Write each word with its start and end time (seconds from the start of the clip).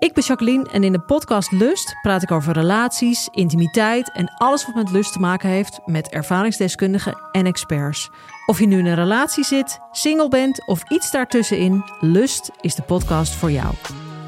Ik 0.00 0.12
ben 0.12 0.24
Jacqueline 0.24 0.68
en 0.70 0.84
in 0.84 0.92
de 0.92 1.00
podcast 1.00 1.52
Lust 1.52 1.96
praat 2.02 2.22
ik 2.22 2.30
over 2.30 2.52
relaties, 2.52 3.28
intimiteit 3.32 4.12
en 4.12 4.34
alles 4.36 4.66
wat 4.66 4.74
met 4.74 4.90
lust 4.90 5.12
te 5.12 5.18
maken 5.18 5.48
heeft 5.48 5.80
met 5.86 6.08
ervaringsdeskundigen 6.08 7.18
en 7.32 7.46
experts. 7.46 8.10
Of 8.46 8.58
je 8.58 8.66
nu 8.66 8.78
in 8.78 8.86
een 8.86 8.94
relatie 8.94 9.44
zit, 9.44 9.78
single 9.92 10.28
bent 10.28 10.66
of 10.66 10.90
iets 10.90 11.10
daartussenin, 11.10 11.84
Lust 12.00 12.50
is 12.60 12.74
de 12.74 12.82
podcast 12.82 13.34
voor 13.34 13.50
jou. 13.50 13.74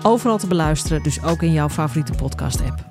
Overal 0.02 0.38
te 0.38 0.46
beluisteren, 0.46 1.02
dus 1.02 1.22
ook 1.22 1.42
in 1.42 1.52
jouw 1.52 1.68
favoriete 1.68 2.12
podcast-app. 2.12 2.84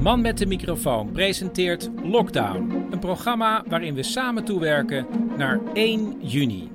Man 0.00 0.20
met 0.20 0.38
de 0.38 0.46
microfoon 0.46 1.12
presenteert 1.12 1.90
Lockdown, 2.02 2.86
een 2.90 2.98
programma 2.98 3.64
waarin 3.68 3.94
we 3.94 4.02
samen 4.02 4.44
toewerken 4.44 5.06
naar 5.36 5.60
1 5.72 6.16
juni. 6.20 6.70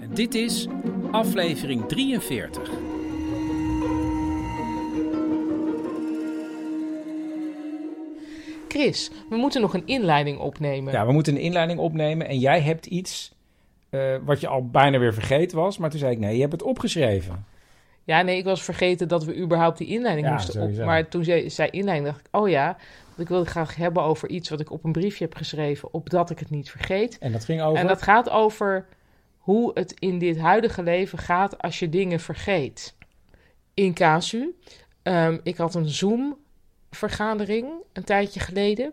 En 0.00 0.14
dit 0.14 0.34
is 0.34 0.66
aflevering 1.10 1.88
43. 1.88 2.93
Chris, 8.74 9.10
we 9.30 9.36
moeten 9.36 9.60
nog 9.60 9.74
een 9.74 9.86
inleiding 9.86 10.38
opnemen. 10.38 10.92
Ja, 10.92 11.06
we 11.06 11.12
moeten 11.12 11.34
een 11.34 11.40
inleiding 11.40 11.78
opnemen 11.78 12.28
en 12.28 12.38
jij 12.38 12.60
hebt 12.60 12.86
iets 12.86 13.34
eh, 13.90 14.16
wat 14.24 14.40
je 14.40 14.46
al 14.46 14.68
bijna 14.68 14.98
weer 14.98 15.14
vergeten 15.14 15.58
was. 15.58 15.78
Maar 15.78 15.90
toen 15.90 15.98
zei 15.98 16.12
ik, 16.12 16.18
nee, 16.18 16.34
je 16.34 16.40
hebt 16.40 16.52
het 16.52 16.62
opgeschreven. 16.62 17.44
Ja, 18.04 18.22
nee, 18.22 18.36
ik 18.38 18.44
was 18.44 18.62
vergeten 18.62 19.08
dat 19.08 19.24
we 19.24 19.36
überhaupt 19.36 19.78
die 19.78 19.86
inleiding 19.86 20.26
Ja, 20.26 20.32
moesten 20.32 20.54
op. 20.54 20.60
sowieso. 20.60 20.84
Maar 20.84 21.08
toen 21.08 21.24
zei, 21.24 21.50
zei 21.50 21.68
inleiding, 21.70 22.08
dacht 22.08 22.26
ik, 22.26 22.36
oh 22.40 22.48
ja, 22.48 22.66
want 23.06 23.18
ik 23.18 23.28
wilde 23.28 23.50
graag 23.50 23.76
hebben 23.76 24.02
over 24.02 24.28
iets 24.28 24.48
wat 24.48 24.60
ik 24.60 24.70
op 24.70 24.84
een 24.84 24.92
briefje 24.92 25.24
heb 25.24 25.34
geschreven, 25.34 25.94
opdat 25.94 26.30
ik 26.30 26.38
het 26.38 26.50
niet 26.50 26.70
vergeet. 26.70 27.18
En 27.18 27.32
dat 27.32 27.44
ging 27.44 27.62
over... 27.62 27.80
En 27.80 27.86
dat 27.86 28.02
gaat 28.02 28.30
over 28.30 28.86
hoe 29.38 29.70
het 29.74 29.94
in 29.98 30.18
dit 30.18 30.38
huidige 30.38 30.82
leven 30.82 31.18
gaat 31.18 31.58
als 31.58 31.78
je 31.78 31.88
dingen 31.88 32.20
vergeet. 32.20 32.94
In 33.74 33.94
casu, 33.94 34.58
ehm, 35.02 35.38
ik 35.42 35.56
had 35.56 35.74
een 35.74 35.88
Zoom-vergadering 36.98 37.66
een 37.92 38.04
tijdje 38.04 38.40
geleden. 38.40 38.92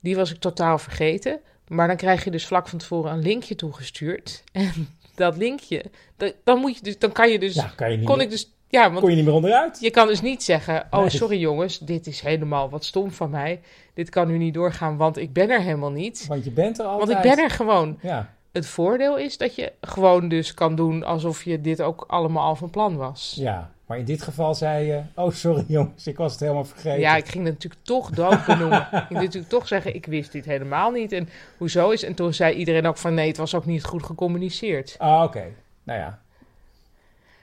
Die 0.00 0.16
was 0.16 0.30
ik 0.32 0.38
totaal 0.40 0.78
vergeten. 0.78 1.40
Maar 1.68 1.86
dan 1.86 1.96
krijg 1.96 2.24
je 2.24 2.30
dus 2.30 2.46
vlak 2.46 2.68
van 2.68 2.78
tevoren 2.78 3.12
een 3.12 3.22
linkje 3.22 3.54
toegestuurd. 3.54 4.42
En 4.52 4.88
dat 5.14 5.36
linkje, 5.36 5.84
dat- 6.16 6.34
dan, 6.44 6.58
moet 6.58 6.76
je 6.76 6.82
dus, 6.82 6.98
dan 6.98 7.12
kan 7.12 7.30
je 7.30 7.38
dus... 7.38 7.54
ja, 7.54 7.72
kan 7.76 7.90
je 7.90 7.96
niet 7.96 8.06
kon 8.06 8.16
meer, 8.16 8.24
ik 8.24 8.30
dus... 8.30 8.52
Ja, 8.68 8.88
want 8.88 9.00
kon 9.00 9.10
je 9.10 9.16
niet 9.16 9.24
meer 9.24 9.34
onderuit. 9.34 9.80
je 9.80 9.90
kan 9.90 10.06
dus 10.06 10.20
niet 10.20 10.42
zeggen: 10.42 10.86
Oh, 10.90 11.00
Nee. 11.00 11.10
sorry 11.10 11.38
jongens, 11.38 11.78
dit 11.78 12.06
is 12.06 12.20
helemaal 12.20 12.70
wat 12.70 12.84
stom 12.84 13.10
van 13.10 13.30
mij. 13.30 13.60
Dit 13.94 14.08
kan 14.10 14.28
nu 14.28 14.38
niet 14.38 14.54
doorgaan, 14.54 14.96
want 14.96 15.16
ik 15.16 15.32
ben 15.32 15.50
er 15.50 15.60
helemaal 15.60 15.90
niet. 15.90 16.26
Want 16.26 16.44
je 16.44 16.50
bent 16.50 16.78
er 16.78 16.84
Want 16.84 17.00
altijd. 17.00 17.24
ik 17.24 17.34
ben 17.34 17.44
er 17.44 17.50
gewoon. 17.50 17.98
Ja, 18.02 18.34
Het 18.52 18.66
voordeel 18.66 19.16
is 19.18 19.36
dat 19.36 19.54
je 19.54 19.72
gewoon 19.80 20.28
dus 20.28 20.54
kan 20.54 20.74
doen 20.74 21.04
alsof 21.04 21.44
je 21.44 21.60
dit 21.60 21.82
ook 21.82 22.04
allemaal 22.08 22.44
al 22.44 22.56
van 22.56 22.70
plan 22.70 22.96
was. 22.96 23.34
ja, 23.38 23.72
maar 23.88 23.98
in 23.98 24.04
dit 24.04 24.22
geval 24.22 24.54
zei 24.54 24.86
je... 24.86 25.02
Oh, 25.14 25.32
sorry 25.32 25.64
jongens, 25.76 26.06
ik 26.06 26.16
was 26.16 26.32
het 26.32 26.40
helemaal 26.40 26.64
vergeten. 26.64 27.00
Ja, 27.00 27.16
ik 27.16 27.28
ging 27.28 27.44
het 27.44 27.52
natuurlijk 27.52 27.82
toch 27.84 28.10
dood 28.10 28.46
benoemen. 28.46 28.80
ik 28.92 29.04
ging 29.06 29.20
natuurlijk 29.20 29.48
toch 29.48 29.68
zeggen: 29.68 29.94
Ik 29.94 30.06
wist 30.06 30.32
dit 30.32 30.44
helemaal 30.44 30.90
niet. 30.90 31.12
En 31.12 31.28
hoezo 31.56 31.90
is. 31.90 32.02
En 32.02 32.14
toen 32.14 32.34
zei 32.34 32.54
iedereen 32.54 32.86
ook: 32.86 32.96
van 32.96 33.14
nee, 33.14 33.28
het 33.28 33.36
was 33.36 33.54
ook 33.54 33.66
niet 33.66 33.84
goed 33.84 34.02
gecommuniceerd. 34.02 34.96
Ah, 34.98 35.22
oké. 35.22 35.44
Nou 35.82 35.98
ja, 35.98 36.22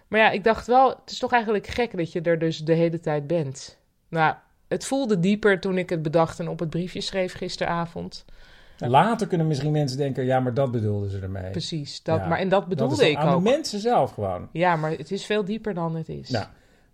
Maar 0.08 0.20
ja, 0.20 0.30
ik 0.32 0.44
dacht 0.44 0.68
wel: 0.68 0.90
het 0.90 1.12
is 1.12 1.20
toch 1.20 1.32
eigenlijk 1.32 1.68
gek 1.68 1.98
dat 1.98 2.12
je 2.12 2.22
er 2.22 2.40
dus 2.40 2.58
de 2.58 2.74
hele 2.74 3.00
tijd 3.00 3.28
bent. 3.28 3.78
Nou, 4.10 4.36
het 4.68 4.86
voelde 4.86 5.20
dieper 5.20 5.60
toen 5.60 5.78
ik 5.78 5.90
het 5.90 6.02
bedacht 6.02 6.40
en 6.40 6.48
op 6.48 6.60
het 6.60 6.70
briefje 6.70 7.02
schreef 7.02 7.34
gisteravond. 7.34 8.26
Later 8.78 9.28
kunnen 9.28 9.48
misschien 9.48 9.72
mensen 9.72 9.98
denken... 9.98 10.26
Ja, 10.26 10.40
maar 10.40 10.54
dat 10.54 10.72
bedoelden 10.72 11.10
ze 11.10 11.20
ermee. 11.20 11.52
Precies, 11.52 12.04
dat, 12.04 12.20
Ja, 12.20 12.28
maar 12.28 12.38
en 12.38 12.50
dat 12.50 12.60
dat 12.60 12.70
bedoelde 12.70 13.04
is 13.04 13.10
ik 13.10 13.18
aan 13.18 13.34
ook. 13.34 13.44
de 13.44 13.50
mensen 13.50 13.80
zelf 13.80 14.12
gewoon. 14.12 14.50
Ja, 14.52 14.76
maar 14.76 14.92
het 14.92 15.12
is 15.12 15.26
veel 15.26 15.46
dieper 15.46 15.74
dan 15.74 15.96
het 15.96 16.10
is. 16.10 16.30
Nou, 16.30 16.46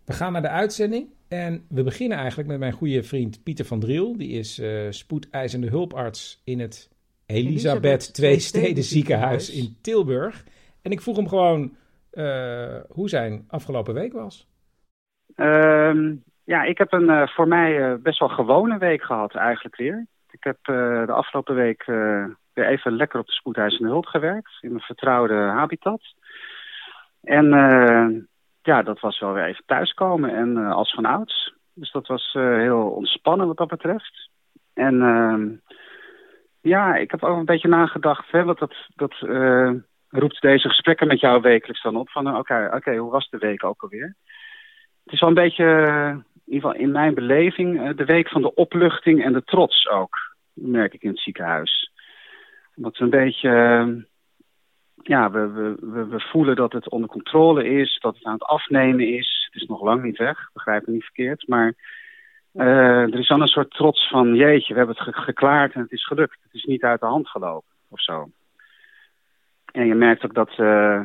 we 0.05 0.13
gaan 0.13 0.31
naar 0.31 0.41
de 0.41 0.49
uitzending. 0.49 1.07
En 1.27 1.65
we 1.69 1.83
beginnen 1.83 2.17
eigenlijk 2.17 2.49
met 2.49 2.59
mijn 2.59 2.71
goede 2.71 3.03
vriend 3.03 3.43
Pieter 3.43 3.65
van 3.65 3.79
Driel. 3.79 4.17
Die 4.17 4.29
is 4.29 4.59
eh 4.59 4.87
spoedeisende 4.89 5.67
hulparts 5.67 6.41
in 6.43 6.59
het 6.59 6.89
Elisabeth 7.25 8.13
Twee 8.13 8.39
Steden 8.39 8.83
ziekenhuis 8.83 9.45
ziekenhuis. 9.45 9.49
in 9.49 9.77
Tilburg. 9.81 10.43
En 10.81 10.91
ik 10.91 11.01
vroeg 11.01 11.15
hem 11.15 11.27
gewoon 11.27 11.75
eh, 12.11 12.75
hoe 12.89 13.09
zijn 13.09 13.45
afgelopen 13.47 13.93
week 13.93 14.13
was. 14.13 14.47
Ehm, 15.35 16.15
ja, 16.43 16.63
ik 16.63 16.77
heb 16.77 16.93
een 16.93 17.09
eh, 17.09 17.27
voor 17.27 17.47
mij 17.47 17.91
eh, 17.91 17.97
best 17.99 18.19
wel 18.19 18.29
gewone 18.29 18.77
week 18.77 19.03
gehad 19.03 19.35
eigenlijk 19.35 19.75
weer. 19.75 20.07
Ik 20.41 20.47
heb 20.47 20.75
eh, 20.75 21.05
de 21.05 21.11
afgelopen 21.11 21.55
week 21.55 21.81
eh, 21.81 22.25
weer 22.53 22.67
even 22.67 22.95
lekker 22.95 23.19
op 23.19 23.25
de 23.25 23.31
spoedeisende 23.31 23.89
hulp 23.89 24.05
gewerkt. 24.05 24.57
In 24.61 24.69
mijn 24.69 24.83
vertrouwde 24.83 25.33
habitat. 25.33 26.01
En 27.23 27.53
eh, 27.53 28.07
ja, 28.61 28.81
dat 28.83 28.99
was 28.99 29.19
wel 29.19 29.33
weer 29.33 29.45
even 29.45 29.63
thuiskomen 29.65 30.35
en 30.35 30.57
als 30.57 30.93
van 30.93 31.05
ouds. 31.05 31.53
Dus 31.73 31.91
dat 31.91 32.07
was 32.07 32.31
heel 32.33 32.89
ontspannen 32.89 33.47
wat 33.47 33.57
dat 33.57 33.67
betreft. 33.67 34.29
En 34.73 35.01
ehm, 35.01 35.49
ja, 36.61 36.95
ik 36.95 37.11
heb 37.11 37.23
ook 37.23 37.37
een 37.37 37.45
beetje 37.45 37.67
nagedacht, 37.67 38.31
hè, 38.31 38.43
want 38.43 38.59
dat, 38.59 38.75
dat 38.95 39.15
roept 40.09 40.41
deze 40.41 40.67
gesprekken 40.69 41.07
met 41.07 41.19
jou 41.19 41.41
wekelijks 41.41 41.81
dan 41.81 41.95
op. 41.95 42.09
Van 42.09 42.37
oké, 42.37 42.71
oké, 42.73 42.95
hoe 42.95 43.11
was 43.11 43.29
de 43.29 43.37
week 43.37 43.63
ook 43.63 43.81
alweer? 43.81 44.15
Het 45.03 45.13
is 45.13 45.19
wel 45.19 45.29
een 45.29 45.35
beetje, 45.35 45.65
in 46.45 46.53
ieder 46.53 46.69
geval 46.69 46.83
in 46.85 46.91
mijn 46.91 47.13
beleving, 47.13 47.95
de 47.95 48.05
week 48.05 48.29
van 48.29 48.41
de 48.41 48.53
opluchting 48.53 49.23
en 49.23 49.33
de 49.33 49.43
trots 49.43 49.87
ook. 49.87 50.30
Merk 50.53 50.93
ik 50.93 51.01
in 51.01 51.09
het 51.09 51.19
ziekenhuis. 51.19 51.91
Dat 52.75 52.97
we 52.97 53.03
een 53.03 53.09
beetje, 53.09 53.49
eh, 53.49 53.87
ja, 55.01 55.31
we, 55.31 55.47
we, 55.81 56.05
we, 56.05 56.19
voelen 56.19 56.55
dat 56.55 56.71
het 56.73 56.89
onder 56.89 57.09
controle 57.09 57.69
is, 57.69 57.99
dat 58.01 58.15
het 58.15 58.23
aan 58.23 58.33
het 58.33 58.43
afnemen 58.43 59.07
is. 59.07 59.49
Het 59.51 59.61
is 59.61 59.67
nog 59.67 59.81
lang 59.81 60.03
niet 60.03 60.17
weg, 60.17 60.49
begrijp 60.53 60.87
me 60.87 60.93
niet 60.93 61.03
verkeerd. 61.03 61.47
Maar 61.47 61.73
eh, 62.53 63.01
er 63.01 63.19
is 63.19 63.27
dan 63.27 63.41
een 63.41 63.47
soort 63.47 63.71
trots 63.71 64.09
van, 64.09 64.35
jeetje, 64.35 64.73
we 64.73 64.79
hebben 64.79 64.95
het 64.95 65.15
ge- 65.15 65.21
geklaard 65.21 65.73
en 65.73 65.81
het 65.81 65.91
is 65.91 66.05
gelukt. 66.05 66.37
Het 66.41 66.53
is 66.53 66.63
niet 66.63 66.83
uit 66.83 66.99
de 66.99 67.05
hand 67.05 67.29
gelopen 67.29 67.75
of 67.89 68.01
zo. 68.01 68.29
En 69.71 69.87
je 69.87 69.95
merkt 69.95 70.25
ook 70.25 70.33
dat... 70.33 70.49
eh, 70.57 71.01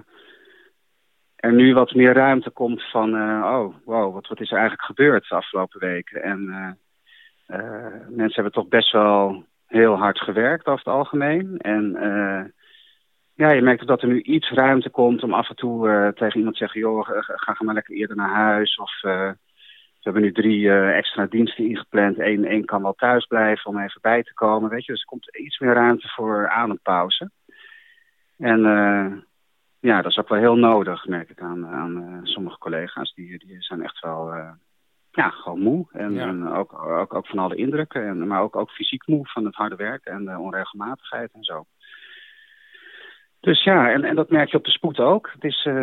er 1.37 1.53
nu 1.53 1.75
wat 1.75 1.95
meer 1.95 2.13
ruimte 2.13 2.51
komt 2.51 2.83
van, 2.91 3.17
eh, 3.17 3.43
oh, 3.45 3.75
wow, 3.84 4.15
wat, 4.15 4.27
wat 4.27 4.41
is 4.41 4.51
er 4.51 4.59
eigenlijk 4.59 4.87
gebeurd 4.87 5.28
de 5.28 5.34
afgelopen 5.34 5.81
weken? 5.81 6.23
En 6.23 6.78
mensen 8.09 8.34
hebben 8.34 8.53
toch 8.53 8.69
best 8.69 8.93
wel 8.93 9.45
heel 9.67 9.95
hard 9.95 10.19
gewerkt 10.19 10.67
over 10.67 10.84
het 10.84 10.95
algemeen. 10.95 11.57
En 11.59 11.97
eh, 11.97 12.45
ja, 13.34 13.51
je 13.51 13.62
merkt 13.62 13.87
dat 13.87 14.03
er 14.03 14.09
nu 14.09 14.21
iets 14.21 14.51
ruimte 14.51 14.91
komt 14.91 15.23
om 15.23 15.34
af 15.34 15.49
en 15.49 15.57
toe 15.57 15.89
eh, 15.89 16.09
tegen 16.09 16.37
iemand 16.37 16.57
te 16.57 16.62
zeggen, 16.62 16.81
joh, 16.81 17.07
ga, 17.07 17.53
ga 17.55 17.65
maar 17.65 17.75
lekker 17.75 17.95
eerder 17.95 18.17
naar 18.17 18.34
huis. 18.34 18.77
Of 18.77 19.03
eh, 19.03 19.31
we 20.07 20.12
hebben 20.12 20.23
nu 20.23 20.33
drie 20.33 20.71
eh, 20.71 20.97
extra 20.97 21.27
diensten 21.27 21.69
ingepland. 21.69 22.19
Eén 22.19 22.45
één 22.45 22.65
kan 22.65 22.83
wel 22.83 22.95
thuis 22.95 23.27
blijven 23.27 23.71
om 23.71 23.78
even 23.78 24.01
bij 24.01 24.23
te 24.23 24.34
komen, 24.34 24.71
weet 24.71 24.84
je. 24.84 24.93
Dus 24.93 25.01
er 25.01 25.07
komt 25.07 25.37
iets 25.37 25.59
meer 25.59 25.75
ruimte 25.75 26.09
voor 26.09 26.49
adempauze. 26.49 27.31
En 28.39 28.65
eh, 28.65 29.17
ja, 29.81 30.03
dat 30.03 30.11
is 30.11 30.19
ook 30.19 30.28
wel 30.28 30.39
heel 30.39 30.57
nodig, 30.57 31.07
merk 31.07 31.31
ik 31.31 31.41
aan, 31.41 31.67
aan 31.67 32.03
eh, 32.03 32.19
sommige 32.23 32.59
collega's. 32.59 33.15
Die, 33.15 33.39
die 33.39 33.63
zijn 33.63 33.83
echt 33.83 34.01
wel 34.01 34.33
eh, 34.33 34.53
ja, 35.16 35.30
gewoon 35.30 35.60
moe. 35.60 35.86
En, 35.92 36.13
Ja. 36.13 36.27
en 36.27 36.48
ook, 36.48 36.72
ook, 36.72 37.15
ook 37.15 37.27
van 37.27 37.39
alle 37.39 37.57
indrukken. 37.57 38.07
En, 38.07 38.27
maar 38.27 38.42
ook, 38.42 38.57
ook 38.57 38.71
fysiek 38.71 39.07
moe 39.07 39.27
van 39.27 39.45
het 39.45 39.54
harde 39.54 39.77
werk 39.77 40.04
en 40.04 40.24
de 40.24 40.39
onregelmatigheid 40.39 41.33
en 41.33 41.45
zo. 41.45 41.65
Dus 43.41 43.65
ja, 43.65 43.91
en, 43.91 44.04
en 44.04 44.15
dat 44.15 44.30
merk 44.30 44.51
je 44.51 44.57
op 44.57 44.65
de 44.65 44.71
spoed 44.71 44.98
ook. 44.98 45.30
Het 45.33 45.45
is, 45.45 45.65
eh, 45.65 45.74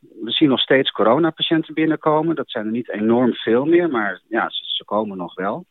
we 0.00 0.30
zien 0.30 0.48
nog 0.48 0.60
steeds 0.60 0.90
coronapatiënten 0.90 1.74
binnenkomen. 1.74 2.36
Dat 2.36 2.50
zijn 2.50 2.66
er 2.66 2.72
niet 2.72 2.90
enorm 2.90 3.34
veel 3.34 3.64
meer, 3.64 3.88
maar 3.90 4.20
ja, 4.28 4.50
ze, 4.50 4.64
ze 4.64 4.84
komen 4.84 5.16
nog 5.16 5.34
wel. 5.34 5.64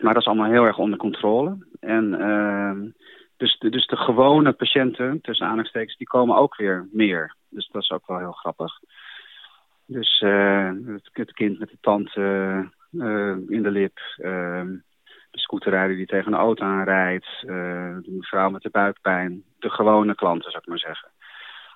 Maar 0.00 0.12
dat 0.12 0.22
is 0.22 0.28
allemaal 0.28 0.50
heel 0.50 0.64
erg 0.64 0.78
onder 0.78 0.98
controle. 0.98 1.66
En 1.80 2.20
ehm, 2.20 2.88
dus, 3.36 3.58
de, 3.58 3.70
dus 3.70 3.86
de 3.86 3.96
gewone 3.96 4.52
patiënten, 4.52 5.20
tussen 5.20 5.46
aanhalingstekens, 5.46 5.96
die 5.96 6.06
komen 6.06 6.36
ook 6.36 6.56
weer 6.56 6.88
meer. 6.92 7.34
Dus 7.48 7.68
dat 7.68 7.82
is 7.82 7.90
ook 7.90 8.06
wel 8.06 8.18
heel 8.18 8.32
grappig. 8.32 8.72
Dus 9.86 10.20
eh, 10.20 10.70
het, 10.86 11.08
het 11.12 11.32
kind 11.32 11.58
met 11.58 11.68
de 11.68 11.78
tand 11.80 12.14
eh, 12.14 12.60
in 13.48 13.62
de 13.62 13.70
lip, 13.70 13.98
ehm, 14.16 14.76
de 15.30 15.38
scooterrijder 15.38 15.96
die 15.96 16.06
tegen 16.06 16.32
een 16.32 16.38
auto 16.38 16.64
aanrijdt, 16.64 17.26
eh, 17.40 17.96
de 18.02 18.10
mevrouw 18.10 18.50
met 18.50 18.62
de 18.62 18.70
buikpijn, 18.70 19.42
de 19.58 19.70
gewone 19.70 20.14
klanten, 20.14 20.50
zou 20.50 20.62
ik 20.62 20.68
maar 20.68 20.78
zeggen. 20.78 21.08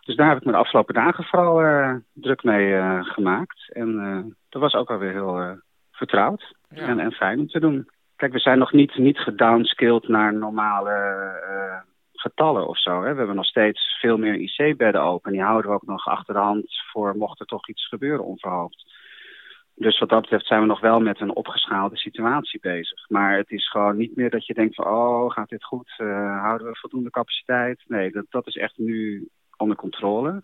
Dus 0.01 0.17
daar 0.17 0.29
heb 0.29 0.39
ik 0.39 0.45
me 0.45 0.53
de 0.53 0.59
afgelopen 0.59 0.95
dagen 0.95 1.25
vooral 1.25 1.62
uh, 1.65 1.95
druk 2.12 2.43
mee 2.43 2.69
uh, 2.69 3.05
gemaakt. 3.05 3.73
En 3.73 3.89
uh, 3.89 4.33
dat 4.49 4.63
was 4.63 4.75
ook 4.75 4.91
alweer 4.91 5.13
heel 5.13 5.59
vertrouwd 5.91 6.55
ja. 6.69 6.87
en, 6.87 6.99
en, 6.99 7.13
fijn 7.13 7.39
om 7.39 7.47
te 7.47 7.61
doen. 7.61 7.89
Kijk, 8.17 8.33
we 8.33 8.39
zijn 8.39 8.59
nog 8.59 8.73
niet, 8.73 8.97
niet 8.97 9.19
gedownscaled 9.19 10.09
naar 10.09 10.35
normale 10.35 10.91
getallen 12.20 12.69
of 12.69 12.78
zo. 12.78 13.02
Hè. 13.02 13.11
We 13.12 13.19
hebben 13.19 13.37
nog 13.37 13.46
steeds 13.46 13.99
veel 14.00 14.17
meer 14.17 14.34
IC-bedden 14.34 15.02
open. 15.02 15.32
Die 15.32 15.43
houden 15.43 15.70
we 15.70 15.76
ook 15.76 15.87
nog 15.87 16.06
achter 16.06 16.34
de 16.34 16.40
hand 16.40 16.67
voor 16.93 17.17
mocht 17.17 17.40
er 17.40 17.46
toch 17.46 17.69
iets 17.69 17.88
gebeuren 17.88 18.25
onverhoopt. 18.25 18.84
Dus 19.75 19.99
wat 19.99 20.08
dat 20.08 20.20
betreft 20.20 20.46
zijn 20.46 20.61
we 20.61 20.67
nog 20.67 20.81
wel 20.81 21.00
met 21.00 21.20
een 21.20 21.34
opgeschaalde 21.34 21.96
situatie 21.96 22.61
bezig. 22.61 23.08
Maar 23.08 23.37
het 23.37 23.50
is 23.50 23.70
gewoon 23.70 23.96
niet 23.96 24.17
meer 24.17 24.31
dat 24.31 24.46
je 24.46 24.55
denkt 24.55 24.75
van... 24.75 24.87
oh, 24.87 25.31
gaat 25.31 25.49
dit 25.49 25.64
goed? 25.64 25.94
Uh, 25.99 26.40
houden 26.43 26.67
we 26.67 26.76
voldoende 26.76 27.11
capaciteit? 27.11 27.84
Nee, 27.87 28.11
dat, 28.11 28.25
dat 28.28 28.46
is 28.46 28.56
echt 28.56 28.78
nu 28.78 29.28
onder 29.56 29.76
controle. 29.76 30.43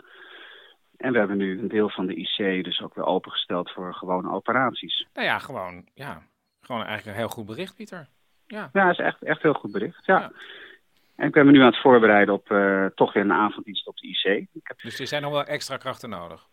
En 0.96 1.12
we 1.12 1.18
hebben 1.18 1.36
nu 1.36 1.58
een 1.58 1.68
deel 1.68 1.90
van 1.90 2.06
de 2.06 2.14
IC 2.14 2.64
dus 2.64 2.82
ook 2.82 2.94
weer 2.94 3.04
opengesteld 3.04 3.70
voor 3.70 3.94
gewone 3.94 4.30
operaties. 4.30 5.06
Nou 5.12 5.26
ja, 5.26 5.38
gewoon, 5.38 5.84
ja, 5.94 6.22
gewoon 6.60 6.84
eigenlijk 6.84 7.16
een 7.16 7.22
heel 7.22 7.32
goed 7.32 7.46
bericht, 7.46 7.76
Pieter. 7.76 8.08
Ja, 8.46 8.70
ja 8.72 8.90
is 8.90 8.98
echt, 8.98 9.22
echt 9.22 9.42
heel 9.42 9.54
goed 9.54 9.72
bericht, 9.72 10.06
ja. 10.06 10.32
En 11.16 11.26
ik 11.26 11.32
ben 11.32 11.46
me 11.46 11.52
nu 11.52 11.60
aan 11.60 11.66
het 11.66 11.80
voorbereiden 11.80 12.34
op 12.34 12.50
uh, 12.50 12.86
toch 12.86 13.12
weer 13.12 13.22
een 13.22 13.32
avonddienst 13.32 13.86
op 13.86 13.96
de 13.96 14.06
IC. 14.06 14.24
Ik 14.52 14.60
heb... 14.62 14.80
Dus 14.80 15.00
er 15.00 15.06
zijn 15.06 15.22
nog 15.22 15.32
wel 15.32 15.44
extra 15.44 15.76
krachten 15.76 16.10
nodig? 16.10 16.46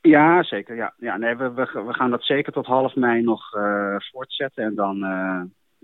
Ja, 0.00 0.42
zeker. 0.42 0.76
Ja. 0.76 0.94
Ja, 0.96 1.16
nee, 1.16 1.36
we, 1.36 1.52
we, 1.52 1.82
we 1.86 1.94
gaan 1.94 2.10
dat 2.10 2.24
zeker 2.24 2.52
tot 2.52 2.66
half 2.66 2.94
mei 2.94 3.22
nog 3.22 3.54
uh, 3.54 3.96
voortzetten. 3.98 4.64
En 4.64 4.74
dan 4.74 4.96
uh, 5.04 5.42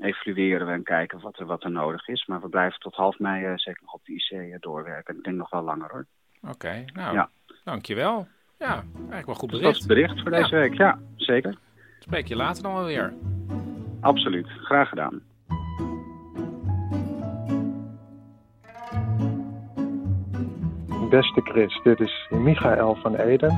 evalueren 0.08 0.66
we 0.66 0.72
en 0.72 0.82
kijken 0.82 1.20
wat 1.20 1.38
er, 1.38 1.46
wat 1.46 1.64
er 1.64 1.70
nodig 1.70 2.08
is. 2.08 2.26
Maar 2.26 2.40
we 2.40 2.48
blijven 2.48 2.80
tot 2.80 2.94
half 2.94 3.18
mei 3.18 3.52
zeker 3.56 3.82
nog 3.82 3.92
op 3.92 4.04
de 4.04 4.12
IC 4.12 4.62
doorwerken. 4.62 5.16
Ik 5.16 5.24
denk 5.24 5.36
nog 5.36 5.50
wel 5.50 5.62
langer 5.62 5.90
hoor. 5.90 6.06
Oké, 6.50 6.84
nou, 6.92 7.14
ja. 7.14 7.30
dankjewel. 7.64 8.26
Ja, 8.58 8.84
eigenlijk 8.94 9.26
wel 9.26 9.34
goed 9.34 9.50
bericht. 9.50 9.64
Dat 9.64 9.74
is 9.74 9.78
het 9.78 9.88
bericht 9.88 10.20
voor 10.20 10.30
deze 10.30 10.56
week, 10.56 10.74
ja, 10.74 10.98
zeker. 11.16 11.58
Spreek 11.98 12.26
je 12.26 12.36
later 12.36 12.62
dan 12.62 12.74
wel 12.74 12.84
weer. 12.84 13.12
Absoluut, 14.00 14.46
graag 14.48 14.88
gedaan. 14.88 15.22
Beste 21.10 21.40
Chris, 21.40 21.80
dit 21.82 22.00
is 22.00 22.26
Michael 22.30 22.94
van 22.94 23.14
Eden. 23.16 23.50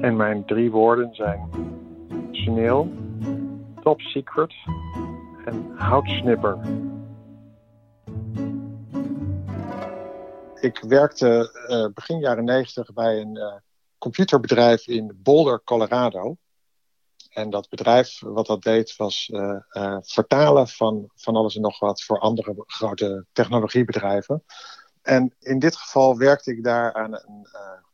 En 0.00 0.16
mijn 0.16 0.44
drie 0.46 0.70
woorden 0.70 1.14
zijn 1.14 1.50
Chanel, 2.32 2.92
Top 3.82 4.00
Secret 4.00 4.54
en 5.44 5.72
Houtsnipper. 5.76 6.58
Ik 10.60 10.80
werkte 10.88 11.50
uh, 11.68 11.94
begin 11.94 12.18
jaren 12.18 12.44
90 12.44 12.92
bij 12.92 13.20
een 13.20 13.36
uh, 13.36 13.54
computerbedrijf 13.98 14.86
in 14.86 15.18
Boulder, 15.22 15.60
Colorado. 15.64 16.36
En 17.30 17.50
dat 17.50 17.68
bedrijf, 17.68 18.20
wat 18.20 18.46
dat 18.46 18.62
deed, 18.62 18.96
was 18.96 19.28
uh, 19.28 19.96
vertalen 20.00 20.68
van, 20.68 21.10
van 21.14 21.36
alles 21.36 21.54
en 21.54 21.62
nog 21.62 21.78
wat 21.78 22.02
voor 22.02 22.18
andere 22.18 22.54
grote 22.66 23.26
technologiebedrijven. 23.32 24.44
En 25.02 25.34
in 25.38 25.58
dit 25.58 25.76
geval 25.76 26.18
werkte 26.18 26.50
ik 26.50 26.64
daar 26.64 26.92
aan 26.92 27.14
een 27.14 27.46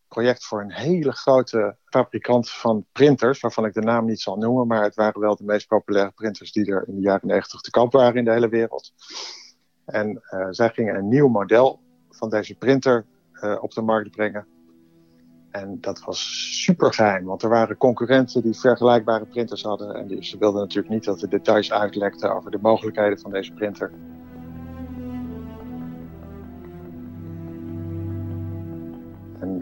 project 0.08 0.44
voor 0.44 0.60
een 0.60 0.72
hele 0.72 1.12
grote 1.12 1.76
fabrikant 1.84 2.50
van 2.50 2.86
printers, 2.92 3.40
waarvan 3.40 3.64
ik 3.64 3.72
de 3.72 3.80
naam 3.80 4.04
niet 4.04 4.20
zal 4.20 4.36
noemen, 4.36 4.66
maar 4.66 4.82
het 4.82 4.94
waren 4.94 5.20
wel 5.20 5.36
de 5.36 5.44
meest 5.44 5.66
populaire 5.66 6.12
printers 6.12 6.52
die 6.52 6.72
er 6.72 6.88
in 6.88 6.94
de 6.94 7.00
jaren 7.00 7.28
90 7.28 7.60
te 7.60 7.70
koop 7.70 7.92
waren 7.92 8.16
in 8.16 8.24
de 8.24 8.30
hele 8.30 8.48
wereld. 8.48 8.92
En 9.84 10.22
uh, 10.30 10.46
zij 10.50 10.70
gingen 10.70 10.94
een 10.94 11.08
nieuw 11.08 11.28
model 11.28 11.80
van 12.10 12.30
deze 12.30 12.54
printer 12.54 13.06
uh, 13.32 13.56
op 13.60 13.72
de 13.72 13.82
markt 13.82 14.10
brengen. 14.10 14.46
En 15.50 15.80
dat 15.80 16.00
was 16.04 16.50
super 16.64 16.94
geheim, 16.94 17.24
want 17.24 17.42
er 17.42 17.48
waren 17.48 17.76
concurrenten 17.76 18.42
die 18.42 18.58
vergelijkbare 18.58 19.26
printers 19.26 19.62
hadden. 19.62 19.94
En 19.94 20.06
die, 20.06 20.24
ze 20.24 20.38
wilden 20.38 20.60
natuurlijk 20.60 20.94
niet 20.94 21.04
dat 21.04 21.20
de 21.20 21.28
details 21.28 21.72
uitlekten 21.72 22.34
over 22.34 22.50
de 22.50 22.58
mogelijkheden 22.60 23.18
van 23.18 23.30
deze 23.30 23.52
printer. 23.52 23.92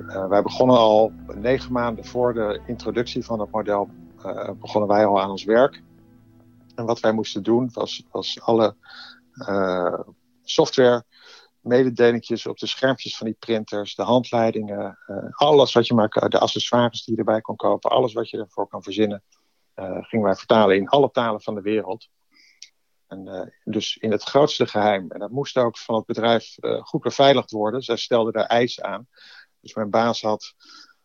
Uh, 0.08 0.26
wij 0.26 0.42
begonnen 0.42 0.76
al 0.76 1.12
negen 1.34 1.72
maanden 1.72 2.04
voor 2.04 2.34
de 2.34 2.60
introductie 2.66 3.24
van 3.24 3.40
het 3.40 3.50
model, 3.50 3.88
uh, 4.26 4.50
begonnen 4.60 4.90
wij 4.90 5.06
al 5.06 5.20
aan 5.20 5.30
ons 5.30 5.44
werk. 5.44 5.82
En 6.74 6.84
wat 6.84 7.00
wij 7.00 7.12
moesten 7.12 7.42
doen 7.42 7.70
was, 7.72 8.06
was 8.10 8.40
alle 8.40 8.76
uh, 9.34 10.00
software 10.42 11.04
mededelingjes 11.60 12.46
op 12.46 12.58
de 12.58 12.66
schermpjes 12.66 13.16
van 13.16 13.26
die 13.26 13.36
printers, 13.38 13.94
de 13.94 14.02
handleidingen, 14.02 14.98
alles 15.30 15.72
wat 15.72 15.86
je 15.86 15.94
maar, 15.94 16.08
de 16.08 16.38
accessoires 16.38 17.04
die 17.04 17.14
je 17.14 17.20
erbij 17.20 17.40
kon 17.40 17.56
kopen, 17.56 17.90
alles 17.90 18.12
wat 18.12 18.30
je 18.30 18.38
ervoor 18.38 18.68
kan 18.68 18.82
verzinnen, 18.82 19.22
gingen 20.00 20.24
wij 20.24 20.34
vertalen 20.34 20.76
in 20.76 20.88
alle 20.88 21.10
talen 21.10 21.42
van 21.42 21.54
de 21.54 21.60
wereld. 21.60 22.08
En, 23.08 23.52
dus 23.64 23.96
in 23.96 24.10
het 24.10 24.22
grootste 24.22 24.66
geheim. 24.66 25.10
En 25.10 25.18
dat 25.18 25.30
moest 25.30 25.56
ook 25.56 25.78
van 25.78 25.94
het 25.94 26.06
bedrijf 26.06 26.54
goed 26.80 27.02
beveiligd 27.02 27.50
worden. 27.50 27.82
Zij 27.82 27.96
stelden 27.96 28.32
daar 28.32 28.46
eisen 28.46 28.84
aan. 28.84 29.06
Dus 29.64 29.74
mijn 29.74 29.90
baas 29.90 30.22
had 30.22 30.54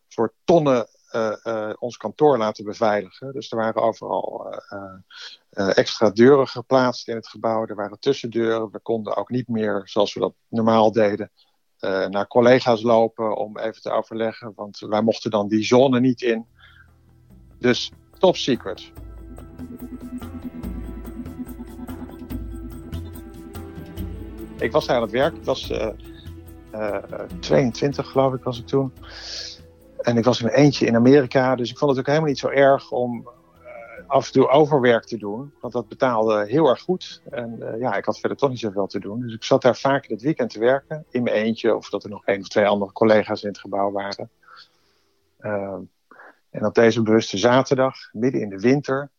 voor 0.08 0.34
tonnen 0.44 0.86
uh, 1.12 1.36
uh, 1.44 1.72
ons 1.78 1.96
kantoor 1.96 2.38
laten 2.38 2.64
beveiligen. 2.64 3.32
Dus 3.32 3.50
er 3.50 3.56
waren 3.56 3.82
overal 3.82 4.54
uh, 5.50 5.76
extra 5.78 6.10
deuren 6.10 6.46
geplaatst 6.48 7.08
in 7.08 7.14
het 7.14 7.28
gebouw. 7.28 7.66
Er 7.66 7.74
waren 7.74 7.98
tussendeuren. 7.98 8.70
We 8.70 8.80
konden 8.80 9.16
ook 9.16 9.30
niet 9.30 9.48
meer, 9.48 9.82
zoals 9.84 10.14
we 10.14 10.20
dat 10.20 10.34
normaal 10.48 10.92
deden, 10.92 11.30
naar 12.08 12.26
collega's 12.26 12.82
lopen 12.82 13.36
om 13.36 13.58
even 13.58 13.82
te 13.82 13.90
overleggen. 13.90 14.52
Want 14.54 14.78
wij 14.78 15.02
mochten 15.02 15.30
dan 15.30 15.48
die 15.48 15.62
zone 15.62 16.00
niet 16.00 16.22
in. 16.22 16.46
Dus 17.58 17.92
top 18.18 18.36
secret. 18.36 18.92
Ik 24.58 24.72
was 24.72 24.86
daar 24.86 24.96
aan 24.96 25.02
het 25.02 25.10
werk. 25.10 25.34
Het 25.34 25.46
was 25.46 25.72
22 27.40 28.04
eh, 28.04 28.10
geloof 28.10 28.34
ik 28.34 28.42
was 28.42 28.58
ik 28.58 28.66
toen. 28.66 28.92
En 30.00 30.16
ik 30.16 30.24
was 30.24 30.40
in 30.40 30.46
mijn 30.46 30.58
eentje 30.58 30.86
in 30.86 30.96
Amerika, 30.96 31.54
dus 31.56 31.70
ik 31.70 31.78
vond 31.78 31.90
het 31.90 32.00
ook 32.00 32.06
helemaal 32.06 32.28
niet 32.28 32.38
zo 32.38 32.48
erg 32.48 32.90
om 32.90 33.28
uh, 33.62 33.68
af 34.06 34.26
en 34.26 34.32
toe 34.32 34.48
overwerk 34.48 35.04
te 35.04 35.16
doen. 35.16 35.52
Want 35.60 35.72
dat 35.72 35.88
betaalde 35.88 36.46
heel 36.46 36.68
erg 36.68 36.80
goed. 36.80 37.22
En 37.30 37.76
ja, 37.78 37.94
ik 37.94 38.04
had 38.04 38.18
verder 38.18 38.38
toch 38.38 38.50
niet 38.50 38.58
zoveel 38.58 38.86
te 38.86 39.00
doen. 39.00 39.20
Dus 39.20 39.34
ik 39.34 39.44
zat 39.44 39.62
daar 39.62 39.76
vaak 39.76 40.06
in 40.06 40.14
het 40.14 40.24
weekend 40.24 40.50
te 40.50 40.58
werken, 40.58 41.04
in 41.10 41.22
mijn 41.22 41.36
eentje. 41.36 41.76
Of 41.76 41.90
dat 41.90 42.04
er 42.04 42.10
nog 42.10 42.24
één 42.24 42.40
of 42.40 42.48
twee 42.48 42.66
andere 42.66 42.92
collega's 42.92 43.42
in 43.42 43.48
het 43.48 43.58
gebouw 43.58 43.90
waren. 43.90 44.30
En 46.50 46.66
op 46.66 46.74
deze 46.74 47.02
bewuste 47.02 47.38
zaterdag, 47.38 47.94
midden 48.12 48.40
in 48.40 48.48
de 48.48 48.58
winter, 48.58 49.10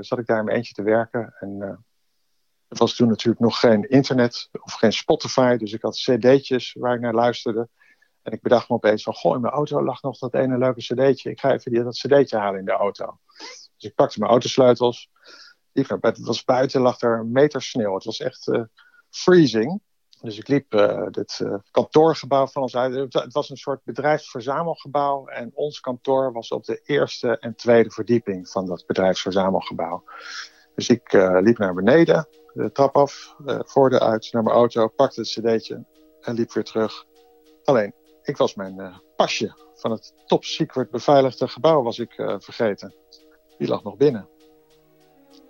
zat 0.00 0.18
ik 0.18 0.26
daar 0.26 0.38
in 0.38 0.44
mijn 0.44 0.56
eentje 0.56 0.74
te 0.74 0.82
werken. 0.82 1.34
En 1.40 1.84
er 2.68 2.76
was 2.76 2.94
toen 2.94 3.08
natuurlijk 3.08 3.40
nog 3.40 3.58
geen 3.58 3.88
internet 3.88 4.48
of 4.60 4.72
geen 4.72 4.92
Spotify. 4.92 5.56
Dus 5.56 5.72
ik 5.72 5.82
had 5.82 5.96
cd'tjes 5.96 6.76
waar 6.78 6.94
ik 6.94 7.00
naar 7.00 7.14
luisterde. 7.14 7.68
En 8.22 8.32
ik 8.32 8.42
bedacht 8.42 8.68
me 8.68 8.74
opeens 8.74 9.02
van, 9.02 9.14
goh, 9.14 9.34
in 9.34 9.40
mijn 9.40 9.52
auto 9.52 9.84
lag 9.84 10.02
nog 10.02 10.18
dat 10.18 10.34
ene 10.34 10.58
leuke 10.58 10.80
cd'tje. 10.80 11.30
Ik 11.30 11.40
ga 11.40 11.52
even 11.52 11.70
die, 11.70 11.82
dat 11.82 11.96
cd'tje 11.98 12.36
halen 12.36 12.58
in 12.58 12.64
de 12.64 12.72
auto. 12.72 13.18
Dus 13.76 13.90
ik 13.90 13.94
pakte 13.94 14.18
mijn 14.18 14.30
autosleutels. 14.30 15.10
Liep 15.72 15.88
naar 15.88 15.98
Het 16.00 16.18
was 16.18 16.44
buiten, 16.44 16.80
lag 16.80 17.00
er 17.00 17.18
een 17.18 17.32
meter 17.32 17.62
sneeuw. 17.62 17.94
Het 17.94 18.04
was 18.04 18.20
echt 18.20 18.46
uh, 18.46 18.62
freezing. 19.10 19.80
Dus 20.20 20.38
ik 20.38 20.48
liep 20.48 20.74
uh, 20.74 21.06
dit 21.10 21.40
uh, 21.42 21.54
kantoorgebouw 21.70 22.46
van 22.46 22.62
ons 22.62 22.76
uit. 22.76 23.12
Het 23.14 23.32
was 23.32 23.50
een 23.50 23.56
soort 23.56 23.84
bedrijfsverzamelgebouw. 23.84 25.26
En 25.26 25.50
ons 25.54 25.80
kantoor 25.80 26.32
was 26.32 26.48
op 26.48 26.64
de 26.64 26.80
eerste 26.84 27.38
en 27.38 27.54
tweede 27.54 27.90
verdieping 27.90 28.48
van 28.48 28.66
dat 28.66 28.86
bedrijfsverzamelgebouw. 28.86 30.04
Dus 30.74 30.88
ik 30.88 31.12
liep 31.12 31.58
naar 31.58 31.74
beneden 31.74 32.28
de 32.54 32.72
trap 32.72 32.96
af, 32.96 33.36
voordeur 33.46 34.00
uit 34.00 34.28
naar 34.32 34.42
mijn 34.42 34.56
auto, 34.56 34.88
pakte 34.88 35.20
het 35.20 35.28
cd'tje 35.28 35.84
en 36.20 36.34
liep 36.34 36.52
weer 36.52 36.64
terug. 36.64 37.04
Alleen, 37.64 37.94
ik 38.22 38.36
was 38.36 38.54
mijn 38.54 38.76
uh, 38.78 38.96
pasje 39.16 39.54
van 39.74 39.90
het 39.90 40.12
top 40.26 40.44
secret 40.44 40.90
beveiligde 40.90 41.48
gebouw 41.48 41.82
was 41.82 41.98
ik 41.98 42.18
uh, 42.18 42.34
vergeten. 42.38 42.94
Die 43.58 43.68
lag 43.68 43.82
nog 43.82 43.96
binnen. 43.96 44.28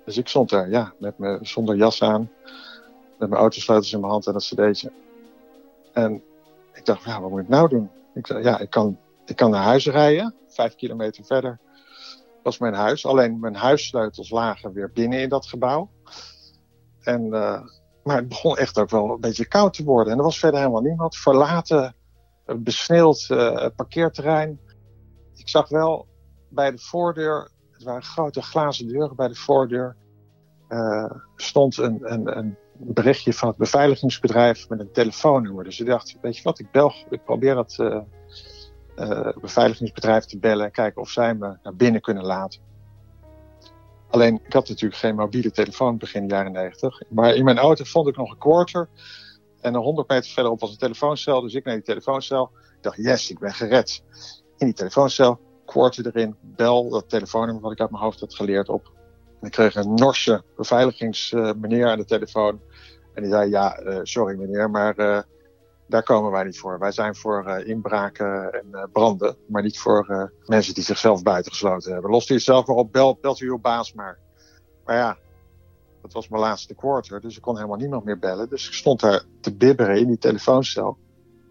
Dus 0.04 0.16
ik 0.16 0.28
stond 0.28 0.50
daar, 0.50 0.70
ja, 0.70 0.94
met 0.98 1.18
me, 1.18 1.38
zonder 1.42 1.76
jas 1.76 2.02
aan, 2.02 2.30
met 3.18 3.28
mijn 3.28 3.40
autosleutels 3.40 3.92
in 3.92 4.00
mijn 4.00 4.12
hand 4.12 4.26
en 4.26 4.32
dat 4.32 4.42
cd'tje. 4.42 4.92
En 5.92 6.22
ik 6.72 6.84
dacht, 6.84 7.04
ja, 7.04 7.20
wat 7.20 7.30
moet 7.30 7.40
ik 7.40 7.48
nou 7.48 7.68
doen? 7.68 7.90
Ik 8.14 8.26
dacht, 8.26 8.44
ja, 8.44 8.58
ik 8.58 8.70
kan, 8.70 8.98
ik 9.26 9.36
kan 9.36 9.50
naar 9.50 9.62
huis 9.62 9.86
rijden, 9.86 10.34
vijf 10.48 10.74
kilometer 10.74 11.24
verder 11.24 11.60
was 12.44 12.58
mijn 12.58 12.74
huis. 12.74 13.06
Alleen 13.06 13.40
mijn 13.40 13.54
huissleutels 13.54 14.30
lagen 14.30 14.72
weer 14.72 14.90
binnen 14.92 15.20
in 15.20 15.28
dat 15.28 15.46
gebouw. 15.46 15.90
En, 17.04 17.24
uh, 17.24 17.60
maar 18.02 18.16
het 18.16 18.28
begon 18.28 18.56
echt 18.56 18.78
ook 18.78 18.90
wel 18.90 19.10
een 19.10 19.20
beetje 19.20 19.48
koud 19.48 19.74
te 19.74 19.84
worden. 19.84 20.12
En 20.12 20.18
er 20.18 20.24
was 20.24 20.38
verder 20.38 20.60
helemaal 20.60 20.82
niemand. 20.82 21.16
Verlaten, 21.16 21.94
besneeuwd 22.56 23.28
uh, 23.30 23.66
parkeerterrein. 23.76 24.60
Ik 25.34 25.48
zag 25.48 25.68
wel 25.68 26.06
bij 26.48 26.70
de 26.70 26.78
voordeur, 26.78 27.50
het 27.70 27.82
waren 27.82 28.02
grote 28.02 28.42
glazen 28.42 28.88
deuren 28.88 29.16
bij 29.16 29.28
de 29.28 29.34
voordeur, 29.34 29.96
stond 31.36 31.76
een, 31.76 32.12
een, 32.12 32.36
een 32.36 32.56
berichtje 32.76 33.32
van 33.32 33.48
het 33.48 33.56
beveiligingsbedrijf 33.56 34.68
met 34.68 34.80
een 34.80 34.92
telefoonnummer. 34.92 35.64
Dus 35.64 35.80
ik 35.80 35.86
dacht, 35.86 36.16
weet 36.20 36.36
je 36.36 36.42
wat, 36.42 36.58
ik 36.58 36.70
bel, 36.70 36.92
ik 37.10 37.24
probeer 37.24 37.54
dat 37.54 37.76
beveiligingsbedrijf 39.40 40.24
te 40.24 40.38
bellen 40.38 40.64
en 40.64 40.72
kijken 40.72 41.02
of 41.02 41.10
zij 41.10 41.34
me 41.34 41.56
naar 41.62 41.76
binnen 41.76 42.00
kunnen 42.00 42.24
laten. 42.24 42.60
Alleen, 44.14 44.40
ik 44.44 44.52
had 44.52 44.68
natuurlijk 44.68 45.00
geen 45.00 45.14
mobiele 45.14 45.50
telefoon 45.50 45.98
begin 45.98 46.28
jaren 46.28 46.52
90. 46.52 47.02
Maar 47.08 47.34
in 47.34 47.44
mijn 47.44 47.58
auto 47.58 47.84
vond 47.84 48.08
ik 48.08 48.16
nog 48.16 48.30
een 48.30 48.38
quarter. 48.38 48.88
En 49.60 49.74
een 49.74 49.80
100 49.80 50.08
meter 50.08 50.30
verderop 50.30 50.60
was 50.60 50.70
een 50.70 50.76
telefooncel. 50.76 51.40
Dus 51.40 51.54
ik 51.54 51.64
naar 51.64 51.74
die 51.74 51.84
telefooncel. 51.84 52.50
Ik 52.76 52.82
dacht, 52.82 52.96
yes, 52.96 53.30
ik 53.30 53.38
ben 53.38 53.52
gered. 53.52 54.02
In 54.56 54.66
die 54.66 54.74
telefooncel, 54.74 55.40
quarter 55.64 56.06
erin, 56.06 56.36
bel 56.40 56.88
dat 56.88 57.08
telefoonnummer 57.08 57.62
wat 57.62 57.72
ik 57.72 57.80
uit 57.80 57.90
mijn 57.90 58.02
hoofd 58.02 58.20
had 58.20 58.34
geleerd 58.34 58.68
op. 58.68 58.92
En 59.40 59.46
ik 59.46 59.52
kreeg 59.52 59.74
een 59.74 59.94
Norse 59.94 60.42
beveiligingsmeneer 60.56 61.86
aan 61.86 61.98
de 61.98 62.04
telefoon. 62.04 62.60
En 63.14 63.22
die 63.22 63.30
zei, 63.30 63.50
ja, 63.50 63.80
uh, 63.80 63.98
sorry 64.02 64.36
meneer, 64.36 64.70
maar 64.70 64.98
uh, 64.98 65.20
daar 65.94 66.02
komen 66.02 66.30
wij 66.30 66.44
niet 66.44 66.58
voor. 66.58 66.78
Wij 66.78 66.92
zijn 66.92 67.14
voor 67.14 67.44
uh, 67.46 67.68
inbraken 67.68 68.52
en 68.52 68.88
branden, 68.92 69.36
maar 69.46 69.62
niet 69.62 69.78
voor 69.78 70.32
mensen 70.44 70.74
die 70.74 70.82
zichzelf 70.82 71.22
buitengesloten 71.22 71.92
hebben. 71.92 72.10
Lost 72.10 72.30
u 72.30 72.34
het 72.34 72.42
zelf 72.42 72.66
maar 72.66 72.76
op, 72.76 72.92
bel, 72.92 73.18
belt 73.20 73.40
u 73.40 73.48
uw 73.48 73.58
baas 73.58 73.92
maar. 73.92 74.18
Maar 74.84 74.96
ja, 74.96 75.16
dat 76.02 76.12
was 76.12 76.28
mijn 76.28 76.42
laatste 76.42 76.74
quarter, 76.74 77.20
dus 77.20 77.36
ik 77.36 77.42
kon 77.42 77.56
helemaal 77.56 77.76
niemand 77.76 78.04
meer 78.04 78.18
bellen. 78.18 78.48
Dus 78.48 78.66
ik 78.66 78.72
stond 78.72 79.00
daar 79.00 79.22
te 79.40 79.54
bibberen 79.54 79.98
in 79.98 80.06
die 80.06 80.18
telefooncel. 80.18 80.98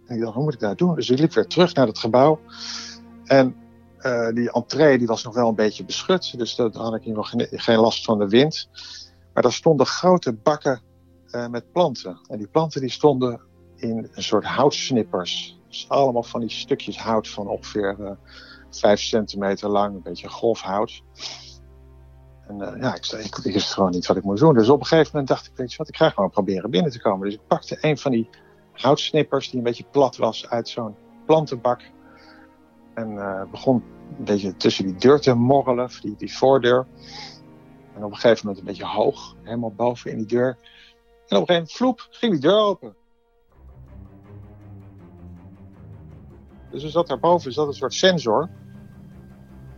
En 0.06 0.16
ik 0.16 0.22
dacht, 0.22 0.34
hoe 0.34 0.44
moet 0.44 0.54
ik 0.54 0.60
dat 0.60 0.78
doen? 0.78 0.96
Dus 0.96 1.10
ik 1.10 1.20
liep 1.20 1.34
weer 1.34 1.48
terug 1.48 1.74
naar 1.74 1.88
het 1.88 2.00
gebouw. 2.00 2.40
En 3.26 3.56
die 4.34 4.52
entree 4.52 4.98
die 4.98 5.08
was 5.08 5.24
nog 5.24 5.34
wel 5.34 5.48
een 5.48 5.56
beetje 5.56 5.86
beschut, 5.86 6.38
dus 6.38 6.56
daar 6.56 6.70
had 6.72 6.96
ik 6.96 7.06
nog 7.06 7.30
geen, 7.30 7.48
geen 7.52 7.80
last 7.80 8.06
van 8.06 8.20
de 8.20 8.28
wind. 8.28 8.70
Maar 9.34 9.44
daar 9.44 9.54
stonden 9.54 9.86
grote 9.86 10.34
bakken 10.34 10.82
met 11.50 11.72
planten. 11.72 12.20
En 12.28 12.38
die 12.38 12.48
planten 12.48 12.82
die 12.82 12.92
stonden 12.92 13.42
in 13.84 14.10
een 14.14 14.24
soort 14.24 14.46
houtsnippers. 14.46 15.60
Dus 15.68 15.86
allemaal 15.90 16.24
van 16.24 16.40
die 16.40 16.50
stukjes 16.50 16.98
hout 16.98 17.30
van 17.30 17.48
ongeveer 17.48 17.96
uh, 18.00 18.12
5 18.70 19.00
centimeter 19.00 19.70
lang, 19.70 19.96
een 19.96 20.02
beetje 20.02 20.28
golfhout. 20.28 21.04
En 22.48 22.60
uh, 22.60 22.82
ja, 22.82 22.96
ik, 22.96 23.36
wist 23.44 23.74
gewoon 23.74 23.92
niet 23.92 24.06
wat 24.06 24.18
ik 24.18 24.24
moest 24.24 24.42
doen. 24.42 24.54
Dus 24.54 24.70
op 24.70 24.80
een 24.80 24.86
gegeven 24.86 25.10
moment 25.12 25.28
dacht 25.28 25.46
ik, 25.46 25.52
weet 25.56 25.72
je 25.72 25.78
wat, 25.78 25.88
ik 25.88 25.96
ga 25.96 26.10
gewoon 26.10 26.30
proberen 26.30 26.70
binnen 26.70 26.92
te 26.92 27.02
komen. 27.02 27.26
Dus 27.26 27.36
ik 27.36 27.48
pakte 27.48 27.78
een 27.82 27.98
van 27.98 28.12
die 28.12 28.30
houtsnippers 28.72 29.50
die 29.50 29.58
een 29.58 29.64
beetje 29.64 29.86
plat 29.92 30.18
was 30.18 30.50
uit 30.50 30.70
zo'n 30.70 30.96
plantenbak. 31.26 31.82
En 32.94 33.12
uh, 33.12 33.44
begon 33.52 33.84
een 34.18 34.26
beetje 34.26 34.56
tussen 34.56 34.86
die 34.86 34.96
deur 34.96 35.20
te 35.20 35.34
morrelen, 35.34 35.90
die, 36.02 36.16
die 36.18 36.38
voordeur. 36.38 36.88
En 37.96 38.04
op 38.04 38.12
een 38.12 38.18
gegeven 38.18 38.40
moment 38.42 38.60
een 38.60 38.68
beetje 38.68 38.86
hoog, 38.86 39.36
helemaal 39.44 39.74
boven 39.74 40.12
in 40.12 40.18
die 40.18 40.26
deur. 40.26 40.58
En 41.28 41.38
op 41.38 41.50
een 41.50 41.56
gegeven 41.56 41.56
moment, 41.56 41.72
vloep, 41.72 42.08
ging 42.10 42.32
die 42.32 42.42
deur 42.42 42.60
open. 42.60 42.96
Dus 46.74 46.84
er 46.84 46.90
zat 46.90 47.08
daarboven 47.08 47.52
zat 47.52 47.68
een 47.68 47.74
soort 47.74 47.94
sensor. 47.94 48.50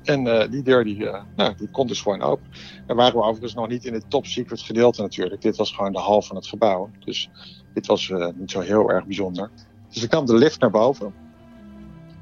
En 0.03 0.25
uh, 0.25 0.49
die 0.49 0.63
deur 0.63 0.83
die, 0.83 0.97
uh, 0.97 1.23
nou, 1.35 1.55
die 1.55 1.69
kon 1.69 1.87
dus 1.87 2.01
gewoon 2.01 2.21
open. 2.21 2.47
En 2.87 2.95
waren 2.95 3.13
we 3.13 3.23
overigens 3.23 3.53
nog 3.53 3.67
niet 3.67 3.85
in 3.85 3.93
het 3.93 4.09
top 4.09 4.25
secret 4.25 4.61
gedeelte 4.61 5.01
natuurlijk. 5.01 5.41
Dit 5.41 5.55
was 5.55 5.71
gewoon 5.71 5.91
de 5.91 5.99
hal 5.99 6.21
van 6.21 6.35
het 6.35 6.47
gebouw. 6.47 6.89
Dus 6.99 7.29
dit 7.73 7.85
was 7.85 8.09
uh, 8.09 8.27
niet 8.35 8.51
zo 8.51 8.59
heel 8.59 8.89
erg 8.89 9.05
bijzonder. 9.05 9.49
Dus 9.89 10.03
ik 10.03 10.11
nam 10.11 10.25
de 10.25 10.35
lift 10.35 10.59
naar 10.59 10.71
boven. 10.71 11.13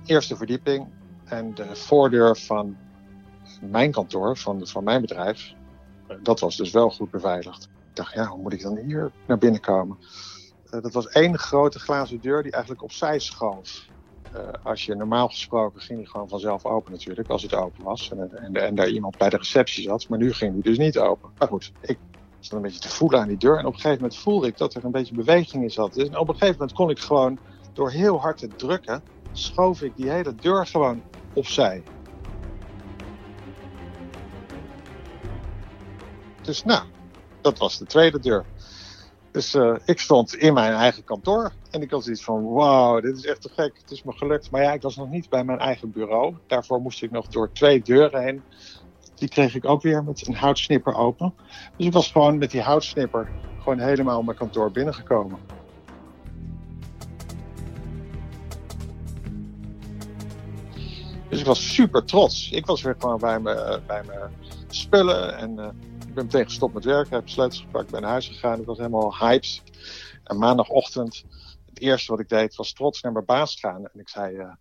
Eerste 0.06 0.36
verdieping. 0.36 0.88
En 1.24 1.54
de 1.54 1.76
voordeur 1.76 2.38
van 2.38 2.78
mijn 3.62 3.92
kantoor, 3.92 4.38
van, 4.38 4.68
van 4.68 4.84
mijn 4.84 5.02
bedrijf, 5.02 5.54
dat 6.22 6.40
was 6.40 6.58
dus 6.58 6.72
wel 6.72 6.90
goed 6.90 7.12
beveiligd. 7.12 7.64
Ik 7.64 7.96
dacht, 7.96 8.14
ja, 8.14 8.26
hoe 8.26 8.42
moet 8.42 8.54
ik 8.54 8.62
dan 8.62 8.78
hier 8.78 9.12
naar 9.28 9.38
binnen 9.38 9.62
komen? 9.62 9.98
Dat 10.70 10.94
was 10.94 11.08
één 11.08 11.38
grote 11.38 11.80
glazen 11.80 12.22
deur 12.22 12.44
die 12.44 12.52
eigenlijk 12.52 12.84
opzij 12.84 13.20
schoof. 13.20 13.92
Uh, 14.36 14.40
als 14.64 14.86
je 14.86 14.96
normaal 14.96 15.28
gesproken 15.28 15.82
ging 15.82 16.00
die 16.00 16.10
gewoon 16.10 16.30
vanzelf 16.30 16.66
open 16.66 16.92
natuurlijk, 16.92 17.30
als 17.30 17.42
het 17.42 17.54
open 17.54 17.84
was. 17.84 18.12
En, 18.12 18.38
en, 18.38 18.56
en 18.56 18.76
daar 18.76 18.90
iemand 18.90 19.18
bij 19.18 19.30
de 19.30 19.38
receptie 19.38 19.84
zat. 19.84 20.10
Maar 20.10 20.20
nu 20.20 20.34
ging 20.34 20.54
die 20.54 20.64
dus 20.64 20.78
niet 20.78 20.98
open. 20.98 21.30
Maar 21.38 21.48
goed, 21.48 21.72
ik 21.82 21.98
zat 22.40 22.56
een 22.56 22.62
beetje 22.62 22.80
te 22.80 22.90
voelen 22.90 23.20
aan 23.20 23.28
die 23.28 23.38
deur. 23.38 23.58
En 23.58 23.66
op 23.66 23.74
een 23.74 23.80
gegeven 23.80 24.02
moment 24.02 24.18
voelde 24.18 24.48
ik 24.48 24.58
dat 24.58 24.74
er 24.74 24.86
een 24.86 24.92
beetje 24.92 25.16
beweging 25.16 25.64
in 25.64 25.72
zat. 25.72 25.94
Dus 25.94 26.08
op 26.08 26.28
een 26.28 26.34
gegeven 26.34 26.58
moment 26.60 26.74
kon 26.74 26.90
ik 26.90 27.00
gewoon 27.00 27.40
door 27.74 27.92
heel 27.92 28.20
hard 28.20 28.38
te 28.38 28.48
drukken, 28.48 29.04
schoof 29.32 29.82
ik 29.82 29.96
die 29.96 30.10
hele 30.10 30.36
deur 30.36 30.68
gewoon 30.68 31.02
opzij. 31.34 31.84
Dus 36.42 36.64
nou, 36.64 36.84
dat 37.42 37.58
was 37.58 37.78
de 37.78 37.86
tweede 37.86 38.20
deur. 38.20 38.46
Dus 39.34 39.56
uh, 39.56 39.76
ik 39.86 40.00
stond 40.00 40.36
in 40.36 40.54
mijn 40.54 40.74
eigen 40.74 41.04
kantoor 41.04 41.52
en 41.72 41.82
ik 41.82 41.92
had 41.92 42.04
zoiets 42.04 42.24
van, 42.24 42.52
wauw, 42.52 43.00
dit 43.00 43.18
is 43.18 43.26
echt 43.26 43.42
te 43.42 43.50
gek, 43.50 43.78
het 43.82 43.92
is 43.92 44.04
me 44.04 44.12
gelukt. 44.12 44.52
Maar 44.52 44.62
ja, 44.62 44.74
ik 44.74 44.82
was 44.82 44.96
nog 44.96 45.10
niet 45.10 45.30
bij 45.30 45.44
mijn 45.44 45.60
eigen 45.60 45.92
bureau. 45.92 46.36
Daarvoor 46.48 46.82
moest 46.82 47.04
ik 47.04 47.12
nog 47.12 47.28
door 47.28 47.52
twee 47.52 47.82
deuren 47.82 48.24
heen. 48.24 48.42
Die 49.16 49.30
kreeg 49.30 49.56
ik 49.56 49.66
ook 49.66 49.82
weer 49.82 50.04
met 50.04 50.28
een 50.28 50.36
houtsnipper 50.36 50.96
open. 50.96 51.34
Dus 51.78 51.86
ik 51.86 51.94
was 51.94 52.12
gewoon 52.12 52.38
met 52.38 52.52
die 52.52 52.62
houtsnipper 52.62 53.30
gewoon 53.60 53.80
helemaal 53.80 54.24
mijn 54.24 54.38
kantoor 54.38 54.72
binnengekomen. 54.72 55.40
Dus 61.30 61.40
ik 61.40 61.46
was 61.46 61.74
super 61.74 62.06
trots. 62.06 62.52
Ik 62.52 62.66
was 62.66 62.82
weer 62.82 62.96
gewoon 63.00 63.20
bij 63.20 63.40
mijn, 63.40 63.82
bij 63.88 64.04
mijn 64.08 64.32
spullen 64.68 65.38
en 65.38 65.52
uh, 65.60 65.68
ik 66.14 66.30
ben 66.30 66.42
meteen 66.42 66.72
met 66.74 66.84
werken, 66.84 67.16
heb 67.16 67.30
sleutels 67.30 67.62
gepakt, 67.62 67.92
ben 67.92 68.02
naar 68.02 68.10
huis 68.10 68.28
gegaan. 68.28 68.60
Ik 68.60 68.66
was 68.66 68.78
helemaal 68.78 69.18
hyped. 69.18 69.62
En 70.24 70.38
maandagochtend, 70.38 71.24
het 71.66 71.80
eerste 71.80 72.12
wat 72.12 72.20
ik 72.20 72.30
deed, 72.30 72.56
was 72.56 72.74
trots 72.74 73.02
naar 73.02 73.12
mijn 73.12 73.26
baas 73.26 73.56
gaan. 73.60 73.88
En 73.88 74.00
ik 74.00 74.10
zei 74.10 74.36
uh, 74.36 74.54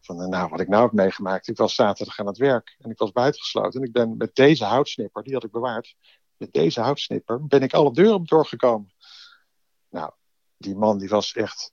van, 0.00 0.28
nou, 0.28 0.48
wat 0.48 0.60
ik 0.60 0.68
nou 0.68 0.82
heb 0.82 0.92
meegemaakt. 0.92 1.48
Ik 1.48 1.56
was 1.56 1.74
zaterdag 1.74 2.18
aan 2.18 2.26
het 2.26 2.36
werk 2.36 2.76
en 2.78 2.90
ik 2.90 2.98
was 2.98 3.12
buitengesloten. 3.12 3.80
En 3.80 3.86
ik 3.86 3.92
ben 3.92 4.16
met 4.16 4.34
deze 4.34 4.64
houtsnipper, 4.64 5.22
die 5.22 5.34
had 5.34 5.44
ik 5.44 5.50
bewaard. 5.50 5.96
Met 6.36 6.52
deze 6.52 6.80
houtsnipper 6.80 7.46
ben 7.46 7.62
ik 7.62 7.74
alle 7.74 7.92
deuren 7.92 8.24
doorgekomen. 8.24 8.92
Nou, 9.90 10.10
die 10.56 10.76
man 10.76 10.98
die 10.98 11.08
was 11.08 11.32
echt 11.32 11.72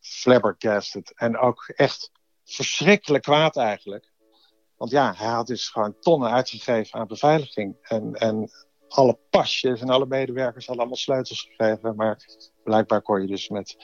flabbergasted. 0.00 1.12
En 1.14 1.38
ook 1.38 1.72
echt 1.76 2.10
verschrikkelijk 2.44 3.22
kwaad 3.22 3.56
eigenlijk. 3.56 4.12
Want 4.76 4.90
ja, 4.90 5.14
hij 5.16 5.28
had 5.28 5.46
dus 5.46 5.68
gewoon 5.68 5.98
tonnen 6.00 6.30
uitgegeven 6.30 6.98
aan 6.98 7.06
beveiliging. 7.06 7.76
En, 7.82 8.14
en 8.14 8.50
alle 8.88 9.18
pasjes 9.30 9.80
en 9.80 9.88
alle 9.88 10.06
medewerkers 10.06 10.66
hadden 10.66 10.84
allemaal 10.84 11.02
sleutels 11.02 11.50
gegeven. 11.50 11.96
Maar 11.96 12.26
blijkbaar 12.64 13.02
kon 13.02 13.20
je 13.20 13.26
dus 13.26 13.48
met 13.48 13.76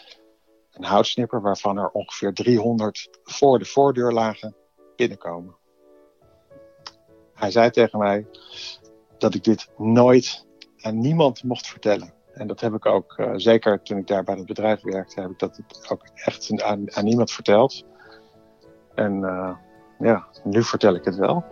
een 0.72 0.84
houtsnipper, 0.84 1.40
waarvan 1.40 1.78
er 1.78 1.90
ongeveer 1.90 2.32
300 2.32 3.08
voor 3.22 3.58
de 3.58 3.64
voordeur 3.64 4.12
lagen, 4.12 4.56
binnenkomen. 4.96 5.56
Hij 7.34 7.50
zei 7.50 7.70
tegen 7.70 7.98
mij 7.98 8.26
dat 9.18 9.34
ik 9.34 9.44
dit 9.44 9.68
nooit 9.76 10.46
aan 10.80 10.98
niemand 10.98 11.42
mocht 11.42 11.66
vertellen. 11.66 12.14
En 12.32 12.46
dat 12.46 12.60
heb 12.60 12.74
ik 12.74 12.86
ook, 12.86 13.18
uh, 13.18 13.32
zeker 13.34 13.82
toen 13.82 13.98
ik 13.98 14.06
daar 14.06 14.24
bij 14.24 14.34
het 14.34 14.46
bedrijf 14.46 14.82
werkte, 14.82 15.20
heb 15.20 15.30
ik 15.30 15.38
dat 15.38 15.60
ook 15.88 16.02
echt 16.14 16.62
aan, 16.62 16.84
niemand 17.02 17.30
verteld. 17.30 17.84
En 18.94 19.12
uh, 19.18 19.56
ja, 19.98 20.26
nu 20.44 20.62
vertel 20.62 20.94
ik 20.94 21.04
het 21.04 21.16
wel. 21.16 21.44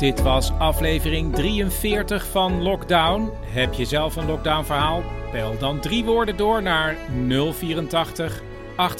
Dit 0.00 0.22
was 0.22 0.52
aflevering 0.58 1.34
43 1.34 2.26
van 2.26 2.62
Lockdown. 2.62 3.30
Heb 3.40 3.72
je 3.72 3.84
zelf 3.84 4.16
een 4.16 4.26
lockdown 4.26 4.64
verhaal? 4.64 5.02
Bel 5.32 5.58
dan 5.58 5.80
drie 5.80 6.04
woorden 6.04 6.36
door 6.36 6.62
naar 6.62 6.96
084 7.28 8.42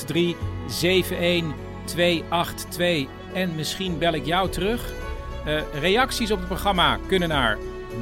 83 0.07 1.19
71 1.19 1.54
282 1.85 3.07
en 3.35 3.54
misschien 3.54 3.99
bel 3.99 4.12
ik 4.12 4.26
jou 4.26 4.50
terug. 4.50 4.92
Uh, 5.47 5.61
reacties 5.80 6.30
op 6.30 6.38
het 6.38 6.47
programma 6.47 6.99
kunnen 7.07 7.28
naar 7.28 7.59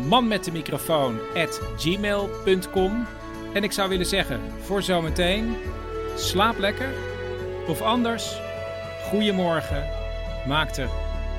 manmetdemicrofoon@gmail.com. 0.09 3.07
En 3.52 3.62
ik 3.62 3.73
zou 3.73 3.88
willen 3.88 4.07
zeggen, 4.07 4.40
voor 4.61 4.83
zometeen, 4.83 5.57
slaap 6.17 6.59
lekker. 6.59 6.88
Of 7.69 7.81
anders, 7.81 8.40
goeiemorgen. 9.09 9.88
Maak 10.47 10.76
er 10.76 10.88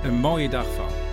een 0.03 0.15
mooie 0.15 0.49
dag 0.49 0.65
van. 0.75 1.08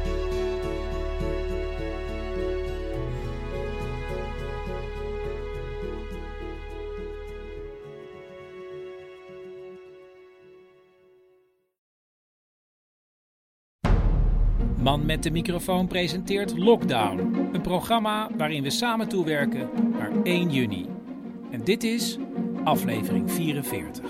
Met 15.06 15.22
de 15.22 15.30
microfoon 15.30 15.86
presenteert 15.86 16.58
Lockdown, 16.58 17.18
een 17.52 17.60
programma 17.60 18.30
waarin 18.36 18.62
we 18.62 18.70
samen 18.70 19.08
toewerken 19.08 19.70
naar 19.92 20.22
1 20.22 20.50
juni. 20.50 20.86
En 21.50 21.64
dit 21.64 21.82
is 21.82 22.18
aflevering 22.64 23.32
44. 23.32 24.04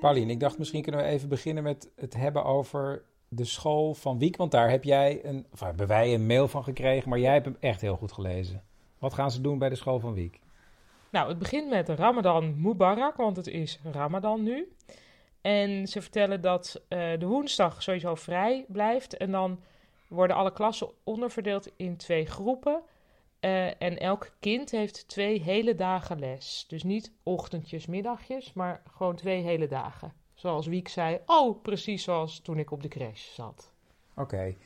Paulien, 0.00 0.30
ik 0.30 0.40
dacht 0.40 0.58
misschien 0.58 0.82
kunnen 0.82 1.00
we 1.00 1.06
even 1.06 1.28
beginnen 1.28 1.62
met 1.62 1.90
het 1.96 2.14
hebben 2.14 2.44
over 2.44 3.02
de 3.28 3.44
school 3.44 3.94
van 3.94 4.18
Wiek. 4.18 4.36
Want 4.36 4.50
daar 4.50 4.70
heb 4.70 4.84
jij 4.84 5.24
een, 5.24 5.46
of 5.52 5.60
hebben 5.60 5.86
wij 5.86 6.14
een 6.14 6.26
mail 6.26 6.48
van 6.48 6.64
gekregen, 6.64 7.08
maar 7.08 7.18
jij 7.18 7.32
hebt 7.32 7.44
hem 7.44 7.56
echt 7.60 7.80
heel 7.80 7.96
goed 7.96 8.12
gelezen. 8.12 8.62
Wat 8.98 9.14
gaan 9.14 9.30
ze 9.30 9.40
doen 9.40 9.58
bij 9.58 9.68
de 9.68 9.74
school 9.74 9.98
van 9.98 10.14
Wiek? 10.14 10.40
Nou, 11.10 11.28
het 11.28 11.38
begint 11.38 11.68
met 11.68 11.88
Ramadan 11.88 12.60
Mubarak, 12.60 13.16
want 13.16 13.36
het 13.36 13.46
is 13.46 13.80
Ramadan 13.92 14.42
nu. 14.42 14.72
En 15.40 15.86
ze 15.86 16.02
vertellen 16.02 16.40
dat 16.40 16.82
uh, 16.88 17.18
de 17.18 17.26
woensdag 17.26 17.82
sowieso 17.82 18.14
vrij 18.14 18.64
blijft. 18.68 19.16
En 19.16 19.30
dan 19.30 19.60
worden 20.08 20.36
alle 20.36 20.52
klassen 20.52 20.90
onderverdeeld 21.04 21.72
in 21.76 21.96
twee 21.96 22.26
groepen. 22.26 22.82
Uh, 23.40 23.82
en 23.82 23.98
elk 23.98 24.30
kind 24.40 24.70
heeft 24.70 25.08
twee 25.08 25.42
hele 25.42 25.74
dagen 25.74 26.18
les. 26.18 26.64
Dus 26.68 26.82
niet 26.82 27.12
ochtendjes, 27.22 27.86
middagjes, 27.86 28.52
maar 28.52 28.82
gewoon 28.90 29.16
twee 29.16 29.42
hele 29.42 29.66
dagen. 29.66 30.12
Zoals 30.34 30.66
Wiek 30.66 30.88
zei, 30.88 31.20
oh, 31.26 31.62
precies 31.62 32.02
zoals 32.02 32.40
toen 32.40 32.58
ik 32.58 32.70
op 32.70 32.82
de 32.82 32.88
crash 32.88 33.34
zat. 33.34 33.72
Oké. 34.16 34.20
Okay. 34.20 34.56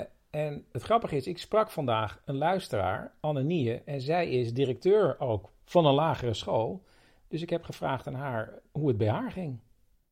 Uh, 0.00 0.06
en 0.30 0.64
het 0.72 0.82
grappige 0.82 1.16
is, 1.16 1.26
ik 1.26 1.38
sprak 1.38 1.70
vandaag 1.70 2.20
een 2.24 2.36
luisteraar, 2.36 3.12
Anne 3.20 3.42
Nie, 3.42 3.82
en 3.84 4.00
zij 4.00 4.30
is 4.30 4.52
directeur 4.52 5.20
ook 5.20 5.50
van 5.64 5.86
een 5.86 5.94
lagere 5.94 6.34
school. 6.34 6.82
Dus 7.28 7.42
ik 7.42 7.50
heb 7.50 7.64
gevraagd 7.64 8.06
aan 8.06 8.14
haar 8.14 8.52
hoe 8.72 8.88
het 8.88 8.98
bij 8.98 9.08
haar 9.08 9.30
ging. 9.30 9.60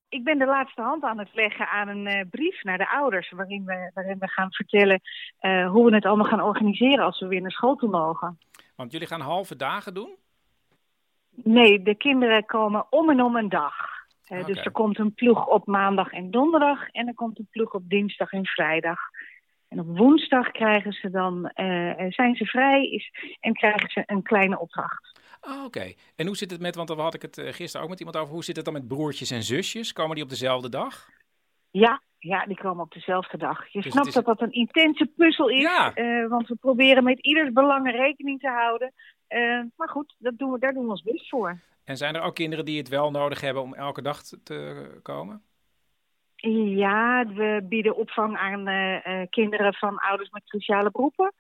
Ik 0.09 0.25
ben 0.25 0.39
de 0.39 0.47
laatste 0.47 0.83
hand 0.83 1.03
aan 1.03 1.19
het 1.19 1.35
leggen 1.35 1.69
aan 1.69 1.89
een 1.89 2.07
uh, 2.07 2.21
brief 2.31 2.63
naar 2.63 2.79
de 2.79 2.91
ouders, 2.91 3.31
waarin 3.31 3.65
we, 3.65 3.91
waarin 3.95 4.19
we 4.19 4.29
gaan 4.29 4.53
vertellen 4.53 5.01
uh, 5.41 5.71
hoe 5.71 5.85
we 5.85 5.95
het 5.95 6.05
allemaal 6.05 6.27
gaan 6.27 6.43
organiseren 6.43 7.05
als 7.05 7.21
we 7.21 7.27
weer 7.27 7.41
naar 7.41 7.51
school 7.51 7.77
toe 7.77 7.91
mogen. 7.91 8.39
Want 8.77 8.93
jullie 8.93 9.07
gaan 9.07 9.21
halve 9.21 9.57
dagen 9.57 9.95
doen? 9.95 10.17
Nee, 11.31 11.83
de 11.83 11.95
kinderen 11.95 12.45
komen 12.45 12.87
om 12.91 13.11
en 13.11 13.23
om 13.23 13.37
een 13.37 13.49
dag. 13.49 13.75
Uh, 14.29 14.39
okay. 14.39 14.53
Dus 14.53 14.65
er 14.65 14.71
komt 14.71 14.99
een 14.99 15.15
ploeg 15.15 15.47
op 15.47 15.67
maandag 15.67 16.13
en 16.13 16.31
donderdag 16.31 16.89
en 16.89 17.07
er 17.07 17.15
komt 17.15 17.39
een 17.39 17.49
ploeg 17.51 17.73
op 17.73 17.89
dinsdag 17.89 18.33
en 18.33 18.47
vrijdag. 18.47 18.99
En 19.69 19.81
op 19.81 19.99
woensdag 19.99 20.51
krijgen 20.51 20.93
ze 20.93 21.11
dan, 21.11 21.51
zijn 22.09 22.35
ze 22.35 22.45
vrij 22.45 22.85
is, 22.85 23.11
en 23.41 23.53
krijgen 23.53 23.91
ze 23.91 24.03
een 24.07 24.23
kleine 24.23 24.59
opdracht. 24.59 25.21
Oh, 25.41 25.65
Oké. 25.65 25.93
En 26.17 26.27
hoe 26.27 26.37
zit 26.37 26.51
het 26.51 26.61
met, 26.61 26.75
want 26.75 26.89
daar 26.89 26.99
had 26.99 27.15
ik 27.15 27.23
het 27.23 27.41
gisteren 27.45 27.83
ook 27.83 27.89
met 27.89 27.99
iemand 27.99 28.17
over, 28.17 28.33
hoe 28.33 28.45
zit 28.45 28.57
het 28.57 28.65
dan 28.65 28.75
met 28.75 28.89
broertjes 28.89 29.31
en 29.31 29.43
zusjes? 29.43 29.93
Komen 29.93 30.15
die 30.15 30.25
op 30.25 30.31
dezelfde 30.31 30.69
dag? 30.69 31.09
Ja, 31.71 32.03
ja 32.19 32.47
die 32.47 32.57
komen 32.57 32.85
op 32.85 32.93
dezelfde 32.93 33.39
dag. 33.39 33.67
Je 33.73 33.81
dus 33.81 33.93
snapt 33.93 34.07
is... 34.07 34.15
dat 34.15 34.25
dat 34.25 34.41
een 34.41 34.53
intense 34.53 35.07
puzzel 35.07 35.49
is, 35.49 35.61
ja. 35.61 35.99
uh, 35.99 36.29
want 36.29 36.49
we 36.49 36.55
proberen 36.55 37.05
met 37.05 37.19
ieders 37.21 37.53
belangen 37.53 37.93
rekening 37.93 38.41
te 38.41 38.49
houden. 38.49 38.93
Uh, 39.29 39.63
maar 39.77 39.89
goed, 39.89 40.15
dat 40.19 40.39
doen 40.39 40.53
we, 40.53 40.59
daar 40.59 40.73
doen 40.73 40.85
we 40.85 40.91
ons 40.91 41.03
best 41.03 41.29
voor. 41.29 41.61
En 41.85 41.97
zijn 41.97 42.15
er 42.15 42.23
ook 42.23 42.35
kinderen 42.35 42.65
die 42.65 42.79
het 42.79 42.89
wel 42.89 43.11
nodig 43.11 43.41
hebben 43.41 43.63
om 43.63 43.75
elke 43.75 44.03
dag 44.03 44.23
te 44.23 44.99
komen? 45.03 45.43
Ja, 46.47 47.27
we 47.27 47.67
bieden 47.69 47.97
opvang 47.97 48.37
aan 48.37 48.69
uh, 48.69 49.23
kinderen 49.31 49.75
van 49.75 49.99
ouders 49.99 50.31
met 50.31 50.45
cruciale 50.45 50.91
beroepen. 50.91 51.33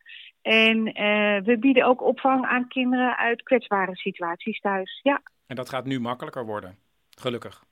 En 0.42 0.86
uh, 0.86 1.40
we 1.44 1.56
bieden 1.60 1.84
ook 1.84 2.02
opvang 2.02 2.46
aan 2.46 2.68
kinderen 2.68 3.16
uit 3.16 3.42
kwetsbare 3.42 3.96
situaties 3.96 4.60
thuis. 4.60 5.00
Ja. 5.02 5.22
En 5.46 5.56
dat 5.56 5.68
gaat 5.68 5.84
nu 5.84 6.00
makkelijker 6.00 6.46
worden, 6.46 6.78
gelukkig. 7.10 7.66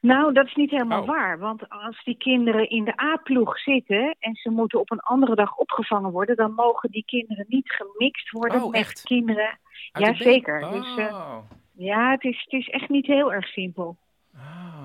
Nou, 0.00 0.32
dat 0.32 0.46
is 0.46 0.54
niet 0.54 0.70
helemaal 0.70 1.00
oh. 1.00 1.06
waar. 1.06 1.38
Want 1.38 1.68
als 1.68 2.04
die 2.04 2.16
kinderen 2.16 2.70
in 2.70 2.84
de 2.84 3.00
A-ploeg 3.00 3.58
zitten 3.58 4.16
en 4.18 4.34
ze 4.34 4.50
moeten 4.50 4.80
op 4.80 4.90
een 4.90 5.00
andere 5.00 5.34
dag 5.34 5.56
opgevangen 5.56 6.10
worden, 6.10 6.36
dan 6.36 6.54
mogen 6.54 6.90
die 6.90 7.04
kinderen 7.04 7.44
niet 7.48 7.70
gemixt 7.70 8.30
worden 8.30 8.62
oh, 8.62 8.70
met 8.70 8.80
echt? 8.80 9.02
kinderen. 9.02 9.58
Jazeker. 9.92 10.62
Oh. 10.62 10.72
Dus 10.72 10.96
uh, 10.96 11.38
ja, 11.72 12.10
het 12.10 12.24
is, 12.24 12.40
het 12.48 12.60
is 12.60 12.68
echt 12.68 12.88
niet 12.88 13.06
heel 13.06 13.32
erg 13.32 13.46
simpel. 13.46 13.96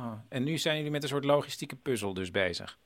Ah. 0.03 0.11
En 0.29 0.43
nu 0.43 0.57
zijn 0.57 0.75
jullie 0.75 0.91
met 0.91 1.03
een 1.03 1.09
soort 1.09 1.25
logistieke 1.25 1.75
puzzel 1.75 2.13
dus 2.13 2.31
bezig. 2.31 2.77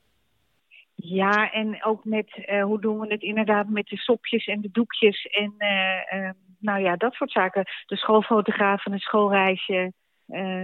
Ja, 0.94 1.52
en 1.52 1.84
ook 1.84 2.04
met 2.04 2.36
uh, 2.36 2.62
hoe 2.62 2.80
doen 2.80 2.98
we 3.00 3.06
het 3.06 3.22
inderdaad 3.22 3.68
met 3.68 3.86
de 3.86 3.96
sopjes 3.96 4.46
en 4.46 4.60
de 4.60 4.70
doekjes 4.72 5.24
en 5.24 5.54
uh, 5.58 6.20
uh, 6.20 6.30
nou 6.58 6.80
ja, 6.80 6.96
dat 6.96 7.12
soort 7.12 7.30
zaken. 7.30 7.64
De 7.86 7.96
schoolfotograaf 7.96 8.86
en 8.86 8.92
het 8.92 9.00
schoolreisje, 9.00 9.92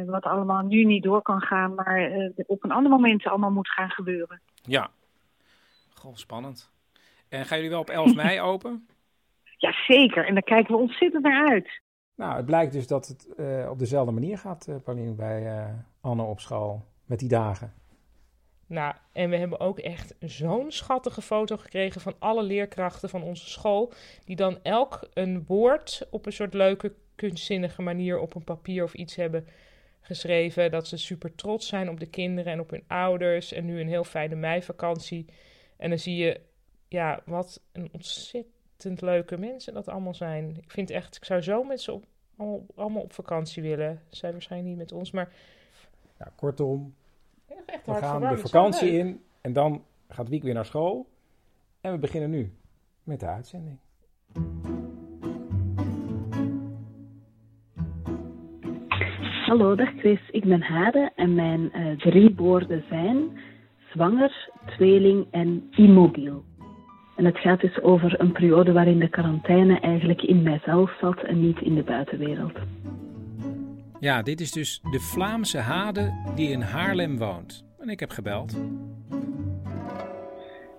wat 0.06 0.24
allemaal 0.24 0.62
nu 0.62 0.84
niet 0.84 1.02
door 1.02 1.22
kan 1.22 1.40
gaan, 1.40 1.74
maar 1.74 2.10
op 2.46 2.64
een 2.64 2.70
ander 2.70 2.90
moment 2.90 3.26
allemaal 3.26 3.50
moet 3.50 3.70
gaan 3.70 3.90
gebeuren. 3.90 4.40
Ja, 4.62 4.90
goh, 5.94 6.14
spannend. 6.14 6.72
En 7.28 7.44
gaan 7.44 7.56
jullie 7.56 7.72
wel 7.72 7.80
op 7.80 7.90
11 7.90 8.14
mei 8.24 8.40
open? 8.40 8.86
Ja, 9.56 9.74
zeker. 9.86 10.26
En 10.26 10.34
daar 10.34 10.42
kijken 10.42 10.74
we 10.74 10.80
ontzettend 10.80 11.22
naar 11.22 11.48
uit. 11.48 11.82
Nou, 12.14 12.36
het 12.36 12.46
blijkt 12.46 12.72
dus 12.72 12.86
dat 12.86 13.08
het 13.08 13.26
op 13.68 13.78
dezelfde 13.78 14.12
manier 14.12 14.38
gaat, 14.38 14.68
Pauline, 14.84 15.12
bij 15.12 15.68
Anne 16.00 16.22
op 16.22 16.40
school, 16.40 16.84
met 17.04 17.18
die 17.18 17.28
dagen. 17.28 17.72
Nou, 18.66 18.94
en 19.12 19.30
we 19.30 19.36
hebben 19.36 19.60
ook 19.60 19.78
echt 19.78 20.14
zo'n 20.20 20.70
schattige 20.70 21.22
foto 21.22 21.56
gekregen 21.56 22.00
van 22.00 22.14
alle 22.18 22.42
leerkrachten 22.42 23.08
van 23.08 23.22
onze 23.22 23.50
school. 23.50 23.92
Die 24.24 24.36
dan 24.36 24.58
elk 24.62 25.08
een 25.12 25.44
woord 25.46 26.06
op 26.10 26.26
een 26.26 26.32
soort 26.32 26.54
leuke, 26.54 26.94
kunstzinnige 27.14 27.82
manier 27.82 28.18
op 28.18 28.34
een 28.34 28.44
papier 28.44 28.84
of 28.84 28.94
iets 28.94 29.14
hebben 29.14 29.46
geschreven. 30.00 30.70
Dat 30.70 30.86
ze 30.86 30.96
super 30.96 31.34
trots 31.34 31.66
zijn 31.68 31.88
op 31.88 32.00
de 32.00 32.06
kinderen 32.06 32.52
en 32.52 32.60
op 32.60 32.70
hun 32.70 32.84
ouders. 32.86 33.52
En 33.52 33.64
nu 33.64 33.80
een 33.80 33.88
heel 33.88 34.04
fijne 34.04 34.34
meivakantie. 34.34 35.26
En 35.76 35.88
dan 35.88 35.98
zie 35.98 36.16
je, 36.16 36.40
ja, 36.88 37.22
wat 37.24 37.60
een 37.72 37.88
ontzettend 37.92 38.53
leuke 38.84 39.38
mensen 39.38 39.74
dat 39.74 39.88
allemaal 39.88 40.14
zijn. 40.14 40.56
Ik 40.56 40.70
vind 40.70 40.90
echt, 40.90 41.16
ik 41.16 41.24
zou 41.24 41.40
zo 41.40 41.64
met 41.64 41.80
ze 41.80 41.92
op, 41.92 42.04
allemaal, 42.36 42.66
allemaal 42.74 43.02
op 43.02 43.12
vakantie 43.12 43.62
willen. 43.62 44.00
Zij 44.08 44.32
waarschijnlijk 44.32 44.70
niet 44.70 44.80
met 44.80 44.92
ons, 44.92 45.10
maar... 45.10 45.32
Ja, 46.18 46.32
kortom, 46.36 46.94
Echt 47.66 47.86
we 47.86 47.94
gaan 47.94 48.20
de 48.20 48.38
vakantie 48.38 48.90
in 48.90 49.20
en 49.40 49.52
dan 49.52 49.84
gaat 50.08 50.28
Wiek 50.28 50.42
weer 50.42 50.54
naar 50.54 50.64
school. 50.64 51.06
En 51.80 51.92
we 51.92 51.98
beginnen 51.98 52.30
nu 52.30 52.52
met 53.02 53.20
de 53.20 53.26
uitzending. 53.26 53.78
Hallo, 59.46 59.74
dag 59.74 59.98
Chris. 59.98 60.30
Ik 60.30 60.44
ben 60.44 60.62
Hade 60.62 61.12
en 61.16 61.34
mijn 61.34 61.78
uh, 61.78 61.98
drie 61.98 62.34
woorden 62.34 62.84
zijn 62.88 63.38
zwanger, 63.92 64.50
tweeling 64.66 65.26
en 65.30 65.68
immobiel. 65.70 66.44
En 67.16 67.24
het 67.24 67.38
gaat 67.38 67.60
dus 67.60 67.82
over 67.82 68.20
een 68.20 68.32
periode 68.32 68.72
waarin 68.72 68.98
de 68.98 69.08
quarantaine 69.08 69.80
eigenlijk 69.80 70.22
in 70.22 70.42
mijzelf 70.42 70.96
zat 71.00 71.22
en 71.22 71.40
niet 71.40 71.60
in 71.60 71.74
de 71.74 71.82
buitenwereld. 71.82 72.58
Ja, 74.00 74.22
dit 74.22 74.40
is 74.40 74.52
dus 74.52 74.80
de 74.90 75.00
Vlaamse 75.00 75.58
Hade 75.58 76.12
die 76.34 76.48
in 76.50 76.60
Haarlem 76.60 77.18
woont. 77.18 77.64
En 77.78 77.88
ik 77.88 78.00
heb 78.00 78.10
gebeld. 78.10 78.56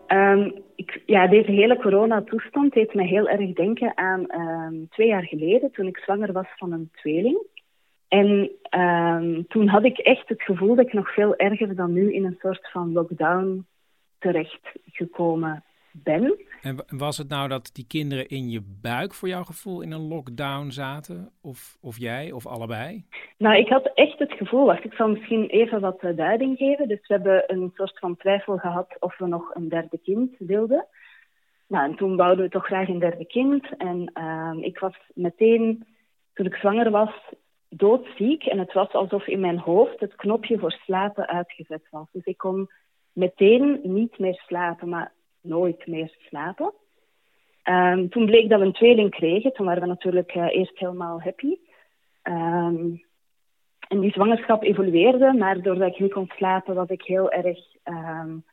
Um, 0.08 0.54
ik, 0.76 1.02
ja, 1.06 1.28
deze 1.28 1.52
hele 1.52 1.78
coronatoestand 1.78 2.74
deed 2.74 2.94
me 2.94 3.04
heel 3.04 3.30
erg 3.30 3.54
denken 3.54 3.98
aan 3.98 4.26
um, 4.42 4.88
twee 4.90 5.08
jaar 5.08 5.24
geleden 5.24 5.72
toen 5.72 5.88
ik 5.88 5.98
zwanger 5.98 6.32
was 6.32 6.48
van 6.56 6.72
een 6.72 6.90
tweeling. 6.96 7.38
En 8.08 8.52
um, 8.80 9.48
toen 9.48 9.68
had 9.68 9.84
ik 9.84 9.98
echt 9.98 10.30
het 10.30 10.42
gevoel 10.42 10.76
dat 10.76 10.86
ik 10.86 10.94
nog 10.94 11.14
veel 11.14 11.36
erger 11.36 11.76
dan 11.76 11.94
nu 11.94 12.14
in 12.14 12.26
een 12.26 12.38
soort 12.40 12.70
van 12.72 12.92
lockdown 12.92 13.66
terecht 14.20 14.72
gekomen 14.86 15.64
ben. 16.04 16.38
En 16.62 16.86
was 16.88 17.18
het 17.18 17.30
nou 17.30 17.48
dat 17.48 17.70
die 17.74 17.88
kinderen 17.88 18.28
in 18.28 18.50
je 18.50 18.62
buik 18.82 19.14
voor 19.14 19.28
jouw 19.28 19.44
gevoel 19.44 19.82
in 19.82 19.92
een 19.92 20.08
lockdown 20.08 20.70
zaten? 20.70 21.32
Of, 21.42 21.78
of 21.82 21.98
jij, 22.00 22.32
of 22.32 22.48
allebei? 22.48 23.06
Nou, 23.38 23.58
ik 23.58 23.68
had 23.68 23.92
echt 23.94 24.20
het 24.20 24.32
gevoel, 24.32 24.66
wacht, 24.66 24.84
ik 24.84 24.94
zal 24.94 25.10
misschien 25.10 25.46
even 25.46 25.80
wat 25.80 26.04
uh, 26.04 26.16
duiding 26.16 26.58
geven. 26.58 26.88
Dus 26.88 27.08
we 27.08 27.14
hebben 27.14 27.44
een 27.48 27.72
soort 27.76 28.00
van 28.00 28.18
twijfel 28.18 28.58
gehad 28.58 28.96
of 29.00 29.18
we 29.18 29.28
nog 29.28 29.56
een 29.56 29.70
derde 29.70 29.98
kind 30.04 30.36
wilden. 30.40 30.86
Nou, 31.68 31.90
en 31.90 31.96
toen 31.96 32.16
bouwden 32.16 32.46
we 32.46 32.52
toch 32.52 32.66
graag 32.66 32.88
een 32.88 33.00
derde 33.00 33.26
kind. 33.26 33.68
En 33.78 34.12
uh, 34.14 34.66
ik 34.66 34.80
was 34.80 34.96
meteen, 35.14 35.86
toen 36.34 36.46
ik 36.46 36.56
zwanger 36.56 36.92
was, 36.92 37.12
doodziek. 37.70 38.44
En 38.44 38.60
het 38.60 38.74
was 38.74 38.94
alsof 38.94 39.28
in 39.28 39.40
mijn 39.40 39.58
hoofd 39.58 40.00
het 40.00 40.16
knopje 40.16 40.60
voor 40.60 40.72
slapen 40.72 41.28
uitgezet 41.28 41.88
was. 41.90 42.08
Dus 42.12 42.26
ik 42.26 42.38
kon 42.38 42.70
meteen 43.12 43.80
niet 43.84 44.20
meer 44.20 44.44
slapen. 44.48 44.90
Maar 44.90 45.12
nooit 45.46 45.88
meer 45.88 46.16
slapen. 46.20 46.74
Um, 47.70 48.10
toen 48.10 48.26
bleek 48.26 48.50
dat 48.50 48.60
we 48.60 48.66
een 48.66 48.74
tweeling 48.74 49.10
kregen. 49.10 49.54
Toen 49.54 49.66
waren 49.66 49.82
we 49.82 49.88
natuurlijk 49.88 50.36
uh, 50.36 50.56
eerst 50.56 50.80
helemaal 50.80 51.22
happy. 51.22 51.58
Um, 52.24 53.04
en 53.88 54.00
die 54.00 54.12
zwangerschap 54.12 54.64
evolueerde, 54.64 55.34
maar 55.34 55.62
doordat 55.62 55.88
ik 55.88 56.00
niet 56.00 56.14
kon 56.14 56.32
slapen, 56.36 56.76
was 56.76 56.90
ik 56.90 57.02
heel 57.02 57.32
erg 57.32 57.60
um, 57.84 58.44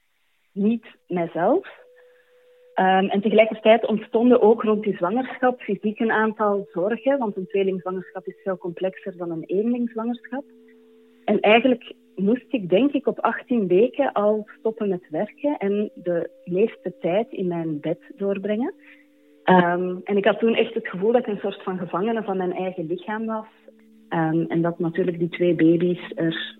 niet 0.52 0.84
mezelf. 1.08 1.80
en 2.74 3.20
tegelijkertijd 3.20 3.86
ontstonden 3.86 4.40
ook 4.40 4.62
rond 4.62 4.82
die 4.82 4.96
zwangerschap 4.96 5.60
fysiek 5.60 6.00
een 6.00 6.12
aantal 6.12 6.68
zorgen, 6.72 7.18
want 7.18 7.36
een 7.36 7.46
tweelingzwangerschap 7.46 8.26
is 8.26 8.40
veel 8.42 8.58
complexer 8.58 9.16
dan 9.16 9.30
een 9.30 9.44
eenlingzwangerschap. 9.44 10.44
En 11.24 11.40
eigenlijk 11.40 11.92
moest 12.16 12.44
ik 12.48 12.68
denk 12.68 12.92
ik 12.92 13.06
op 13.06 13.20
18 13.20 13.66
weken 13.66 14.12
al 14.12 14.48
stoppen 14.58 14.88
met 14.88 15.06
werken 15.10 15.56
en 15.58 15.90
de 15.94 16.30
meeste 16.44 16.94
tijd 17.00 17.30
in 17.30 17.46
mijn 17.46 17.80
bed 17.80 17.98
doorbrengen. 18.16 18.74
Um, 19.44 20.00
en 20.04 20.16
ik 20.16 20.24
had 20.24 20.38
toen 20.38 20.54
echt 20.54 20.74
het 20.74 20.88
gevoel 20.88 21.12
dat 21.12 21.20
ik 21.20 21.26
een 21.26 21.40
soort 21.40 21.62
van 21.62 21.78
gevangene 21.78 22.22
van 22.22 22.36
mijn 22.36 22.52
eigen 22.52 22.86
lichaam 22.86 23.26
was. 23.26 23.46
Ehm, 24.08 24.44
en 24.48 24.62
dat 24.62 24.78
natuurlijk 24.78 25.18
die 25.18 25.28
twee 25.28 25.54
baby's 25.54 26.12
er 26.14 26.56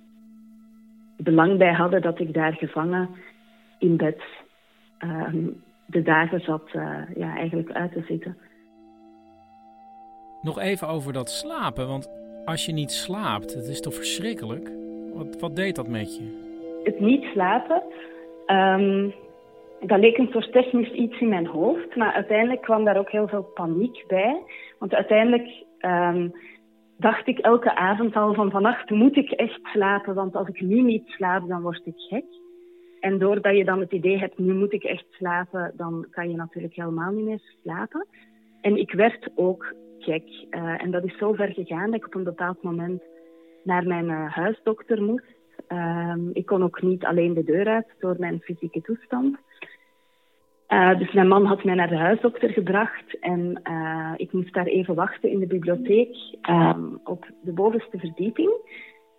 belang 1.16 1.58
bij 1.58 1.72
hadden 1.72 2.02
dat 2.02 2.20
ik 2.20 2.34
daar 2.34 2.52
gevangen 2.52 3.08
in 3.78 3.96
bed 3.96 4.22
ehm, 4.98 5.46
de 5.86 6.02
dagen 6.02 6.40
zat 6.40 6.62
uh, 6.72 6.98
ja, 7.14 7.36
eigenlijk 7.36 7.72
uit 7.72 7.92
te 7.92 8.02
zitten. 8.06 8.36
Nog 10.42 10.58
even 10.58 10.88
over 10.88 11.12
dat 11.12 11.30
slapen, 11.30 11.88
want 11.88 12.10
als 12.44 12.66
je 12.66 12.72
niet 12.72 12.90
slaapt, 12.90 13.54
het 13.54 13.66
is 13.66 13.80
toch 13.80 13.94
verschrikkelijk? 13.94 14.81
Wat, 15.14 15.40
wat 15.40 15.56
deed 15.56 15.76
dat 15.76 15.88
met 15.88 16.16
je? 16.16 16.40
Het 16.84 17.00
niet 17.00 17.24
slapen, 17.24 17.82
um, 18.46 19.12
dat 19.80 19.98
leek 19.98 20.18
een 20.18 20.28
soort 20.30 20.52
technisch 20.52 20.90
iets 20.90 21.20
in 21.20 21.28
mijn 21.28 21.46
hoofd, 21.46 21.96
maar 21.96 22.12
uiteindelijk 22.12 22.60
kwam 22.60 22.84
daar 22.84 22.98
ook 22.98 23.10
heel 23.10 23.28
veel 23.28 23.42
paniek 23.42 24.04
bij. 24.08 24.42
Want 24.78 24.94
uiteindelijk 24.94 25.64
um, 25.80 26.32
dacht 26.96 27.26
ik 27.26 27.38
elke 27.38 27.74
avond 27.74 28.16
al 28.16 28.34
van 28.34 28.50
vannacht 28.50 28.90
moet 28.90 29.16
ik 29.16 29.30
echt 29.30 29.60
slapen, 29.62 30.14
want 30.14 30.36
als 30.36 30.48
ik 30.48 30.60
nu 30.60 30.80
niet 30.80 31.08
slaap, 31.08 31.48
dan 31.48 31.62
word 31.62 31.82
ik 31.84 31.94
gek. 31.96 32.24
En 33.00 33.18
doordat 33.18 33.56
je 33.56 33.64
dan 33.64 33.80
het 33.80 33.92
idee 33.92 34.18
hebt, 34.18 34.38
nu 34.38 34.54
moet 34.54 34.72
ik 34.72 34.84
echt 34.84 35.06
slapen, 35.10 35.72
dan 35.76 36.06
kan 36.10 36.30
je 36.30 36.36
natuurlijk 36.36 36.74
helemaal 36.74 37.12
niet 37.12 37.24
meer 37.24 37.42
slapen. 37.62 38.06
En 38.60 38.76
ik 38.76 38.92
werd 38.92 39.30
ook 39.34 39.74
gek. 39.98 40.24
Uh, 40.50 40.82
en 40.82 40.90
dat 40.90 41.04
is 41.04 41.18
zo 41.18 41.32
ver 41.32 41.52
gegaan 41.52 41.90
dat 41.90 42.00
ik 42.00 42.06
op 42.06 42.14
een 42.14 42.24
bepaald 42.24 42.62
moment 42.62 43.02
naar 43.64 43.86
mijn 43.86 44.08
uh, 44.08 44.32
huisdokter 44.32 45.02
moest. 45.02 45.40
Uh, 45.68 46.14
ik 46.32 46.46
kon 46.46 46.62
ook 46.62 46.82
niet 46.82 47.04
alleen 47.04 47.34
de 47.34 47.44
deur 47.44 47.66
uit 47.66 47.86
door 47.98 48.16
mijn 48.18 48.40
fysieke 48.40 48.80
toestand. 48.80 49.38
Uh, 50.68 50.98
dus 50.98 51.12
mijn 51.12 51.28
man 51.28 51.44
had 51.44 51.64
mij 51.64 51.74
naar 51.74 51.88
de 51.88 51.96
huisdokter 51.96 52.50
gebracht 52.50 53.18
en 53.20 53.60
uh, 53.70 54.12
ik 54.16 54.32
moest 54.32 54.54
daar 54.54 54.66
even 54.66 54.94
wachten 54.94 55.30
in 55.30 55.38
de 55.38 55.46
bibliotheek 55.46 56.16
um, 56.50 57.00
op 57.04 57.26
de 57.42 57.52
bovenste 57.52 57.98
verdieping. 57.98 58.50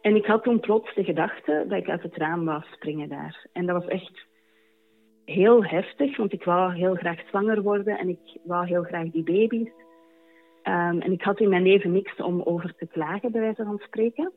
En 0.01 0.15
ik 0.15 0.25
had 0.25 0.43
toen 0.43 0.60
plots 0.60 0.95
de 0.95 1.03
gedachte 1.03 1.65
dat 1.67 1.77
ik 1.77 1.89
uit 1.89 2.03
het 2.03 2.15
raam 2.15 2.45
wou 2.45 2.62
springen 2.71 3.10
daar. 3.10 3.47
En 3.51 3.65
dat 3.65 3.84
was 3.84 3.91
echt 3.91 4.25
heel 5.25 5.65
heftig, 5.65 6.17
want 6.17 6.34
ik 6.34 6.43
wou 6.43 6.73
heel 6.73 6.95
graag 6.95 7.27
zwanger 7.27 7.62
worden 7.62 7.97
en 7.97 8.10
ik 8.10 8.38
wou 8.43 8.67
heel 8.67 8.84
graag 8.84 9.10
die 9.10 9.23
baby's. 9.23 9.71
Um, 10.63 11.02
en 11.02 11.12
ik 11.12 11.21
had 11.21 11.39
in 11.39 11.49
mijn 11.49 11.63
leven 11.63 11.91
niks 11.91 12.15
om 12.15 12.41
over 12.41 12.76
te 12.76 12.88
klagen, 12.88 13.32
bij 13.32 13.41
wijze 13.41 13.63
van 13.63 13.78
spreken. 13.78 14.32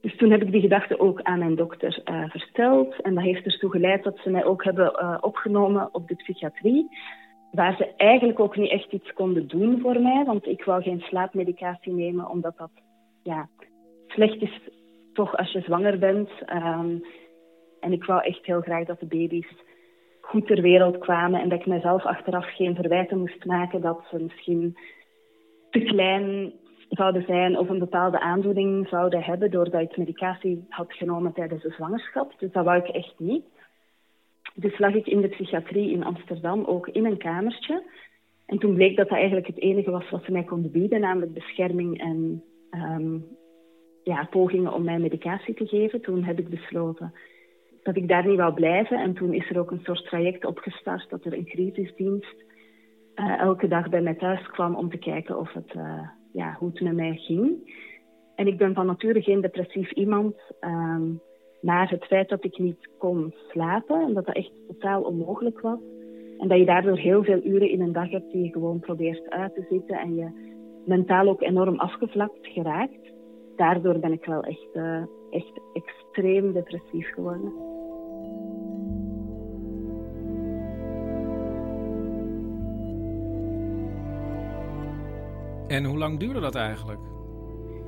Dus 0.00 0.16
toen 0.16 0.30
heb 0.30 0.42
ik 0.42 0.52
die 0.52 0.60
gedachte 0.60 0.98
ook 1.00 1.22
aan 1.22 1.38
mijn 1.38 1.54
dokter 1.54 2.02
uh, 2.04 2.30
verteld. 2.30 3.00
En 3.02 3.14
dat 3.14 3.24
heeft 3.24 3.44
ertoe 3.44 3.70
geleid 3.70 4.04
dat 4.04 4.18
ze 4.18 4.30
mij 4.30 4.44
ook 4.44 4.64
hebben 4.64 4.92
uh, 5.00 5.18
opgenomen 5.20 5.94
op 5.94 6.08
de 6.08 6.14
psychiatrie. 6.14 6.88
Waar 7.52 7.76
ze 7.76 7.94
eigenlijk 7.96 8.40
ook 8.40 8.56
niet 8.56 8.70
echt 8.70 8.92
iets 8.92 9.12
konden 9.12 9.48
doen 9.48 9.80
voor 9.80 10.00
mij. 10.00 10.24
Want 10.24 10.46
ik 10.46 10.64
wou 10.64 10.82
geen 10.82 11.00
slaapmedicatie 11.00 11.92
nemen, 11.92 12.28
omdat 12.28 12.56
dat 12.56 12.70
ja, 13.22 13.48
slecht 14.06 14.42
is 14.42 14.60
toch 15.12 15.36
als 15.36 15.52
je 15.52 15.60
zwanger 15.60 15.98
bent. 15.98 16.30
Um, 16.52 17.04
en 17.80 17.92
ik 17.92 18.04
wou 18.04 18.24
echt 18.24 18.46
heel 18.46 18.60
graag 18.60 18.84
dat 18.84 19.00
de 19.00 19.06
baby's 19.06 19.48
goed 20.20 20.46
ter 20.46 20.62
wereld 20.62 20.98
kwamen. 20.98 21.40
En 21.40 21.48
dat 21.48 21.60
ik 21.60 21.66
mezelf 21.66 22.04
achteraf 22.04 22.54
geen 22.54 22.74
verwijten 22.74 23.18
moest 23.18 23.44
maken 23.44 23.80
dat 23.80 24.04
ze 24.10 24.22
misschien 24.22 24.76
te 25.78 25.84
klein 25.84 26.52
zouden 26.88 27.24
zijn 27.26 27.58
of 27.58 27.68
een 27.68 27.78
bepaalde 27.78 28.20
aandoening 28.20 28.88
zouden 28.88 29.22
hebben 29.22 29.50
doordat 29.50 29.80
ik 29.80 29.96
medicatie 29.96 30.64
had 30.68 30.92
genomen 30.92 31.32
tijdens 31.32 31.62
de 31.62 31.70
zwangerschap. 31.70 32.32
Dus 32.38 32.52
dat 32.52 32.64
wou 32.64 32.78
ik 32.78 32.88
echt 32.88 33.14
niet. 33.18 33.44
Dus 34.54 34.78
lag 34.78 34.94
ik 34.94 35.06
in 35.06 35.20
de 35.20 35.28
psychiatrie 35.28 35.90
in 35.90 36.04
Amsterdam 36.04 36.64
ook 36.64 36.88
in 36.88 37.04
een 37.04 37.18
kamertje. 37.18 37.82
En 38.46 38.58
toen 38.58 38.74
bleek 38.74 38.96
dat 38.96 39.08
dat 39.08 39.18
eigenlijk 39.18 39.46
het 39.46 39.60
enige 39.60 39.90
was 39.90 40.10
wat 40.10 40.24
ze 40.24 40.32
mij 40.32 40.44
konden 40.44 40.70
bieden, 40.70 41.00
namelijk 41.00 41.32
bescherming 41.32 42.00
en 42.00 42.42
um, 42.70 43.24
ja, 44.02 44.24
pogingen 44.30 44.72
om 44.72 44.84
mij 44.84 44.98
medicatie 44.98 45.54
te 45.54 45.66
geven. 45.66 46.00
Toen 46.00 46.24
heb 46.24 46.38
ik 46.38 46.48
besloten 46.48 47.12
dat 47.82 47.96
ik 47.96 48.08
daar 48.08 48.26
niet 48.26 48.36
wou 48.36 48.54
blijven. 48.54 48.98
En 48.98 49.14
toen 49.14 49.34
is 49.34 49.50
er 49.50 49.58
ook 49.58 49.70
een 49.70 49.84
soort 49.84 50.04
traject 50.04 50.44
opgestart 50.44 51.10
dat 51.10 51.24
er 51.24 51.32
een 51.32 51.46
crisisdienst 51.46 52.45
uh, 53.16 53.40
elke 53.40 53.68
dag 53.68 53.88
bij 53.88 54.00
mij 54.00 54.14
thuis 54.14 54.46
kwam 54.46 54.74
om 54.74 54.90
te 54.90 54.98
kijken 54.98 55.38
of 55.38 55.52
het 55.52 55.74
uh, 55.76 56.08
ja, 56.32 56.56
hoe 56.58 56.68
het 56.68 56.80
met 56.80 56.94
mij 56.94 57.16
ging. 57.16 57.74
En 58.34 58.46
ik 58.46 58.58
ben 58.58 58.74
van 58.74 58.86
nature 58.86 59.22
geen 59.22 59.40
depressief 59.40 59.90
iemand. 59.90 60.34
Um, 60.60 61.20
maar 61.60 61.90
het 61.90 62.04
feit 62.04 62.28
dat 62.28 62.44
ik 62.44 62.58
niet 62.58 62.88
kon 62.98 63.34
slapen 63.48 64.00
en 64.00 64.14
dat 64.14 64.26
dat 64.26 64.34
echt 64.34 64.50
totaal 64.66 65.02
onmogelijk 65.02 65.60
was. 65.60 65.78
En 66.38 66.48
dat 66.48 66.58
je 66.58 66.64
daardoor 66.64 66.98
heel 66.98 67.24
veel 67.24 67.40
uren 67.44 67.70
in 67.70 67.80
een 67.80 67.92
dag 67.92 68.10
hebt 68.10 68.32
die 68.32 68.44
je 68.44 68.52
gewoon 68.52 68.80
probeert 68.80 69.30
uit 69.30 69.54
te 69.54 69.66
zitten 69.70 69.98
en 69.98 70.14
je 70.14 70.54
mentaal 70.84 71.28
ook 71.28 71.42
enorm 71.42 71.78
afgevlakt 71.78 72.46
geraakt. 72.46 73.12
Daardoor 73.56 73.98
ben 73.98 74.12
ik 74.12 74.24
wel 74.24 74.42
echt, 74.42 74.68
uh, 74.74 75.02
echt 75.30 75.60
extreem 75.72 76.52
depressief 76.52 77.12
geworden. 77.14 77.52
En 85.68 85.84
hoe 85.84 85.98
lang 85.98 86.18
duurde 86.18 86.40
dat 86.40 86.54
eigenlijk? 86.54 87.00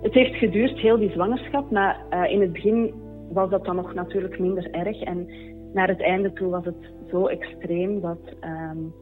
Het 0.02 0.14
heeft 0.14 0.34
geduurd, 0.34 0.78
heel 0.78 0.98
die 0.98 1.10
zwangerschap. 1.10 1.70
Maar 1.70 2.04
uh, 2.10 2.32
in 2.32 2.40
het 2.40 2.52
begin 2.52 2.94
was 3.32 3.50
dat 3.50 3.64
dan 3.64 3.76
nog 3.76 3.94
natuurlijk 3.94 4.38
minder 4.38 4.70
erg. 4.70 5.00
En 5.00 5.28
naar 5.72 5.88
het 5.88 6.02
einde 6.02 6.32
toe 6.32 6.50
was 6.50 6.64
het 6.64 6.92
zo 7.10 7.26
extreem 7.26 8.00
dat 8.00 8.18
um, 8.40 8.94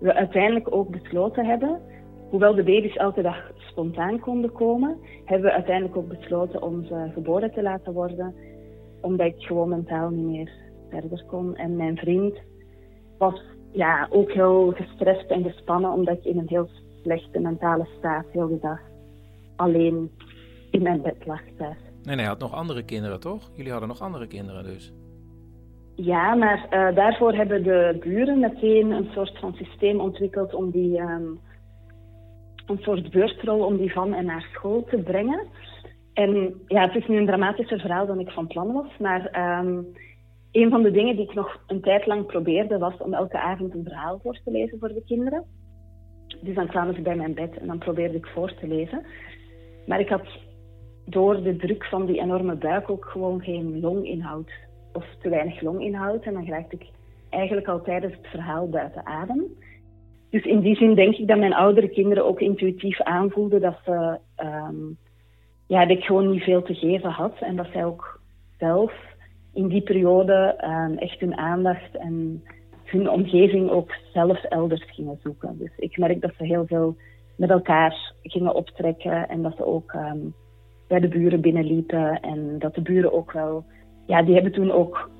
we 0.00 0.14
uiteindelijk 0.14 0.74
ook 0.74 0.90
besloten 0.90 1.46
hebben, 1.46 1.80
hoewel 2.30 2.54
de 2.54 2.62
baby's 2.62 2.96
elke 2.96 3.22
dag 3.22 3.50
spontaan 3.56 4.20
konden 4.20 4.52
komen, 4.52 4.98
hebben 5.24 5.46
we 5.46 5.54
uiteindelijk 5.54 5.96
ook 5.96 6.08
besloten 6.08 6.62
om 6.62 6.84
ze 6.84 7.10
geboren 7.14 7.52
te 7.52 7.62
laten 7.62 7.92
worden, 7.92 8.34
omdat 9.00 9.26
ik 9.26 9.34
gewoon 9.38 9.68
mentaal 9.68 10.10
niet 10.10 10.24
meer 10.24 10.50
verder 10.90 11.24
kon. 11.26 11.56
En 11.56 11.76
mijn 11.76 11.96
vriend 11.96 12.38
was 13.18 13.42
ja, 13.72 14.08
ook 14.10 14.32
heel 14.32 14.72
gestrest 14.76 15.30
en 15.30 15.42
gespannen, 15.42 15.92
omdat 15.92 16.16
ik 16.16 16.24
in 16.24 16.38
een 16.38 16.48
heel 16.48 16.68
slechte 17.04 17.40
mentale 17.40 17.86
staat 17.98 18.24
heel 18.32 18.48
de 18.48 18.58
dag 18.60 18.80
alleen 19.56 20.10
in 20.70 20.82
mijn 20.82 21.02
bed 21.02 21.26
lag 21.26 21.40
nee, 22.02 22.16
hij 22.16 22.24
had 22.24 22.38
nog 22.38 22.54
andere 22.54 22.82
kinderen, 22.82 23.20
toch? 23.20 23.50
Jullie 23.54 23.70
hadden 23.70 23.88
nog 23.88 24.00
andere 24.00 24.26
kinderen 24.26 24.64
dus. 24.64 24.92
Ja, 25.96 26.34
maar 26.34 26.66
uh, 26.70 26.96
daarvoor 26.96 27.32
hebben 27.32 27.62
de 27.62 27.96
buren 28.00 28.38
meteen 28.38 28.90
een 28.90 29.08
soort 29.12 29.38
van 29.38 29.54
systeem 29.54 30.00
ontwikkeld 30.00 30.54
om 30.54 30.70
die, 30.70 31.00
um, 31.00 31.40
een 32.66 32.78
soort 32.78 33.10
beurtrol 33.10 33.64
om 33.64 33.76
die 33.76 33.92
van 33.92 34.14
en 34.14 34.24
naar 34.24 34.48
school 34.52 34.84
te 34.84 34.96
brengen. 34.96 35.46
En 36.12 36.62
ja, 36.66 36.80
het 36.80 36.94
is 36.94 37.06
nu 37.06 37.16
een 37.16 37.26
dramatischer 37.26 37.80
verhaal 37.80 38.06
dan 38.06 38.20
ik 38.20 38.30
van 38.30 38.46
plan 38.46 38.72
was, 38.72 38.98
maar 38.98 39.58
um, 39.60 39.86
een 40.52 40.70
van 40.70 40.82
de 40.82 40.90
dingen 40.90 41.16
die 41.16 41.24
ik 41.24 41.34
nog 41.34 41.60
een 41.66 41.80
tijd 41.80 42.06
lang 42.06 42.26
probeerde 42.26 42.78
was 42.78 42.96
om 42.98 43.14
elke 43.14 43.38
avond 43.38 43.74
een 43.74 43.84
verhaal 43.84 44.20
voor 44.22 44.38
te 44.44 44.50
lezen 44.50 44.78
voor 44.78 44.88
de 44.88 45.02
kinderen. 45.06 45.44
Dus 46.40 46.54
dan 46.54 46.66
kwamen 46.66 46.94
ze 46.94 47.00
bij 47.00 47.16
mijn 47.16 47.34
bed 47.34 47.58
en 47.58 47.66
dan 47.66 47.78
probeerde 47.78 48.16
ik 48.16 48.26
voor 48.26 48.54
te 48.54 48.66
lezen. 48.66 49.04
Maar 49.86 50.00
ik 50.00 50.08
had 50.08 50.26
door 51.04 51.42
de 51.42 51.56
druk 51.56 51.84
van 51.84 52.06
die 52.06 52.20
enorme 52.20 52.54
buik 52.54 52.90
ook 52.90 53.04
gewoon 53.04 53.42
geen 53.42 53.80
longinhoud. 53.80 54.50
Of 54.92 55.04
te 55.22 55.28
weinig 55.28 55.60
longinhoud. 55.60 56.24
En 56.24 56.32
dan 56.32 56.46
raakte 56.46 56.76
ik 56.76 56.86
eigenlijk 57.30 57.68
al 57.68 57.82
tijdens 57.82 58.14
het 58.16 58.26
verhaal 58.26 58.68
buiten 58.68 59.06
adem. 59.06 59.44
Dus 60.30 60.44
in 60.44 60.60
die 60.60 60.76
zin 60.76 60.94
denk 60.94 61.16
ik 61.16 61.28
dat 61.28 61.38
mijn 61.38 61.54
oudere 61.54 61.88
kinderen 61.88 62.24
ook 62.24 62.40
intuïtief 62.40 63.00
aanvoelden 63.00 63.60
dat 63.60 63.78
ze... 63.84 64.18
Um, 64.42 64.96
ja, 65.66 65.88
ik 65.88 66.04
gewoon 66.04 66.30
niet 66.30 66.42
veel 66.42 66.62
te 66.62 66.74
geven 66.74 67.10
had. 67.10 67.36
En 67.40 67.56
dat 67.56 67.66
zij 67.72 67.84
ook 67.84 68.20
zelf 68.58 68.92
in 69.52 69.68
die 69.68 69.82
periode 69.82 70.60
um, 70.64 70.98
echt 70.98 71.20
hun 71.20 71.36
aandacht 71.36 71.96
en 71.96 72.44
hun 72.90 73.10
omgeving 73.10 73.70
ook 73.70 73.94
zelf 74.12 74.44
elders 74.44 74.84
gingen 74.86 75.18
zoeken. 75.22 75.58
Dus 75.58 75.70
ik 75.76 75.98
merk 75.98 76.20
dat 76.20 76.32
ze 76.38 76.44
heel 76.44 76.66
veel 76.66 76.96
met 77.36 77.50
elkaar 77.50 78.12
gingen 78.22 78.54
optrekken 78.54 79.28
en 79.28 79.42
dat 79.42 79.56
ze 79.56 79.66
ook 79.66 79.92
um, 79.92 80.34
bij 80.88 81.00
de 81.00 81.08
buren 81.08 81.40
binnenliepen 81.40 82.20
en 82.20 82.58
dat 82.58 82.74
de 82.74 82.80
buren 82.80 83.12
ook 83.12 83.32
wel, 83.32 83.64
ja, 84.06 84.22
die 84.22 84.34
hebben 84.34 84.52
toen 84.52 84.70
ook 84.70 85.10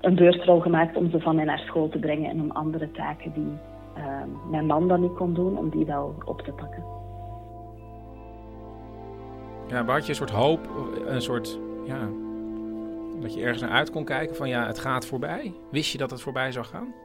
een 0.00 0.14
beurtrol 0.14 0.60
gemaakt 0.60 0.96
om 0.96 1.10
ze 1.10 1.20
van 1.20 1.36
mij 1.36 1.44
naar 1.44 1.58
school 1.58 1.88
te 1.88 1.98
brengen 1.98 2.30
en 2.30 2.40
om 2.40 2.50
andere 2.50 2.90
taken 2.90 3.32
die 3.32 3.52
um, 3.96 4.50
mijn 4.50 4.66
man 4.66 4.88
dan 4.88 5.00
niet 5.00 5.14
kon 5.14 5.34
doen, 5.34 5.58
om 5.58 5.70
die 5.70 5.86
wel 5.86 6.14
op 6.24 6.40
te 6.40 6.52
pakken. 6.52 6.84
Ja, 9.68 9.84
had 9.84 10.02
je 10.02 10.08
een 10.08 10.14
soort 10.14 10.30
hoop, 10.30 10.68
een 11.06 11.22
soort, 11.22 11.58
ja, 11.84 12.08
dat 13.20 13.34
je 13.34 13.42
ergens 13.42 13.62
naar 13.62 13.70
uit 13.70 13.90
kon 13.90 14.04
kijken 14.04 14.36
van 14.36 14.48
ja, 14.48 14.66
het 14.66 14.78
gaat 14.78 15.06
voorbij? 15.06 15.52
Wist 15.70 15.92
je 15.92 15.98
dat 15.98 16.10
het 16.10 16.20
voorbij 16.20 16.52
zou 16.52 16.64
gaan? 16.64 17.03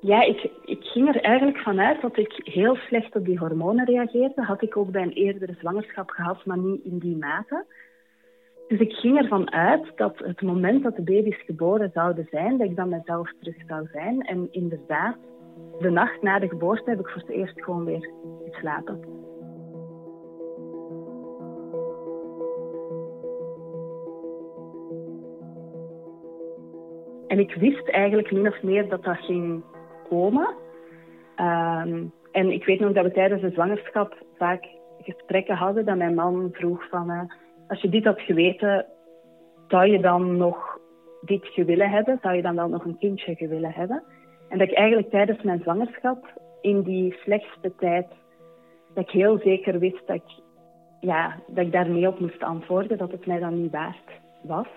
Ja, 0.00 0.22
ik, 0.22 0.50
ik 0.64 0.84
ging 0.84 1.08
er 1.08 1.20
eigenlijk 1.20 1.58
vanuit 1.58 2.00
dat 2.00 2.16
ik 2.16 2.40
heel 2.44 2.76
slecht 2.76 3.16
op 3.16 3.24
die 3.24 3.38
hormonen 3.38 3.84
reageerde. 3.84 4.42
Had 4.42 4.62
ik 4.62 4.76
ook 4.76 4.90
bij 4.90 5.02
een 5.02 5.12
eerdere 5.12 5.54
zwangerschap 5.58 6.10
gehad, 6.10 6.44
maar 6.44 6.58
niet 6.58 6.84
in 6.84 6.98
die 6.98 7.16
mate. 7.16 7.64
Dus 8.68 8.80
ik 8.80 8.92
ging 8.92 9.18
ervan 9.18 9.52
uit 9.52 9.92
dat 9.96 10.18
het 10.18 10.42
moment 10.42 10.82
dat 10.82 10.96
de 10.96 11.02
baby's 11.02 11.44
geboren 11.44 11.90
zouden 11.94 12.26
zijn, 12.30 12.58
dat 12.58 12.68
ik 12.68 12.76
dan 12.76 12.88
mezelf 12.88 13.32
terug 13.40 13.56
zou 13.66 13.88
zijn. 13.92 14.20
En 14.22 14.48
inderdaad, 14.50 15.16
de 15.78 15.90
nacht 15.90 16.22
na 16.22 16.38
de 16.38 16.48
geboorte 16.48 16.90
heb 16.90 17.00
ik 17.00 17.08
voor 17.08 17.20
het 17.20 17.30
eerst 17.30 17.62
gewoon 17.62 17.84
weer 17.84 18.10
geslapen. 18.50 19.17
En 27.28 27.38
ik 27.38 27.54
wist 27.54 27.88
eigenlijk 27.88 28.32
min 28.32 28.46
of 28.46 28.62
meer 28.62 28.88
dat 28.88 29.04
dat 29.04 29.16
ging 29.16 29.62
komen. 30.08 30.54
Ehm, 31.36 32.04
en 32.32 32.52
ik 32.52 32.64
weet 32.64 32.80
nog 32.80 32.92
dat 32.92 33.04
we 33.04 33.12
tijdens 33.12 33.42
de 33.42 33.50
zwangerschap 33.50 34.16
vaak 34.36 34.64
gesprekken 34.98 35.56
hadden 35.56 35.84
dat 35.84 35.96
mijn 35.96 36.14
man 36.14 36.48
vroeg 36.52 36.88
van... 36.88 37.10
Uh, 37.10 37.20
als 37.68 37.80
je 37.80 37.88
dit 37.88 38.04
had 38.04 38.20
geweten, 38.20 38.86
zou 39.68 39.90
je 39.90 40.00
dan 40.00 40.36
nog 40.36 40.78
dit 41.20 41.46
gewillen 41.46 41.90
hebben? 41.90 42.18
Zou 42.22 42.34
je 42.34 42.42
dan 42.42 42.54
wel 42.54 42.68
nog 42.68 42.84
een 42.84 42.98
kindje 42.98 43.34
gewillen 43.34 43.72
hebben? 43.72 44.02
En 44.48 44.58
dat 44.58 44.68
ik 44.68 44.74
eigenlijk 44.74 45.10
tijdens 45.10 45.42
mijn 45.42 45.60
zwangerschap, 45.62 46.40
in 46.60 46.82
die 46.82 47.12
slechtste 47.12 47.74
tijd, 47.78 48.06
dat 48.94 49.04
ik 49.04 49.10
heel 49.10 49.38
zeker 49.38 49.78
wist 49.78 50.06
dat 50.06 50.16
ik, 50.16 50.42
ja, 51.00 51.36
dat 51.46 51.66
ik 51.66 51.72
daar 51.72 51.90
mee 51.90 52.08
op 52.08 52.20
moest 52.20 52.42
antwoorden, 52.42 52.98
dat 52.98 53.10
het 53.10 53.26
mij 53.26 53.38
dan 53.38 53.62
niet 53.62 53.72
waard 53.72 54.10
was. 54.42 54.68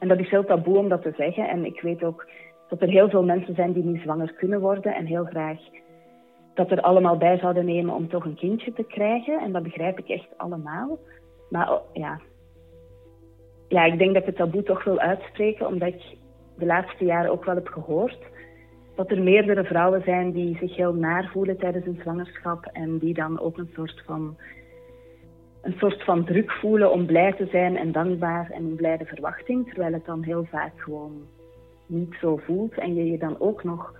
En 0.00 0.08
dat 0.08 0.18
is 0.18 0.30
heel 0.30 0.44
taboe 0.44 0.78
om 0.78 0.88
dat 0.88 1.02
te 1.02 1.12
zeggen. 1.16 1.48
En 1.48 1.64
ik 1.64 1.80
weet 1.80 2.04
ook 2.04 2.26
dat 2.68 2.82
er 2.82 2.88
heel 2.88 3.08
veel 3.08 3.24
mensen 3.24 3.54
zijn 3.54 3.72
die 3.72 3.84
niet 3.84 4.02
zwanger 4.02 4.32
kunnen 4.32 4.60
worden 4.60 4.94
en 4.94 5.06
heel 5.06 5.24
graag 5.24 5.58
dat 6.54 6.70
er 6.70 6.80
allemaal 6.80 7.16
bij 7.16 7.38
zouden 7.38 7.64
nemen 7.64 7.94
om 7.94 8.08
toch 8.08 8.24
een 8.24 8.34
kindje 8.34 8.72
te 8.72 8.84
krijgen. 8.84 9.40
En 9.40 9.52
dat 9.52 9.62
begrijp 9.62 9.98
ik 9.98 10.08
echt 10.08 10.28
allemaal. 10.36 10.98
Maar 11.50 11.72
oh, 11.72 11.80
ja, 11.92 12.20
ja 13.68 13.84
ik 13.84 13.98
denk 13.98 14.12
dat 14.14 14.22
ik 14.22 14.28
het 14.28 14.36
taboe 14.36 14.62
toch 14.62 14.84
wil 14.84 14.98
uitspreken, 14.98 15.66
omdat 15.66 15.88
ik 15.88 16.02
de 16.56 16.66
laatste 16.66 17.04
jaren 17.04 17.30
ook 17.30 17.44
wel 17.44 17.54
heb 17.54 17.68
gehoord 17.68 18.18
dat 19.00 19.10
er 19.10 19.22
meerdere 19.22 19.64
vrouwen 19.64 20.02
zijn 20.02 20.32
die 20.32 20.56
zich 20.56 20.76
heel 20.76 20.94
naar 20.94 21.30
voelen 21.32 21.58
tijdens 21.58 21.84
hun 21.84 21.98
zwangerschap 22.02 22.64
en 22.72 22.98
die 22.98 23.14
dan 23.14 23.40
ook 23.40 23.58
een 23.58 23.70
soort 23.74 24.02
van 24.06 24.36
een 25.62 25.74
soort 25.78 26.04
van 26.04 26.24
druk 26.24 26.50
voelen 26.50 26.92
om 26.92 27.06
blij 27.06 27.32
te 27.32 27.46
zijn 27.50 27.76
en 27.76 27.92
dankbaar 27.92 28.50
en 28.50 28.64
een 28.64 28.74
blijde 28.74 29.04
verwachting, 29.04 29.68
terwijl 29.68 29.92
het 29.92 30.04
dan 30.04 30.22
heel 30.22 30.44
vaak 30.44 30.72
gewoon 30.76 31.26
niet 31.86 32.16
zo 32.20 32.36
voelt 32.36 32.78
en 32.78 32.94
je 32.94 33.04
je 33.04 33.18
dan 33.18 33.40
ook 33.40 33.64
nog 33.64 33.94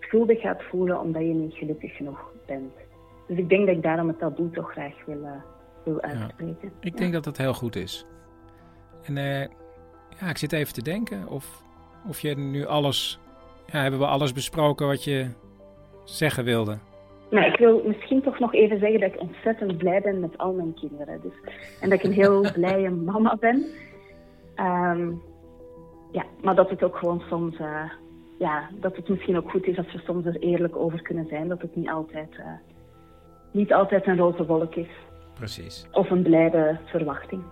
schuldig 0.00 0.40
gaat 0.40 0.62
voelen 0.62 1.00
omdat 1.00 1.22
je 1.22 1.34
niet 1.34 1.54
gelukkig 1.54 1.96
genoeg 1.96 2.32
bent. 2.46 2.72
Dus 3.26 3.38
ik 3.38 3.48
denk 3.48 3.66
dat 3.66 3.76
ik 3.76 3.82
daarom 3.82 4.08
het 4.08 4.18
taboe 4.18 4.50
toch 4.50 4.72
graag 4.72 5.04
wil, 5.06 5.20
uh, 5.20 5.30
wil 5.84 6.00
uitspreken. 6.00 6.72
ik 6.80 6.96
denk 6.96 7.12
dat 7.12 7.24
dat 7.24 7.36
heel 7.36 7.54
goed 7.54 7.76
is. 7.76 8.06
En 9.02 9.16
uh, 9.16 9.40
ja, 10.20 10.28
ik 10.28 10.38
zit 10.38 10.52
even 10.52 10.74
te 10.74 10.82
denken 10.82 11.28
of, 11.28 11.62
of 12.08 12.20
je 12.20 12.36
nu 12.36 12.66
alles... 12.66 13.20
Ja, 13.66 13.82
hebben 13.82 14.00
we 14.00 14.06
alles 14.06 14.32
besproken 14.32 14.86
wat 14.86 15.04
je 15.04 15.28
zeggen 16.04 16.44
wilde? 16.44 16.78
Nou, 17.30 17.46
ik 17.46 17.58
wil 17.58 17.82
misschien 17.86 18.22
toch 18.22 18.38
nog 18.38 18.54
even 18.54 18.78
zeggen 18.78 19.00
dat 19.00 19.14
ik 19.14 19.20
ontzettend 19.20 19.76
blij 19.78 20.00
ben 20.00 20.20
met 20.20 20.38
al 20.38 20.52
mijn 20.52 20.74
kinderen. 20.74 21.20
Dus, 21.22 21.32
en 21.80 21.90
dat 21.90 21.98
ik 21.98 22.04
een 22.04 22.12
heel 22.12 22.40
blije 22.52 22.90
mama 22.90 23.36
ben. 23.40 23.66
Um, 24.56 25.22
ja, 26.12 26.24
maar 26.42 26.54
dat 26.54 26.70
het 26.70 26.82
ook 26.82 26.96
gewoon 26.96 27.22
soms... 27.28 27.58
Uh, 27.58 27.90
ja, 28.38 28.68
dat 28.80 28.96
het 28.96 29.08
misschien 29.08 29.36
ook 29.36 29.50
goed 29.50 29.66
is 29.66 29.76
als 29.76 29.92
we 29.92 29.98
soms 29.98 30.24
er 30.24 30.38
eerlijk 30.38 30.76
over 30.76 31.02
kunnen 31.02 31.26
zijn. 31.28 31.48
Dat 31.48 31.62
het 31.62 31.76
niet 31.76 31.88
altijd, 31.88 32.28
uh, 32.38 32.46
niet 33.50 33.72
altijd 33.72 34.06
een 34.06 34.16
roze 34.16 34.46
wolk 34.46 34.74
is. 34.74 34.88
Precies. 35.34 35.86
Of 35.92 36.10
een 36.10 36.22
blijde 36.22 36.78
verwachting. 36.84 37.42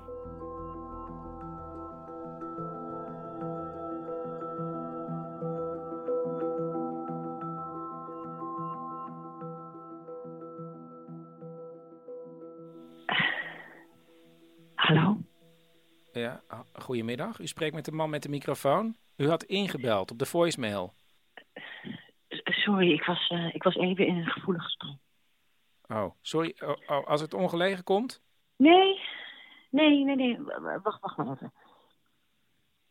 Goedemiddag. 16.84 17.38
U 17.38 17.46
spreekt 17.46 17.74
met 17.74 17.84
de 17.84 17.92
man 17.92 18.10
met 18.10 18.22
de 18.22 18.28
microfoon. 18.28 18.96
U 19.16 19.28
had 19.28 19.42
ingebeld 19.42 20.10
op 20.10 20.18
de 20.18 20.26
voicemail. 20.26 20.94
Sorry, 22.44 22.92
ik 22.92 23.04
was, 23.04 23.30
uh, 23.30 23.54
ik 23.54 23.62
was 23.62 23.76
even 23.76 24.06
in 24.06 24.16
een 24.16 24.26
gevoelig 24.26 24.62
gesprek. 24.62 24.96
Oh, 25.88 26.10
sorry. 26.20 26.54
Oh, 26.60 26.76
oh, 26.86 27.06
als 27.06 27.20
het 27.20 27.34
ongelegen 27.34 27.84
komt? 27.84 28.22
Nee, 28.56 29.00
nee, 29.70 30.04
nee, 30.04 30.16
nee. 30.16 30.38
Wacht, 30.82 31.00
wacht 31.00 31.16
maar 31.16 31.30
even. 31.30 31.52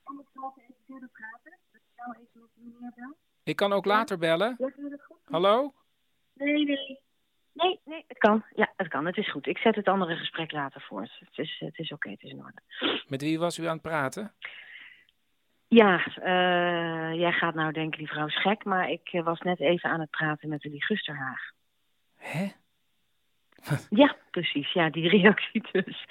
Kan 0.03 0.19
ik 0.19 0.27
even 0.58 0.75
verder 0.88 1.10
praten? 1.10 1.60
Even 1.95 2.41
met 2.41 2.49
meneer 2.56 2.91
bellen? 2.95 3.15
Ik 3.43 3.56
kan 3.56 3.73
ook 3.73 3.86
later 3.86 4.17
bellen. 4.17 4.56
Ja, 4.58 4.65
het 4.65 5.03
goed? 5.03 5.17
Hallo? 5.23 5.73
Nee, 6.34 6.65
nee. 6.65 7.03
Nee, 7.54 7.80
nee, 7.86 8.04
het 8.08 8.18
kan. 8.18 8.44
Ja, 8.56 8.74
het 8.76 8.88
kan. 8.88 9.06
Het 9.06 9.18
is 9.18 9.32
goed. 9.32 9.48
Ik 9.48 9.58
zet 9.58 9.76
het 9.76 9.88
andere 9.88 10.16
gesprek 10.16 10.52
later 10.52 10.82
voort. 10.82 11.20
Het 11.20 11.38
is, 11.38 11.56
het 11.60 11.80
is 11.80 11.92
oké, 11.92 12.10
het 12.10 12.24
is 12.24 12.32
in 12.32 12.44
orde. 12.44 12.62
Met 13.08 13.22
wie 13.22 13.39
was 13.39 13.58
u 13.58 13.66
aan 13.66 13.74
het 13.74 13.82
praten? 13.82 14.34
Ja, 15.68 16.06
uh, 16.18 17.20
jij 17.20 17.32
gaat 17.32 17.54
nou 17.54 17.72
denken, 17.72 17.98
die 18.00 18.08
vrouw 18.08 18.28
is 18.28 18.42
gek, 18.42 18.63
maar 18.63 18.89
ik 18.89 19.13
uh, 19.13 19.24
was 19.24 19.39
net 19.39 19.60
even 19.60 19.89
aan 19.89 20.00
het 20.00 20.10
praten 20.10 20.50
met 20.50 20.62
de 20.62 20.84
Gusterhaag. 20.84 21.52
Hè? 22.16 22.48
ja, 24.02 24.16
precies. 24.32 24.74
Ja, 24.74 24.89
die 24.89 25.10
reactie 25.10 25.63
dus. 25.72 26.06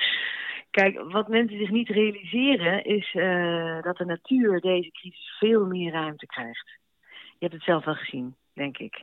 Kijk, 0.70 1.00
wat 1.00 1.28
mensen 1.28 1.58
zich 1.58 1.70
niet 1.70 1.88
realiseren 1.88 2.84
is 2.84 3.14
uh, 3.14 3.82
dat 3.82 3.96
de 3.96 4.04
natuur 4.04 4.60
deze 4.60 4.90
crisis 4.90 5.36
veel 5.38 5.66
meer 5.66 5.92
ruimte 5.92 6.26
krijgt. 6.26 6.78
Je 7.10 7.36
hebt 7.38 7.52
het 7.52 7.62
zelf 7.62 7.84
wel 7.84 7.94
gezien, 7.94 8.36
denk 8.52 8.78
ik. 8.78 9.02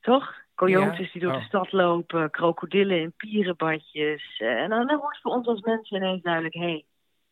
Toch? 0.00 0.34
Coyotes 0.60 1.06
ja? 1.06 1.12
die 1.12 1.22
door 1.22 1.32
oh. 1.32 1.38
de 1.38 1.44
stad 1.44 1.72
lopen, 1.72 2.30
krokodillen 2.30 3.00
in 3.00 3.12
pierenbadjes. 3.16 4.38
en 4.38 4.68
dan, 4.68 4.86
dan 4.86 4.98
wordt 4.98 5.20
voor 5.20 5.32
ons 5.32 5.46
als 5.46 5.60
mensen 5.60 5.96
ineens 5.96 6.22
duidelijk, 6.22 6.54
hé, 6.54 6.60
hey, 6.60 6.84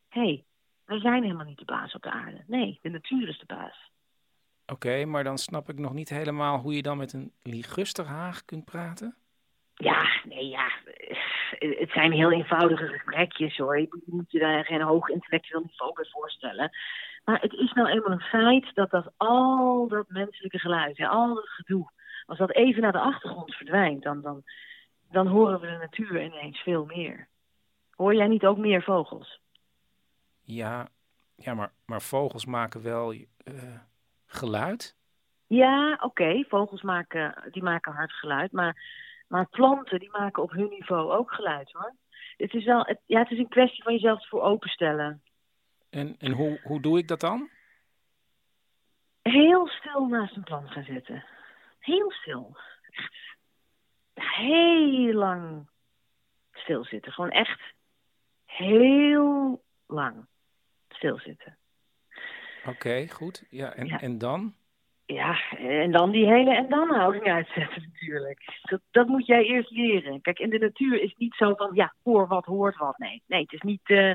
hey, 0.08 0.44
wij 0.84 1.00
zijn 1.00 1.22
helemaal 1.22 1.44
niet 1.44 1.58
de 1.58 1.64
baas 1.64 1.94
op 1.94 2.02
de 2.02 2.10
aarde. 2.10 2.44
Nee, 2.46 2.78
de 2.82 2.88
natuur 2.88 3.28
is 3.28 3.38
de 3.38 3.46
baas. 3.46 3.90
Oké, 4.66 5.04
maar 5.04 5.24
dan 5.24 5.38
snap 5.38 5.68
ik 5.68 5.78
nog 5.78 5.92
niet 5.92 6.08
helemaal 6.08 6.58
hoe 6.58 6.74
je 6.74 6.82
dan 6.82 6.96
met 6.98 7.12
een 7.12 7.32
ligusterhaag 7.42 8.44
kunt 8.44 8.64
praten. 8.64 9.16
Ja, 9.74 10.08
nee, 10.24 10.48
ja. 10.48 10.70
Het 11.58 11.90
zijn 11.90 12.12
heel 12.12 12.32
eenvoudige 12.32 12.86
gesprekjes 12.86 13.56
hoor. 13.56 13.78
Je 13.78 14.02
moet 14.06 14.30
je 14.30 14.38
daar 14.38 14.64
geen 14.64 14.82
hoog 14.82 15.08
intellectueel 15.08 15.62
niveau 15.62 15.92
bij 15.92 16.08
voorstellen. 16.10 16.70
Maar 17.24 17.40
het 17.40 17.52
is 17.52 17.72
nou 17.72 17.88
eenmaal 17.88 18.12
een 18.12 18.20
feit 18.20 18.74
dat 18.74 18.90
dat 18.90 19.12
al 19.16 19.88
dat 19.88 20.08
menselijke 20.08 20.58
geluid, 20.58 21.00
al 21.00 21.34
dat 21.34 21.48
gedoe, 21.48 21.90
als 22.28 22.38
dat 22.38 22.54
even 22.54 22.82
naar 22.82 22.92
de 22.92 23.00
achtergrond 23.00 23.54
verdwijnt, 23.54 24.02
dan, 24.02 24.20
dan, 24.20 24.42
dan 25.10 25.26
horen 25.26 25.60
we 25.60 25.66
de 25.66 25.76
natuur 25.76 26.24
ineens 26.24 26.58
veel 26.58 26.84
meer. 26.84 27.28
Hoor 27.90 28.14
jij 28.14 28.26
niet 28.26 28.44
ook 28.44 28.58
meer 28.58 28.82
vogels? 28.82 29.40
Ja, 30.42 30.88
ja 31.36 31.54
maar, 31.54 31.72
maar 31.86 32.02
vogels 32.02 32.46
maken 32.46 32.82
wel 32.82 33.12
uh, 33.12 33.24
geluid? 34.26 34.96
Ja, 35.46 35.98
oké. 36.02 36.44
Vogels 36.48 36.82
maken, 36.82 37.48
die 37.50 37.62
maken 37.62 37.92
hard 37.92 38.12
geluid. 38.12 38.52
Maar, 38.52 38.82
maar 39.28 39.48
planten 39.48 39.98
die 39.98 40.10
maken 40.10 40.42
op 40.42 40.50
hun 40.50 40.68
niveau 40.68 41.12
ook 41.12 41.32
geluid 41.32 41.72
hoor. 41.72 41.94
Het 42.36 42.54
is, 42.54 42.64
wel, 42.64 42.84
het, 42.84 43.00
ja, 43.06 43.18
het 43.18 43.30
is 43.30 43.38
een 43.38 43.48
kwestie 43.48 43.82
van 43.82 43.92
jezelf 43.92 44.28
voor 44.28 44.42
openstellen. 44.42 45.22
En, 45.90 46.16
en 46.18 46.32
hoe, 46.32 46.60
hoe 46.62 46.80
doe 46.80 46.98
ik 46.98 47.08
dat 47.08 47.20
dan? 47.20 47.48
Heel 49.22 49.68
stil 49.68 50.06
naast 50.06 50.36
een 50.36 50.44
plant 50.44 50.70
gaan 50.70 50.84
zitten. 50.84 51.24
Heel 51.88 52.12
stil. 52.12 52.56
Echt 52.90 53.14
heel 54.14 55.12
lang 55.12 55.68
stilzitten. 56.52 57.12
Gewoon 57.12 57.30
echt 57.30 57.60
heel 58.44 59.62
lang 59.86 60.26
stilzitten. 60.88 61.56
Oké, 62.66 63.08
goed. 63.08 63.46
Ja 63.50 63.74
en, 63.74 63.88
en 63.88 64.18
dan? 64.18 64.54
Ja, 65.06 65.40
en 65.56 65.90
dan 65.90 66.10
die 66.10 66.26
hele 66.26 66.54
en 66.54 66.68
dan 66.68 66.88
houding 66.94 67.24
uitzetten 67.24 67.82
natuurlijk. 67.92 68.60
Dat, 68.62 68.80
dat 68.90 69.06
moet 69.06 69.26
jij 69.26 69.44
eerst 69.44 69.70
leren. 69.70 70.20
Kijk, 70.20 70.38
in 70.38 70.50
de 70.50 70.58
natuur 70.58 71.00
is 71.00 71.10
het 71.10 71.18
niet 71.18 71.34
zo 71.34 71.54
van, 71.54 71.70
ja, 71.74 71.94
hoor 72.02 72.26
wat, 72.26 72.44
hoort 72.44 72.76
wat. 72.76 72.98
Nee, 72.98 73.22
nee 73.26 73.40
het 73.40 73.52
is 73.52 73.60
niet, 73.60 73.88
uh, 73.88 74.14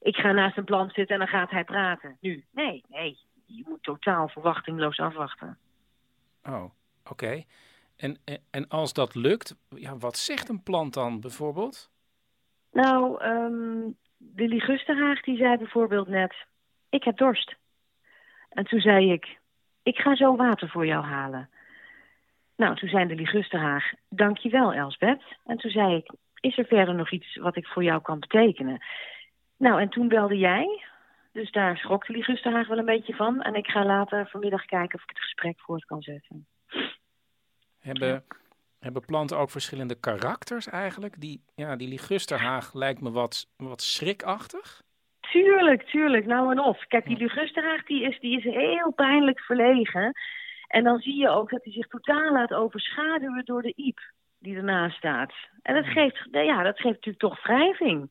ik 0.00 0.16
ga 0.16 0.32
naast 0.32 0.56
een 0.56 0.64
plant 0.64 0.92
zitten 0.92 1.14
en 1.14 1.20
dan 1.20 1.40
gaat 1.40 1.50
hij 1.50 1.64
praten. 1.64 2.16
Nu, 2.20 2.44
nee, 2.50 2.84
nee. 2.88 3.18
Je 3.46 3.64
moet 3.68 3.82
totaal 3.82 4.28
verwachtingloos 4.28 4.98
afwachten. 4.98 5.58
Oh, 6.42 6.70
oké. 7.10 7.42
En, 7.96 8.16
en, 8.50 8.68
als 8.68 8.92
dat 8.92 9.14
lukt, 9.14 9.56
ja, 9.68 9.96
wat 9.96 10.16
zegt 10.16 10.48
een 10.48 10.62
plant 10.62 10.94
dan 10.94 11.20
bijvoorbeeld? 11.20 11.90
Nou, 12.72 13.24
um, 13.24 13.96
de 14.16 14.48
Ligusterhaag 14.48 15.20
die 15.20 15.36
zei 15.36 15.56
bijvoorbeeld 15.56 16.08
net, 16.08 16.34
ik 16.88 17.04
heb 17.04 17.16
dorst. 17.16 17.56
En 18.48 18.64
toen 18.64 18.80
zei 18.80 19.12
ik, 19.12 19.38
ik 19.82 19.96
ga 19.96 20.16
zo 20.16 20.36
water 20.36 20.68
voor 20.68 20.86
jou 20.86 21.04
halen. 21.04 21.50
Nou, 22.56 22.76
toen 22.76 22.88
zei 22.88 23.06
de 23.06 23.14
Ligusterhaag, 23.14 23.92
dankjewel 24.08 24.72
Elsbeth. 24.72 25.22
En 25.44 25.56
toen 25.56 25.70
zei 25.70 25.96
ik, 25.96 26.12
is 26.40 26.58
er 26.58 26.64
verder 26.64 26.94
nog 26.94 27.10
iets 27.10 27.36
wat 27.36 27.56
ik 27.56 27.66
voor 27.66 27.84
jou 27.84 28.02
kan 28.02 28.20
betekenen? 28.20 28.84
Nou, 29.56 29.80
en 29.80 29.88
toen 29.88 30.08
belde 30.08 30.38
jij. 30.38 30.84
Dus 31.32 31.50
daar 31.50 31.76
schrok 31.76 32.06
de 32.06 32.12
Ligusterhaag 32.12 32.68
wel 32.68 32.78
een 32.78 32.84
beetje 32.84 33.14
van. 33.14 33.42
En 33.42 33.54
ik 33.54 33.66
ga 33.66 33.84
later 33.84 34.28
vanmiddag 34.28 34.64
kijken 34.64 34.94
of 34.94 35.02
ik 35.02 35.08
het 35.08 35.18
gesprek 35.18 35.60
voort 35.60 35.84
kan 35.84 36.02
zetten. 36.02 36.46
Hebben, 37.78 38.24
hebben 38.78 39.04
planten 39.04 39.38
ook 39.38 39.50
verschillende 39.50 40.00
karakters 40.00 40.66
eigenlijk? 40.66 41.20
Die, 41.20 41.42
ja, 41.54 41.76
die 41.76 41.88
ligusterhaag 41.88 42.74
lijkt 42.74 43.00
me 43.00 43.10
wat, 43.10 43.48
wat 43.56 43.82
schrikachtig. 43.82 44.82
tuurlijk, 45.20 45.82
tuurlijk. 45.82 46.26
Nou 46.26 46.50
en 46.50 46.60
of. 46.60 46.86
Kijk, 46.86 47.04
die 47.04 47.16
Ligusterhaag 47.16 47.84
die 47.84 48.02
is, 48.02 48.20
die 48.20 48.38
is 48.38 48.44
heel 48.44 48.92
pijnlijk 48.92 49.40
verlegen. 49.40 50.12
En 50.68 50.84
dan 50.84 50.98
zie 50.98 51.16
je 51.16 51.28
ook 51.28 51.50
dat 51.50 51.64
hij 51.64 51.72
zich 51.72 51.86
totaal 51.86 52.32
laat 52.32 52.52
overschaduwen 52.52 53.44
door 53.44 53.62
de 53.62 53.72
iep 53.76 54.00
die 54.38 54.56
ernaast 54.56 54.96
staat. 54.96 55.32
En 55.62 55.74
dat 55.74 55.86
geeft, 55.86 56.28
ja, 56.30 56.62
dat 56.62 56.80
geeft 56.80 56.94
natuurlijk 56.94 57.18
toch 57.18 57.42
wrijving. 57.42 58.10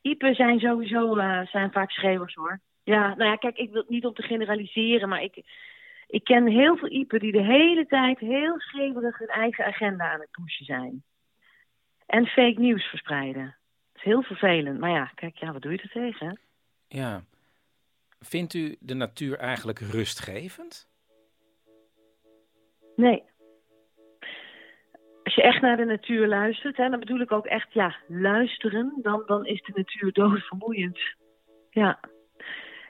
Iepen 0.00 0.34
zijn 0.34 0.60
sowieso 0.60 1.16
uh, 1.16 1.46
zijn 1.46 1.72
vaak 1.72 1.90
schreeuwers 1.90 2.34
hoor. 2.34 2.60
Ja, 2.84 3.14
nou 3.14 3.30
ja, 3.30 3.36
kijk, 3.36 3.56
ik 3.56 3.70
wil 3.70 3.80
het 3.80 3.90
niet 3.90 4.06
om 4.06 4.14
te 4.14 4.22
generaliseren, 4.22 5.08
maar 5.08 5.22
ik, 5.22 5.42
ik 6.12 6.24
ken 6.24 6.46
heel 6.46 6.76
veel 6.76 6.88
iepen 6.88 7.20
die 7.20 7.32
de 7.32 7.42
hele 7.42 7.86
tijd 7.86 8.18
heel 8.18 8.60
schreeuwerig 8.60 9.18
hun 9.18 9.28
eigen 9.28 9.64
agenda 9.64 10.12
aan 10.12 10.20
het 10.20 10.30
pushen 10.30 10.64
zijn. 10.64 11.02
En 12.06 12.26
fake 12.26 12.60
nieuws 12.60 12.84
verspreiden. 12.84 13.44
Dat 13.92 13.96
is 13.96 14.02
heel 14.02 14.22
vervelend. 14.22 14.78
Maar 14.78 14.90
ja, 14.90 15.12
kijk, 15.14 15.36
ja, 15.36 15.52
wat 15.52 15.62
doe 15.62 15.72
je 15.72 15.78
er 15.78 15.90
tegen? 15.90 16.40
Ja. 16.88 17.22
Vindt 18.20 18.54
u 18.54 18.76
de 18.80 18.94
natuur 18.94 19.38
eigenlijk 19.38 19.78
rustgevend? 19.78 20.88
Nee. 22.96 23.22
Als 25.22 25.34
je 25.34 25.42
echt 25.42 25.60
naar 25.60 25.76
de 25.76 25.84
natuur 25.84 26.28
luistert, 26.28 26.76
hè, 26.76 26.88
dan 26.88 27.00
bedoel 27.00 27.20
ik 27.20 27.32
ook 27.32 27.46
echt, 27.46 27.72
ja, 27.72 27.96
luisteren, 28.08 28.98
dan, 29.02 29.22
dan 29.26 29.46
is 29.46 29.62
de 29.62 29.72
natuur 29.74 30.12
doodvermoeiend. 30.22 30.98
Ja. 31.70 32.00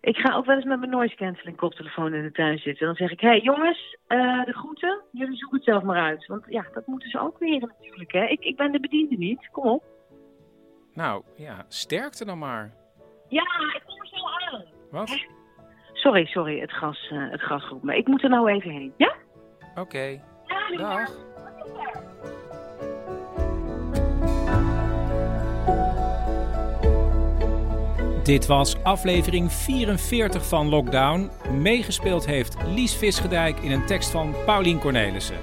Ik 0.02 0.16
ga 0.16 0.34
ook 0.34 0.44
wel 0.44 0.56
eens 0.56 0.64
met 0.64 0.78
mijn 0.78 0.90
noise 0.90 1.14
cancelling 1.14 1.56
koptelefoon 1.56 2.14
in 2.14 2.22
de 2.22 2.32
tuin 2.32 2.58
zitten. 2.58 2.86
Dan 2.86 2.94
zeg 2.94 3.10
ik, 3.10 3.20
hé 3.20 3.28
hey, 3.28 3.40
jongens, 3.40 3.96
uh, 4.08 4.44
de 4.44 4.52
groeten, 4.52 5.00
jullie 5.12 5.36
zoeken 5.36 5.56
het 5.56 5.66
zelf 5.66 5.82
maar 5.82 6.02
uit. 6.02 6.26
Want 6.26 6.44
ja, 6.48 6.66
dat 6.72 6.86
moeten 6.86 7.10
ze 7.10 7.20
ook 7.20 7.40
leren 7.40 7.72
natuurlijk. 7.78 8.12
Hè. 8.12 8.24
Ik, 8.24 8.40
ik 8.40 8.56
ben 8.56 8.72
de 8.72 8.80
bediende 8.80 9.16
niet, 9.16 9.48
kom 9.50 9.64
op. 9.64 9.84
Nou, 10.94 11.22
ja, 11.36 11.64
sterkte 11.68 12.24
dan 12.24 12.38
maar. 12.38 12.72
Ja, 13.28 13.42
ik 13.74 13.82
kom 13.86 14.00
er 14.00 14.06
zo 14.06 14.56
aan. 14.56 14.64
Wat? 14.90 15.26
Sorry, 15.92 16.26
sorry, 16.26 16.60
het 16.60 16.72
gas, 16.72 17.10
uh, 17.12 17.30
het 17.30 17.42
gas 17.42 17.68
roept 17.68 17.82
me. 17.82 17.96
Ik 17.96 18.06
moet 18.06 18.22
er 18.22 18.30
nou 18.30 18.50
even 18.50 18.70
heen, 18.70 18.94
ja? 18.96 19.14
Oké. 19.70 19.80
Okay. 19.80 20.22
Ja, 20.46 20.76
Dag. 20.76 21.31
Dit 28.22 28.46
was 28.46 28.76
aflevering 28.82 29.52
44 29.52 30.46
van 30.46 30.68
Lockdown. 30.68 31.30
Meegespeeld 31.60 32.26
heeft 32.26 32.56
Lies 32.66 32.94
Visgedijk 32.94 33.58
in 33.58 33.70
een 33.70 33.86
tekst 33.86 34.10
van 34.10 34.34
Paulien 34.46 34.78
Cornelissen. 34.78 35.36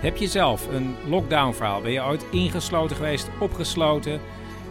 Heb 0.00 0.16
je 0.16 0.26
zelf 0.26 0.68
een 0.68 0.96
lockdown-verhaal? 1.06 1.80
Ben 1.80 1.92
je 1.92 2.02
ooit 2.02 2.26
ingesloten 2.30 2.96
geweest, 2.96 3.28
opgesloten? 3.40 4.20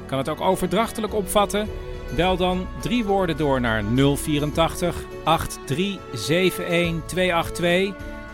Kan 0.06 0.18
het 0.18 0.30
ook 0.30 0.42
overdrachtelijk 0.42 1.14
opvatten? 1.14 1.68
Bel 2.16 2.38
dan 2.38 2.68
drie 2.82 3.06
woorden 3.06 3.38
door 3.38 3.62
naar 3.62 3.84
084 3.84 4.96
8371 5.24 7.06
282. 7.06 7.94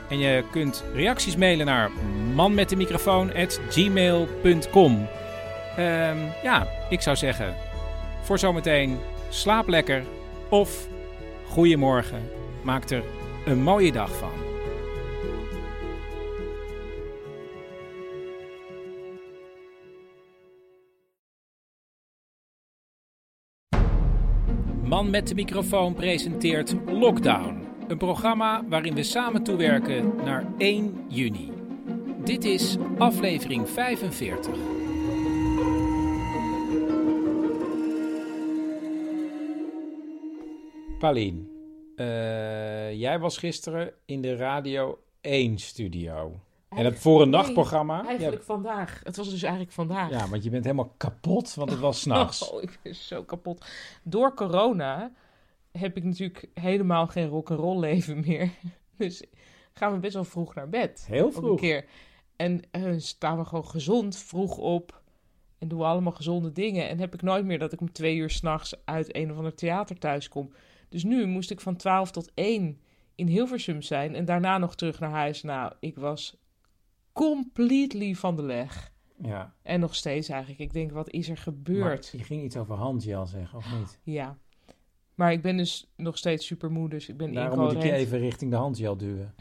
En 0.10 0.20
je 0.20 0.44
kunt 0.52 0.84
reacties 0.94 1.36
mailen 1.36 1.66
naar 1.66 1.92
manmetdemicrofoon.gmail.com. 2.34 5.08
Um, 5.80 6.32
ja, 6.44 6.68
ik 6.90 7.02
zou 7.02 7.16
zeggen, 7.16 7.56
voor 8.24 8.40
zometeen 8.40 8.98
slaap 9.30 9.68
lekker 9.68 10.04
of 10.50 10.88
goeiemorgen. 11.50 12.30
Maak 12.64 12.90
er 12.90 13.04
een 13.46 13.62
mooie 13.62 13.92
dag 13.92 14.18
van. 14.18 14.32
Man 24.84 25.10
met 25.10 25.28
de 25.28 25.36
microfoon 25.36 25.94
presenteert 25.94 26.76
Lockdown. 26.86 27.68
Een 27.88 27.98
programma 27.98 28.64
waarin 28.68 28.96
we 28.96 29.04
samen 29.04 29.44
toewerken 29.44 30.16
naar 30.24 30.46
1 30.58 31.06
juni. 31.08 31.52
Dit 32.24 32.46
is 32.46 32.78
aflevering 32.98 33.70
45. 33.70 34.83
Paulien, 41.04 41.50
uh, 41.96 42.94
jij 42.94 43.20
was 43.20 43.38
gisteren 43.38 43.94
in 44.06 44.22
de 44.22 44.36
Radio 44.36 45.00
1 45.22 45.58
studio. 45.58 46.40
En 46.70 46.86
het 46.86 47.00
voor 47.00 47.22
een 47.22 47.30
nee, 47.30 47.40
nachtprogramma. 47.40 48.06
Eigenlijk 48.06 48.42
ja. 48.42 48.46
vandaag. 48.46 49.02
Het 49.04 49.16
was 49.16 49.30
dus 49.30 49.42
eigenlijk 49.42 49.74
vandaag. 49.74 50.10
Ja, 50.10 50.28
want 50.28 50.44
je 50.44 50.50
bent 50.50 50.64
helemaal 50.64 50.94
kapot, 50.98 51.54
want 51.54 51.70
het 51.70 51.80
was 51.80 52.00
s'nachts. 52.02 52.52
Oh, 52.52 52.62
ik 52.62 52.80
ben 52.82 52.96
zo 52.96 53.24
kapot. 53.24 53.66
Door 54.04 54.34
corona 54.34 55.12
heb 55.72 55.98
ik 55.98 56.04
natuurlijk 56.04 56.50
helemaal 56.54 57.08
geen 57.08 57.28
rock'n'roll 57.28 57.80
leven 57.80 58.20
meer. 58.20 58.50
Dus 58.98 59.24
gaan 59.74 59.92
we 59.94 60.00
best 60.00 60.14
wel 60.14 60.24
vroeg 60.24 60.56
naar 60.56 60.70
bed. 60.70 61.06
Heel 61.08 61.32
vroeg. 61.32 61.50
Een 61.50 61.56
keer. 61.56 61.86
En 62.36 62.62
uh, 62.72 62.94
staan 62.98 63.38
we 63.38 63.46
gewoon 63.46 63.68
gezond 63.68 64.18
vroeg 64.18 64.58
op. 64.58 65.02
En 65.58 65.68
doen 65.68 65.80
we 65.80 65.86
allemaal 65.86 66.14
gezonde 66.14 66.52
dingen. 66.52 66.90
En 66.90 67.00
heb 67.00 67.14
ik 67.14 67.22
nooit 67.22 67.46
meer 67.46 67.60
dat 67.60 67.74
ik 67.74 67.82
om 67.82 67.92
twee 67.92 68.16
uur 68.16 68.30
s'nachts 68.30 68.86
uit 68.86 69.16
een 69.16 69.32
of 69.32 69.38
ander 69.38 69.56
theater 69.56 69.98
thuis 69.98 70.30
kom. 70.30 70.52
Dus 70.94 71.04
nu 71.04 71.26
moest 71.26 71.52
ik 71.52 71.62
van 71.62 71.76
12 71.76 72.12
tot 72.12 72.32
1 72.34 72.80
in 73.16 73.28
Hilversum 73.28 73.82
zijn. 73.82 74.16
En 74.16 74.26
daarna 74.26 74.58
nog 74.58 74.76
terug 74.76 75.00
naar 75.00 75.10
huis. 75.10 75.42
Nou, 75.42 75.74
ik 75.80 75.96
was 75.96 76.38
completely 77.12 78.16
van 78.16 78.36
de 78.36 78.44
leg. 78.44 78.92
Ja. 79.18 79.54
En 79.62 79.80
nog 79.80 79.96
steeds 79.96 80.30
eigenlijk. 80.30 80.60
Ik 80.60 80.74
denk, 80.74 80.92
wat 80.92 81.10
is 81.10 81.30
er 81.30 81.38
gebeurd? 81.38 82.10
Maar 82.12 82.22
je 82.22 82.28
ging 82.28 82.44
iets 82.44 82.58
over 82.58 82.76
handgel 82.76 83.26
zeggen, 83.26 83.58
of 83.58 83.78
niet? 83.78 84.00
Ja. 84.04 84.38
Maar 85.16 85.32
ik 85.32 85.42
ben 85.42 85.58
dus 85.58 85.92
nog 85.96 86.18
steeds 86.18 86.46
super 86.46 86.72
moe, 86.72 86.90
dus 86.90 87.10
ik 87.10 87.18
ben 87.18 87.34
Daarom 87.34 87.60
moet 87.60 87.72
ik 87.72 87.84
je 87.84 87.92
even 87.92 88.20
richting 88.20 88.52
de 88.52 88.58
handgel 88.58 88.98
duwen. 88.98 89.36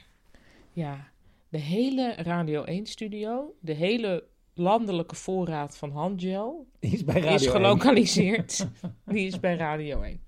Ja, 0.73 1.09
de 1.49 1.59
hele 1.59 2.15
Radio 2.15 2.65
1-studio, 2.65 3.55
de 3.61 3.73
hele 3.73 4.25
landelijke 4.55 5.15
voorraad 5.15 5.77
van 5.77 5.91
handgel... 5.91 6.67
Die 6.79 6.93
is 6.93 7.05
bij 7.05 7.21
Radio 7.21 7.35
is 7.35 7.47
gelokaliseerd. 7.47 8.69
Die 9.05 9.27
is 9.27 9.41
bij 9.41 9.57
Radio 9.57 10.01
1. 10.01 10.21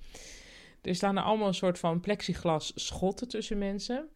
Er 0.87 0.95
staan 0.95 1.17
er 1.17 1.23
allemaal 1.23 1.49
een 1.49 1.55
soort 1.55 1.79
van 1.79 2.01
plexiglas 2.01 2.73
schotten 2.75 3.29
tussen 3.29 3.59
mensen. 3.59 4.09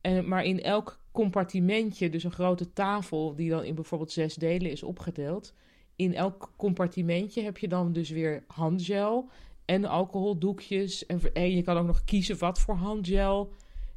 En, 0.00 0.28
maar 0.28 0.44
in 0.44 0.62
elk 0.62 1.00
compartimentje, 1.12 2.10
dus 2.10 2.24
een 2.24 2.32
grote 2.32 2.72
tafel 2.72 3.34
die 3.34 3.50
dan 3.50 3.64
in 3.64 3.74
bijvoorbeeld 3.74 4.12
zes 4.12 4.34
delen 4.34 4.70
is 4.70 4.82
opgedeeld. 4.82 5.54
In 5.96 6.14
elk 6.14 6.52
compartimentje 6.56 7.42
heb 7.42 7.58
je 7.58 7.68
dan 7.68 7.92
dus 7.92 8.10
weer 8.10 8.44
handgel 8.46 9.30
en 9.64 9.84
alcoholdoekjes. 9.84 11.06
En, 11.06 11.34
en 11.34 11.50
je 11.50 11.62
kan 11.62 11.76
ook 11.76 11.86
nog 11.86 12.04
kiezen 12.04 12.38
wat 12.38 12.58
voor 12.58 12.74
handgel. 12.74 13.52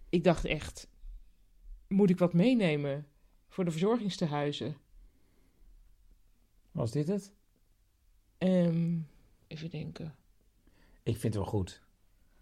Ik 0.10 0.24
dacht 0.24 0.46
echt, 0.46 0.88
moet 1.88 2.10
ik 2.10 2.18
wat 2.18 2.34
meenemen 2.34 3.08
voor 3.48 3.66
de 3.66 3.72
verzorgingstehuizen? 3.72 4.78
Was 6.72 6.92
dit 6.92 7.08
het? 7.08 7.34
Um, 8.38 9.08
even 9.48 9.70
denken. 9.70 10.16
Ik 11.04 11.18
vind 11.18 11.34
het 11.34 11.44
wel 11.44 11.52
goed. 11.52 11.82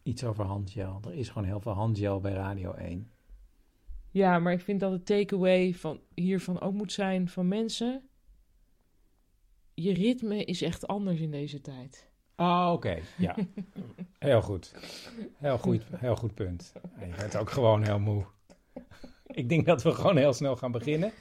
Iets 0.03 0.23
over 0.23 0.45
handgel. 0.45 0.99
Er 1.03 1.13
is 1.13 1.29
gewoon 1.29 1.47
heel 1.47 1.59
veel 1.59 1.71
handgel 1.71 2.19
bij 2.19 2.33
Radio 2.33 2.73
1. 2.73 3.11
Ja, 4.11 4.39
maar 4.39 4.53
ik 4.53 4.61
vind 4.61 4.79
dat 4.79 4.91
het 4.91 5.05
takeaway 5.05 5.73
van 5.73 5.99
hiervan 6.13 6.61
ook 6.61 6.73
moet 6.73 6.91
zijn 6.91 7.29
van 7.29 7.47
mensen. 7.47 8.09
Je 9.73 9.93
ritme 9.93 10.43
is 10.43 10.61
echt 10.61 10.87
anders 10.87 11.19
in 11.19 11.31
deze 11.31 11.61
tijd. 11.61 12.09
Ah, 12.35 12.71
oké. 12.73 12.99
Ja. 13.17 13.35
heel 14.19 14.41
goed. 14.41 14.73
Heel 15.37 15.57
goed, 15.57 15.83
heel 15.95 16.15
goed 16.15 16.33
punt. 16.33 16.73
Je 16.99 17.15
bent 17.17 17.37
ook 17.37 17.49
gewoon 17.49 17.83
heel 17.83 17.99
moe. 17.99 18.25
Ik 19.27 19.49
denk 19.49 19.65
dat 19.65 19.83
we 19.83 19.91
gewoon 19.91 20.17
heel 20.17 20.33
snel 20.33 20.55
gaan 20.55 20.71
beginnen. 20.71 21.11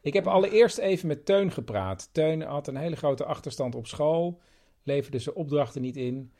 Ik 0.00 0.12
heb 0.12 0.26
allereerst 0.26 0.78
even 0.78 1.08
met 1.08 1.24
Teun 1.24 1.50
gepraat. 1.50 2.08
Teun 2.12 2.42
had 2.42 2.68
een 2.68 2.76
hele 2.76 2.96
grote 2.96 3.24
achterstand 3.24 3.74
op 3.74 3.86
school. 3.86 4.40
Leverde 4.82 5.18
zijn 5.18 5.34
opdrachten 5.34 5.82
niet 5.82 5.96
in. 5.96 6.32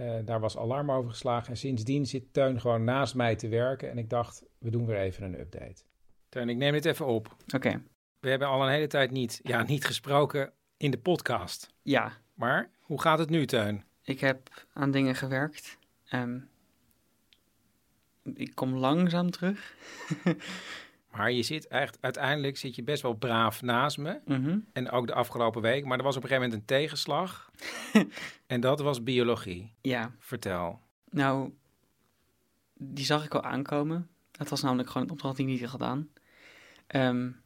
Uh, 0.00 0.14
daar 0.24 0.40
was 0.40 0.56
alarm 0.56 0.90
over 0.90 1.10
geslagen. 1.10 1.48
En 1.48 1.56
sindsdien 1.56 2.06
zit 2.06 2.32
Teun 2.32 2.60
gewoon 2.60 2.84
naast 2.84 3.14
mij 3.14 3.36
te 3.36 3.48
werken. 3.48 3.90
En 3.90 3.98
ik 3.98 4.10
dacht, 4.10 4.44
we 4.58 4.70
doen 4.70 4.86
weer 4.86 4.98
even 4.98 5.22
een 5.22 5.40
update. 5.40 5.82
Teun, 6.28 6.48
ik 6.48 6.56
neem 6.56 6.72
dit 6.72 6.84
even 6.84 7.06
op. 7.06 7.36
Oké. 7.54 7.82
We 8.20 8.28
hebben 8.28 8.48
al 8.48 8.62
een 8.62 8.72
hele 8.72 8.86
tijd 8.86 9.10
niet, 9.10 9.40
ja, 9.42 9.62
niet 9.62 9.84
gesproken 9.84 10.52
in 10.76 10.90
de 10.90 10.98
podcast. 10.98 11.74
Ja. 11.82 12.12
Maar 12.34 12.70
hoe 12.80 13.00
gaat 13.00 13.18
het 13.18 13.30
nu, 13.30 13.46
Teun? 13.46 13.84
Ik 14.02 14.20
heb 14.20 14.66
aan 14.72 14.90
dingen 14.90 15.14
gewerkt. 15.14 15.78
Um, 16.12 16.48
ik 18.34 18.54
kom 18.54 18.74
langzaam 18.74 19.30
terug. 19.30 19.74
Maar 21.10 21.32
je 21.32 21.42
zit 21.42 21.66
echt, 21.66 21.98
uiteindelijk 22.00 22.56
zit 22.56 22.74
je 22.74 22.82
best 22.82 23.02
wel 23.02 23.12
braaf 23.12 23.62
naast 23.62 23.98
me. 23.98 24.20
En 24.72 24.90
ook 24.90 25.06
de 25.06 25.14
afgelopen 25.14 25.62
week. 25.62 25.84
Maar 25.84 25.98
er 25.98 26.04
was 26.04 26.16
op 26.16 26.22
een 26.22 26.28
gegeven 26.28 26.48
moment 26.50 26.70
een 26.70 26.76
tegenslag. 26.76 27.50
en 28.46 28.60
dat 28.60 28.80
was 28.80 29.02
biologie. 29.02 29.72
Ja. 29.80 30.14
Vertel. 30.18 30.80
Nou, 31.10 31.52
die 32.74 33.04
zag 33.04 33.24
ik 33.24 33.34
al 33.34 33.42
aankomen. 33.42 34.08
Het 34.36 34.48
was 34.48 34.62
namelijk 34.62 34.88
gewoon 34.88 35.06
een 35.06 35.12
opdracht 35.12 35.36
die 35.36 35.46
ik 35.46 35.50
niet 35.50 35.60
had 35.60 35.70
gedaan. 35.70 36.08
Um, 36.88 37.42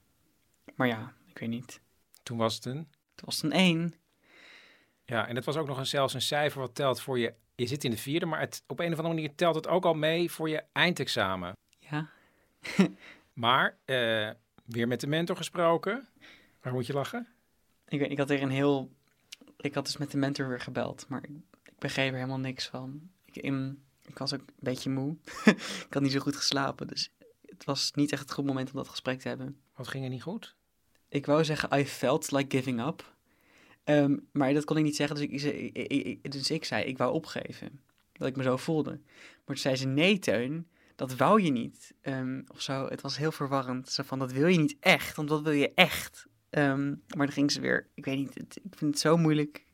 maar 0.74 0.86
ja, 0.86 1.12
ik 1.26 1.38
weet 1.38 1.48
niet. 1.48 1.80
Toen 2.22 2.38
was 2.38 2.54
het 2.54 2.64
een? 2.64 2.88
Toen 3.14 3.24
was 3.24 3.34
het 3.34 3.44
een 3.44 3.58
één. 3.58 3.94
Ja, 5.04 5.28
en 5.28 5.36
het 5.36 5.44
was 5.44 5.56
ook 5.56 5.66
nog 5.66 5.78
een, 5.78 5.86
zelfs 5.86 6.14
een 6.14 6.22
cijfer 6.22 6.60
wat 6.60 6.74
telt 6.74 7.00
voor 7.00 7.18
je... 7.18 7.34
Je 7.54 7.66
zit 7.66 7.84
in 7.84 7.90
de 7.90 7.96
vierde, 7.96 8.26
maar 8.26 8.40
het, 8.40 8.62
op 8.66 8.78
een 8.78 8.92
of 8.92 8.98
andere 8.98 9.14
manier 9.14 9.34
telt 9.34 9.54
het 9.54 9.66
ook 9.66 9.84
al 9.84 9.94
mee 9.94 10.30
voor 10.30 10.48
je 10.48 10.64
eindexamen. 10.72 11.52
Ja. 11.78 12.10
maar, 13.34 13.76
uh, 13.86 14.30
weer 14.64 14.88
met 14.88 15.00
de 15.00 15.06
mentor 15.06 15.36
gesproken. 15.36 16.08
Waar 16.60 16.72
moet 16.72 16.86
je 16.86 16.92
lachen? 16.92 17.28
Ik, 17.88 17.98
weet, 17.98 18.10
ik 18.10 18.18
had 18.18 18.30
er 18.30 18.42
een 18.42 18.50
heel... 18.50 18.92
Ik 19.56 19.74
had 19.74 19.84
dus 19.84 19.96
met 19.96 20.10
de 20.10 20.16
mentor 20.16 20.48
weer 20.48 20.60
gebeld, 20.60 21.06
maar 21.08 21.22
ik, 21.22 21.30
ik 21.62 21.78
begreep 21.78 22.10
er 22.10 22.14
helemaal 22.14 22.38
niks 22.38 22.66
van. 22.66 23.10
Ik, 23.24 23.36
in, 23.36 23.82
ik 24.06 24.18
was 24.18 24.34
ook 24.34 24.40
een 24.40 24.54
beetje 24.58 24.90
moe. 24.90 25.16
ik 25.86 25.86
had 25.90 26.02
niet 26.02 26.12
zo 26.12 26.18
goed 26.18 26.36
geslapen, 26.36 26.86
dus 26.86 27.12
het 27.46 27.64
was 27.64 27.92
niet 27.92 28.12
echt 28.12 28.22
het 28.22 28.32
goed 28.32 28.44
moment 28.44 28.70
om 28.70 28.76
dat 28.76 28.88
gesprek 28.88 29.20
te 29.20 29.28
hebben. 29.28 29.60
Wat 29.74 29.88
ging 29.88 30.04
er 30.04 30.10
niet 30.10 30.22
goed? 30.22 30.54
Ik 31.08 31.26
wou 31.26 31.44
zeggen, 31.44 31.78
I 31.78 31.86
felt 31.86 32.30
like 32.30 32.56
giving 32.56 32.86
up. 32.86 33.12
Um, 33.84 34.28
maar 34.32 34.54
dat 34.54 34.64
kon 34.64 34.76
ik 34.76 34.84
niet 34.84 34.96
zeggen, 34.96 35.16
dus 35.16 35.42
ik, 35.44 35.72
ik, 35.72 35.92
ik, 36.22 36.32
dus 36.32 36.50
ik 36.50 36.64
zei, 36.64 36.84
ik 36.84 36.98
wou 36.98 37.12
opgeven. 37.12 37.80
Dat 38.12 38.28
ik 38.28 38.36
me 38.36 38.42
zo 38.42 38.56
voelde. 38.56 38.90
Maar 38.90 39.42
toen 39.44 39.56
zei 39.56 39.76
ze, 39.76 39.86
nee 39.86 40.18
Teun, 40.18 40.68
dat 40.94 41.16
wou 41.16 41.42
je 41.42 41.50
niet. 41.50 41.94
Um, 42.02 42.44
of 42.52 42.60
zo, 42.60 42.86
het 42.86 43.00
was 43.00 43.16
heel 43.16 43.32
verwarrend. 43.32 43.88
Zo 43.88 44.02
van, 44.02 44.18
dat 44.18 44.32
wil 44.32 44.46
je 44.46 44.58
niet 44.58 44.76
echt, 44.80 45.16
want 45.16 45.28
dat 45.28 45.42
wil 45.42 45.52
je 45.52 45.74
echt. 45.74 46.26
Um, 46.50 47.02
maar 47.16 47.26
dan 47.26 47.34
ging 47.34 47.52
ze 47.52 47.60
weer, 47.60 47.90
ik 47.94 48.04
weet 48.04 48.16
niet, 48.16 48.34
het, 48.34 48.56
ik 48.62 48.74
vind 48.76 48.90
het 48.90 49.00
zo 49.00 49.16
moeilijk 49.16 49.66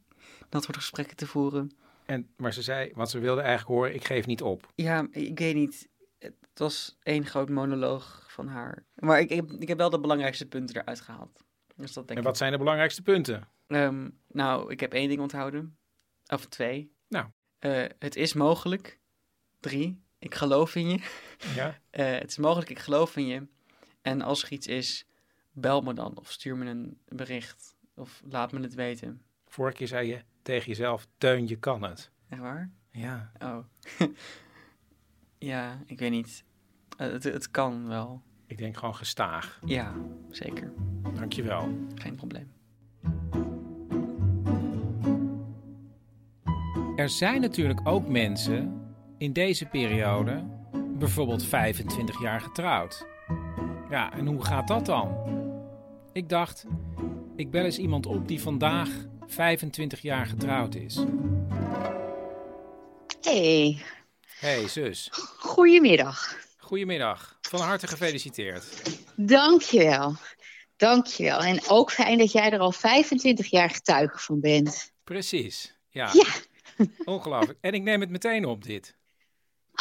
dat 0.49 0.65
soort 0.65 0.77
gesprekken 0.77 1.17
te 1.17 1.27
voeren. 1.27 1.77
En, 2.07 2.31
maar 2.37 2.53
ze 2.53 2.63
zei, 2.63 2.91
want 2.95 3.11
ze 3.11 3.19
wilde 3.19 3.41
eigenlijk 3.41 3.71
horen, 3.71 3.95
ik 3.95 4.05
geef 4.05 4.27
niet 4.27 4.43
op. 4.43 4.73
Ja, 4.75 5.07
ik 5.11 5.39
weet 5.39 5.55
niet. 5.55 5.89
Het 6.19 6.35
was 6.55 6.99
één 7.03 7.27
groot 7.27 7.49
monoloog 7.49 8.27
van 8.29 8.49
haar. 8.49 8.87
Maar 8.95 9.21
ik, 9.21 9.31
ik, 9.31 9.53
ik 9.59 9.69
heb 9.69 9.79
wel 9.79 9.91
de 9.91 10.01
belangrijkste 10.01 10.47
punten 10.47 10.77
eruit 10.77 11.01
gehaald. 11.01 11.45
Dus 11.77 11.93
dat 11.93 12.07
denk 12.07 12.19
en 12.19 12.25
wat 12.25 12.37
zijn 12.37 12.53
de 12.53 12.59
belangrijkste 12.59 13.03
punten? 13.03 13.49
Um, 13.67 14.19
nou, 14.29 14.73
ik 14.73 14.81
heb 14.81 14.93
één 14.93 15.09
ding 15.09 15.21
onthouden. 15.21 15.79
Of 16.27 16.47
twee. 16.47 16.93
Nou. 17.09 17.27
Uh, 17.61 17.85
het 17.99 18.17
is 18.17 18.33
mogelijk. 18.33 19.01
Drie. 19.61 20.03
Ik 20.21 20.35
geloof 20.35 20.75
in 20.75 20.89
je. 20.89 21.01
Ja. 21.55 21.69
Uh, 21.69 22.19
het 22.21 22.31
is 22.31 22.39
mogelijk, 22.39 22.71
ik 22.71 22.79
geloof 22.79 23.17
in 23.17 23.27
je. 23.27 23.47
En 24.03 24.23
als 24.23 24.43
er 24.43 24.53
iets 24.53 24.67
is, 24.67 25.07
bel 25.53 25.81
me 25.81 25.95
dan. 25.95 26.19
Of 26.19 26.31
stuur 26.31 26.57
me 26.57 26.67
een 26.67 26.99
bericht. 27.09 27.77
Of 27.95 28.23
laat 28.25 28.53
me 28.53 28.61
het 28.61 28.75
weten. 28.75 29.23
Vorige 29.47 29.77
keer 29.77 29.87
zei 29.87 30.09
je 30.09 30.23
tegen 30.43 30.69
jezelf, 30.69 31.07
Teun, 31.19 31.49
je 31.49 31.57
kan 31.57 31.83
het. 31.83 32.11
Echt 32.29 32.41
waar? 32.41 32.71
Ja. 32.91 33.33
Oh. 33.39 33.59
ja, 35.39 35.83
ik 35.87 35.99
weet 35.99 36.11
niet. 36.11 36.45
Uh, 36.99 37.13
het, 37.13 37.25
het 37.25 37.51
kan 37.51 37.89
wel. 37.89 38.23
Ik 38.47 38.59
denk 38.59 38.77
gewoon 38.77 38.95
gestaag. 38.95 39.61
Ja, 39.65 39.95
zeker. 40.31 40.73
Dankjewel. 41.15 41.89
Geen 41.95 42.15
probleem. 42.15 42.53
Er 46.97 47.09
zijn 47.09 47.41
natuurlijk 47.41 47.81
ook 47.85 48.09
mensen 48.09 48.80
in 49.21 49.33
deze 49.33 49.67
periode, 49.67 50.45
bijvoorbeeld 50.73 51.45
25 51.45 52.21
jaar 52.21 52.41
getrouwd. 52.41 53.07
Ja, 53.91 54.13
en 54.13 54.27
hoe 54.27 54.45
gaat 54.45 54.69
dat 54.69 54.87
dan? 54.87 55.15
Ik 56.13 56.29
dacht, 56.29 56.65
ik 57.37 57.51
bel 57.51 57.65
eens 57.65 57.79
iemand 57.79 58.07
op 58.07 58.29
die 58.29 58.41
vandaag 58.41 58.89
25 59.27 60.01
jaar 60.01 60.27
getrouwd 60.27 60.75
is. 60.75 61.05
Hey. 63.21 63.83
Hey, 64.39 64.69
zus. 64.69 65.09
Goedemiddag. 65.39 66.39
Goedemiddag. 66.57 67.39
Van 67.41 67.61
harte 67.61 67.87
gefeliciteerd. 67.87 68.99
Dankjewel. 69.17 70.15
Dankjewel. 70.77 71.39
En 71.41 71.61
ook 71.69 71.93
fijn 71.93 72.19
dat 72.19 72.33
jij 72.33 72.51
er 72.51 72.59
al 72.59 72.73
25 72.73 73.47
jaar 73.47 73.71
getuige 73.71 74.19
van 74.19 74.41
bent. 74.41 74.93
Precies. 75.05 75.79
Ja. 75.89 76.11
Ja. 76.13 76.27
Ongelooflijk. 77.05 77.59
En 77.61 77.73
ik 77.73 77.83
neem 77.83 78.01
het 78.01 78.11
meteen 78.11 78.45
op, 78.45 78.65
dit. 78.65 78.99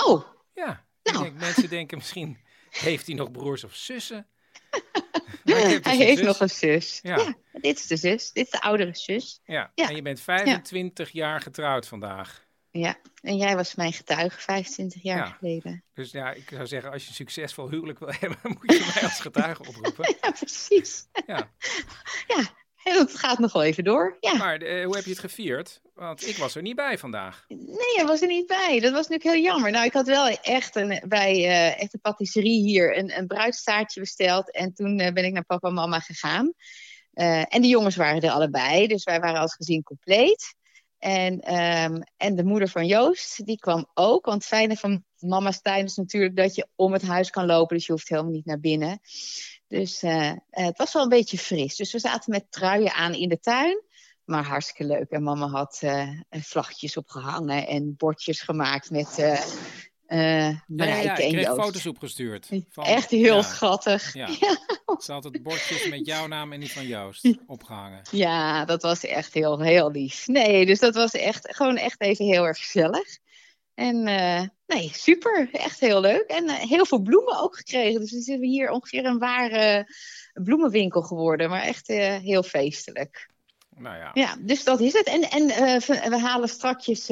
Oh. 0.06 0.26
Ja. 0.54 0.86
Nou. 1.04 1.24
Denk, 1.24 1.40
mensen 1.40 1.70
denken 1.70 1.98
misschien, 1.98 2.38
heeft 2.70 3.06
hij 3.08 3.16
nog 3.16 3.32
broers 3.32 3.64
of 3.64 3.76
zussen? 3.76 4.28
hij 5.44 5.80
dus 5.80 5.98
heeft 5.98 6.18
zus. 6.18 6.28
nog 6.28 6.40
een 6.40 6.50
zus. 6.50 7.00
Ja. 7.02 7.18
ja. 7.18 7.36
dit 7.52 7.78
is 7.78 7.88
de 7.88 7.98
zus. 7.98 8.32
Dit 8.32 8.46
is 8.46 8.52
de 8.52 8.62
oudere 8.62 8.96
zus. 8.96 9.42
Ja, 9.44 9.72
ja. 9.76 9.90
en 9.90 9.96
je 9.96 10.02
bent 10.02 10.22
25 10.22 11.12
ja. 11.12 11.28
jaar 11.28 11.42
getrouwd 11.42 11.88
vandaag. 11.88 12.48
Ja, 12.72 12.98
en 13.22 13.38
jij 13.38 13.56
was 13.56 13.76
mijn 13.76 13.94
getuige 13.94 14.40
25 14.40 15.02
jaar 15.02 15.36
geleden. 15.40 15.84
Dus 15.94 16.12
ja, 16.12 16.32
ik 16.32 16.50
zou 16.50 16.68
zeggen, 16.68 16.92
als 16.92 17.04
je 17.04 17.10
een 17.10 17.16
succesvol 17.16 17.70
huwelijk 17.70 18.00
wil 18.00 18.14
hebben, 18.20 18.38
moet 18.44 18.72
je 18.72 18.92
mij 18.94 19.04
als 19.04 19.20
getuige 19.20 19.68
oproepen. 19.68 20.16
ja, 20.22 20.32
precies. 20.32 21.08
Ja. 21.26 21.52
ja, 22.28 22.54
het 23.00 23.16
gaat 23.16 23.40
nog 23.40 23.54
wel 23.54 23.64
even 23.64 23.84
door. 23.84 24.18
Ja. 24.20 24.34
Maar 24.34 24.64
uh, 24.64 24.86
hoe 24.86 24.96
heb 24.96 25.04
je 25.04 25.10
het 25.10 25.20
gevierd? 25.20 25.82
Want 25.94 26.28
ik 26.28 26.38
was 26.38 26.56
er 26.56 26.62
niet 26.62 26.76
bij 26.76 26.98
vandaag. 26.98 27.46
Nee, 27.48 27.96
jij 27.96 28.06
was 28.06 28.22
er 28.22 28.28
niet 28.28 28.48
bij. 28.48 28.80
Dat 28.80 28.92
was 28.92 29.08
natuurlijk 29.08 29.36
heel 29.36 29.52
jammer. 29.52 29.72
Nou, 29.72 29.86
ik 29.86 29.94
had 29.94 30.08
wel 30.08 30.28
echt 30.28 30.76
een, 30.76 31.04
bij 31.08 31.36
uh, 31.36 31.82
echt 31.82 31.92
de 31.92 31.98
patisserie 31.98 32.62
hier 32.62 32.98
een, 32.98 33.18
een 33.18 33.28
bruidstaartje 33.28 34.00
besteld. 34.00 34.52
En 34.52 34.74
toen 34.74 35.00
uh, 35.00 35.12
ben 35.12 35.26
ik 35.26 35.34
naar 35.34 35.46
papa 35.46 35.68
en 35.68 35.74
mama 35.74 36.00
gegaan. 36.00 36.54
en 37.14 37.62
de 37.62 37.68
jongens 37.68 37.96
waren 37.96 38.22
er 38.22 38.32
allebei. 38.32 38.88
Dus 38.88 39.04
wij 39.04 39.20
waren 39.20 39.40
als 39.40 39.56
gezin 39.56 39.84
compleet. 39.84 40.58
En, 41.00 41.56
um, 41.56 42.04
en 42.18 42.36
de 42.36 42.44
moeder 42.44 42.70
van 42.70 42.86
Joost, 42.86 43.46
die 43.46 43.58
kwam 43.58 43.88
ook. 43.94 44.26
Want 44.26 44.38
het 44.38 44.48
fijne 44.48 44.76
van 44.76 45.04
mama's 45.20 45.62
tuin 45.62 45.86
is 45.86 45.96
natuurlijk 45.96 46.36
dat 46.36 46.56
je 46.56 46.68
om 46.76 46.94
het 46.94 47.02
huis 47.02 47.30
kan 47.30 47.46
lopen. 47.46 47.76
Dus 47.76 47.86
je 47.86 47.92
hoeft 47.92 48.10
helemaal 48.10 48.32
niet 48.32 48.46
naar 48.46 48.60
binnen. 48.60 49.00
Dus 49.70 50.04
uh, 50.04 50.32
het 50.50 50.78
was 50.78 50.94
wel 50.94 51.04
een 51.04 51.10
beetje 51.10 51.38
fris. 51.38 51.76
Dus 51.76 51.92
we 51.92 52.00
zaten 52.00 52.32
met 52.32 52.52
truien 52.52 52.94
aan 52.94 53.14
in 53.14 53.30
de 53.30 53.40
tuin. 53.40 53.84
Maar 54.26 54.46
hartstikke 54.46 54.84
leuk. 54.94 55.10
En 55.10 55.24
mama 55.24 55.48
had 55.48 55.80
uh, 55.84 56.10
vlaggetjes 56.30 56.98
opgehangen 56.98 57.68
en 57.68 57.96
bordjes 57.98 58.42
gemaakt 58.42 58.90
met 58.90 59.18
uh, 59.20 59.42
uh, 60.08 60.58
Marijke 60.68 60.98
ja, 60.98 61.02
ja, 61.02 61.18
en 61.18 61.26
ik 61.26 61.32
kreeg 61.32 61.46
Joost. 61.46 61.62
foto's 61.62 61.86
opgestuurd. 61.86 62.50
Van, 62.70 62.84
Echt 62.84 63.10
heel 63.10 63.36
ja, 63.36 63.42
schattig. 63.42 64.14
Ja. 64.14 64.28
Ze 65.00 65.12
had 65.12 65.24
het 65.24 65.44
bordjes 65.44 65.90
met 65.90 66.06
jouw 66.06 66.28
naam 66.28 66.54
en 66.54 66.60
die 66.60 66.72
van 66.72 66.88
Joost 66.88 67.28
opgehangen. 67.48 68.02
ja, 68.12 68.66
dat 68.66 68.82
was 68.82 69.06
echt 69.06 69.34
heel, 69.34 69.60
heel 69.60 69.92
lief. 69.92 70.28
Nee, 70.28 70.66
dus 70.66 70.80
dat 70.80 70.96
was 70.96 71.12
echt 71.12 71.56
gewoon 71.56 71.78
echt 71.78 72.02
even 72.02 72.26
heel 72.26 72.46
erg 72.46 72.58
gezellig. 72.58 73.18
En 73.80 74.08
uh, 74.08 74.42
nee, 74.68 74.92
super. 74.94 75.50
Echt 75.52 75.80
heel 75.80 76.02
leuk. 76.02 76.24
En 76.28 76.44
uh, 76.44 76.54
heel 76.54 76.86
veel 76.86 77.02
bloemen 77.02 77.40
ook 77.40 77.58
gekregen. 77.58 78.00
Dus 78.00 78.12
we 78.12 78.22
zitten 78.22 78.48
hier 78.48 78.70
ongeveer 78.70 79.06
een 79.06 79.20
ware 79.20 79.96
bloemenwinkel 80.34 81.02
geworden. 81.02 81.50
Maar 81.50 81.62
echt 81.62 81.90
uh, 81.90 82.16
heel 82.16 82.44
feestelijk. 82.44 83.30
Nou 83.76 83.98
ja. 83.98 84.12
Ja, 84.14 84.36
dus 84.40 84.64
dat 84.64 84.80
is 84.80 84.94
het. 84.94 85.08
En, 85.08 85.22
en 85.22 85.48
we 86.10 86.20
halen 86.20 86.50
strakjes 86.50 87.10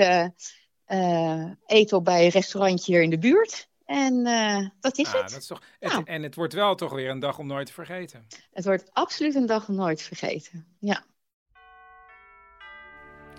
eten 1.66 1.98
op 1.98 2.06
bij 2.06 2.26
een 2.26 2.32
restaurantje 2.32 2.92
hier 2.92 3.02
in 3.02 3.10
de 3.10 3.20
buurt. 3.20 3.70
En 3.86 4.24
dat 4.80 4.98
is 4.98 5.08
ah, 5.08 5.14
het. 5.14 5.30
Dat 5.30 5.40
is 5.40 5.48
toch, 5.48 5.62
het 5.80 5.92
nou. 5.92 6.04
En 6.06 6.24
het 6.24 6.36
wordt 6.36 6.54
wel 6.54 6.76
toch 6.76 6.92
weer 6.92 7.10
een 7.10 7.20
dag 7.20 7.40
om 7.40 7.48
nooit 7.48 7.66
te 7.66 7.74
vergeten. 7.74 8.28
Het 8.52 8.66
wordt 8.66 8.90
absoluut 8.94 9.36
een 9.36 9.46
dag 9.46 9.68
om 9.68 9.76
nooit 9.76 9.98
te 9.98 10.04
vergeten. 10.04 10.68
Ja. 10.80 11.04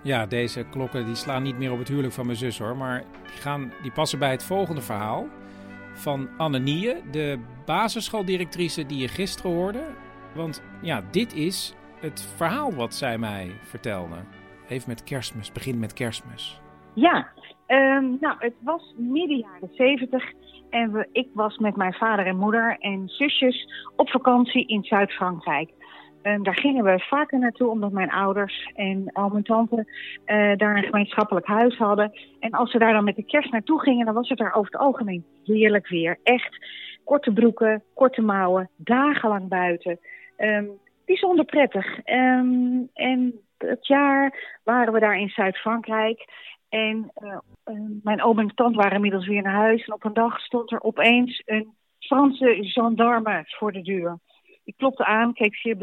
Ja, 0.03 0.27
deze 0.27 0.65
klokken 0.71 1.05
die 1.05 1.15
slaan 1.15 1.43
niet 1.43 1.59
meer 1.59 1.73
op 1.73 1.79
het 1.79 1.89
huwelijk 1.89 2.15
van 2.15 2.27
mijn 2.27 2.39
zus 2.39 2.59
hoor. 2.59 2.77
Maar 2.77 3.05
die, 3.27 3.41
gaan, 3.41 3.73
die 3.83 3.93
passen 3.93 4.19
bij 4.19 4.31
het 4.31 4.45
volgende 4.45 4.81
verhaal. 4.81 5.27
Van 5.93 6.29
Anne 6.37 6.59
Nie, 6.59 6.95
de 7.11 7.39
basisschooldirectrice 7.65 8.87
die 8.87 8.99
je 8.99 9.09
gisteren 9.09 9.53
hoorde. 9.53 9.83
Want 10.35 10.63
ja, 10.83 11.03
dit 11.11 11.35
is 11.35 11.75
het 12.01 12.35
verhaal 12.37 12.75
wat 12.75 12.95
zij 12.95 13.19
mij 13.19 13.51
vertelde. 13.63 14.17
Even 14.69 14.89
met 14.89 15.05
kerstmis, 15.05 15.53
begin 15.53 15.79
met 15.79 15.93
kerstmis. 15.93 16.61
Ja, 16.95 17.29
um, 17.67 18.17
nou 18.21 18.37
het 18.39 18.55
was 18.61 18.95
midden 18.97 19.37
jaren 19.37 19.71
zeventig. 19.73 20.33
En 20.71 20.93
we, 20.93 21.09
ik 21.13 21.29
was 21.35 21.59
met 21.59 21.77
mijn 21.77 21.95
vader 21.95 22.27
en 22.27 22.37
moeder 22.37 22.77
en 22.79 23.09
zusjes 23.09 23.69
op 23.97 24.11
vakantie 24.11 24.67
in 24.67 24.85
Zuid-Frankrijk. 24.85 25.71
Um, 26.29 26.43
daar 26.43 26.57
gingen 26.59 26.85
we 26.85 26.99
vaker 26.99 27.39
naartoe, 27.39 27.71
omdat 27.71 27.93
mijn 27.93 28.11
ouders 28.11 28.71
en 28.75 29.11
al 29.13 29.29
mijn 29.29 29.45
tante 29.45 29.77
uh, 30.27 30.57
daar 30.57 30.77
een 30.77 30.83
gemeenschappelijk 30.83 31.47
huis 31.47 31.77
hadden. 31.77 32.13
En 32.41 32.51
als 32.51 32.71
ze 32.71 32.79
daar 32.79 32.93
dan 32.93 33.05
met 33.05 33.17
de 33.17 33.23
kerst 33.23 33.53
naartoe 33.53 33.81
gingen, 33.81 34.07
dan 34.07 34.15
was 34.15 34.29
het 34.29 34.41
er 34.41 34.53
over 34.53 34.73
het 34.73 34.81
algemeen 34.81 35.25
heerlijk 35.45 35.89
weer. 35.89 36.19
Echt 36.23 36.67
korte 37.05 37.33
broeken, 37.33 37.83
korte 37.95 38.23
mouwen, 38.23 38.71
dagenlang 38.77 39.49
buiten. 39.49 39.99
Um, 40.39 40.71
bijzonder 41.07 41.45
prettig. 41.45 42.09
Um, 42.09 42.89
en 42.95 43.41
het 43.59 43.87
jaar 43.87 44.59
waren 44.65 44.93
we 44.93 45.01
daar 45.01 45.19
in 45.19 45.29
Zuid-Frankrijk. 45.29 46.25
En 46.69 47.11
uh, 47.23 47.39
mijn 48.03 48.23
oom 48.23 48.39
en 48.39 48.55
tante 48.55 48.77
waren 48.77 48.95
inmiddels 48.95 49.27
weer 49.27 49.43
naar 49.43 49.53
huis. 49.53 49.85
En 49.85 49.93
op 49.93 50.05
een 50.05 50.15
dag 50.15 50.41
stond 50.41 50.73
er 50.73 50.83
opeens 50.83 51.43
een 51.47 51.75
Franse 51.99 52.57
gendarme 52.61 53.43
voor 53.47 53.73
de 53.73 53.83
deur. 53.83 54.19
Ik 54.69 54.77
klopte 54.77 55.05
aan, 55.05 55.33
keek 55.33 55.57
zeer 55.57 55.77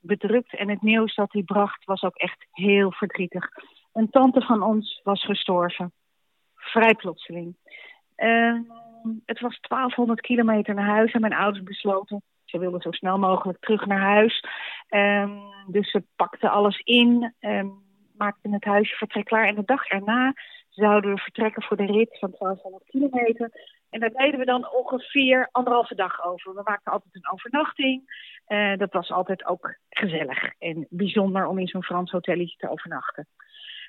bedrukt, 0.00 0.54
en 0.56 0.68
het 0.68 0.82
nieuws 0.82 1.14
dat 1.14 1.32
hij 1.32 1.42
bracht 1.42 1.84
was 1.84 2.02
ook 2.02 2.16
echt 2.16 2.46
heel 2.50 2.92
verdrietig. 2.92 3.48
Een 3.92 4.10
tante 4.10 4.40
van 4.40 4.62
ons 4.62 5.00
was 5.02 5.24
gestorven. 5.24 5.92
Vrij 6.54 6.94
plotseling. 6.94 7.56
Uh, 8.16 8.60
het 9.24 9.40
was 9.40 9.58
1200 9.60 10.20
kilometer 10.20 10.74
naar 10.74 10.88
huis 10.88 11.12
en 11.12 11.20
mijn 11.20 11.34
ouders 11.34 11.64
besloten. 11.64 12.22
Ze 12.44 12.58
wilden 12.58 12.80
zo 12.80 12.90
snel 12.90 13.18
mogelijk 13.18 13.58
terug 13.60 13.86
naar 13.86 14.00
huis. 14.00 14.44
Um, 14.88 15.40
dus 15.66 15.90
ze 15.90 16.04
pakten 16.16 16.50
alles 16.50 16.78
in. 16.78 17.34
Um, 17.40 17.82
maakten 18.16 18.52
het 18.52 18.64
huisje 18.64 18.96
vertrek 18.96 19.24
klaar. 19.24 19.46
En 19.46 19.54
de 19.54 19.64
dag 19.64 19.84
erna 19.84 20.32
zouden 20.74 21.14
we 21.14 21.20
vertrekken 21.20 21.62
voor 21.62 21.76
de 21.76 21.86
rit 21.86 22.18
van 22.18 22.34
1200 22.38 22.90
kilometer. 22.90 23.50
En 23.90 24.00
daar 24.00 24.10
deden 24.10 24.38
we 24.38 24.44
dan 24.44 24.72
ongeveer 24.72 25.48
anderhalve 25.50 25.94
dag 25.94 26.24
over. 26.24 26.54
We 26.54 26.60
maakten 26.64 26.92
altijd 26.92 27.14
een 27.14 27.32
overnachting. 27.32 28.02
Uh, 28.48 28.76
dat 28.76 28.92
was 28.92 29.10
altijd 29.10 29.46
ook 29.46 29.78
gezellig 29.88 30.52
en 30.58 30.86
bijzonder 30.90 31.46
om 31.46 31.58
in 31.58 31.66
zo'n 31.66 31.84
Frans 31.84 32.10
hotelletje 32.10 32.56
te 32.56 32.70
overnachten. 32.70 33.26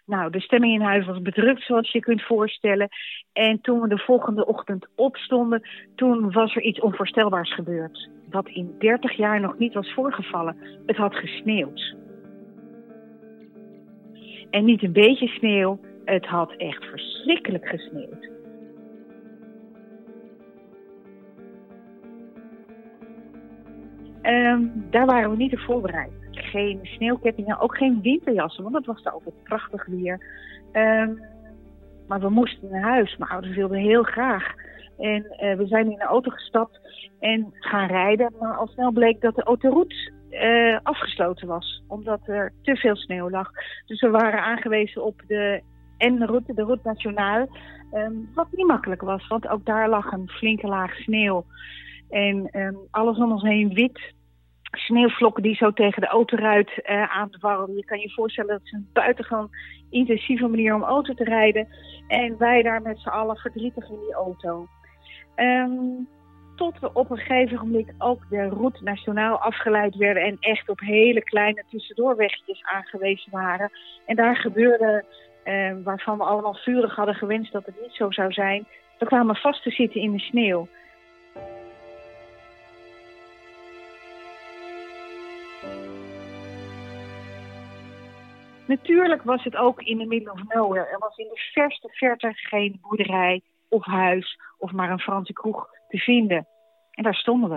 Nou, 0.06 0.32
de 0.32 0.42
stemming 0.42 0.74
in 0.74 0.82
huis 0.82 1.06
was 1.06 1.22
bedrukt, 1.22 1.62
zoals 1.62 1.92
je 1.92 2.00
kunt 2.00 2.24
voorstellen. 2.24 2.90
En 3.34 3.62
toen 3.62 3.82
we 3.82 3.88
de 3.88 3.98
volgende 3.98 4.46
ochtend 4.46 4.88
opstonden, 4.96 5.68
toen 5.96 6.32
was 6.32 6.56
er 6.56 6.62
iets 6.62 6.80
onvoorstelbaars 6.80 7.54
gebeurd. 7.54 8.10
Wat 8.30 8.48
in 8.48 8.76
30 8.80 9.18
jaar 9.18 9.40
nog 9.40 9.58
niet 9.58 9.74
was 9.74 9.94
voorgevallen. 9.94 10.58
Het 10.86 10.98
had 10.98 11.16
gesneeuwd. 11.16 11.96
En 14.50 14.66
niet 14.66 14.84
een 14.84 14.92
beetje 14.92 15.28
sneeuw, 15.28 15.80
het 16.06 16.26
had 16.26 16.54
echt 16.58 16.84
verschrikkelijk 16.86 17.68
gesneeuwd. 17.68 18.32
Um, 24.22 24.86
daar 24.90 25.06
waren 25.06 25.30
we 25.30 25.36
niet 25.36 25.54
op 25.54 25.60
voorbereid. 25.60 26.12
Geen 26.32 26.80
sneeuwkettingen, 26.84 27.60
ook 27.60 27.78
geen 27.78 28.02
winterjassen, 28.02 28.64
want 28.64 28.76
het 28.76 28.86
was 28.86 29.04
daar 29.04 29.14
altijd 29.14 29.44
prachtig 29.44 29.86
weer. 29.86 30.26
Um, 30.74 31.22
maar 32.08 32.20
we 32.20 32.30
moesten 32.30 32.70
naar 32.70 32.82
huis. 32.82 33.18
Mijn 33.18 33.32
ouders 33.32 33.56
wilden 33.56 33.78
heel 33.78 34.04
graag. 34.04 34.54
En 34.98 35.24
uh, 35.24 35.56
we 35.56 35.68
zijn 35.68 35.92
in 35.92 35.98
de 35.98 36.04
auto 36.04 36.32
gestapt 36.32 36.80
en 37.20 37.48
gaan 37.52 37.88
rijden. 37.88 38.34
Maar 38.40 38.58
al 38.58 38.68
snel 38.68 38.92
bleek 38.92 39.22
dat 39.22 39.36
de 39.36 39.44
autoroute 39.44 40.12
uh, 40.32 40.80
afgesloten 40.84 41.48
was. 41.48 41.84
Omdat 41.88 42.20
er 42.28 42.54
te 42.62 42.76
veel 42.76 42.96
sneeuw 42.96 43.30
lag. 43.30 43.50
Dus 43.86 44.02
we 44.02 44.10
waren 44.10 44.44
aangewezen 44.44 45.04
op 45.04 45.22
de 45.28 45.62
N-route, 46.10 46.54
de 46.54 46.64
route 46.64 46.88
nationaal. 46.88 47.48
Um, 47.94 48.30
wat 48.34 48.48
niet 48.52 48.68
makkelijk 48.68 49.02
was, 49.02 49.28
want 49.28 49.48
ook 49.48 49.66
daar 49.66 49.90
lag 49.90 50.12
een 50.12 50.30
flinke 50.30 50.68
laag 50.68 50.96
sneeuw. 50.96 51.46
En 52.10 52.50
um, 52.60 52.78
alles 52.92 53.18
om 53.18 53.32
ons 53.32 53.44
heen 53.44 53.74
wit. 53.74 54.14
Sneeuwvlokken 54.72 55.44
die 55.44 55.56
zo 55.56 55.72
tegen 55.72 56.02
de 56.02 56.08
autoruit 56.08 56.70
uh, 56.86 57.18
aanwarrelden. 57.18 57.76
Je 57.76 57.86
kan 57.86 58.00
je 58.00 58.12
voorstellen 58.12 58.50
dat 58.52 58.62
het 58.64 58.74
een 58.74 58.90
buitengewoon 58.94 59.50
intensieve 59.90 60.48
manier 60.48 60.76
om 60.76 60.84
auto 60.84 61.14
te 61.14 61.24
rijden. 61.24 61.68
En 62.08 62.38
wij 62.38 62.62
daar 62.62 62.82
met 62.82 63.00
z'n 63.00 63.10
allen 63.10 63.38
verdrietig 63.38 63.90
in 63.90 64.00
die 64.00 64.14
auto. 64.14 64.68
Um, 65.36 66.08
tot 66.56 66.80
we 66.80 66.94
op 66.94 67.10
een 67.10 67.18
gegeven 67.18 67.58
moment 67.58 67.94
ook 67.98 68.30
de 68.30 68.50
route 68.50 68.84
nationaal 68.84 69.38
afgeleid 69.38 69.96
werden 69.96 70.24
en 70.24 70.38
echt 70.40 70.70
op 70.70 70.80
hele 70.80 71.24
kleine 71.24 71.64
tussendoorwegjes 71.70 72.64
aangewezen 72.64 73.32
waren. 73.32 73.72
En 74.06 74.16
daar 74.16 74.36
gebeurde, 74.36 75.06
uh, 75.46 75.76
waarvan 75.84 76.18
we 76.18 76.24
allemaal 76.24 76.56
vurig 76.56 76.96
hadden 76.96 77.16
gewenst 77.16 77.52
dat 77.52 77.66
het 77.66 77.82
niet 77.82 77.94
zo 77.94 78.12
zou 78.12 78.32
zijn, 78.32 78.68
we 79.00 79.06
kwamen 79.06 79.36
vast 79.36 79.64
te 79.64 79.70
zitten 79.70 80.02
in 80.02 80.12
de 80.12 80.20
sneeuw. 80.20 80.68
Natuurlijk 88.66 89.24
was 89.24 89.44
het 89.44 89.56
ook 89.56 89.82
in 89.82 89.98
de 89.98 90.06
middle 90.06 90.32
of 90.32 90.44
nowhere. 90.48 90.88
Er 90.88 91.00
was 91.00 91.18
in 91.18 91.28
de 91.28 91.50
verste 91.54 91.90
verte 91.92 92.32
geen 92.34 92.80
boerderij 92.82 93.42
of 93.70 93.86
huis 93.86 94.40
of 94.58 94.72
maar 94.72 94.92
een 94.92 95.00
Franse 95.00 95.34
kroeg 95.34 95.70
te 95.88 95.98
vinden. 95.98 96.48
En 96.92 97.04
daar 97.04 97.16
stonden 97.16 97.50
we. 97.50 97.56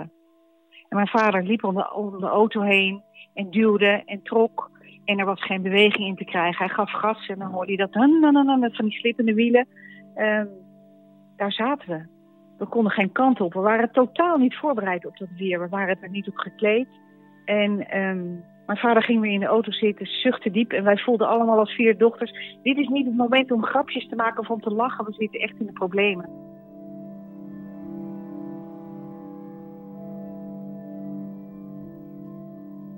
En 0.89 0.95
mijn 0.95 1.07
vader 1.07 1.43
liep 1.43 1.63
om 1.63 1.75
de, 1.75 1.93
om 1.93 2.19
de 2.19 2.27
auto 2.27 2.61
heen 2.61 3.03
en 3.33 3.49
duwde 3.49 4.03
en 4.05 4.21
trok. 4.23 4.69
En 5.07 5.19
er 5.19 5.25
was 5.25 5.43
geen 5.43 5.61
beweging 5.61 6.07
in 6.07 6.15
te 6.15 6.25
krijgen. 6.25 6.65
Hij 6.65 6.75
gaf 6.75 6.91
gas 6.91 7.27
en 7.27 7.39
dan 7.39 7.51
hoorde 7.51 7.73
hij 7.73 7.87
dat 7.87 8.59
met 8.59 8.75
van 8.75 8.85
die 8.85 8.97
slippende 8.97 9.33
wielen. 9.33 9.67
Um, 10.15 10.49
daar 11.35 11.51
zaten 11.51 11.89
we. 11.89 12.05
We 12.57 12.65
konden 12.65 12.91
geen 12.91 13.11
kant 13.11 13.41
op. 13.41 13.53
We 13.53 13.59
waren 13.59 13.91
totaal 13.91 14.37
niet 14.37 14.55
voorbereid 14.55 15.05
op 15.05 15.17
dat 15.17 15.27
weer. 15.37 15.59
We 15.59 15.69
waren 15.69 15.97
er 16.01 16.09
niet 16.09 16.27
op 16.27 16.37
gekleed. 16.37 16.87
En 17.45 17.99
um, 18.01 18.43
mijn 18.65 18.77
vader 18.77 19.03
ging 19.03 19.21
weer 19.21 19.31
in 19.31 19.39
de 19.39 19.45
auto 19.45 19.71
zitten, 19.71 20.05
zuchtte 20.05 20.51
diep. 20.51 20.71
En 20.71 20.83
wij 20.83 20.97
voelden 20.97 21.27
allemaal 21.27 21.59
als 21.59 21.73
vier 21.73 21.97
dochters... 21.97 22.57
dit 22.63 22.77
is 22.77 22.87
niet 22.87 23.05
het 23.05 23.15
moment 23.17 23.51
om 23.51 23.65
grapjes 23.65 24.07
te 24.07 24.15
maken 24.15 24.39
of 24.39 24.49
om 24.49 24.61
te 24.61 24.73
lachen. 24.73 25.05
We 25.05 25.13
zitten 25.13 25.39
echt 25.39 25.59
in 25.59 25.65
de 25.65 25.71
problemen. 25.71 26.29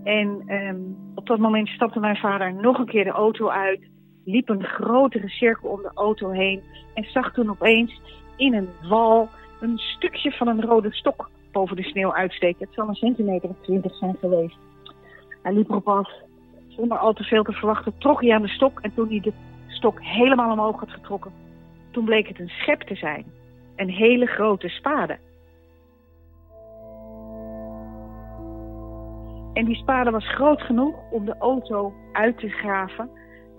En 0.03 0.43
um, 0.47 0.97
op 1.19 1.27
dat 1.27 1.39
moment 1.39 1.67
stapte 1.67 1.99
mijn 1.99 2.15
vader 2.15 2.53
nog 2.53 2.77
een 2.77 2.85
keer 2.85 3.03
de 3.03 3.09
auto 3.09 3.49
uit... 3.49 3.79
liep 4.25 4.49
een 4.49 4.63
grotere 4.63 5.29
cirkel 5.29 5.69
om 5.69 5.81
de 5.81 5.91
auto 5.93 6.29
heen... 6.29 6.61
en 6.93 7.03
zag 7.03 7.33
toen 7.33 7.49
opeens 7.49 8.01
in 8.35 8.53
een 8.53 8.69
wal 8.89 9.29
een 9.59 9.77
stukje 9.77 10.31
van 10.31 10.47
een 10.47 10.61
rode 10.61 10.93
stok 10.93 11.29
boven 11.51 11.75
de 11.75 11.83
sneeuw 11.83 12.13
uitsteken. 12.13 12.65
Het 12.65 12.73
zal 12.73 12.87
een 12.87 12.95
centimeter 12.95 13.49
of 13.49 13.55
twintig 13.61 13.95
zijn 13.95 14.15
geweest. 14.19 14.57
Hij 15.41 15.53
liep 15.53 15.69
erop 15.69 15.87
af. 15.87 16.11
Zonder 16.67 16.97
al 16.97 17.13
te 17.13 17.23
veel 17.23 17.43
te 17.43 17.51
verwachten 17.51 17.97
trok 17.97 18.21
hij 18.21 18.33
aan 18.33 18.41
de 18.41 18.47
stok. 18.47 18.79
En 18.79 18.93
toen 18.93 19.09
hij 19.09 19.19
de 19.19 19.33
stok 19.67 20.01
helemaal 20.01 20.51
omhoog 20.51 20.79
had 20.79 20.91
getrokken, 20.91 21.31
toen 21.91 22.05
bleek 22.05 22.27
het 22.27 22.39
een 22.39 22.49
schep 22.49 22.81
te 22.81 22.95
zijn. 22.95 23.25
Een 23.75 23.89
hele 23.89 24.25
grote 24.25 24.69
spade. 24.69 25.17
En 29.59 29.65
die 29.65 29.75
spade 29.75 30.11
was 30.11 30.33
groot 30.33 30.61
genoeg 30.61 30.95
om 31.11 31.25
de 31.25 31.35
auto 31.37 31.93
uit 32.11 32.37
te 32.37 32.49
graven. 32.49 33.09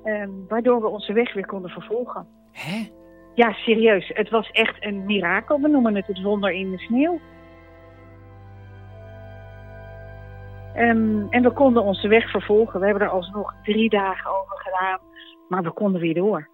Eh, 0.04 0.28
waardoor 0.48 0.80
we 0.80 0.88
onze 0.88 1.12
weg 1.12 1.34
weer 1.34 1.46
konden 1.46 1.70
vervolgen. 1.70 2.26
Hè? 2.52 2.88
Ja, 3.34 3.52
serieus. 3.52 4.10
Het 4.14 4.30
was 4.30 4.50
echt 4.50 4.84
een 4.84 5.04
mirakel. 5.04 5.60
We 5.60 5.68
noemen 5.68 5.94
het 5.94 6.06
het 6.06 6.22
wonder 6.22 6.52
in 6.52 6.70
de 6.70 6.78
sneeuw. 6.78 7.20
Um, 10.76 11.26
en 11.30 11.42
we 11.42 11.52
konden 11.52 11.82
onze 11.82 12.08
weg 12.08 12.30
vervolgen. 12.30 12.80
We 12.80 12.86
hebben 12.86 13.02
er 13.02 13.12
alsnog 13.12 13.54
drie 13.62 13.90
dagen 13.90 14.30
over 14.30 14.56
gedaan. 14.56 14.98
Maar 15.48 15.62
we 15.62 15.72
konden 15.72 16.00
weer 16.00 16.14
door. 16.14 16.48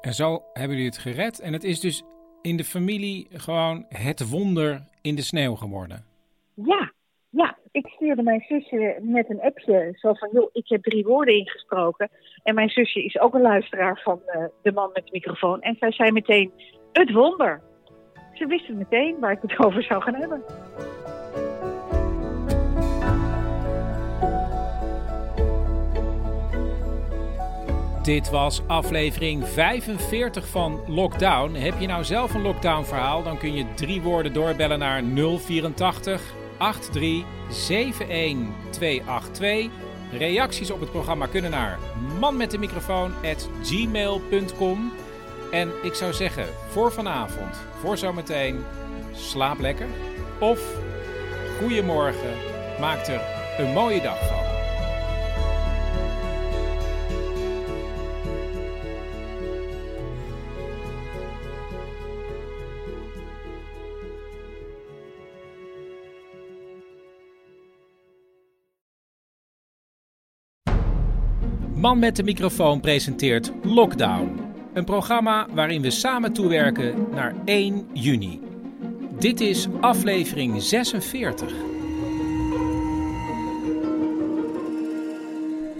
En 0.00 0.14
zo 0.14 0.42
hebben 0.52 0.76
jullie 0.76 0.90
het 0.90 0.98
gered. 0.98 1.40
En 1.40 1.52
het 1.52 1.64
is 1.64 1.80
dus 1.80 2.02
in 2.42 2.56
de 2.56 2.64
familie 2.64 3.26
gewoon 3.30 3.84
het 3.88 4.30
wonder 4.30 4.84
in 5.02 5.14
de 5.14 5.22
sneeuw 5.22 5.54
geworden. 5.54 6.04
Ja, 6.54 6.92
ja. 7.30 7.56
Ik 7.70 7.86
stuurde 7.86 8.22
mijn 8.22 8.44
zusje 8.48 8.98
met 9.00 9.30
een 9.30 9.40
appje. 9.40 9.92
Zo 9.94 10.12
van, 10.14 10.28
joh, 10.32 10.48
ik 10.52 10.68
heb 10.68 10.82
drie 10.82 11.04
woorden 11.04 11.34
ingesproken. 11.34 12.10
En 12.42 12.54
mijn 12.54 12.68
zusje 12.68 13.04
is 13.04 13.18
ook 13.18 13.34
een 13.34 13.40
luisteraar 13.40 14.00
van 14.04 14.20
uh, 14.26 14.44
de 14.62 14.72
man 14.72 14.90
met 14.92 15.04
de 15.04 15.12
microfoon. 15.12 15.60
En 15.60 15.76
zij 15.78 15.92
zei 15.92 16.12
meteen, 16.12 16.52
het 16.92 17.12
wonder. 17.12 17.60
Ze 18.34 18.46
wisten 18.46 18.78
meteen 18.78 19.18
waar 19.20 19.32
ik 19.32 19.42
het 19.42 19.58
over 19.66 19.82
zou 19.82 20.02
gaan 20.02 20.14
hebben. 20.14 20.42
Dit 28.02 28.30
was 28.30 28.66
aflevering 28.66 29.44
45 29.44 30.48
van 30.48 30.80
Lockdown. 30.86 31.54
Heb 31.54 31.74
je 31.80 31.86
nou 31.86 32.04
zelf 32.04 32.34
een 32.34 32.42
lockdown 32.42 32.84
verhaal? 32.84 33.22
Dan 33.22 33.38
kun 33.38 33.54
je 33.54 33.74
drie 33.74 34.02
woorden 34.02 34.32
doorbellen 34.32 34.78
naar 34.78 35.02
084 35.38 36.37
83 36.58 37.24
71 37.48 38.54
282. 38.70 39.70
Reacties 40.12 40.70
op 40.70 40.80
het 40.80 40.90
programma 40.90 41.26
kunnen 41.26 41.50
naar 41.50 41.78
manmetdemicrofoon@gmail.com. 42.20 44.92
En 45.50 45.70
ik 45.82 45.94
zou 45.94 46.12
zeggen, 46.12 46.46
voor 46.68 46.92
vanavond, 46.92 47.56
voor 47.80 47.98
zometeen, 47.98 48.64
slaap 49.12 49.58
lekker. 49.58 49.86
Of 50.38 50.60
goedemorgen, 51.60 52.36
maak 52.80 53.06
er 53.06 53.20
een 53.58 53.72
mooie 53.72 54.00
dag 54.00 54.28
van. 54.28 54.47
Man 71.88 71.98
met 71.98 72.16
de 72.16 72.22
microfoon 72.22 72.80
presenteert 72.80 73.52
Lockdown. 73.62 74.40
Een 74.72 74.84
programma 74.84 75.46
waarin 75.50 75.82
we 75.82 75.90
samen 75.90 76.32
toewerken 76.32 77.06
naar 77.10 77.34
1 77.44 77.88
juni. 77.92 78.40
Dit 79.18 79.40
is 79.40 79.66
aflevering 79.80 80.62
46. 80.62 81.52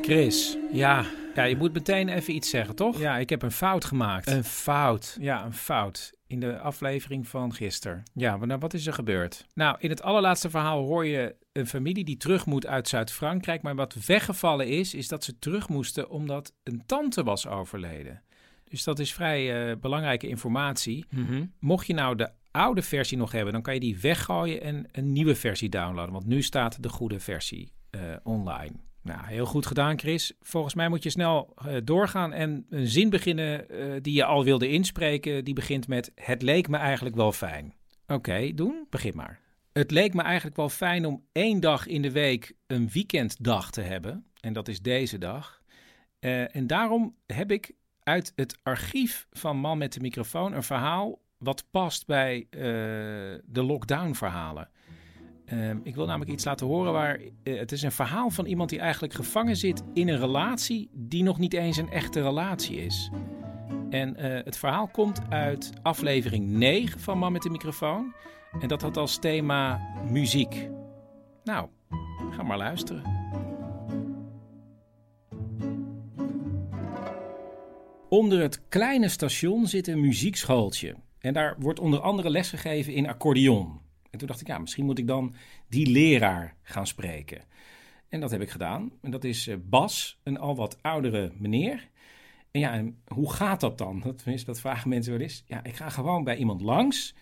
Chris, 0.03 0.57
ja, 0.73 1.05
ja, 1.35 1.45
je 1.45 1.57
moet 1.57 1.73
meteen 1.73 2.09
even 2.09 2.35
iets 2.35 2.51
zeggen, 2.51 2.75
toch? 2.75 3.01
Ja, 3.01 3.17
ik 3.17 3.31
heb 3.31 3.43
een 3.43 3.53
fout 3.53 3.85
gemaakt. 3.85 4.27
Een 4.27 4.45
fout. 4.45 5.17
Ja, 5.21 5.45
een 5.45 5.55
fout. 5.55 6.13
In 6.29 6.41
de 6.41 6.59
aflevering 6.59 7.29
van 7.29 7.55
gisteren. 7.55 8.03
Ja, 8.15 8.37
maar 8.37 8.47
nou, 8.47 8.61
wat 8.61 8.75
is 8.75 8.87
er 8.87 8.93
gebeurd? 8.93 9.47
Nou, 9.55 9.77
in 9.79 9.91
het 9.91 10.03
allerlaatste 10.03 10.51
verhaal 10.51 10.85
hoor 10.85 11.07
je 11.07 11.37
een 11.53 11.67
familie 11.67 12.05
die 12.05 12.17
terug 12.17 12.47
moet 12.47 12.67
uit 12.67 12.89
Zuid-Frankrijk. 12.89 13.63
Maar 13.63 13.75
wat 13.75 14.07
weggevallen 14.07 14.69
is, 14.69 14.95
is 14.95 15.09
dat 15.09 15.25
ze 15.25 15.39
terug 15.39 15.69
moesten 15.69 16.11
omdat 16.11 16.53
een 16.63 16.83
tante 16.87 17.23
was 17.23 17.47
overleden. 17.47 18.23
Dus 18.65 18.85
dat 18.85 18.99
is 18.99 19.15
vrij 19.15 19.71
uh, 19.71 19.77
belangrijke 19.77 20.29
informatie. 20.29 21.07
Mocht 21.59 21.87
je 21.87 21.95
nou 21.95 22.17
de 22.17 22.31
oude 22.51 22.83
versie 22.83 23.19
nog 23.19 23.33
hebben, 23.33 23.53
dan 23.53 23.63
kan 23.63 23.75
je 23.75 23.81
die 23.81 24.01
weggooien 24.01 24.63
en 24.63 24.87
een 24.93 25.13
nieuwe 25.13 25.35
versie 25.35 25.69
downloaden. 25.69 26.13
Want 26.13 26.27
nu 26.27 26.43
staat 26.43 26.83
de 26.83 26.89
goede 26.89 27.21
versie 27.21 27.73
uh, 27.91 28.01
online. 28.23 28.73
Nou, 29.09 29.21
heel 29.25 29.47
goed 29.47 29.67
gedaan, 29.67 29.99
Chris. 29.99 30.33
Volgens 30.41 30.75
mij 30.75 30.89
moet 30.89 31.03
je 31.03 31.11
snel 31.11 31.55
uh, 31.67 31.77
doorgaan 31.85 32.33
en 32.33 32.67
een 32.71 32.87
zin 32.87 33.11
beginnen 33.11 33.67
uh, 33.71 33.95
die 34.03 34.15
je 34.15 34.25
al 34.25 34.45
wilde 34.45 34.69
inspreken. 34.69 35.45
Die 35.45 35.55
begint 35.55 35.89
met: 35.89 36.13
Het 36.15 36.43
leek 36.43 36.69
me 36.69 36.77
eigenlijk 36.77 37.17
wel 37.17 37.33
fijn. 37.33 37.75
Oké, 38.07 38.55
doen? 38.55 38.87
Begin 38.91 39.13
maar. 39.17 39.41
Het 39.73 39.91
leek 39.91 40.15
me 40.15 40.23
eigenlijk 40.23 40.57
wel 40.57 40.69
fijn 40.69 41.07
om 41.07 41.25
één 41.33 41.61
dag 41.61 41.87
in 41.87 42.03
de 42.03 42.11
week 42.11 42.53
een 42.67 42.89
weekenddag 42.93 43.71
te 43.71 43.81
hebben. 43.81 44.25
En 44.41 44.53
dat 44.53 44.69
is 44.69 44.81
deze 44.81 45.19
dag. 45.19 45.63
Uh, 46.21 46.57
en 46.57 46.67
daarom 46.67 47.17
heb 47.27 47.51
ik 47.51 47.73
uit 48.03 48.33
het 48.37 48.59
archief 48.63 49.27
van 49.31 49.57
Man 49.57 49.79
met 49.79 49.93
de 49.93 50.01
microfoon 50.01 50.53
een 50.53 50.63
verhaal 50.63 51.21
wat 51.39 51.65
past 51.71 52.07
bij 52.07 52.47
de 52.51 53.63
lockdown-verhalen. 53.63 54.69
Um, 55.53 55.81
ik 55.85 55.95
wil 55.95 56.07
namelijk 56.07 56.31
iets 56.31 56.45
laten 56.45 56.67
horen 56.67 56.93
waar. 56.93 57.21
Uh, 57.21 57.59
het 57.59 57.73
is 57.73 57.83
een 57.83 57.93
verhaal 57.93 58.31
van 58.31 58.47
iemand 58.47 58.71
die 58.71 58.79
eigenlijk 58.79 59.15
gevangen 59.15 59.57
zit 59.57 59.83
in 59.95 60.09
een 60.09 60.19
relatie 60.19 60.91
die 60.93 61.23
nog 61.23 61.39
niet 61.39 61.55
eens 61.55 61.77
een 61.77 61.91
echte 61.91 62.23
relatie 62.23 62.77
is. 62.77 63.11
En 63.91 64.17
uh, 64.19 64.45
het 64.45 64.57
verhaal 64.57 64.89
komt 64.89 65.21
uit 65.29 65.73
aflevering 65.83 66.49
9 66.49 67.01
van 67.01 67.19
Man 67.19 67.33
met 67.33 67.43
de 67.43 67.51
microfoon. 67.51 68.15
En 68.61 68.69
dat 68.69 68.83
had 68.83 68.97
als 68.97 69.19
thema 69.19 69.81
muziek. 70.11 70.69
Nou, 71.45 71.69
ga 72.31 72.43
maar 72.43 72.59
luisteren. 72.59 73.03
Onder 78.09 78.41
het 78.41 78.69
kleine 78.69 79.09
station 79.09 79.67
zit 79.67 79.87
een 79.87 80.01
muziekschooltje. 80.01 80.95
En 81.19 81.33
daar 81.33 81.57
wordt 81.59 81.81
onder 81.81 82.01
andere 82.01 82.31
lesgegeven 82.31 82.93
in 82.93 83.09
accordeon. 83.09 83.81
En 84.11 84.19
toen 84.19 84.29
dacht 84.29 84.41
ik, 84.41 84.47
ja, 84.47 84.59
misschien 84.59 84.85
moet 84.85 84.99
ik 84.99 85.07
dan 85.07 85.35
die 85.69 85.91
leraar 85.91 86.57
gaan 86.63 86.87
spreken. 86.87 87.43
En 88.09 88.21
dat 88.21 88.31
heb 88.31 88.41
ik 88.41 88.51
gedaan. 88.51 88.93
En 89.03 89.11
dat 89.11 89.25
is 89.25 89.51
Bas, 89.63 90.19
een 90.23 90.39
al 90.39 90.57
wat 90.57 90.83
oudere 90.83 91.33
meneer. 91.39 91.89
En 92.51 92.61
ja, 92.61 92.73
en 92.73 93.03
hoe 93.07 93.33
gaat 93.33 93.61
dat 93.61 93.79
dan? 93.79 94.01
Dat, 94.25 94.45
dat 94.45 94.61
vragen 94.61 94.89
mensen 94.89 95.13
wel 95.13 95.21
eens. 95.21 95.45
Ja, 95.47 95.65
ik 95.65 95.77
ga 95.77 95.89
gewoon 95.89 96.25
bij 96.25 96.37
iemand 96.37 96.61
langs. 96.61 97.15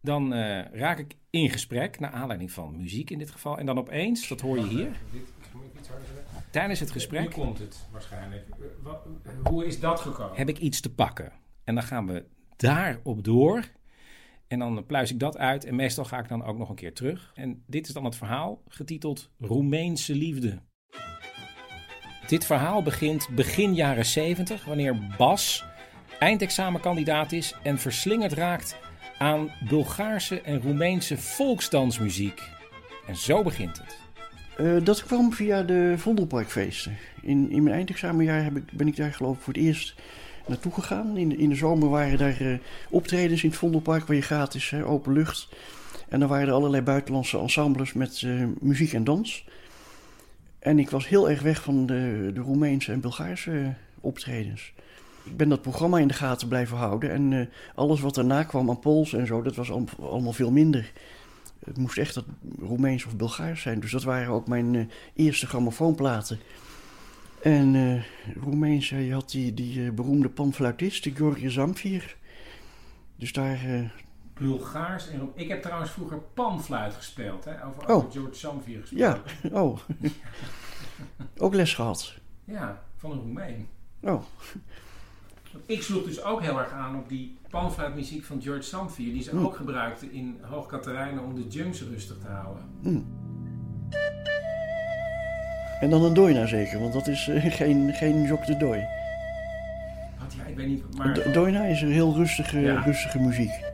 Dan 0.00 0.32
uh, 0.32 0.64
raak 0.72 0.98
ik 0.98 1.16
in 1.30 1.50
gesprek, 1.50 1.98
naar 2.00 2.10
aanleiding 2.10 2.52
van 2.52 2.76
muziek 2.76 3.10
in 3.10 3.18
dit 3.18 3.30
geval. 3.30 3.58
En 3.58 3.66
dan 3.66 3.78
opeens, 3.78 4.28
dat 4.28 4.40
hoor 4.40 4.58
je 4.58 4.66
hier. 4.66 4.96
Tijdens 6.50 6.80
het 6.80 6.90
gesprek. 6.90 7.22
Nu 7.22 7.42
komt 7.42 7.58
het 7.58 7.88
waarschijnlijk. 7.90 8.46
Wat, 8.82 9.06
hoe 9.44 9.66
is 9.66 9.80
dat 9.80 10.00
gekomen? 10.00 10.36
Heb 10.36 10.48
ik 10.48 10.58
iets 10.58 10.80
te 10.80 10.94
pakken. 10.94 11.32
En 11.64 11.74
dan 11.74 11.84
gaan 11.84 12.06
we 12.06 12.24
daarop 12.56 13.24
door. 13.24 13.64
En 14.54 14.60
dan 14.60 14.86
pluis 14.86 15.10
ik 15.10 15.18
dat 15.18 15.38
uit 15.38 15.64
en 15.64 15.74
meestal 15.74 16.04
ga 16.04 16.18
ik 16.18 16.28
dan 16.28 16.44
ook 16.44 16.58
nog 16.58 16.68
een 16.68 16.74
keer 16.74 16.94
terug. 16.94 17.32
En 17.34 17.62
dit 17.66 17.86
is 17.86 17.92
dan 17.92 18.04
het 18.04 18.16
verhaal, 18.16 18.62
getiteld 18.68 19.30
Roemeense 19.38 20.14
liefde. 20.14 20.58
Dit 22.26 22.46
verhaal 22.46 22.82
begint 22.82 23.28
begin 23.34 23.74
jaren 23.74 24.06
70, 24.06 24.64
wanneer 24.64 25.14
Bas 25.18 25.64
eindexamenkandidaat 26.18 27.32
is 27.32 27.54
en 27.62 27.78
verslingerd 27.78 28.32
raakt 28.32 28.76
aan 29.18 29.50
Bulgaarse 29.68 30.40
en 30.40 30.60
Roemeense 30.60 31.18
volksdansmuziek. 31.18 32.42
En 33.06 33.16
zo 33.16 33.42
begint 33.42 33.78
het. 33.78 33.98
Uh, 34.60 34.84
dat 34.84 35.04
kwam 35.04 35.32
via 35.32 35.62
de 35.62 35.94
Vondelparkfeesten. 35.96 36.96
In, 37.22 37.50
in 37.50 37.62
mijn 37.62 37.76
eindexamenjaar 37.76 38.42
heb 38.42 38.56
ik, 38.56 38.72
ben 38.72 38.86
ik 38.86 38.96
daar 38.96 39.12
geloof 39.12 39.36
ik 39.36 39.42
voor 39.42 39.52
het 39.52 39.62
eerst 39.62 39.94
naartoe 40.46 40.72
gegaan. 40.72 41.16
In 41.16 41.28
de, 41.28 41.36
in 41.36 41.48
de 41.48 41.54
zomer 41.54 41.88
waren 41.88 42.18
daar 42.18 42.42
uh, 42.42 42.58
optredens 42.90 43.42
in 43.42 43.48
het 43.48 43.58
Vondelpark 43.58 44.06
waar 44.06 44.16
je 44.16 44.22
gratis, 44.22 44.70
hè, 44.70 44.86
open 44.86 45.12
lucht. 45.12 45.48
En 46.08 46.20
dan 46.20 46.28
waren 46.28 46.48
er 46.48 46.52
allerlei 46.54 46.82
buitenlandse 46.82 47.38
ensembles 47.38 47.92
met 47.92 48.20
uh, 48.20 48.46
muziek 48.60 48.92
en 48.92 49.04
dans. 49.04 49.44
En 50.58 50.78
ik 50.78 50.90
was 50.90 51.08
heel 51.08 51.30
erg 51.30 51.42
weg 51.42 51.62
van 51.62 51.86
de, 51.86 52.30
de 52.34 52.40
Roemeense 52.40 52.92
en 52.92 53.00
Bulgaarse 53.00 53.74
optredens. 54.00 54.72
Ik 55.24 55.36
ben 55.36 55.48
dat 55.48 55.62
programma 55.62 55.98
in 55.98 56.08
de 56.08 56.14
gaten 56.14 56.48
blijven 56.48 56.76
houden. 56.76 57.10
En 57.10 57.50
alles 57.74 58.00
wat 58.00 58.14
daarna 58.14 58.42
kwam 58.42 58.70
aan 58.70 58.78
Pools 58.78 59.12
en 59.12 59.26
zo, 59.26 59.42
dat 59.42 59.54
was 59.54 59.70
al, 59.70 59.84
allemaal 60.00 60.32
veel 60.32 60.50
minder. 60.50 60.92
Het 61.64 61.76
moest 61.76 61.98
echt 61.98 62.14
dat 62.14 62.24
Roemeens 62.60 63.04
of 63.04 63.16
Bulgaars 63.16 63.62
zijn. 63.62 63.80
Dus 63.80 63.90
dat 63.90 64.02
waren 64.02 64.32
ook 64.32 64.48
mijn 64.48 64.90
eerste 65.14 65.46
grammofoonplaten. 65.46 66.38
En 67.44 67.74
uh, 67.74 68.02
Roemeens, 68.42 68.88
je 68.88 69.12
had 69.12 69.30
die, 69.30 69.54
die 69.54 69.78
uh, 69.78 69.92
beroemde 69.92 70.28
panfluitist, 70.28 71.08
George 71.14 71.50
Zamfir. 71.50 72.16
Dus 73.16 73.32
daar... 73.32 73.64
Uh... 73.66 73.90
Bulgaars 74.34 75.08
en 75.08 75.30
Ik 75.34 75.48
heb 75.48 75.62
trouwens 75.62 75.90
vroeger 75.90 76.18
panfluit 76.18 76.94
gespeeld, 76.94 77.44
hè? 77.44 77.66
Over, 77.66 77.94
oh. 77.94 78.12
George 78.12 78.34
Zamfir 78.34 78.80
gespeeld. 78.80 79.00
Ja, 79.00 79.22
oh. 79.62 79.78
ook 81.36 81.54
les 81.54 81.74
gehad. 81.74 82.14
Ja, 82.44 82.82
van 82.96 83.10
een 83.10 83.18
Roemeen. 83.18 83.68
Oh. 84.00 84.22
Ik 85.66 85.82
sloeg 85.82 86.04
dus 86.04 86.22
ook 86.22 86.42
heel 86.42 86.58
erg 86.58 86.70
aan 86.70 86.96
op 86.96 87.08
die 87.08 87.36
panfluitmuziek 87.50 88.24
van 88.24 88.42
George 88.42 88.62
Zamfir... 88.62 89.12
die 89.12 89.22
ze 89.22 89.36
mm. 89.36 89.44
ook 89.44 89.56
gebruikten 89.56 90.12
in 90.12 90.38
Hoog 90.40 90.66
Katerijnen 90.66 91.24
om 91.24 91.34
de 91.34 91.48
junks 91.48 91.82
rustig 91.82 92.18
te 92.18 92.26
houden. 92.26 92.64
Mm. 92.82 93.06
En 95.80 95.90
dan 95.90 96.04
een 96.04 96.14
doina 96.14 96.46
zeker, 96.46 96.80
want 96.80 96.92
dat 96.92 97.06
is 97.06 97.28
uh, 97.28 97.44
geen, 97.60 97.92
geen 97.94 98.22
jok 98.22 98.46
de 98.46 98.56
dooi. 98.56 98.80
Wat, 100.18 100.34
ja, 100.34 100.44
ik 100.44 100.56
weet 100.56 100.66
niet, 100.66 100.96
maar... 100.96 101.14
Do 101.14 101.30
doina 101.30 101.64
is 101.64 101.82
een 101.82 101.92
heel 101.92 102.14
rustige, 102.14 102.60
ja. 102.60 102.80
rustige 102.80 103.18
muziek. 103.18 103.72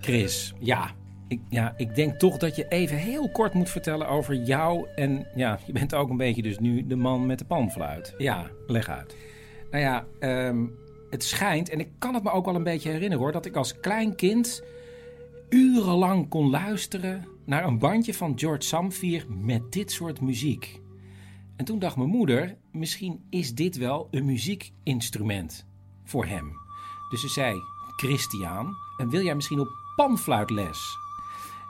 Chris, 0.00 0.54
ja. 0.58 0.90
Ik, 1.28 1.40
ja, 1.48 1.74
ik 1.76 1.94
denk 1.94 2.18
toch 2.18 2.36
dat 2.36 2.56
je 2.56 2.68
even 2.68 2.96
heel 2.96 3.30
kort 3.30 3.54
moet 3.54 3.70
vertellen 3.70 4.08
over 4.08 4.34
jou. 4.34 4.86
En 4.94 5.26
ja, 5.34 5.58
je 5.66 5.72
bent 5.72 5.94
ook 5.94 6.10
een 6.10 6.16
beetje 6.16 6.42
dus 6.42 6.58
nu 6.58 6.86
de 6.86 6.96
man 6.96 7.26
met 7.26 7.38
de 7.38 7.44
panfluit. 7.44 8.14
Ja, 8.18 8.46
leg 8.66 8.88
uit. 8.88 9.16
Nou 9.70 9.82
ja, 9.82 10.04
um, 10.20 10.74
het 11.10 11.24
schijnt, 11.24 11.68
en 11.68 11.80
ik 11.80 11.88
kan 11.98 12.14
het 12.14 12.22
me 12.22 12.30
ook 12.30 12.44
wel 12.44 12.54
een 12.54 12.62
beetje 12.62 12.90
herinneren 12.90 13.18
hoor... 13.18 13.32
dat 13.32 13.46
ik 13.46 13.56
als 13.56 13.80
klein 13.80 14.14
kind 14.14 14.62
urenlang 15.48 16.28
kon 16.28 16.50
luisteren 16.50 17.28
naar 17.44 17.64
een 17.64 17.78
bandje 17.78 18.14
van 18.14 18.32
George 18.36 18.62
Samvier 18.62 19.24
met 19.28 19.72
dit 19.72 19.92
soort 19.92 20.20
muziek. 20.20 20.80
En 21.58 21.64
toen 21.64 21.78
dacht 21.78 21.96
mijn 21.96 22.08
moeder, 22.08 22.56
misschien 22.72 23.26
is 23.30 23.54
dit 23.54 23.76
wel 23.76 24.08
een 24.10 24.24
muziekinstrument 24.24 25.66
voor 26.04 26.26
hem. 26.26 26.52
Dus 27.10 27.20
ze 27.20 27.28
zei, 27.28 27.60
Christian, 27.96 28.74
wil 28.96 29.22
jij 29.22 29.34
misschien 29.34 29.60
op 29.60 29.68
panfluitles? 29.96 30.96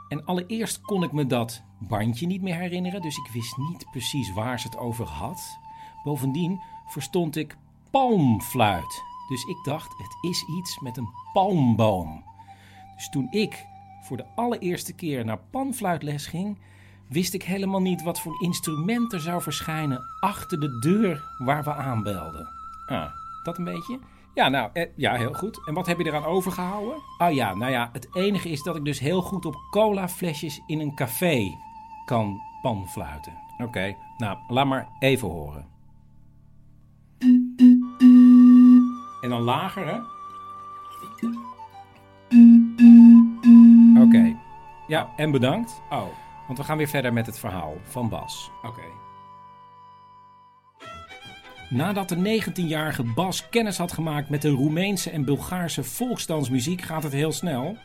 En 0.09 0.25
allereerst 0.25 0.81
kon 0.81 1.03
ik 1.03 1.13
me 1.13 1.27
dat 1.27 1.63
bandje 1.79 2.27
niet 2.27 2.43
meer 2.43 2.55
herinneren, 2.55 3.03
dus 3.03 3.17
ik 3.17 3.31
wist 3.33 3.57
niet 3.57 3.91
precies 3.91 4.33
waar 4.33 4.61
ze 4.61 4.67
het 4.67 4.79
over 4.79 5.07
had. 5.07 5.59
Bovendien 6.05 6.61
verstond 6.87 7.37
ik 7.37 7.57
palmfluit. 7.91 9.03
Dus 9.29 9.45
ik 9.45 9.65
dacht, 9.65 9.99
het 9.99 10.31
is 10.31 10.45
iets 10.59 10.81
met 10.81 10.97
een 10.97 11.09
palmboom. 11.33 12.25
Dus 12.97 13.09
toen 13.09 13.27
ik 13.31 13.67
voor 14.03 14.17
de 14.17 14.27
allereerste 14.35 14.93
keer 14.93 15.25
naar 15.25 15.39
panfluitles 15.51 16.27
ging, 16.27 16.59
wist 17.09 17.35
ik 17.35 17.43
helemaal 17.43 17.81
niet 17.81 18.03
wat 18.03 18.21
voor 18.21 18.43
instrument 18.43 19.13
er 19.13 19.21
zou 19.21 19.43
verschijnen 19.43 20.03
achter 20.21 20.61
de 20.61 20.79
deur 20.79 21.23
waar 21.39 21.65
we 21.65 21.75
aanbelden. 21.75 22.49
Ah, 22.87 23.11
dat 23.43 23.59
een 23.59 23.65
beetje? 23.65 23.99
Ja, 24.35 24.49
nou, 24.49 24.71
eh, 24.73 24.89
ja, 24.97 25.15
heel 25.15 25.33
goed. 25.33 25.67
En 25.67 25.75
wat 25.75 25.87
heb 25.87 25.99
je 25.99 26.07
eraan 26.07 26.25
overgehouden? 26.25 26.97
Oh 27.19 27.33
ja, 27.33 27.55
nou 27.55 27.73
ja, 27.73 27.91
het 27.93 28.09
enige 28.15 28.49
is 28.49 28.63
dat 28.63 28.77
ik 28.77 28.85
dus 28.85 28.99
heel 28.99 29.23
goed 29.23 29.47
op 29.47 29.57
colaflesjes 29.71 30.61
in 30.67 30.81
een 30.81 30.95
café 30.95 31.57
kan 32.05 32.41
panfluiten. 32.63 33.33
Oké, 33.53 33.63
okay, 33.63 33.97
nou, 34.17 34.39
laat 34.49 34.67
maar 34.67 34.89
even 34.99 35.29
horen. 35.29 35.67
En 39.21 39.29
dan 39.29 39.41
lager, 39.41 39.87
hè? 39.87 39.99
Oké. 44.01 44.07
Okay. 44.07 44.37
Ja, 44.87 45.13
en 45.17 45.31
bedankt. 45.31 45.83
Oh. 45.91 46.07
Want 46.49 46.61
we 46.61 46.67
gaan 46.67 46.77
weer 46.77 46.89
verder 46.89 47.13
met 47.13 47.27
het 47.27 47.39
verhaal 47.39 47.77
van 47.83 48.09
Bas. 48.09 48.51
Oké. 48.63 48.67
Okay. 48.67 48.91
Nadat 51.71 52.09
de 52.09 52.41
19-jarige 52.43 53.03
Bas 53.03 53.49
kennis 53.49 53.79
had 53.79 53.93
gemaakt 53.93 54.29
met 54.29 54.43
de 54.43 54.49
Roemeense 54.49 55.11
en 55.11 55.25
Bulgaarse 55.25 55.85
volksdansmuziek, 55.85 56.83
gaat 56.83 57.03
het 57.03 57.13
heel 57.13 57.33
snel. 57.33 57.77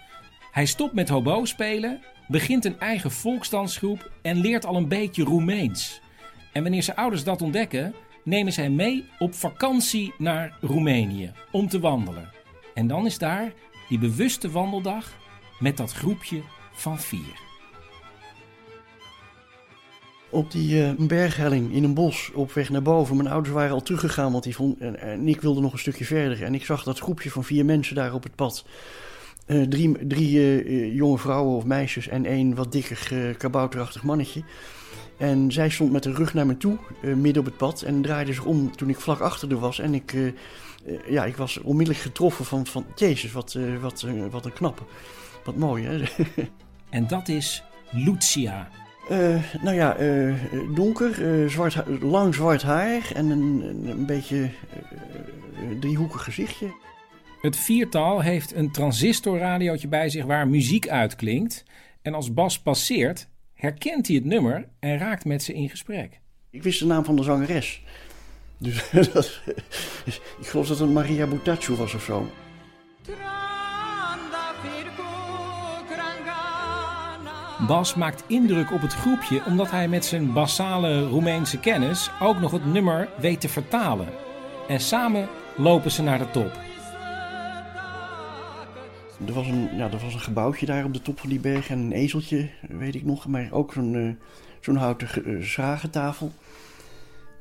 Hij 0.51 0.65
stopt 0.65 0.93
met 0.93 1.09
hobo 1.09 1.45
spelen, 1.45 2.01
begint 2.27 2.65
een 2.65 2.79
eigen 2.79 3.11
volksdansgroep 3.11 4.11
en 4.21 4.37
leert 4.37 4.65
al 4.65 4.75
een 4.75 4.87
beetje 4.87 5.23
Roemeens. 5.23 6.01
En 6.51 6.61
wanneer 6.61 6.83
zijn 6.83 6.97
ouders 6.97 7.23
dat 7.23 7.41
ontdekken, 7.41 7.93
nemen 8.23 8.53
zij 8.53 8.69
mee 8.69 9.05
op 9.19 9.33
vakantie 9.33 10.13
naar 10.17 10.57
Roemenië 10.61 11.31
om 11.51 11.67
te 11.67 11.79
wandelen. 11.79 12.29
En 12.73 12.87
dan 12.87 13.05
is 13.05 13.17
daar 13.17 13.53
die 13.89 13.99
bewuste 13.99 14.51
wandeldag 14.51 15.11
met 15.59 15.77
dat 15.77 15.93
groepje 15.93 16.41
van 16.73 16.99
vier. 16.99 17.42
Op 20.33 20.51
die 20.51 20.75
uh, 20.75 20.91
berghelling 20.97 21.73
in 21.73 21.83
een 21.83 21.93
bos 21.93 22.31
op 22.33 22.51
weg 22.51 22.69
naar 22.69 22.81
boven. 22.81 23.15
Mijn 23.15 23.29
ouders 23.29 23.53
waren 23.53 23.73
al 23.73 23.81
teruggegaan, 23.81 24.31
want 24.31 24.43
die 24.43 24.55
vond, 24.55 24.79
en, 24.79 25.27
ik 25.27 25.41
wilde 25.41 25.61
nog 25.61 25.73
een 25.73 25.79
stukje 25.79 26.05
verder. 26.05 26.43
En 26.43 26.53
ik 26.53 26.65
zag 26.65 26.83
dat 26.83 26.99
groepje 26.99 27.31
van 27.31 27.43
vier 27.43 27.65
mensen 27.65 27.95
daar 27.95 28.13
op 28.13 28.23
het 28.23 28.35
pad. 28.35 28.65
Uh, 29.47 29.67
drie 29.67 30.07
drie 30.07 30.63
uh, 30.65 30.95
jonge 30.95 31.17
vrouwen 31.17 31.55
of 31.55 31.65
meisjes 31.65 32.07
en 32.07 32.25
één 32.25 32.55
wat 32.55 32.71
dikker 32.71 33.35
kabouterachtig 33.37 34.03
mannetje. 34.03 34.43
En 35.17 35.51
zij 35.51 35.69
stond 35.69 35.91
met 35.91 36.03
de 36.03 36.13
rug 36.13 36.33
naar 36.33 36.45
me 36.45 36.57
toe, 36.57 36.77
midden 37.01 37.39
op 37.39 37.45
het 37.45 37.57
pad. 37.57 37.81
En 37.81 38.01
draaide 38.01 38.33
zich 38.33 38.45
om 38.45 38.75
toen 38.75 38.89
ik 38.89 38.99
vlak 38.99 39.19
achter 39.19 39.49
haar 39.49 39.59
was. 39.59 39.79
En 39.79 39.93
ik, 39.93 40.15
ja, 41.09 41.25
ik 41.25 41.35
was 41.35 41.57
onmiddellijk 41.61 42.05
getroffen 42.05 42.45
van, 42.45 42.65
van 42.65 42.85
Jezus, 42.95 43.31
wat, 43.31 43.57
wat, 43.81 44.05
wat 44.31 44.45
een 44.45 44.53
knappe. 44.53 44.83
Wat 45.43 45.55
mooi, 45.55 45.85
hè? 45.85 46.03
en 46.89 47.07
dat 47.07 47.27
is 47.27 47.63
Lucia. 47.91 48.69
Uh, 49.11 49.43
nou 49.61 49.75
ja, 49.75 49.99
uh, 49.99 50.35
donker, 50.75 51.21
uh, 51.21 51.49
zwart, 51.49 52.01
lang 52.01 52.35
zwart 52.35 52.61
haar 52.61 53.11
en 53.13 53.29
een, 53.29 53.83
een 53.85 54.05
beetje 54.05 54.49
driehoekig 55.79 56.23
gezichtje. 56.23 56.73
Het 57.41 57.57
viertal 57.57 58.21
heeft 58.21 58.55
een 58.55 58.71
transistorradiootje 58.71 59.87
bij 59.87 60.09
zich 60.09 60.25
waar 60.25 60.47
muziek 60.47 60.89
uitklinkt. 60.89 61.63
En 62.01 62.13
als 62.13 62.33
Bas 62.33 62.59
passeert, 62.59 63.27
herkent 63.53 64.07
hij 64.07 64.15
het 64.15 64.25
nummer 64.25 64.67
en 64.79 64.97
raakt 64.97 65.25
met 65.25 65.43
ze 65.43 65.53
in 65.53 65.69
gesprek. 65.69 66.19
Ik 66.49 66.63
wist 66.63 66.79
de 66.79 66.85
naam 66.85 67.05
van 67.05 67.15
de 67.15 67.23
zangeres. 67.23 67.83
Dus 68.57 68.89
dat, 69.13 69.41
ik 70.39 70.47
geloof 70.47 70.67
dat 70.67 70.79
het 70.79 70.89
Maria 70.89 71.27
Butaccio 71.27 71.75
was 71.75 71.93
of 71.93 72.03
zo. 72.03 72.27
Bas 77.59 77.95
maakt 77.95 78.23
indruk 78.27 78.71
op 78.71 78.81
het 78.81 78.93
groepje 78.93 79.41
omdat 79.45 79.71
hij 79.71 79.87
met 79.87 80.05
zijn 80.05 80.33
basale 80.33 81.07
Roemeense 81.07 81.59
kennis 81.59 82.11
ook 82.19 82.39
nog 82.39 82.51
het 82.51 82.65
nummer 82.65 83.09
weet 83.19 83.41
te 83.41 83.49
vertalen. 83.49 84.07
En 84.67 84.79
samen 84.79 85.27
lopen 85.57 85.91
ze 85.91 86.03
naar 86.03 86.17
de 86.17 86.31
top. 86.31 86.59
Er 89.27 89.33
was, 89.33 89.47
een, 89.47 89.69
ja, 89.75 89.91
er 89.91 89.97
was 89.97 90.13
een 90.13 90.19
gebouwtje 90.19 90.65
daar 90.65 90.85
op 90.85 90.93
de 90.93 91.01
top 91.01 91.19
van 91.19 91.29
die 91.29 91.39
berg 91.39 91.69
en 91.69 91.79
een 91.79 91.91
ezeltje, 91.91 92.49
weet 92.61 92.95
ik 92.95 93.03
nog, 93.03 93.27
maar 93.27 93.47
ook 93.51 93.73
zo'n 93.73 93.93
uh, 93.93 94.13
zo'n 94.59 94.75
houten 94.75 95.09
uh. 95.25 96.21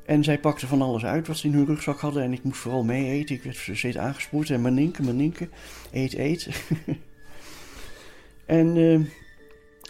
En 0.05 0.23
zij 0.23 0.39
pakten 0.39 0.67
van 0.67 0.81
alles 0.81 1.05
uit 1.05 1.27
wat 1.27 1.37
ze 1.37 1.47
in 1.47 1.53
hun 1.53 1.65
rugzak 1.65 1.99
hadden 1.99 2.23
en 2.23 2.33
ik 2.33 2.43
moest 2.43 2.59
vooral 2.59 2.83
mee 2.83 3.09
eten. 3.09 3.35
Ik 3.35 3.43
werd 3.43 3.69
steeds 3.73 3.97
aangespoord 3.97 4.49
en 4.49 4.61
maninke, 4.61 5.03
maninke, 5.03 5.49
eet, 5.91 6.13
eet. 6.13 6.49
en 8.45 8.75
uh, 8.75 8.99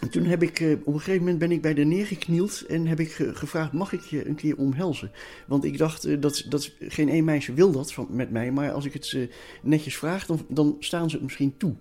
en 0.00 0.10
toen 0.10 0.24
heb 0.24 0.42
ik, 0.42 0.78
op 0.84 0.94
een 0.94 0.98
gegeven 0.98 1.20
moment 1.20 1.38
ben 1.38 1.50
ik 1.50 1.62
bij 1.62 1.74
de 1.74 1.84
neergeknield 1.84 2.66
en 2.66 2.86
heb 2.86 3.00
ik 3.00 3.12
gevraagd, 3.12 3.72
mag 3.72 3.92
ik 3.92 4.00
je 4.00 4.28
een 4.28 4.34
keer 4.34 4.56
omhelzen? 4.56 5.10
Want 5.46 5.64
ik 5.64 5.78
dacht, 5.78 6.22
dat, 6.22 6.44
dat 6.48 6.72
geen 6.80 7.08
één 7.08 7.24
meisje 7.24 7.54
wil 7.54 7.72
dat 7.72 7.92
van, 7.92 8.06
met 8.10 8.30
mij, 8.30 8.52
maar 8.52 8.72
als 8.72 8.84
ik 8.84 8.92
het 8.92 9.28
netjes 9.62 9.96
vraag, 9.96 10.26
dan, 10.26 10.46
dan 10.48 10.76
staan 10.78 11.10
ze 11.10 11.14
het 11.14 11.24
misschien 11.24 11.56
toe. 11.56 11.74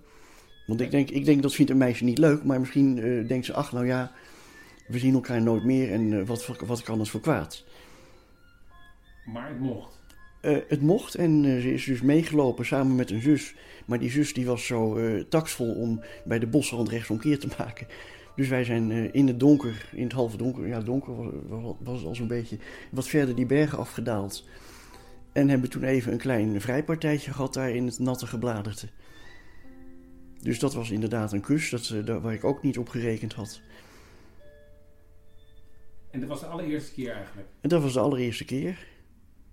Want 0.65 0.81
ik 0.81 0.91
denk, 0.91 1.09
ik 1.09 1.25
denk, 1.25 1.41
dat 1.41 1.53
vindt 1.55 1.71
een 1.71 1.77
meisje 1.77 2.03
niet 2.03 2.17
leuk, 2.17 2.43
maar 2.43 2.59
misschien 2.59 2.97
uh, 2.97 3.27
denkt 3.27 3.45
ze, 3.45 3.53
ach 3.53 3.71
nou 3.71 3.85
ja, 3.85 4.11
we 4.87 4.99
zien 4.99 5.13
elkaar 5.13 5.41
nooit 5.41 5.63
meer 5.63 5.91
en 5.91 6.11
uh, 6.11 6.25
wat, 6.25 6.47
wat 6.65 6.83
kan 6.83 6.99
het 6.99 7.09
voor 7.09 7.21
kwaad? 7.21 7.63
Maar 9.25 9.47
het 9.49 9.59
mocht. 9.59 9.99
Uh, 10.41 10.57
het 10.67 10.81
mocht 10.81 11.15
en 11.15 11.43
ze 11.43 11.73
is 11.73 11.85
dus 11.85 12.01
meegelopen 12.01 12.65
samen 12.65 12.95
met 12.95 13.09
een 13.09 13.21
zus. 13.21 13.55
Maar 13.85 13.99
die 13.99 14.11
zus 14.11 14.33
die 14.33 14.45
was 14.45 14.65
zo 14.65 14.97
taksvol 15.29 15.73
om 15.73 16.01
bij 16.25 16.39
de 16.39 16.47
bosrand 16.47 16.89
rechtsomkeer 16.89 17.39
te 17.39 17.47
maken. 17.57 17.87
Dus 18.35 18.47
wij 18.47 18.63
zijn 18.63 19.13
in 19.13 19.27
het 19.27 19.39
donker, 19.39 19.89
in 19.91 20.03
het 20.03 20.11
halve 20.11 20.37
donker, 20.37 20.67
ja 20.67 20.79
donker 20.79 21.15
was, 21.15 21.31
was, 21.47 21.75
was 21.79 22.05
al 22.05 22.15
zo'n 22.15 22.27
beetje, 22.27 22.57
wat 22.91 23.07
verder 23.07 23.35
die 23.35 23.45
bergen 23.45 23.77
afgedaald. 23.77 24.47
En 25.31 25.49
hebben 25.49 25.69
toen 25.69 25.83
even 25.83 26.11
een 26.11 26.17
klein 26.17 26.61
vrijpartijtje 26.61 27.31
gehad 27.31 27.53
daar 27.53 27.69
in 27.69 27.85
het 27.85 27.99
natte 27.99 28.27
gebladerte. 28.27 28.87
Dus 30.41 30.59
dat 30.59 30.73
was 30.73 30.91
inderdaad 30.91 31.31
een 31.31 31.41
kus, 31.41 31.69
dat, 31.69 32.21
waar 32.21 32.33
ik 32.33 32.43
ook 32.43 32.63
niet 32.63 32.77
op 32.77 32.89
gerekend 32.89 33.33
had. 33.33 33.61
En 36.11 36.19
dat 36.19 36.29
was 36.29 36.39
de 36.39 36.45
allereerste 36.45 36.93
keer 36.93 37.11
eigenlijk? 37.11 37.47
En 37.61 37.69
dat 37.69 37.81
was 37.81 37.93
de 37.93 37.99
allereerste 37.99 38.45
keer. 38.45 38.87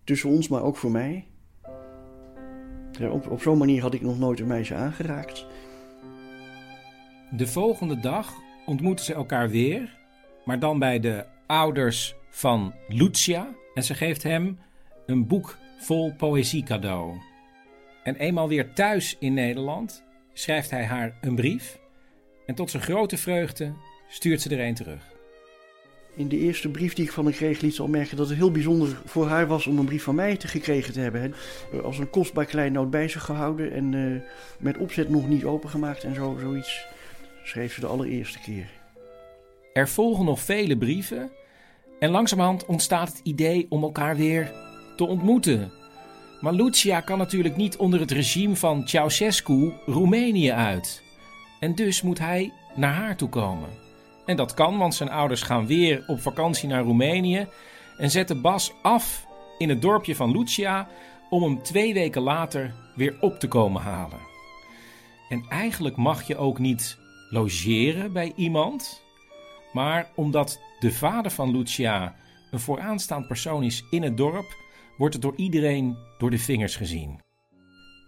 Tussen 0.04 0.30
ons, 0.30 0.48
maar 0.48 0.62
ook 0.62 0.76
voor 0.76 0.90
mij. 0.90 1.26
Op, 3.10 3.30
op 3.30 3.42
zo'n 3.42 3.58
manier 3.58 3.82
had 3.82 3.94
ik 3.94 4.00
nog 4.00 4.18
nooit 4.18 4.40
een 4.40 4.46
meisje 4.46 4.74
aangeraakt. 4.74 5.46
De 7.30 7.46
volgende 7.46 8.00
dag 8.00 8.34
ontmoeten 8.66 9.04
ze 9.04 9.14
elkaar 9.14 9.50
weer, 9.50 9.98
maar 10.44 10.58
dan 10.58 10.78
bij 10.78 11.00
de 11.00 11.24
ouders 11.46 12.14
van 12.30 12.74
Lucia. 12.88 13.48
En 13.74 13.82
ze 13.82 13.94
geeft 13.94 14.22
hem 14.22 14.58
een 15.06 15.26
boek 15.26 15.58
vol 15.78 16.14
poëzie 16.14 16.62
cadeau. 16.62 17.20
En 18.02 18.16
eenmaal 18.16 18.48
weer 18.48 18.72
thuis 18.72 19.16
in 19.18 19.34
Nederland 19.34 20.04
schrijft 20.32 20.70
hij 20.70 20.84
haar 20.84 21.18
een 21.20 21.34
brief. 21.34 21.78
En 22.46 22.54
tot 22.54 22.70
zijn 22.70 22.82
grote 22.82 23.16
vreugde 23.16 23.72
stuurt 24.08 24.40
ze 24.40 24.56
er 24.56 24.66
een 24.66 24.74
terug. 24.74 25.19
In 26.14 26.28
de 26.28 26.38
eerste 26.38 26.68
brief 26.68 26.94
die 26.94 27.04
ik 27.04 27.12
van 27.12 27.24
haar 27.24 27.32
kreeg, 27.32 27.60
liet 27.60 27.74
ze 27.74 27.82
al 27.82 27.88
merken 27.88 28.16
dat 28.16 28.28
het 28.28 28.36
heel 28.36 28.50
bijzonder 28.50 29.00
voor 29.04 29.28
haar 29.28 29.46
was 29.46 29.66
om 29.66 29.78
een 29.78 29.84
brief 29.84 30.02
van 30.02 30.14
mij 30.14 30.36
te 30.36 30.48
gekregen 30.48 30.92
te 30.92 31.00
hebben. 31.00 31.34
Als 31.82 31.98
een 31.98 32.10
kostbaar 32.10 32.44
kleinoot 32.44 32.90
bij 32.90 33.08
zich 33.08 33.24
gehouden 33.24 33.72
en 33.72 33.92
uh, 33.92 34.20
met 34.58 34.78
opzet 34.78 35.08
nog 35.08 35.28
niet 35.28 35.44
opengemaakt 35.44 36.04
en 36.04 36.14
zo, 36.14 36.36
zoiets 36.40 36.86
schreef 37.44 37.74
ze 37.74 37.80
de 37.80 37.86
allereerste 37.86 38.38
keer. 38.38 38.70
Er 39.72 39.88
volgen 39.88 40.24
nog 40.24 40.40
vele 40.40 40.78
brieven 40.78 41.30
en 41.98 42.10
langzamerhand 42.10 42.66
ontstaat 42.66 43.08
het 43.08 43.20
idee 43.22 43.66
om 43.68 43.82
elkaar 43.82 44.16
weer 44.16 44.52
te 44.96 45.04
ontmoeten. 45.04 45.72
Maar 46.40 46.52
Lucia 46.52 47.00
kan 47.00 47.18
natuurlijk 47.18 47.56
niet 47.56 47.76
onder 47.76 48.00
het 48.00 48.10
regime 48.10 48.56
van 48.56 48.88
Ceausescu 48.88 49.72
Roemenië 49.86 50.52
uit. 50.52 51.02
En 51.60 51.74
dus 51.74 52.02
moet 52.02 52.18
hij 52.18 52.52
naar 52.74 52.94
haar 52.94 53.16
toe 53.16 53.28
komen. 53.28 53.68
En 54.26 54.36
dat 54.36 54.54
kan, 54.54 54.78
want 54.78 54.94
zijn 54.94 55.10
ouders 55.10 55.42
gaan 55.42 55.66
weer 55.66 56.04
op 56.06 56.20
vakantie 56.20 56.68
naar 56.68 56.82
Roemenië 56.82 57.48
en 57.98 58.10
zetten 58.10 58.40
Bas 58.40 58.72
af 58.82 59.26
in 59.58 59.68
het 59.68 59.82
dorpje 59.82 60.16
van 60.16 60.30
Lucia 60.30 60.88
om 61.30 61.42
hem 61.42 61.62
twee 61.62 61.94
weken 61.94 62.22
later 62.22 62.74
weer 62.94 63.16
op 63.20 63.38
te 63.40 63.48
komen 63.48 63.82
halen. 63.82 64.18
En 65.28 65.44
eigenlijk 65.48 65.96
mag 65.96 66.22
je 66.22 66.36
ook 66.36 66.58
niet 66.58 66.98
logeren 67.30 68.12
bij 68.12 68.32
iemand, 68.36 69.02
maar 69.72 70.10
omdat 70.14 70.60
de 70.78 70.92
vader 70.92 71.30
van 71.30 71.50
Lucia 71.50 72.14
een 72.50 72.60
vooraanstaand 72.60 73.26
persoon 73.26 73.62
is 73.62 73.84
in 73.90 74.02
het 74.02 74.16
dorp, 74.16 74.56
wordt 74.96 75.14
het 75.14 75.22
door 75.22 75.36
iedereen 75.36 75.96
door 76.18 76.30
de 76.30 76.38
vingers 76.38 76.76
gezien. 76.76 77.20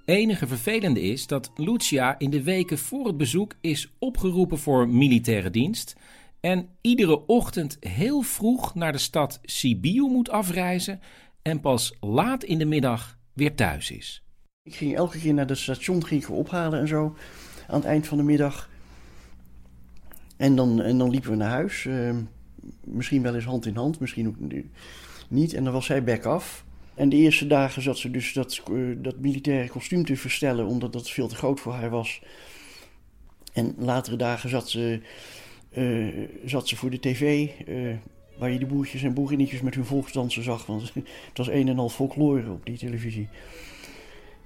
Enige 0.05 0.47
vervelende 0.47 1.01
is 1.01 1.27
dat 1.27 1.51
Lucia 1.57 2.19
in 2.19 2.31
de 2.31 2.43
weken 2.43 2.79
voor 2.79 3.07
het 3.07 3.17
bezoek 3.17 3.55
is 3.61 3.93
opgeroepen 3.99 4.59
voor 4.59 4.89
militaire 4.89 5.51
dienst 5.51 5.97
en 6.41 6.69
iedere 6.81 7.27
ochtend 7.27 7.77
heel 7.81 8.23
vroeg 8.23 8.75
naar 8.75 8.93
de 8.93 8.99
stad 8.99 9.41
Sibiu 9.43 10.09
moet 10.09 10.31
afreizen 10.31 11.01
en 11.43 11.61
pas 11.61 11.97
laat 12.01 12.45
in 12.45 12.59
de 12.59 12.65
middag 12.65 13.19
weer 13.33 13.55
thuis 13.55 13.91
is. 13.91 14.25
Ik 14.63 14.75
ging 14.75 14.97
elke 14.97 15.19
keer 15.19 15.35
naar 15.35 15.47
het 15.47 15.59
station 15.59 16.07
ging 16.07 16.23
ik 16.23 16.31
ophalen 16.31 16.81
en 16.81 16.89
zo 16.89 17.17
aan 17.69 17.77
het 17.77 17.85
eind 17.85 18.07
van 18.07 18.17
de 18.17 18.25
middag. 18.25 18.71
En 20.37 20.57
dan, 20.57 20.81
en 20.81 20.99
dan 20.99 21.11
liepen 21.11 21.31
we 21.31 21.37
naar 21.37 21.51
huis. 21.51 21.85
Uh, 21.85 22.17
misschien 22.85 23.23
wel 23.23 23.35
eens 23.35 23.45
hand 23.45 23.67
in 23.67 23.77
hand, 23.77 24.01
misschien 24.01 24.29
ook 24.29 24.37
niet. 25.29 25.55
En 25.55 25.65
dan 25.65 25.73
was 25.73 25.87
zij 25.87 26.05
back 26.05 26.25
af. 26.25 26.65
En 26.95 27.09
de 27.09 27.17
eerste 27.17 27.47
dagen 27.47 27.83
zat 27.83 27.99
ze 27.99 28.11
dus 28.11 28.33
dat, 28.33 28.63
uh, 28.71 28.97
dat 28.99 29.19
militaire 29.19 29.69
kostuum 29.69 30.05
te 30.05 30.17
verstellen, 30.17 30.67
omdat 30.67 30.93
dat 30.93 31.11
veel 31.11 31.29
te 31.29 31.35
groot 31.35 31.61
voor 31.61 31.73
haar 31.73 31.91
was. 31.91 32.23
En 33.53 33.75
latere 33.79 34.17
dagen 34.17 34.49
zat 34.49 34.71
ze, 34.71 35.01
uh, 35.73 36.29
zat 36.45 36.69
ze 36.69 36.77
voor 36.77 36.91
de 36.91 37.01
tv, 37.01 37.49
uh, 37.67 37.97
waar 38.39 38.51
je 38.51 38.59
de 38.59 38.67
boertjes 38.67 39.03
en 39.03 39.15
boerinnetjes 39.15 39.61
met 39.61 39.75
hun 39.75 39.85
volksdansen 39.85 40.43
zag. 40.43 40.67
Want 40.67 40.93
het 41.29 41.39
was 41.39 41.49
een 41.49 41.69
en 41.69 41.79
al 41.79 41.89
folklore 41.89 42.51
op 42.51 42.67
die 42.67 42.79
televisie. 42.79 43.29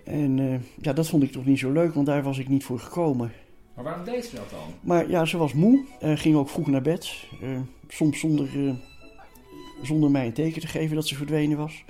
En 0.04 0.62
ja, 0.80 0.92
dat 0.92 1.08
vond 1.08 1.22
ik 1.22 1.32
toch 1.32 1.44
niet 1.44 1.58
zo 1.58 1.72
leuk, 1.72 1.94
want 1.94 2.06
daar 2.06 2.22
was 2.22 2.38
ik 2.38 2.48
niet 2.48 2.64
voor 2.64 2.78
gekomen. 2.78 3.32
Maar 3.74 3.84
waarom 3.84 4.04
deed 4.04 4.24
ze 4.24 4.36
dat 4.36 4.50
dan? 4.50 4.74
Maar 4.80 5.10
ja, 5.10 5.24
ze 5.24 5.36
was 5.36 5.52
moe, 5.52 5.84
ging 6.00 6.36
ook 6.36 6.48
vroeg 6.48 6.66
naar 6.66 6.82
bed. 6.82 7.26
soms 7.88 8.20
zonder, 8.20 8.48
zonder 9.82 10.10
mij 10.10 10.26
een 10.26 10.32
teken 10.32 10.60
te 10.60 10.66
geven 10.66 10.96
dat 10.96 11.06
ze 11.06 11.14
verdwenen 11.14 11.56
was. 11.56 11.84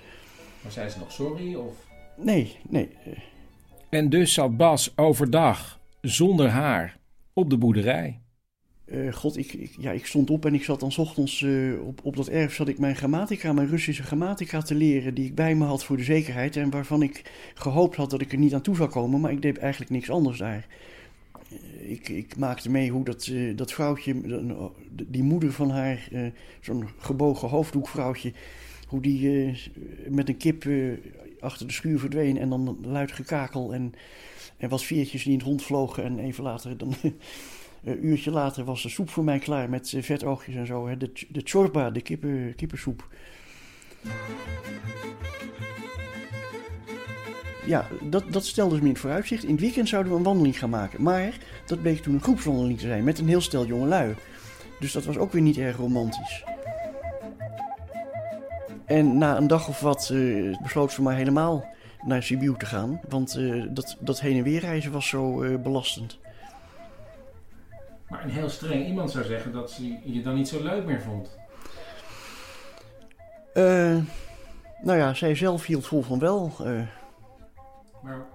Maar 0.67 0.75
zei 0.75 0.89
ze 0.89 0.99
nog 0.99 1.13
sorry? 1.13 1.55
Of? 1.55 1.75
Nee, 2.17 2.57
nee. 2.69 2.89
En 3.89 4.09
dus 4.09 4.33
zat 4.33 4.57
Bas 4.57 4.93
overdag 4.97 5.81
zonder 6.01 6.49
haar 6.49 6.99
op 7.33 7.51
de 7.51 7.57
boerderij. 7.57 8.21
Eh, 8.85 9.13
God, 9.13 9.37
ik, 9.37 9.53
ik, 9.53 9.77
ja, 9.79 9.91
ik 9.91 10.07
stond 10.07 10.31
op 10.31 10.47
en 10.47 10.55
ik 10.55 10.65
zat 10.65 10.81
dan 10.81 10.93
's 10.93 10.99
ochtends 10.99 11.43
eh, 11.43 11.87
op, 11.87 12.01
op 12.03 12.17
dat 12.17 12.29
erf 12.29 12.55
zat 12.55 12.69
ik 12.69 12.79
mijn 12.79 12.97
grammatica, 12.97 13.53
mijn 13.53 13.69
Russische 13.69 14.03
grammatica 14.03 14.63
te 14.63 14.75
leren, 14.75 15.15
die 15.15 15.25
ik 15.25 15.35
bij 15.35 15.55
me 15.55 15.65
had 15.65 15.85
voor 15.85 15.97
de 15.97 16.05
zekerheid 16.05 16.57
en 16.57 16.71
waarvan 16.71 17.03
ik 17.03 17.31
gehoopt 17.55 17.97
had 17.97 18.11
dat 18.11 18.21
ik 18.21 18.33
er 18.33 18.39
niet 18.39 18.55
aan 18.55 18.61
toe 18.61 18.77
zou 18.77 18.89
komen, 18.89 19.21
maar 19.21 19.33
ik 19.33 19.43
deed 19.43 19.59
eigenlijk 19.59 19.91
niks 19.91 20.11
anders 20.11 20.39
daar. 20.39 20.67
Eh, 21.51 21.91
Ik, 21.91 22.09
ik 22.09 22.37
maakte 22.37 22.71
mee 22.71 22.91
hoe 22.91 23.05
dat, 23.05 23.27
eh, 23.27 23.57
dat 23.57 23.73
vrouwtje, 23.73 24.15
die 24.91 25.23
moeder 25.23 25.53
van 25.53 25.71
haar, 25.71 26.09
eh, 26.13 26.27
zo'n 26.61 26.89
gebogen 26.99 27.49
hoofddoekvrouwtje, 27.49 28.33
hoe 28.87 29.01
die 29.01 29.47
eh, 29.47 29.57
met 30.09 30.29
een 30.29 30.37
kip 30.37 30.65
eh, 30.65 30.93
achter 31.41 31.67
de 31.67 31.73
schuur 31.73 31.99
verdween 31.99 32.39
en 32.39 32.49
dan 32.49 32.79
luid 32.83 33.13
gekakel 33.13 33.75
en, 33.75 33.95
en 34.57 34.69
wat 34.69 34.83
veertjes 34.83 35.23
die 35.23 35.33
in 35.33 35.39
het 35.39 35.47
rond 35.47 35.63
vlogen 35.63 36.05
en 36.05 36.19
even 36.19 36.45
later 36.45 36.77
dan... 36.77 36.95
Een 37.87 38.07
uurtje 38.07 38.31
later 38.31 38.65
was 38.65 38.83
de 38.83 38.89
soep 38.89 39.11
voor 39.11 39.25
mij 39.25 39.39
klaar 39.39 39.71
met 39.71 39.93
eh, 39.93 40.03
vetoogjes 40.03 40.55
en 40.55 40.67
zo. 40.67 40.97
De, 40.97 41.13
de 41.29 41.41
chorba, 41.45 41.91
de 41.91 42.01
kippen, 42.01 42.55
kippensoep. 42.57 43.09
Ja, 47.67 47.89
dat, 48.03 48.33
dat 48.33 48.47
stelde 48.47 48.75
ze 48.75 48.81
me 48.81 48.87
in 48.87 48.93
het 48.93 49.01
vooruitzicht. 49.01 49.45
In 49.45 49.51
het 49.51 49.61
weekend 49.61 49.89
zouden 49.89 50.13
we 50.13 50.19
een 50.19 50.25
wandeling 50.25 50.59
gaan 50.59 50.71
maken. 50.71 51.03
Maar 51.03 51.39
dat 51.67 51.83
bleek 51.83 52.03
toen 52.03 52.15
een 52.15 52.23
groepswandeling 52.23 52.79
te 52.79 52.87
zijn 52.87 53.05
met 53.05 53.19
een 53.19 53.29
heel 53.29 53.41
stel 53.41 53.67
jongelui. 53.67 54.15
Dus 54.81 54.93
dat 54.93 55.05
was 55.05 55.17
ook 55.17 55.33
weer 55.33 55.43
niet 55.43 55.59
erg 55.59 55.77
romantisch. 55.77 56.45
En 58.87 59.19
na 59.19 59.37
een 59.37 59.47
dag 59.47 59.69
of 59.69 59.81
wat 59.81 60.11
eh, 60.13 60.59
besloot 60.63 60.93
ze 60.93 61.03
maar 61.03 61.15
helemaal 61.17 61.65
naar 62.05 62.23
Sibiu 62.23 62.55
te 62.57 62.67
gaan. 62.67 63.01
Want 63.09 63.35
eh, 63.37 63.65
dat, 63.69 63.97
dat 64.01 64.21
heen 64.21 64.37
en 64.37 64.43
weer 64.43 64.61
reizen 64.61 64.93
was 64.93 65.09
zo 65.09 65.43
eh, 65.43 65.57
belastend. 65.59 66.19
Maar 68.09 68.25
een 68.25 68.31
heel 68.31 68.49
streng 68.49 68.87
iemand 68.87 69.11
zou 69.11 69.25
zeggen 69.25 69.53
dat 69.53 69.71
ze 69.71 69.99
je 70.05 70.23
dan 70.23 70.35
niet 70.35 70.49
zo 70.49 70.63
leuk 70.63 70.85
meer 70.87 71.01
vond. 71.03 71.37
Nou 74.83 74.99
ja, 74.99 75.15
zij 75.15 75.35
zelf 75.35 75.67
hield 75.67 75.87
vol 75.87 76.03
van 76.03 76.19
wel. 76.19 76.53
Maar 78.03 78.27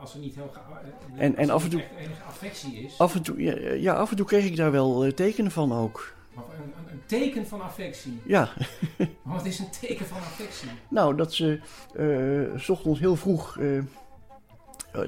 als 0.00 0.14
er 0.14 0.20
niet 0.20 0.34
heel... 0.34 0.50
ga- 0.52 0.80
En- 1.16 1.36
en 1.36 1.50
af 1.50 1.64
en 1.64 1.70
toe- 1.70 1.84
enige 1.98 2.22
affectie 2.28 2.72
is... 2.84 2.98
af, 2.98 3.14
en 3.14 3.22
toe, 3.22 3.42
ja, 3.42 3.72
ja, 3.72 3.94
af 3.94 4.10
en 4.10 4.16
toe 4.16 4.26
kreeg 4.26 4.44
ik 4.44 4.56
daar 4.56 4.70
wel 4.70 5.12
tekenen 5.14 5.50
van 5.50 5.72
ook. 5.72 6.14
Een 6.36 6.79
teken 7.18 7.46
van 7.46 7.60
affectie. 7.60 8.20
Ja. 8.26 8.48
Maar 9.22 9.36
Wat 9.36 9.46
is 9.46 9.58
een 9.58 9.70
teken 9.80 10.06
van 10.06 10.16
affectie? 10.18 10.68
Nou, 10.88 11.16
dat 11.16 11.32
ze 11.34 11.60
eh, 11.96 12.60
s 12.60 12.68
ochtends 12.68 13.00
heel 13.00 13.16
vroeg, 13.16 13.58
eh, 13.58 13.78
eh, 13.78 13.84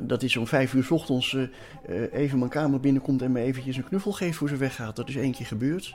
dat 0.01 0.23
is 0.23 0.33
zo'n 0.33 0.47
vijf 0.47 0.75
uur 0.75 0.85
s 0.85 0.91
ochtends, 0.91 1.37
even 2.13 2.39
mijn 2.39 2.51
kamer 2.51 2.81
binnenkomt 2.81 3.23
en 3.23 3.33
me 3.33 3.41
eventjes 3.41 3.77
een 3.77 3.85
knuffel 3.85 4.13
geeft 4.13 4.37
voor 4.37 4.49
ze 4.49 4.57
weggaat. 4.57 4.97
Dat 4.97 5.09
is 5.09 5.17
één 5.17 5.33
keer 5.33 5.47
gebeurd. 5.47 5.95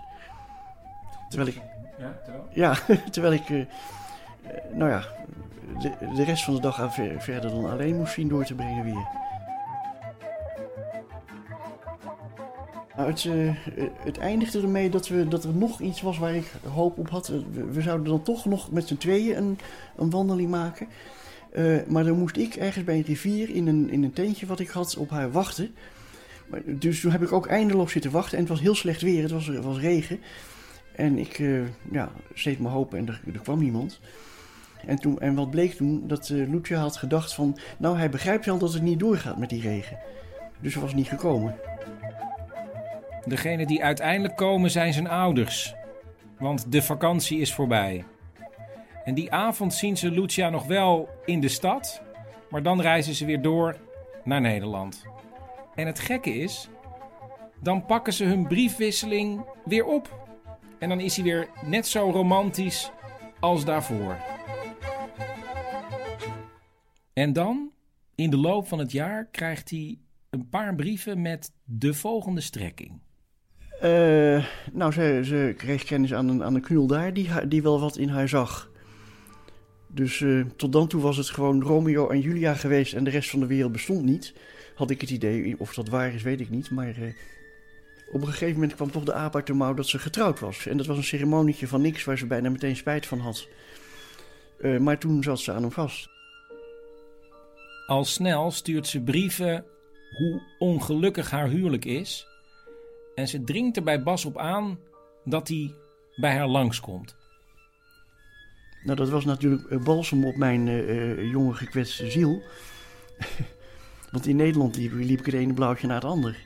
Terwijl 1.29 1.49
ik, 1.49 1.61
Ja, 1.99 2.17
terwijl? 2.23 2.47
ja, 2.51 2.75
terwijl 3.11 3.33
ik, 3.33 3.49
nou 4.73 4.89
ja, 4.91 5.03
de, 5.79 5.91
de 6.15 6.23
rest 6.23 6.43
van 6.43 6.55
de 6.55 6.61
dag 6.61 6.79
aan 6.81 6.93
ver- 6.93 7.21
verder 7.21 7.49
dan 7.49 7.69
alleen 7.69 7.95
moest 7.95 8.13
zien 8.13 8.27
door 8.27 8.45
te 8.45 8.55
brengen 8.55 8.83
weer. 8.83 9.07
Nou, 12.97 13.09
het, 13.09 13.25
eh, 13.25 13.47
eh, 13.47 13.55
het 14.03 14.17
eindigde 14.17 14.61
ermee 14.61 14.89
dat, 14.89 15.07
we, 15.07 15.27
dat 15.27 15.43
er 15.43 15.53
nog 15.53 15.81
iets 15.81 16.01
was 16.01 16.17
waar 16.17 16.35
ik 16.35 16.51
hoop 16.73 16.97
op 16.97 17.09
had. 17.09 17.27
We, 17.27 17.65
we 17.71 17.81
zouden 17.81 18.07
dan 18.07 18.23
toch 18.23 18.45
nog 18.45 18.71
met 18.71 18.87
z'n 18.87 18.97
tweeën 18.97 19.37
een, 19.37 19.57
een 19.97 20.09
wandeling 20.09 20.49
maken. 20.49 20.87
Eh, 21.51 21.77
maar 21.87 22.03
dan 22.03 22.17
moest 22.17 22.37
ik 22.37 22.55
ergens 22.55 22.83
bij 22.85 22.95
een 22.95 23.03
rivier 23.03 23.49
in 23.49 23.67
een, 23.67 23.89
in 23.89 24.03
een 24.03 24.13
tentje 24.13 24.45
wat 24.45 24.59
ik 24.59 24.69
had 24.69 24.97
op 24.97 25.09
haar 25.09 25.31
wachten. 25.31 25.75
Maar, 26.47 26.61
dus 26.65 27.01
toen 27.01 27.11
heb 27.11 27.21
ik 27.21 27.31
ook 27.31 27.47
eindeloos 27.47 27.91
zitten 27.91 28.11
wachten. 28.11 28.33
En 28.33 28.39
het 28.39 28.49
was 28.51 28.61
heel 28.61 28.75
slecht 28.75 29.01
weer, 29.01 29.21
het 29.21 29.31
was, 29.31 29.47
het 29.47 29.63
was 29.63 29.79
regen. 29.79 30.19
En 30.95 31.17
ik 31.17 31.39
eh 31.39 31.61
ja, 31.91 32.11
steed 32.33 32.59
mijn 32.59 32.73
hoop 32.73 32.93
en 32.93 33.07
er, 33.07 33.21
kwam 33.43 33.59
niemand. 33.59 33.99
En, 34.85 34.99
toen, 34.99 35.19
en 35.19 35.35
wat 35.35 35.49
bleek 35.49 35.73
toen? 35.73 36.07
Dat 36.07 36.29
eh 36.29 36.49
Lucia 36.49 36.79
had 36.79 36.97
gedacht 36.97 37.33
van... 37.33 37.57
Nou, 37.77 37.97
hij 37.97 38.09
begrijpt 38.09 38.45
wel 38.45 38.57
dat 38.57 38.73
het 38.73 38.81
niet 38.81 38.99
doorgaat 38.99 39.37
met 39.37 39.49
die 39.49 39.61
regen. 39.61 39.97
Dus 40.59 40.73
hij 40.73 40.81
was 40.83 40.93
niet 40.93 41.07
gekomen. 41.07 41.55
Degene 43.27 43.65
die 43.65 43.83
uiteindelijk 43.83 44.35
komen 44.35 44.71
zijn 44.71 44.93
zijn 44.93 45.07
ouders. 45.07 45.75
Want 46.37 46.71
de 46.71 46.81
vakantie 46.81 47.39
is 47.39 47.53
voorbij. 47.53 48.05
En 49.03 49.13
die 49.13 49.31
avond 49.31 49.73
zien 49.73 49.97
ze 49.97 50.11
Lucia 50.11 50.49
nog 50.49 50.65
wel 50.65 51.09
in 51.25 51.39
de 51.39 51.47
stad. 51.47 52.01
Maar 52.49 52.63
dan 52.63 52.81
reizen 52.81 53.13
ze 53.13 53.25
weer 53.25 53.41
door 53.41 53.79
naar 54.23 54.41
Nederland. 54.41 55.05
En 55.75 55.87
het 55.87 55.99
gekke 55.99 56.33
is, 56.33 56.69
dan 57.61 57.85
pakken 57.85 58.13
ze 58.13 58.23
hun 58.23 58.47
briefwisseling 58.47 59.45
weer 59.65 59.85
op. 59.85 60.25
En 60.79 60.89
dan 60.89 60.99
is 60.99 61.15
hij 61.15 61.23
weer 61.23 61.49
net 61.65 61.87
zo 61.87 62.09
romantisch 62.09 62.91
als 63.39 63.65
daarvoor. 63.65 64.17
En 67.13 67.33
dan, 67.33 67.71
in 68.15 68.29
de 68.29 68.37
loop 68.37 68.67
van 68.67 68.79
het 68.79 68.91
jaar, 68.91 69.25
krijgt 69.25 69.69
hij 69.69 69.99
een 70.29 70.49
paar 70.49 70.75
brieven 70.75 71.21
met 71.21 71.51
de 71.63 71.93
volgende 71.93 72.41
strekking. 72.41 73.01
Eh, 73.81 74.45
nou, 74.71 74.91
ze, 74.91 75.21
ze 75.23 75.53
kreeg 75.57 75.83
kennis 75.83 76.13
aan 76.13 76.27
een, 76.27 76.43
aan 76.43 76.55
een 76.55 76.61
knul 76.61 76.87
daar 76.87 77.13
die, 77.13 77.47
die 77.47 77.61
wel 77.61 77.79
wat 77.79 77.97
in 77.97 78.09
haar 78.09 78.29
zag. 78.29 78.69
Dus 79.87 80.21
eh, 80.21 80.41
tot 80.55 80.71
dan 80.71 80.87
toe 80.87 81.01
was 81.01 81.17
het 81.17 81.29
gewoon 81.29 81.61
Romeo 81.61 82.09
en 82.09 82.19
Julia 82.19 82.53
geweest 82.53 82.93
en 82.93 83.03
de 83.03 83.09
rest 83.09 83.29
van 83.29 83.39
de 83.39 83.45
wereld 83.45 83.71
bestond 83.71 84.03
niet. 84.03 84.33
Had 84.75 84.89
ik 84.89 85.01
het 85.01 85.09
idee, 85.09 85.55
of 85.57 85.73
dat 85.73 85.89
waar 85.89 86.13
is, 86.13 86.23
weet 86.23 86.39
ik 86.39 86.49
niet. 86.49 86.71
Maar 86.71 86.87
eh, 86.87 87.13
op 88.11 88.21
een 88.21 88.27
gegeven 88.27 88.53
moment 88.53 88.75
kwam 88.75 88.91
toch 88.91 89.03
de 89.03 89.13
aap 89.13 89.35
uit 89.35 89.47
de 89.47 89.53
mouw 89.53 89.73
dat 89.73 89.87
ze 89.87 89.99
getrouwd 89.99 90.39
was. 90.39 90.67
En 90.67 90.77
dat 90.77 90.85
was 90.85 90.97
een 90.97 91.03
ceremonietje 91.03 91.67
van 91.67 91.81
niks 91.81 92.03
waar 92.03 92.17
ze 92.17 92.27
bijna 92.27 92.49
meteen 92.49 92.75
spijt 92.75 93.05
van 93.05 93.19
had. 93.19 93.47
Maar 94.79 94.97
toen 94.97 95.23
zat 95.23 95.39
ze 95.39 95.51
aan 95.51 95.61
hem 95.61 95.71
vast. 95.71 96.09
Al 97.87 98.05
snel 98.05 98.51
stuurt 98.51 98.87
ze 98.87 99.01
brieven 99.01 99.65
hoe 100.17 100.41
ongelukkig 100.57 101.31
haar 101.31 101.49
huwelijk 101.49 101.85
is. 101.85 102.27
En 103.17 103.27
ze 103.27 103.43
dringt 103.43 103.77
er 103.77 103.83
bij 103.83 104.03
Bas 104.03 104.25
op 104.25 104.37
aan 104.37 104.79
dat 105.23 105.47
hij 105.47 105.75
bij 106.15 106.35
haar 106.35 106.47
langskomt. 106.47 107.15
Nou, 108.83 108.97
dat 108.97 109.09
was 109.09 109.25
natuurlijk 109.25 109.69
eh, 109.69 109.83
balsem 109.83 110.25
op 110.25 110.35
mijn 110.35 110.67
eh, 110.67 111.11
eh, 111.11 111.31
jonge 111.31 111.53
gekwetste 111.53 112.11
ziel. 112.11 112.41
Want 114.11 114.27
in 114.27 114.35
Nederland 114.35 114.75
liep, 114.75 114.91
liep 114.93 115.19
ik 115.19 115.25
het 115.25 115.35
ene 115.35 115.53
blauwtje 115.53 115.87
naar 115.87 115.95
het 115.95 116.05
ander. 116.05 116.37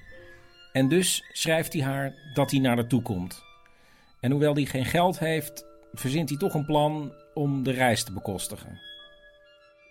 En 0.71 0.87
dus 0.87 1.23
schrijft 1.31 1.73
hij 1.73 1.81
haar 1.81 2.13
dat 2.33 2.51
hij 2.51 2.59
naar 2.59 2.75
haar 2.75 2.87
toe 2.87 3.01
komt. 3.01 3.43
En 4.19 4.31
hoewel 4.31 4.53
hij 4.53 4.65
geen 4.65 4.85
geld 4.85 5.19
heeft, 5.19 5.65
verzint 5.93 6.29
hij 6.29 6.37
toch 6.37 6.53
een 6.53 6.65
plan 6.65 7.13
om 7.33 7.63
de 7.63 7.71
reis 7.71 8.03
te 8.03 8.13
bekostigen. 8.13 8.79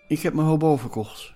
Ik 0.07 0.21
heb 0.21 0.33
mijn 0.33 0.47
hobo 0.47 0.77
verkocht. 0.77 1.33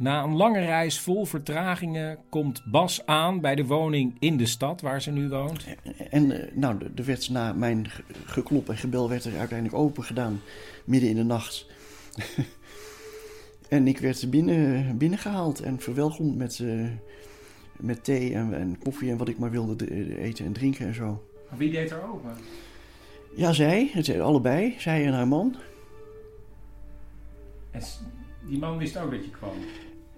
Na 0.00 0.22
een 0.22 0.36
lange 0.36 0.60
reis 0.60 1.00
vol 1.00 1.24
vertragingen 1.24 2.18
komt 2.28 2.62
Bas 2.70 3.06
aan 3.06 3.40
bij 3.40 3.54
de 3.54 3.64
woning 3.66 4.16
in 4.18 4.36
de 4.36 4.46
stad 4.46 4.80
waar 4.80 5.02
ze 5.02 5.10
nu 5.10 5.28
woont. 5.28 5.66
En 6.10 6.30
eh, 6.30 6.54
nou, 6.56 6.78
de- 6.78 6.90
er 6.94 7.04
werd 7.04 7.28
na 7.30 7.52
mijn 7.52 7.88
ge- 7.88 8.02
geklop 8.24 8.68
en 8.68 8.76
gebel 8.76 9.08
werd 9.08 9.24
er 9.24 9.38
uiteindelijk 9.38 9.78
open 9.78 10.04
gedaan. 10.04 10.40
Midden 10.84 11.10
in 11.10 11.16
de 11.16 11.22
nacht. 11.22 11.66
en 13.68 13.88
ik 13.88 13.98
werd 13.98 14.30
binnen, 14.30 14.96
binnengehaald 14.98 15.60
en 15.60 15.80
verwelkomd 15.80 16.36
met, 16.36 16.60
eh, 16.60 16.86
met 17.76 18.04
thee 18.04 18.34
en, 18.34 18.54
en 18.54 18.78
koffie 18.78 19.10
en 19.10 19.16
wat 19.16 19.28
ik 19.28 19.38
maar 19.38 19.50
wilde 19.50 19.76
de- 19.76 20.18
eten 20.18 20.44
en 20.44 20.52
drinken 20.52 20.86
en 20.86 20.94
zo. 20.94 21.24
Wie 21.56 21.70
deed 21.70 21.90
er 21.90 22.02
open? 22.12 22.30
Ja, 23.36 23.52
zij, 23.52 23.90
het, 23.92 24.18
allebei, 24.20 24.74
zij 24.78 25.06
en 25.06 25.12
haar 25.12 25.28
man. 25.28 25.56
En 27.70 27.82
die 28.48 28.58
man 28.58 28.78
wist 28.78 28.96
ook 28.96 29.10
dat 29.10 29.24
je 29.24 29.30
kwam. 29.30 29.54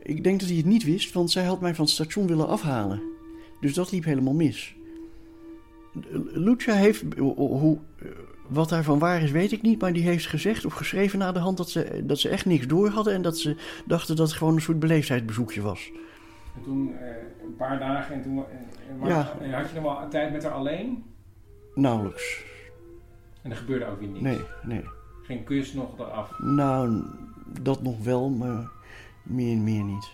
Ik 0.02 0.24
denk 0.24 0.40
dat 0.40 0.48
hij 0.48 0.56
het 0.58 0.66
niet 0.66 0.84
wist, 0.84 1.12
want 1.12 1.30
zij 1.30 1.44
had 1.44 1.60
mij 1.60 1.74
van 1.74 1.84
het 1.84 1.94
station 1.94 2.26
willen 2.26 2.48
afhalen. 2.48 3.02
Dus 3.60 3.74
dat 3.74 3.92
liep 3.92 4.04
helemaal 4.04 4.34
mis. 4.34 4.74
Lucia 6.32 6.74
heeft, 6.74 7.04
hoe, 7.18 7.78
wat 8.48 8.68
daarvan 8.68 8.98
waar 8.98 9.22
is, 9.22 9.30
weet 9.30 9.52
ik 9.52 9.62
niet, 9.62 9.80
maar 9.80 9.92
die 9.92 10.02
heeft 10.02 10.26
gezegd 10.26 10.64
of 10.64 10.72
geschreven 10.72 11.18
na 11.18 11.32
de 11.32 11.38
hand 11.38 11.56
dat 11.56 11.70
ze, 11.70 12.02
dat 12.04 12.18
ze 12.18 12.28
echt 12.28 12.46
niks 12.46 12.66
door 12.66 12.88
hadden 12.88 13.14
en 13.14 13.22
dat 13.22 13.38
ze 13.38 13.56
dachten 13.86 14.16
dat 14.16 14.28
het 14.28 14.36
gewoon 14.36 14.54
een 14.54 14.60
soort 14.60 14.78
beleefdheidsbezoekje 14.78 15.60
was. 15.60 15.90
En 16.56 16.62
toen 16.62 16.96
eh, 16.98 17.06
een 17.44 17.56
paar 17.56 17.78
dagen 17.78 18.14
en 18.14 18.22
toen 18.22 18.36
en, 18.36 18.44
en 18.88 18.98
maar- 18.98 19.08
Ja. 19.08 19.32
en 19.40 19.52
had 19.52 19.68
je 19.68 19.80
nog 19.80 19.98
wel 19.98 20.08
tijd 20.08 20.32
met 20.32 20.42
haar 20.42 20.52
alleen? 20.52 21.04
Nauwelijks. 21.74 22.44
En 23.42 23.50
er 23.50 23.56
gebeurde 23.56 23.86
ook 23.86 23.98
weer 24.00 24.08
niks. 24.08 24.20
Nee, 24.22 24.38
nee. 24.62 24.84
Geen 25.22 25.44
kus 25.44 25.72
nog 25.72 25.98
eraf. 25.98 26.38
Nou, 26.38 27.02
dat 27.60 27.82
nog 27.82 28.04
wel, 28.04 28.30
maar 28.30 28.70
meer 29.22 29.52
en 29.56 29.64
meer 29.64 29.82
niet. 29.84 30.10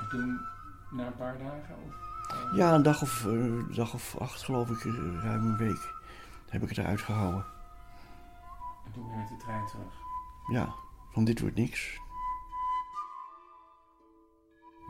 En 0.00 0.08
toen, 0.08 0.40
na 0.90 1.06
een 1.06 1.16
paar 1.16 1.38
dagen? 1.38 1.74
Of, 1.86 2.56
Ja, 2.56 2.74
een 2.74 2.82
dag 2.82 3.02
of, 3.02 3.26
eh, 3.26 3.76
dag 3.76 3.94
of 3.94 4.16
acht, 4.18 4.42
geloof 4.42 4.70
ik, 4.70 4.84
eh, 4.84 5.22
ruim 5.22 5.46
een 5.46 5.56
week, 5.56 5.94
heb 6.48 6.62
ik 6.62 6.68
het 6.68 6.78
eruit 6.78 7.00
gehouden. 7.00 7.44
En 8.86 8.92
toen 8.92 9.08
weer 9.08 9.16
met 9.16 9.28
de 9.28 9.36
trein 9.36 9.66
terug. 9.66 9.94
Ja, 10.50 10.74
van 11.12 11.24
dit 11.24 11.40
wordt 11.40 11.56
niks. 11.56 12.00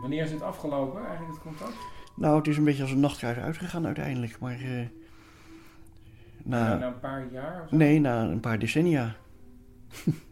Wanneer 0.01 0.25
is 0.25 0.31
het 0.31 0.43
afgelopen, 0.43 1.07
eigenlijk 1.07 1.35
het 1.35 1.43
contact? 1.43 1.77
Nou, 2.15 2.37
het 2.37 2.47
is 2.47 2.57
een 2.57 2.65
beetje 2.65 2.83
als 2.83 2.91
een 2.91 3.01
nachtkruis 3.01 3.37
uitgegaan 3.39 3.87
uiteindelijk, 3.87 4.39
maar... 4.41 4.61
eh, 4.61 4.87
na, 6.45 6.75
Na 6.77 6.87
een 6.87 7.01
paar 7.01 7.33
jaar? 7.33 7.63
Of 7.63 7.69
zo? 7.69 7.77
nee, 7.77 8.01
na 8.01 8.23
een 8.23 8.41
paar 8.41 8.59
decennia. 8.59 9.15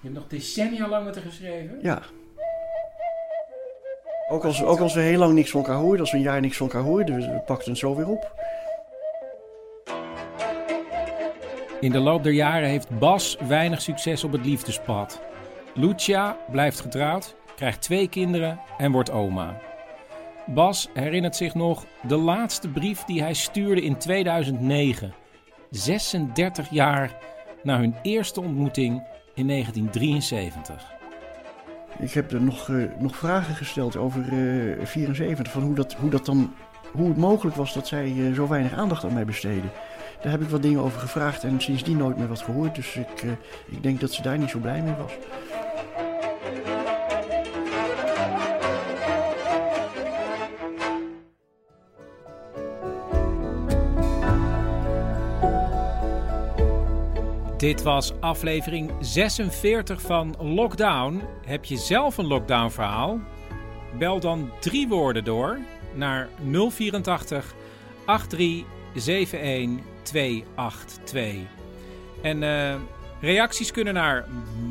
Je 0.00 0.08
hebt 0.08 0.18
nog 0.18 0.28
decennia 0.28 0.88
lang 0.88 1.04
met 1.04 1.14
haar 1.14 1.24
geschreven? 1.24 1.78
Ja. 1.82 2.02
Ook 4.28 4.44
als, 4.44 4.62
ook 4.62 4.80
als 4.80 4.94
we 4.94 5.00
heel 5.00 5.18
lang 5.18 5.34
niks 5.34 5.50
van 5.50 5.60
elkaar 5.60 5.76
hoorden, 5.76 6.00
als 6.00 6.10
we 6.10 6.16
een 6.16 6.22
jaar 6.22 6.40
niks 6.40 6.56
van 6.56 6.66
elkaar 6.66 6.82
hoorden, 6.82 7.14
we, 7.14 7.20
we 7.20 7.42
pakten 7.46 7.70
het 7.70 7.78
zo 7.78 7.96
weer 7.96 8.08
op. 8.08 8.32
In 11.80 11.92
de 11.92 11.98
loop 11.98 12.22
der 12.22 12.32
jaren 12.32 12.68
heeft 12.68 12.98
Bas 12.98 13.36
weinig 13.48 13.82
succes 13.82 14.24
op 14.24 14.32
het 14.32 14.46
liefdespad. 14.46 15.20
Lucia 15.74 16.36
blijft 16.50 16.80
getrouwd, 16.80 17.34
krijgt 17.56 17.82
twee 17.82 18.08
kinderen 18.08 18.60
en 18.78 18.92
wordt 18.92 19.10
oma. 19.10 19.60
Bas 20.46 20.88
herinnert 20.94 21.36
zich 21.36 21.54
nog 21.54 21.84
de 22.06 22.16
laatste 22.16 22.68
brief 22.68 23.04
die 23.04 23.22
hij 23.22 23.34
stuurde 23.34 23.82
in 23.82 23.96
2009. 23.96 25.14
36 25.70 26.70
jaar 26.70 27.16
na 27.62 27.78
hun 27.78 27.94
eerste 28.02 28.40
ontmoeting 28.40 29.02
in 29.34 29.46
1973. 29.46 30.98
Ik 31.98 32.12
heb 32.12 32.32
er 32.32 32.42
nog, 32.42 32.68
eh, 32.68 32.76
nog 32.98 33.16
vragen 33.16 33.54
gesteld 33.54 33.96
over 33.96 34.20
eh 34.22 34.86
74, 34.86 35.52
van 35.52 35.62
hoe 35.62 35.74
dat, 35.74 35.92
hoe 35.92 36.10
dat 36.10 36.26
dan, 36.26 36.54
hoe 36.92 37.08
het 37.08 37.16
mogelijk 37.16 37.56
was 37.56 37.74
dat 37.74 37.86
zij 37.86 38.04
eh, 38.04 38.34
zo 38.34 38.48
weinig 38.48 38.72
aandacht 38.72 39.04
aan 39.04 39.14
mij 39.14 39.24
besteden. 39.24 39.70
Daar 40.22 40.32
heb 40.32 40.40
ik 40.40 40.48
wat 40.48 40.62
dingen 40.62 40.80
over 40.80 41.00
gevraagd 41.00 41.44
en 41.44 41.60
sindsdien 41.60 41.96
nooit 41.96 42.16
meer 42.16 42.28
wat 42.28 42.42
gehoord, 42.42 42.74
dus 42.74 42.96
ik, 42.96 43.22
eh, 43.22 43.30
ik 43.66 43.82
denk 43.82 44.00
dat 44.00 44.12
ze 44.12 44.22
daar 44.22 44.38
niet 44.38 44.50
zo 44.50 44.58
blij 44.58 44.82
mee 44.82 44.94
was. 44.94 45.12
Dit 57.60 57.82
was 57.82 58.12
aflevering 58.20 58.90
46 59.00 60.00
van 60.00 60.34
Lockdown. 60.38 61.22
Heb 61.46 61.64
je 61.64 61.76
zelf 61.76 62.18
een 62.18 62.26
lockdown 62.26 62.70
verhaal? 62.70 63.20
Bel 63.98 64.20
dan 64.20 64.50
drie 64.60 64.88
woorden 64.88 65.24
door 65.24 65.58
naar 65.94 66.28
084 66.70 67.54
8371 68.04 69.84
282. 70.02 71.34
En 72.22 72.42
eh, 72.42 72.74
reacties 73.20 73.70
kunnen 73.70 73.94
naar 73.94 74.26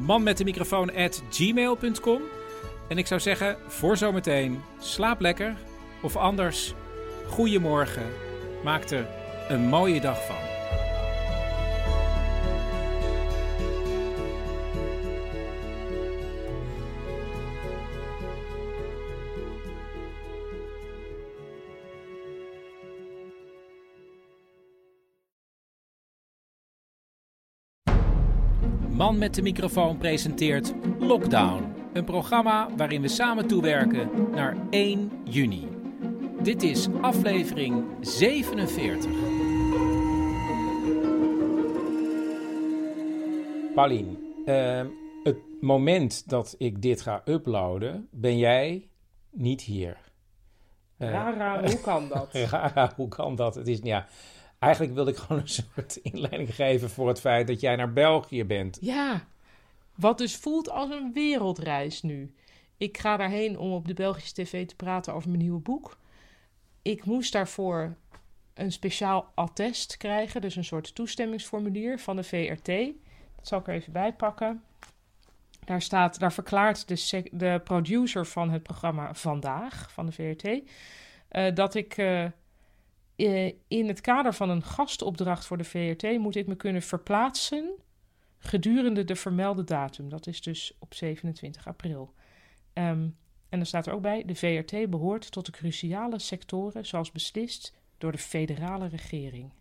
manmetdemicrofoon@gmail.com. 0.05 2.21
En 2.87 2.97
ik 2.97 3.07
zou 3.07 3.19
zeggen, 3.19 3.57
voor 3.67 3.97
zometeen, 3.97 4.61
slaap 4.79 5.19
lekker. 5.19 5.55
Of 6.01 6.15
anders, 6.15 6.73
goeiemorgen. 7.27 8.05
Maak 8.63 8.89
er 8.89 9.07
een 9.47 9.61
mooie 9.61 10.01
dag 10.01 10.25
van. 10.25 10.48
Man 28.99 29.17
met 29.17 29.35
de 29.35 29.41
microfoon 29.41 29.97
presenteert 29.97 30.73
Lockdown. 30.99 31.73
Een 31.93 32.03
programma 32.03 32.69
waarin 32.75 33.01
we 33.01 33.07
samen 33.07 33.47
toewerken 33.47 34.09
naar 34.31 34.57
1 34.69 35.11
juni. 35.23 35.67
Dit 36.41 36.63
is 36.63 36.87
aflevering 37.01 37.85
47. 38.01 39.11
Paulien, 43.73 44.33
ehm, 44.45 44.87
het 45.23 45.37
moment 45.61 46.29
dat 46.29 46.55
ik 46.57 46.81
dit 46.81 47.01
ga 47.01 47.21
uploaden, 47.25 48.07
ben 48.11 48.37
jij 48.37 48.89
niet 49.31 49.61
hier. 49.61 49.97
Eh, 50.97 51.11
Rara, 51.11 51.61
hoe 51.61 51.81
kan 51.81 52.07
dat? 52.07 52.33
Rara, 52.51 52.91
hoe 52.95 53.07
kan 53.07 53.35
dat? 53.35 53.55
Het 53.55 53.67
is, 53.67 53.79
ja, 53.83 54.07
eigenlijk 54.59 54.93
wilde 54.93 55.11
ik 55.11 55.17
gewoon 55.17 55.41
een 55.41 55.47
soort 55.47 55.95
inleiding 56.11 56.55
geven 56.55 56.89
voor 56.89 57.07
het 57.07 57.19
feit 57.19 57.47
dat 57.47 57.59
jij 57.59 57.75
naar 57.75 57.93
België 57.93 58.45
bent. 58.45 58.77
Ja, 58.81 59.27
wat 59.95 60.17
dus 60.17 60.35
voelt 60.35 60.69
als 60.69 60.89
een 60.89 61.13
wereldreis 61.13 62.01
nu. 62.01 62.33
Ik 62.77 62.97
ga 62.97 63.17
daarheen 63.17 63.57
om 63.57 63.71
op 63.71 63.87
de 63.87 63.93
Belgische 63.93 64.33
tv 64.33 64.67
te 64.67 64.75
praten 64.75 65.13
over 65.13 65.29
mijn 65.29 65.41
nieuwe 65.41 65.59
boek. 65.59 65.97
Ik 66.81 67.05
moest 67.05 67.31
daarvoor 67.31 67.95
een 68.53 68.71
speciaal 68.71 69.31
attest 69.35 69.97
krijgen, 69.97 70.41
dus 70.41 70.55
een 70.55 70.63
soort 70.63 70.95
toestemmingsformulier 70.95 71.99
van 71.99 72.15
de 72.15 72.23
VRT. 72.23 72.65
Dat 73.35 73.47
zal 73.47 73.59
ik 73.59 73.67
er 73.67 73.73
even 73.73 73.93
bij 73.93 74.13
pakken. 74.13 74.63
Daar, 75.65 75.81
staat, 75.81 76.19
daar 76.19 76.33
verklaart 76.33 76.87
de, 76.87 77.23
de 77.31 77.61
producer 77.63 78.25
van 78.25 78.49
het 78.49 78.63
programma 78.63 79.13
Vandaag 79.13 79.91
van 79.91 80.05
de 80.05 80.11
VRT 80.11 80.61
eh, 81.27 81.55
dat 81.55 81.75
ik 81.75 81.97
eh, 81.97 82.25
eh, 83.27 83.53
in 83.67 83.87
het 83.87 84.01
kader 84.01 84.33
van 84.33 84.49
een 84.49 84.63
gastopdracht 84.63 85.45
voor 85.45 85.57
de 85.57 85.63
VRT 85.63 86.17
moet 86.17 86.35
ik 86.35 86.47
me 86.47 86.55
kunnen 86.55 86.81
verplaatsen 86.81 87.71
gedurende 88.37 89.03
de 89.03 89.15
vermelde 89.15 89.63
datum. 89.63 90.09
Dat 90.09 90.27
is 90.27 90.41
dus 90.41 90.73
op 90.79 90.93
27 90.93 91.67
april. 91.67 92.13
Ehm, 92.73 92.87
en 93.49 93.57
dan 93.57 93.65
staat 93.65 93.87
er 93.87 93.93
ook 93.93 94.01
bij: 94.01 94.23
de 94.25 94.35
VRT 94.35 94.89
behoort 94.89 95.31
tot 95.31 95.45
de 95.45 95.51
cruciale 95.51 96.19
sectoren 96.19 96.85
zoals 96.85 97.11
beslist 97.11 97.73
door 97.97 98.11
de 98.11 98.17
federale 98.17 98.87
regering. 98.87 99.51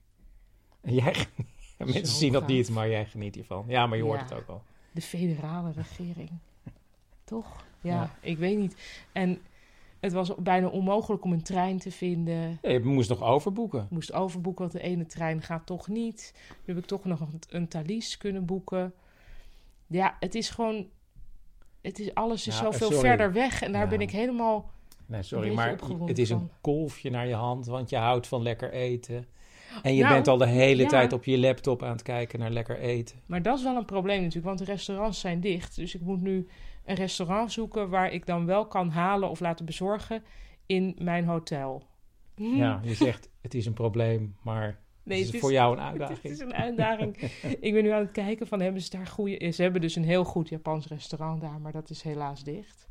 Jij, 0.83 1.15
mensen 1.79 2.07
Zo 2.07 2.17
zien 2.19 2.33
dat 2.33 2.43
gaaf. 2.43 2.51
niet, 2.51 2.71
maar 2.71 2.89
jij 2.89 3.07
geniet 3.07 3.35
hiervan. 3.35 3.65
Ja, 3.69 3.87
maar 3.87 3.99
je 3.99 4.05
hoort 4.05 4.19
Ja. 4.21 4.25
het 4.25 4.35
ook 4.35 4.49
al. 4.49 4.63
De 4.93 5.01
federale 5.03 5.73
regering. 5.73 6.31
Toch? 7.25 7.65
Ja, 7.81 7.93
Ja. 7.95 8.15
ik 8.21 8.39
weet 8.39 8.59
niet. 8.59 8.77
En 9.13 9.41
het 10.01 10.13
was 10.13 10.35
bijna 10.35 10.67
onmogelijk 10.69 11.25
om 11.25 11.33
een 11.33 11.43
trein 11.43 11.79
te 11.79 11.91
vinden. 11.91 12.59
Ja, 12.63 12.71
je 12.71 12.81
moest 12.85 13.09
nog 13.09 13.23
overboeken. 13.23 13.83
Ik 13.83 13.91
moest 13.91 14.13
overboeken, 14.13 14.61
want 14.61 14.73
de 14.73 14.83
ene 14.83 15.07
trein 15.07 15.43
gaat 15.43 15.67
toch 15.67 15.89
niet. 15.89 16.35
Nu 16.65 16.75
heb 16.75 16.83
ik 16.83 16.89
toch 16.89 17.05
nog 17.05 17.21
een, 17.21 17.39
een 17.51 17.69
Thalys 17.69 18.17
kunnen 18.17 18.45
boeken. 18.45 18.93
Ja, 19.87 20.17
het 20.21 20.35
is 20.35 20.51
gewoon... 20.51 20.87
Het 21.81 21.99
is, 21.99 22.15
alles 22.15 22.47
is 22.47 22.57
zoveel 22.57 22.91
sorry. 22.91 23.09
verder 23.09 23.33
weg. 23.33 23.63
En 23.63 23.73
daar 23.73 23.83
Ja. 23.83 23.89
ben 23.89 24.01
ik 24.01 24.11
helemaal... 24.11 24.71
Nee, 25.07 25.23
sorry, 25.23 25.53
maar 25.55 25.79
het 26.05 26.19
is 26.19 26.31
een 26.31 26.51
kolfje 26.61 27.11
naar 27.11 27.27
je 27.27 27.35
hand, 27.35 27.67
want 27.67 27.91
je 27.91 27.97
houdt 27.97 28.27
van 28.27 28.43
lekker 28.43 28.73
eten. 28.73 29.27
En 29.83 29.95
je 29.95 30.03
Nou, 30.03 30.15
bent 30.15 30.29
al 30.29 30.37
de 30.37 30.47
hele 30.47 30.83
ja. 30.83 30.89
tijd 30.89 31.13
op 31.13 31.25
je 31.25 31.39
laptop 31.39 31.83
aan 31.83 31.93
het 31.93 32.03
kijken 32.03 32.39
naar 32.39 32.51
lekker 32.51 32.79
eten. 32.79 33.17
Maar 33.27 33.43
dat 33.43 33.59
is 33.59 33.65
wel 33.65 33.77
een 33.77 33.85
probleem 33.85 34.19
natuurlijk, 34.19 34.47
want 34.47 34.59
de 34.59 34.65
restaurants 34.65 35.21
zijn 35.21 35.41
dicht. 35.41 35.77
Dus 35.77 35.95
ik 35.95 36.01
moet 36.01 36.21
nu 36.21 36.47
een 36.89 36.95
restaurant 36.97 37.53
zoeken 37.53 37.89
waar 37.89 38.13
ik 38.13 38.27
dan 38.27 38.47
wel 38.47 38.67
kan 38.67 38.91
halen 38.91 39.31
of 39.31 39.41
laten 39.41 39.65
bezorgen 39.67 40.23
in 40.67 40.97
mijn 40.99 41.25
hotel. 41.25 41.83
Ja, 42.35 42.81
je 42.85 42.95
zegt 42.95 43.29
het 43.41 43.55
is 43.55 43.67
een 43.67 43.73
probleem, 43.73 44.37
maar 44.43 44.81
Nee, 45.03 45.19
het 45.19 45.27
het 45.27 45.29
is 45.29 45.33
is- 45.35 45.41
voor 45.41 45.53
jou 45.53 45.77
een 45.77 45.83
Het 45.85 45.91
uitdaging. 46.01 46.33
is 46.33 46.39
een 46.41 46.55
uitdaging. 46.55 47.17
ik 47.67 47.73
ben 47.73 47.83
nu 47.83 47.91
aan 47.91 48.01
het 48.01 48.13
kijken 48.13 48.47
van 48.47 48.61
hebben 48.61 48.83
ze 48.83 48.91
daar 48.91 49.07
goede... 49.07 49.51
Ze 49.53 49.63
hebben 49.63 49.81
dus 49.81 49.97
een 49.97 50.05
heel 50.05 50.25
goed 50.25 50.49
Japans 50.49 50.87
restaurant 50.87 51.41
daar, 51.41 51.61
maar 51.61 51.73
dat 51.73 51.91
is 51.91 52.03
helaas 52.03 52.45
dicht. 52.45 52.89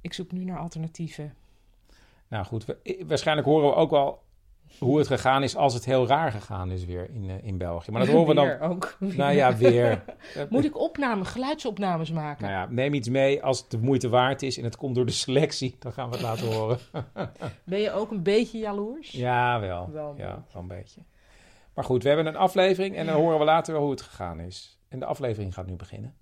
Ik 0.00 0.12
zoek 0.12 0.32
nu 0.32 0.44
naar 0.44 0.58
alternatieven. 0.58 1.34
Nou 2.28 2.44
goed, 2.44 2.64
we- 2.64 3.04
waarschijnlijk 3.06 3.46
horen 3.48 3.68
we 3.68 3.74
ook 3.74 3.90
wel 3.90 4.22
hoe 4.78 4.98
het 4.98 5.06
gegaan 5.06 5.42
is 5.42 5.56
als 5.56 5.74
het 5.74 5.84
heel 5.84 6.06
raar 6.06 6.32
gegaan 6.32 6.70
is 6.70 6.84
weer 6.84 7.10
in, 7.10 7.30
eh, 7.30 7.46
in 7.46 7.58
België. 7.58 7.90
Maar 7.90 8.00
dat 8.04 8.14
horen 8.14 8.28
we 8.28 8.34
dan 8.34 8.46
Weer 8.46 8.60
ook. 8.60 8.96
Nou 9.16 9.32
ja, 9.32 9.56
weer. 9.56 10.04
Moet 10.50 10.64
ik 10.64 10.78
opnames, 10.78 11.28
geluidsopnames 11.28 12.10
maken? 12.10 12.42
Nou 12.42 12.54
ja, 12.54 12.66
neem 12.70 12.94
iets 12.94 13.08
mee 13.08 13.42
als 13.42 13.58
het 13.58 13.70
de 13.70 13.78
moeite 13.78 14.08
waard 14.08 14.42
is 14.42 14.58
en 14.58 14.64
het 14.64 14.76
komt 14.76 14.94
door 14.94 15.06
de 15.06 15.12
selectie, 15.12 15.76
dan 15.78 15.92
gaan 15.92 16.08
we 16.08 16.14
het 16.14 16.24
laten 16.24 16.52
horen. 16.52 16.78
Ben 17.64 17.80
je 17.80 17.92
ook 17.92 18.10
een 18.10 18.22
beetje 18.22 18.58
jaloers? 18.58 19.10
ja, 19.10 19.60
wel. 19.60 19.90
Wel 19.92 20.14
ja, 20.16 20.44
wel 20.52 20.62
een 20.62 20.68
beetje. 20.68 21.00
Maar 21.74 21.84
goed, 21.84 22.02
we 22.02 22.08
hebben 22.08 22.26
een 22.26 22.36
aflevering 22.36 22.96
en 22.96 23.06
dan 23.06 23.14
horen 23.14 23.38
we 23.38 23.44
later 23.44 23.72
wel 23.72 23.82
hoe 23.82 23.90
het 23.90 24.02
gegaan 24.02 24.40
is. 24.40 24.78
En 24.88 24.98
de 24.98 25.04
aflevering 25.04 25.54
gaat 25.54 25.66
nu 25.66 25.76
beginnen. 25.76 26.14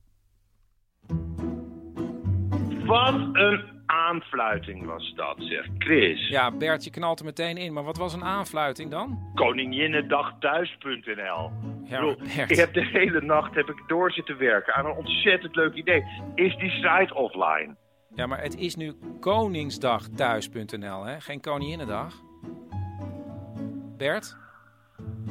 Wat 2.86 3.14
een 3.14 3.81
aanfluiting 3.92 4.84
was 4.84 5.12
dat, 5.16 5.36
zeg 5.38 5.66
Chris. 5.78 6.28
Ja, 6.28 6.50
Bert, 6.50 6.84
je 6.84 6.90
knalt 6.90 7.18
er 7.18 7.24
meteen 7.24 7.56
in. 7.56 7.72
Maar 7.72 7.84
wat 7.84 7.96
was 7.96 8.12
een 8.12 8.24
aanfluiting 8.24 8.90
dan? 8.90 9.30
Koninginnedagthuis.nl 9.34 11.50
Ja. 11.84 12.16
Ik 12.46 12.56
heb 12.56 12.74
de 12.74 12.84
hele 12.84 13.20
nacht 13.20 13.54
heb 13.54 13.68
ik 13.68 13.82
door 13.86 14.12
zitten 14.12 14.38
werken 14.38 14.74
aan 14.74 14.86
een 14.86 14.96
ontzettend 14.96 15.56
leuk 15.56 15.74
idee. 15.74 16.04
Is 16.34 16.56
die 16.56 16.70
site 16.70 17.14
offline? 17.14 17.76
Ja, 18.14 18.26
maar 18.26 18.40
het 18.40 18.58
is 18.58 18.76
nu 18.76 18.94
Koningsdagthuis.nl, 19.20 21.04
hè? 21.04 21.20
Geen 21.20 21.40
Koninginnedag. 21.40 22.14
Bert? 23.96 24.36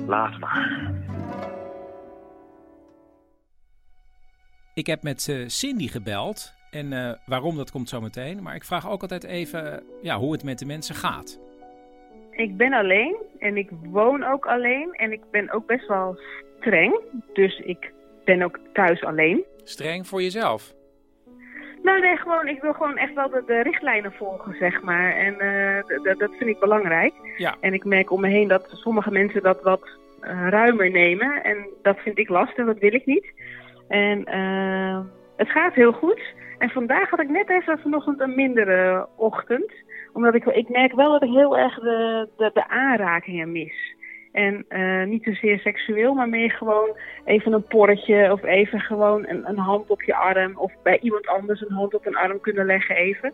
Laat 0.08 0.40
maar. 0.40 0.92
Ik 4.74 4.88
heb 4.88 5.04
met 5.04 5.28
eh, 5.28 5.48
Cindy 5.48 5.88
gebeld 5.88 6.54
En 6.72 6.94
eh, 6.94 7.12
waarom, 7.26 7.56
dat 7.58 7.72
komt 7.72 7.90
zo 7.90 8.02
meteen. 8.02 8.44
Maar 8.44 8.56
ik 8.56 8.64
vraag 8.64 8.90
ook 8.90 9.02
altijd 9.02 9.24
even 9.24 9.74
eh, 9.74 9.80
ja, 10.02 10.18
hoe 10.18 10.32
het 10.32 10.44
met 10.44 10.60
de 10.60 10.66
mensen 10.66 10.96
gaat. 10.96 11.40
Ik 12.32 12.58
ben 12.58 12.74
alleen 12.74 13.16
en 13.40 13.58
ik 13.58 13.70
woon 13.84 14.24
ook 14.24 14.46
alleen 14.46 14.94
en 14.94 15.12
ik 15.12 15.22
ben 15.32 15.52
ook 15.52 15.66
best 15.66 15.88
wel 15.88 16.20
streng. 16.60 17.00
Dus 17.34 17.60
ik 17.60 17.92
ben 18.26 18.42
ook 18.42 18.60
thuis 18.74 19.04
alleen. 19.04 19.44
Streng 19.64 20.08
voor 20.08 20.22
jezelf? 20.22 20.74
Nou 21.84 22.00
nee, 22.00 22.18
gewoon, 22.18 22.48
ik 22.48 22.62
wil 22.62 22.74
gewoon 22.74 22.98
echt 22.98 23.14
wel 23.14 23.30
de, 23.30 23.44
de 23.46 23.62
richtlijnen 23.62 24.12
volgen, 24.12 24.56
zeg 24.60 24.82
maar. 24.82 25.16
En 25.16 25.36
uh, 25.40 26.18
dat 26.18 26.32
vind 26.38 26.50
ik 26.50 26.60
belangrijk. 26.60 27.14
Ja. 27.38 27.56
En 27.60 27.74
ik 27.74 27.86
merk 27.86 28.12
om 28.12 28.22
me 28.22 28.28
heen 28.28 28.48
dat 28.48 28.68
sommige 28.74 29.12
mensen 29.12 29.44
dat 29.44 29.62
wat 29.62 29.90
uh, 30.22 30.48
ruimer 30.50 30.92
nemen. 30.92 31.44
En 31.44 31.68
dat 31.82 31.98
vind 31.98 32.18
ik 32.18 32.30
lastig, 32.30 32.66
dat 32.66 32.80
wil 32.80 32.94
ik 32.94 33.06
niet. 33.06 33.34
En 33.88 34.30
uh, 34.30 35.00
het 35.36 35.50
gaat 35.50 35.74
heel 35.74 35.92
goed. 35.92 36.22
En 36.62 36.70
vandaag 36.70 37.10
had 37.10 37.20
ik 37.20 37.30
net 37.30 37.50
even 37.50 37.80
vanochtend 37.80 38.20
een 38.20 38.36
mindere 38.36 39.08
ochtend. 39.16 39.72
Omdat 40.14 40.36
ik, 40.36 40.46
ik 40.46 40.70
merk 40.70 40.94
wel 40.94 41.12
dat 41.12 41.24
ik 41.24 41.30
heel 41.30 41.58
erg 41.58 41.80
de, 41.80 42.30
de, 42.38 42.52
de 42.54 42.68
aanrakingen 42.68 43.52
mis. 43.52 43.96
En 44.32 44.66
uh, 44.70 45.04
niet 45.04 45.24
zozeer 45.24 45.60
seksueel, 45.60 46.14
maar 46.14 46.30
meer 46.30 46.52
gewoon 46.52 46.98
even 47.26 47.54
een 47.54 47.64
porretje 47.64 48.32
of 48.32 48.44
even 48.44 48.80
gewoon 48.80 49.28
een, 49.28 49.50
een, 49.50 49.58
hand 49.58 49.90
op 49.90 50.02
je 50.02 50.16
arm. 50.16 50.58
Of 50.58 50.74
bij 50.84 51.00
iemand 51.00 51.28
anders 51.28 51.62
een 51.62 51.76
hand 51.76 51.94
op 51.94 52.06
een 52.06 52.16
arm 52.16 52.40
kunnen 52.40 52.66
leggen 52.66 52.96
even. 52.96 53.34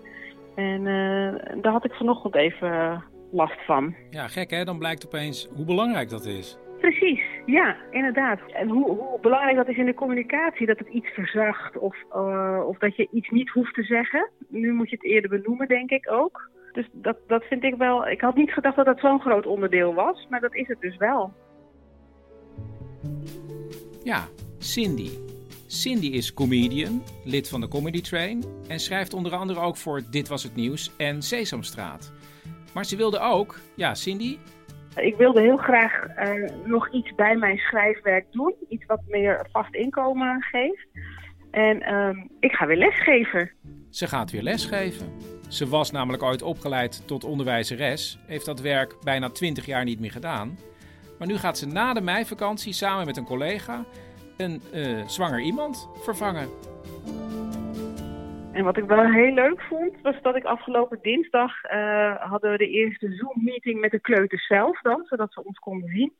En 0.56 0.80
uh, 0.80 1.62
daar 1.62 1.72
had 1.72 1.86
ik 1.86 1.94
vanochtend 1.94 2.36
even 2.36 3.04
last 3.32 3.66
van. 3.66 3.96
Ja, 4.10 4.28
gek 4.28 4.50
hè? 4.50 4.64
Dan 4.64 4.78
blijkt 4.78 5.06
opeens 5.06 5.50
hoe 5.56 5.66
belangrijk 5.66 6.10
dat 6.10 6.26
is. 6.26 6.58
Precies, 6.80 7.22
ja, 7.46 7.76
inderdaad. 7.92 8.40
En 8.54 8.70
hoe, 8.70 8.90
hoe 8.90 9.20
belangrijk 9.22 9.56
dat 9.56 9.68
is 9.68 9.78
in 9.78 9.86
de 9.86 9.94
communicatie, 9.94 10.66
dat 10.66 10.78
het 10.78 10.88
iets 10.88 11.10
verzacht 11.10 11.78
of, 11.78 11.96
uh, 12.16 12.64
of 12.68 12.78
dat 12.78 12.96
je 12.96 13.08
iets 13.12 13.30
niet 13.30 13.50
hoeft 13.50 13.74
te 13.74 13.84
zeggen. 13.84 14.30
Nu 14.48 14.74
moet 14.74 14.90
je 14.90 14.96
het 14.96 15.06
eerder 15.06 15.30
benoemen, 15.30 15.68
denk 15.68 15.90
ik 15.90 16.12
ook. 16.12 16.50
Dus 16.72 16.88
dat, 16.92 17.18
dat 17.28 17.44
vind 17.44 17.64
ik 17.64 17.76
wel. 17.76 18.08
Ik 18.08 18.22
had 18.22 18.36
niet 18.36 18.52
gedacht 18.52 18.76
dat 18.76 18.86
dat 18.86 19.00
zo'n 19.00 19.22
groot 19.22 19.46
onderdeel 19.46 19.94
was, 19.94 20.28
maar 20.30 20.42
dat 20.42 20.56
is 20.56 20.68
het 20.68 20.82
dus 20.82 20.98
wel. 20.98 21.34
Ja, 24.04 24.28
Cindy. 24.58 25.10
Cindy 25.68 26.08
is 26.08 26.34
comedian, 26.34 27.04
lid 27.24 27.50
van 27.50 27.62
de 27.62 27.68
Comedy 27.68 28.02
Train 28.02 28.44
en 28.68 28.80
schrijft 28.80 29.14
onder 29.14 29.34
andere 29.34 29.60
ook 29.60 29.78
voor 29.78 30.02
Dit 30.12 30.28
Was 30.28 30.44
Het 30.44 30.56
Nieuws 30.56 30.92
en 30.98 31.22
Sesamstraat. 31.22 32.12
Maar 32.74 32.86
ze 32.86 32.96
wilde 32.96 33.20
ook, 33.20 33.60
ja, 33.76 33.96
Cindy, 33.96 34.38
ik 34.98 35.16
wilde 35.16 35.42
heel 35.42 35.58
graag 35.58 36.06
uh, 36.18 36.50
nog 36.66 36.92
iets 36.92 37.16
bij 37.16 37.36
mijn 37.36 37.58
schrijfwerk 37.58 38.26
doen. 38.32 38.54
Iets 38.70 38.86
wat 38.86 39.02
meer 39.08 39.48
vast 39.52 39.74
inkomen 39.74 40.42
geeft. 40.42 40.88
En 41.52 41.94
um, 41.94 42.30
ik 42.40 42.52
ga 42.52 42.66
weer 42.66 42.78
lesgeven. 42.78 43.52
Ze 43.90 44.08
gaat 44.08 44.32
weer 44.32 44.42
lesgeven. 44.42 45.08
Ze 45.48 45.68
was 45.68 45.92
namelijk 45.92 46.24
ooit 46.24 46.42
opgeleid 46.42 47.08
tot 47.08 47.24
onderwijzeres. 47.24 48.20
Heeft 48.26 48.46
dat 48.46 48.62
werk 48.62 48.96
bijna 49.04 49.30
20 49.30 49.66
jaar 49.66 49.84
niet 49.84 50.00
meer 50.00 50.12
gedaan. 50.12 50.58
Maar 51.18 51.28
nu 51.28 51.38
gaat 51.38 51.58
ze 51.58 51.68
na 51.68 51.94
de 51.94 52.02
meivakantie 52.02 52.74
samen 52.74 53.06
met 53.06 53.18
een 53.18 53.26
collega 53.26 53.86
een 54.38 54.62
uh, 54.74 55.08
zwanger 55.08 55.42
iemand 55.42 55.90
vervangen. 56.02 56.50
En 58.58 58.64
wat 58.64 58.78
ik 58.78 58.84
wel 58.84 59.12
heel 59.12 59.34
leuk 59.34 59.62
vond, 59.62 60.02
was 60.02 60.22
dat 60.22 60.36
ik 60.36 60.44
afgelopen 60.44 61.00
dinsdag 61.02 61.64
uh, 61.72 62.16
hadden 62.16 62.52
we 62.52 62.58
de 62.58 62.70
eerste 62.70 63.14
Zoom-meeting 63.14 63.80
met 63.80 63.92
de 63.92 64.00
kleuters 64.00 64.48
zelf 64.48 64.82
dan, 64.82 65.06
zodat 65.06 65.34
ze 65.34 65.44
ons 65.44 65.60
konden 65.60 65.90
zien. 65.90 66.14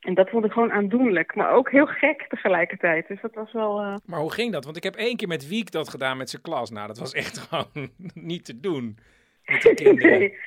En 0.00 0.14
dat 0.14 0.30
vond 0.30 0.44
ik 0.44 0.52
gewoon 0.52 0.72
aandoenlijk, 0.72 1.34
maar 1.34 1.50
ook 1.50 1.70
heel 1.70 1.86
gek 1.86 2.26
tegelijkertijd. 2.28 3.08
Dus 3.08 3.20
dat 3.20 3.34
was 3.34 3.52
wel... 3.52 3.82
Uh... 3.82 3.94
Maar 4.04 4.20
hoe 4.20 4.32
ging 4.32 4.52
dat? 4.52 4.64
Want 4.64 4.76
ik 4.76 4.82
heb 4.82 4.94
één 4.94 5.16
keer 5.16 5.28
met 5.28 5.48
Wiek 5.48 5.70
dat 5.70 5.88
gedaan 5.88 6.16
met 6.16 6.30
zijn 6.30 6.42
klas. 6.42 6.70
Nou, 6.70 6.86
dat 6.86 6.98
was 6.98 7.12
echt 7.12 7.38
gewoon 7.48 7.90
niet 8.14 8.44
te 8.44 8.60
doen 8.60 8.98
met 9.44 9.62
de 9.62 9.74
kinderen. 9.74 10.10
nee. 10.18 10.38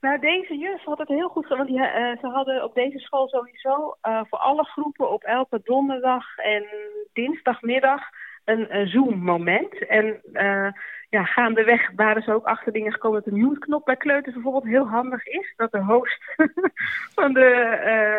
Nou, 0.00 0.18
deze 0.18 0.56
juf 0.56 0.84
had 0.84 0.98
het 0.98 1.08
heel 1.08 1.28
goed 1.28 1.46
gedaan. 1.46 1.66
Want 1.66 1.70
die, 1.70 1.78
uh, 1.78 2.20
ze 2.20 2.26
hadden 2.26 2.64
op 2.64 2.74
deze 2.74 2.98
school 2.98 3.28
sowieso 3.28 3.96
uh, 4.02 4.20
voor 4.28 4.38
alle 4.38 4.64
groepen 4.64 5.10
op 5.10 5.22
elke 5.22 5.60
donderdag 5.64 6.36
en 6.36 6.64
dinsdagmiddag 7.12 8.02
een, 8.44 8.76
een 8.76 8.88
Zoom-moment. 8.88 9.86
En 9.86 10.20
uh, 10.32 10.68
ja, 11.08 11.24
gaandeweg 11.24 11.90
waren 11.96 12.22
ze 12.22 12.34
ook 12.34 12.44
achter 12.44 12.72
dingen 12.72 12.92
gekomen 12.92 13.22
dat 13.22 13.32
de 13.32 13.40
mute-knop 13.40 13.84
bij 13.84 13.96
kleuters 13.96 14.34
bijvoorbeeld 14.34 14.64
heel 14.64 14.88
handig 14.88 15.26
is. 15.26 15.52
Dat 15.56 15.72
de 15.72 15.82
host 15.82 16.22
van, 17.16 17.32
de, 17.32 17.48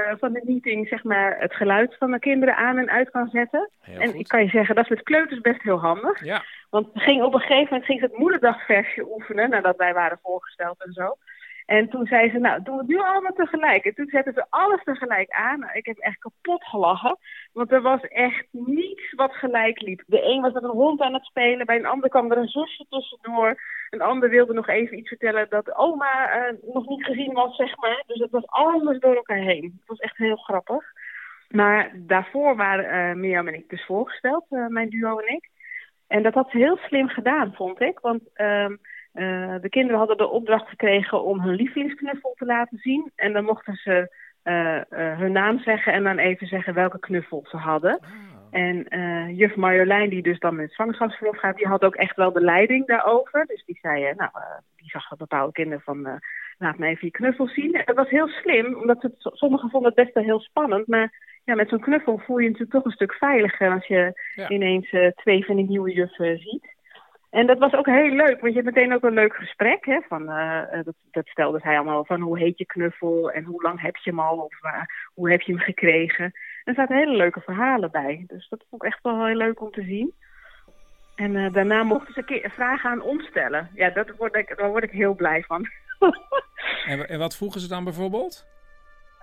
uh, 0.10 0.16
van 0.20 0.34
de 0.34 0.42
meeting 0.46 0.88
zeg 0.88 1.04
maar, 1.04 1.36
het 1.40 1.54
geluid 1.56 1.96
van 2.00 2.12
de 2.12 2.20
kinderen 2.20 2.56
aan 2.56 2.78
en 2.78 2.90
uit 2.90 3.10
kan 3.10 3.30
zetten. 3.32 3.70
Heel 3.82 4.00
en 4.00 4.08
goed. 4.08 4.20
ik 4.20 4.28
kan 4.28 4.44
je 4.44 4.50
zeggen, 4.50 4.76
dat 4.76 4.84
is 4.84 4.90
met 4.90 5.04
kleuters 5.04 5.42
best 5.42 5.62
heel 5.62 5.80
handig. 5.80 6.24
Ja. 6.24 6.44
Want 6.70 6.88
ging 6.94 7.24
op 7.24 7.34
een 7.34 7.40
gegeven 7.40 7.64
moment 7.64 7.86
ging 7.86 8.00
ze 8.00 8.06
het 8.06 8.18
moederdagversje 8.18 9.12
oefenen, 9.12 9.50
nadat 9.50 9.78
wij 9.78 9.94
waren 9.94 10.20
voorgesteld 10.24 10.84
en 10.84 10.94
zo. 10.94 11.16
En 11.66 11.90
toen 11.90 12.06
zei 12.06 12.30
ze, 12.30 12.38
nou, 12.38 12.64
doen 12.64 12.76
we 12.76 12.82
het 12.82 12.90
nu 12.90 13.00
allemaal 13.00 13.34
tegelijk. 13.34 13.86
En 13.86 13.96
toen 13.96 14.08
zetten 14.08 14.34
ze 14.34 14.46
alles 14.50 14.84
tegelijk 14.84 15.30
aan. 15.30 15.60
Nou, 15.60 15.74
Ik 15.74 15.86
heb 15.86 15.98
echt 15.98 16.18
kapot 16.20 16.64
gelachen. 16.64 17.18
Want 17.54 17.72
er 17.72 17.82
was 17.82 18.02
echt 18.02 18.48
niets 18.52 19.14
wat 19.14 19.34
gelijk 19.34 19.82
liep. 19.82 20.04
De 20.08 20.24
een 20.24 20.42
was 20.42 20.54
met 20.54 20.64
een 20.64 20.70
hond 20.70 21.02
aan 21.02 21.14
het 21.14 21.26
spelen. 21.26 21.66
Bij 21.66 21.76
een 21.76 21.86
ander 21.86 22.10
kwam 22.10 22.32
er 22.32 22.38
een 22.38 22.48
zusje 22.48 22.86
tussendoor. 22.90 23.62
Een 23.90 24.02
ander 24.02 24.30
wilde 24.30 24.54
nog 24.54 24.68
even 24.68 24.98
iets 24.98 25.08
vertellen 25.08 25.50
dat 25.50 25.76
oma 25.76 26.38
uh, 26.38 26.74
nog 26.74 26.88
niet 26.88 27.06
gezien 27.06 27.34
was, 27.34 27.56
zeg 27.56 27.78
maar. 27.78 28.04
Dus 28.08 28.20
het 28.20 28.32
was 28.32 28.48
alles 28.48 29.00
door 29.00 29.16
elkaar 29.16 29.38
heen. 29.38 29.64
Het 29.64 29.88
was 29.88 30.00
echt 30.00 30.18
heel 30.18 30.36
grappig. 30.36 30.84
Maar 31.50 31.92
daarvoor 31.96 32.56
waren 32.56 33.10
uh, 33.10 33.16
Mirjam 33.16 33.48
en 33.48 33.54
ik 33.54 33.70
dus 33.70 33.86
voorgesteld, 33.86 34.46
uh, 34.50 34.68
mijn 34.68 34.90
duo 34.90 35.18
en 35.18 35.34
ik. 35.34 35.50
En 36.08 36.24
dat 36.24 36.34
had 36.34 36.50
ze 36.50 36.58
heel 36.58 36.78
slim 36.78 37.08
gedaan, 37.08 37.54
vond 37.54 37.82
ik. 37.82 38.00
Want... 38.00 38.22
Uh, 38.36 38.70
uh, 39.14 39.56
de 39.62 39.70
kinderen 39.70 39.98
hadden 39.98 40.18
de 40.18 40.30
opdracht 40.30 40.70
gekregen 40.70 41.24
om 41.24 41.40
hun 41.40 41.56
lievelingsknuffel 41.56 42.34
te 42.38 42.46
laten 42.46 42.78
zien. 42.78 43.12
En 43.16 43.34
dan 43.34 43.44
mochten 43.44 43.76
ze 43.76 44.16
uh, 44.44 44.76
uh, 44.76 45.18
hun 45.20 45.32
naam 45.32 45.60
zeggen 45.60 45.94
en 45.94 46.04
dan 46.04 46.18
even 46.18 46.48
zeggen 46.48 46.74
welke 46.74 47.00
knuffel 47.00 47.46
ze 47.48 47.58
hadden. 47.58 47.96
Oh. 47.96 48.60
En 48.60 48.86
juf 49.36 49.56
Marjolein, 49.56 50.10
die 50.10 50.22
dus 50.22 50.40
dan 50.40 50.56
met 50.56 50.74
zwangerschapsverlof 50.74 51.38
gaat, 51.38 51.58
die 51.58 51.68
had 51.68 51.84
ook 51.84 51.96
echt 51.96 52.16
wel 52.16 52.32
de 52.32 52.42
leiding 52.42 52.88
daarover. 52.88 53.46
Dus 53.46 53.64
die 53.66 53.80
zei, 53.82 54.14
nou, 54.16 54.32
die 54.76 54.90
zag 54.90 55.18
bepaalde 55.18 55.52
kinderen 55.52 55.82
van, 55.84 56.22
laat 56.58 56.78
me 56.78 56.88
even 56.88 57.08
je 57.08 57.12
knuffel 57.12 57.48
zien. 57.48 57.74
En 57.74 57.86
dat 57.86 57.96
was 57.96 58.10
heel 58.10 58.28
slim, 58.28 58.76
omdat 58.76 59.02
het, 59.02 59.14
sommigen 59.18 59.70
vonden 59.70 59.92
het 59.96 60.04
best 60.04 60.14
wel 60.14 60.24
heel 60.24 60.40
spannend. 60.40 60.88
Maar 60.88 61.14
ja, 61.44 61.56
met 61.56 61.70
zo'n 61.70 61.80
knuffel 61.80 62.18
voel 62.18 62.38
je 62.38 62.44
je 62.44 62.50
natuurlijk 62.50 62.78
toch 62.78 62.86
een 62.86 62.98
stuk 62.98 63.14
veiliger 63.14 63.72
als 63.72 63.88
je 63.88 64.22
Ja. 64.36 64.50
ineens 64.50 64.96
twee 65.16 65.46
van 65.46 65.56
die 65.56 65.70
nieuwe 65.70 65.94
juffen 65.94 66.38
ziet. 66.38 66.73
En 67.34 67.46
dat 67.48 67.58
was 67.58 67.74
ook 67.74 67.86
heel 67.86 68.10
leuk, 68.10 68.42
want 68.42 68.54
je 68.54 68.62
hebt 68.62 68.76
meteen 68.76 68.94
ook 68.94 69.04
een 69.04 69.14
leuk 69.14 69.36
gesprek. 69.36 69.86
Hè, 69.86 70.00
van, 70.08 70.22
uh, 70.22 70.62
dat, 70.84 70.96
dat 71.12 71.28
stelde 71.28 71.60
zij 71.60 71.76
allemaal 71.76 72.06
van 72.06 72.22
hoe 72.22 72.40
heet 72.40 72.58
je 72.58 72.66
knuffel 72.66 73.32
en 73.32 73.44
hoe 73.44 73.62
lang 73.62 73.82
heb 73.82 73.96
je 73.96 74.10
hem 74.10 74.20
al 74.20 74.38
of 74.38 74.64
uh, 74.64 74.82
hoe 75.14 75.32
heb 75.32 75.42
je 75.42 75.52
hem 75.52 75.62
gekregen. 75.62 76.24
En 76.24 76.34
er 76.64 76.74
zaten 76.74 76.98
hele 76.98 77.16
leuke 77.16 77.42
verhalen 77.42 77.92
bij. 77.92 78.24
Dus 78.28 78.50
dat 78.50 78.64
vond 78.70 78.84
ik 78.84 78.92
echt 78.92 79.04
wel 79.04 79.26
heel 79.26 79.36
leuk 79.36 79.62
om 79.62 79.72
te 79.72 79.84
zien. 79.84 80.14
En 81.16 81.52
daarna 81.52 81.84
mochten 81.84 82.14
ze 82.14 82.24
keer 82.24 82.52
vragen 82.52 82.90
aan 82.90 83.02
ons 83.02 83.26
stellen. 83.26 83.70
Ja, 83.74 83.90
dat 83.90 84.10
word 84.18 84.36
ik, 84.36 84.58
daar 84.58 84.70
word 84.70 84.84
ik 84.84 84.92
heel 84.92 85.16
blij 85.16 85.44
van. 85.44 85.68
En, 86.86 87.10
en 87.10 87.20
wat 87.20 87.36
vroegen 87.36 87.62
ze 87.62 87.68
dan 87.68 87.84
bijvoorbeeld? 87.84 88.46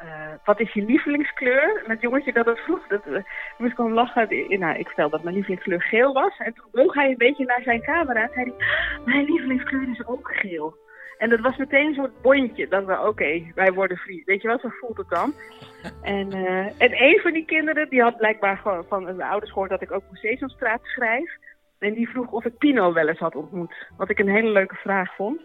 Uh, 0.04 0.32
wat 0.44 0.60
is 0.60 0.72
je 0.72 0.84
lievelingskleur? 0.84 1.82
Het 1.86 2.00
jongetje 2.00 2.32
dat 2.32 2.46
het 2.46 2.58
vroeg, 2.58 2.86
dat 2.86 3.06
uh, 3.06 3.22
moest 3.58 3.72
ik 3.72 3.78
lachen. 3.78 4.58
Nou, 4.58 4.78
ik 4.78 4.86
vertelde 4.86 5.10
dat 5.10 5.22
mijn 5.22 5.34
lievelingskleur 5.34 5.82
geel 5.82 6.12
was. 6.12 6.38
En 6.38 6.54
toen 6.54 6.68
boog 6.72 6.94
hij 6.94 7.10
een 7.10 7.16
beetje 7.16 7.44
naar 7.44 7.62
zijn 7.62 7.82
camera 7.82 8.22
en 8.22 8.30
zei 8.34 8.52
hij, 8.56 8.66
mijn 9.04 9.24
lievelingskleur 9.24 9.88
is 9.90 10.06
ook 10.06 10.30
geel. 10.32 10.76
En 11.18 11.28
dat 11.28 11.40
was 11.40 11.56
meteen 11.56 11.86
een 11.86 11.94
soort 11.94 12.22
bondje. 12.22 12.68
Dat 12.68 12.84
we, 12.84 13.06
oké, 13.06 13.52
wij 13.54 13.72
worden 13.72 13.96
vrienden. 13.96 14.26
Weet 14.26 14.42
je 14.42 14.48
wel, 14.48 14.58
zo 14.58 14.68
voelt 14.68 14.96
het 14.96 15.08
dan. 15.08 15.34
en, 16.02 16.36
uh, 16.36 16.82
en 16.82 17.02
een 17.02 17.20
van 17.22 17.32
die 17.32 17.44
kinderen, 17.44 17.88
die 17.88 18.02
had 18.02 18.16
blijkbaar 18.16 18.56
gewoon 18.56 18.84
van 18.88 19.04
zijn 19.04 19.22
ouders 19.22 19.52
gehoord 19.52 19.70
dat 19.70 19.82
ik 19.82 19.92
ook 19.92 20.02
Sesamstraat 20.12 20.80
schrijf. 20.82 21.36
En 21.78 21.94
die 21.94 22.08
vroeg 22.08 22.30
of 22.30 22.44
ik 22.44 22.58
Pino 22.58 22.92
wel 22.92 23.08
eens 23.08 23.18
had 23.18 23.34
ontmoet. 23.34 23.74
Wat 23.96 24.10
ik 24.10 24.18
een 24.18 24.28
hele 24.28 24.50
leuke 24.50 24.74
vraag 24.74 25.14
vond. 25.14 25.40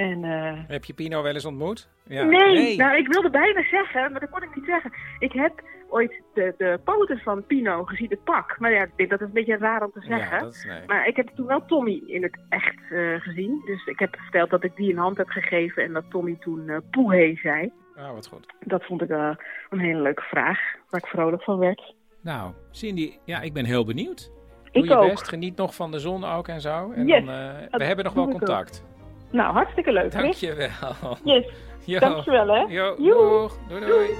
En, 0.00 0.24
uh... 0.24 0.52
Heb 0.66 0.84
je 0.84 0.92
Pino 0.92 1.22
wel 1.22 1.34
eens 1.34 1.44
ontmoet? 1.44 1.88
Ja. 2.04 2.24
Nee, 2.24 2.52
nee, 2.52 2.76
nou 2.76 2.96
ik 2.96 3.08
wilde 3.08 3.30
bijna 3.30 3.62
zeggen, 3.62 4.10
maar 4.10 4.20
dat 4.20 4.30
kon 4.30 4.42
ik 4.42 4.54
niet 4.54 4.64
zeggen. 4.64 4.92
Ik 5.18 5.32
heb 5.32 5.62
ooit 5.88 6.22
de, 6.34 6.54
de 6.58 6.80
poten 6.84 7.18
van 7.18 7.46
Pino 7.46 7.84
gezien, 7.84 8.10
het 8.10 8.24
pak. 8.24 8.58
Maar 8.58 8.72
ja, 8.72 8.82
ik 8.82 8.96
denk 8.96 9.10
dat 9.10 9.20
is 9.20 9.26
een 9.26 9.32
beetje 9.32 9.56
raar 9.56 9.84
om 9.84 9.90
te 9.92 10.00
zeggen. 10.00 10.36
Ja, 10.36 10.42
dat 10.42 10.54
is, 10.54 10.64
nee. 10.64 10.80
Maar 10.86 11.06
ik 11.06 11.16
heb 11.16 11.28
toen 11.28 11.46
wel 11.46 11.64
Tommy 11.66 12.02
in 12.06 12.22
het 12.22 12.38
echt 12.48 12.78
uh, 12.90 13.20
gezien. 13.20 13.62
Dus 13.64 13.86
ik 13.86 13.98
heb 13.98 14.16
verteld 14.16 14.50
dat 14.50 14.64
ik 14.64 14.76
die 14.76 14.92
een 14.92 14.98
hand 14.98 15.16
heb 15.16 15.28
gegeven 15.28 15.82
en 15.82 15.92
dat 15.92 16.04
Tommy 16.10 16.36
toen 16.40 16.82
uh, 16.96 17.36
zei. 17.42 17.72
Ah, 17.96 18.12
wat 18.12 18.26
goed. 18.26 18.46
Dat 18.60 18.84
vond 18.84 19.02
ik 19.02 19.10
uh, 19.10 19.30
een 19.70 19.80
hele 19.80 20.00
leuke 20.00 20.22
vraag, 20.22 20.58
waar 20.88 21.00
ik 21.00 21.06
vrolijk 21.06 21.42
van 21.42 21.58
werd. 21.58 21.94
Nou, 22.20 22.52
Cindy, 22.70 23.18
ja, 23.24 23.40
ik 23.40 23.52
ben 23.52 23.64
heel 23.64 23.84
benieuwd. 23.84 24.30
Ik 24.64 24.72
Doe 24.72 24.84
je 24.84 24.96
ook. 24.96 25.08
best, 25.10 25.28
geniet 25.28 25.56
nog 25.56 25.74
van 25.74 25.90
de 25.90 25.98
zon 25.98 26.24
ook 26.24 26.48
en 26.48 26.60
zo. 26.60 26.92
En 26.92 27.06
yes, 27.06 27.24
dan, 27.24 27.34
we 27.70 27.84
hebben 27.84 28.04
nog 28.04 28.14
wel 28.14 28.28
contact. 28.28 28.84
Ook. 28.84 28.89
Nou, 29.30 29.52
hartstikke 29.52 29.92
leuk. 29.92 30.12
Dankjewel. 30.12 31.18
Yes. 31.24 31.44
Jo. 31.84 31.98
Dankjewel, 31.98 32.48
hè. 32.48 32.60
Jo, 32.60 32.96
doeg. 32.96 33.58
Doei, 33.68 33.86
doei. 33.86 34.10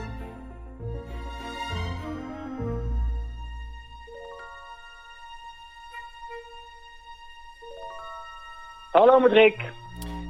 Hallo 8.93 9.21
met 9.21 9.33
Rick. 9.33 9.73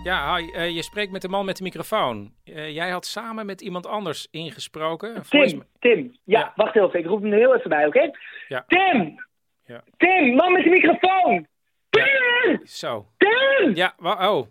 Ja, 0.04 0.36
hi, 0.36 0.50
eh, 0.50 0.70
je 0.74 0.82
spreekt 0.82 1.12
met 1.12 1.22
de 1.22 1.28
man 1.28 1.44
met 1.44 1.56
de 1.56 1.62
microfoon. 1.62 2.32
Eh, 2.44 2.74
jij 2.74 2.90
had 2.90 3.06
samen 3.06 3.46
met 3.46 3.60
iemand 3.60 3.86
anders 3.86 4.28
ingesproken. 4.30 5.22
Tim, 5.28 5.62
Tim. 5.78 6.16
Ja, 6.24 6.52
wacht 6.56 6.74
heel 6.74 6.86
even. 6.86 6.98
Ik 6.98 7.06
roep 7.06 7.22
hem 7.22 7.32
heel 7.32 7.54
even 7.54 7.70
bij, 7.70 7.86
oké? 7.86 8.10
Ja. 8.48 8.64
Tim! 8.66 9.24
Ja. 9.64 9.82
Tim, 9.96 10.34
man 10.34 10.52
met 10.52 10.64
de 10.64 10.70
microfoon! 10.70 11.46
Tim! 11.90 12.60
Zo. 12.64 13.06
Tim! 13.16 13.74
Ja, 13.74 13.94
oh. 13.98 14.46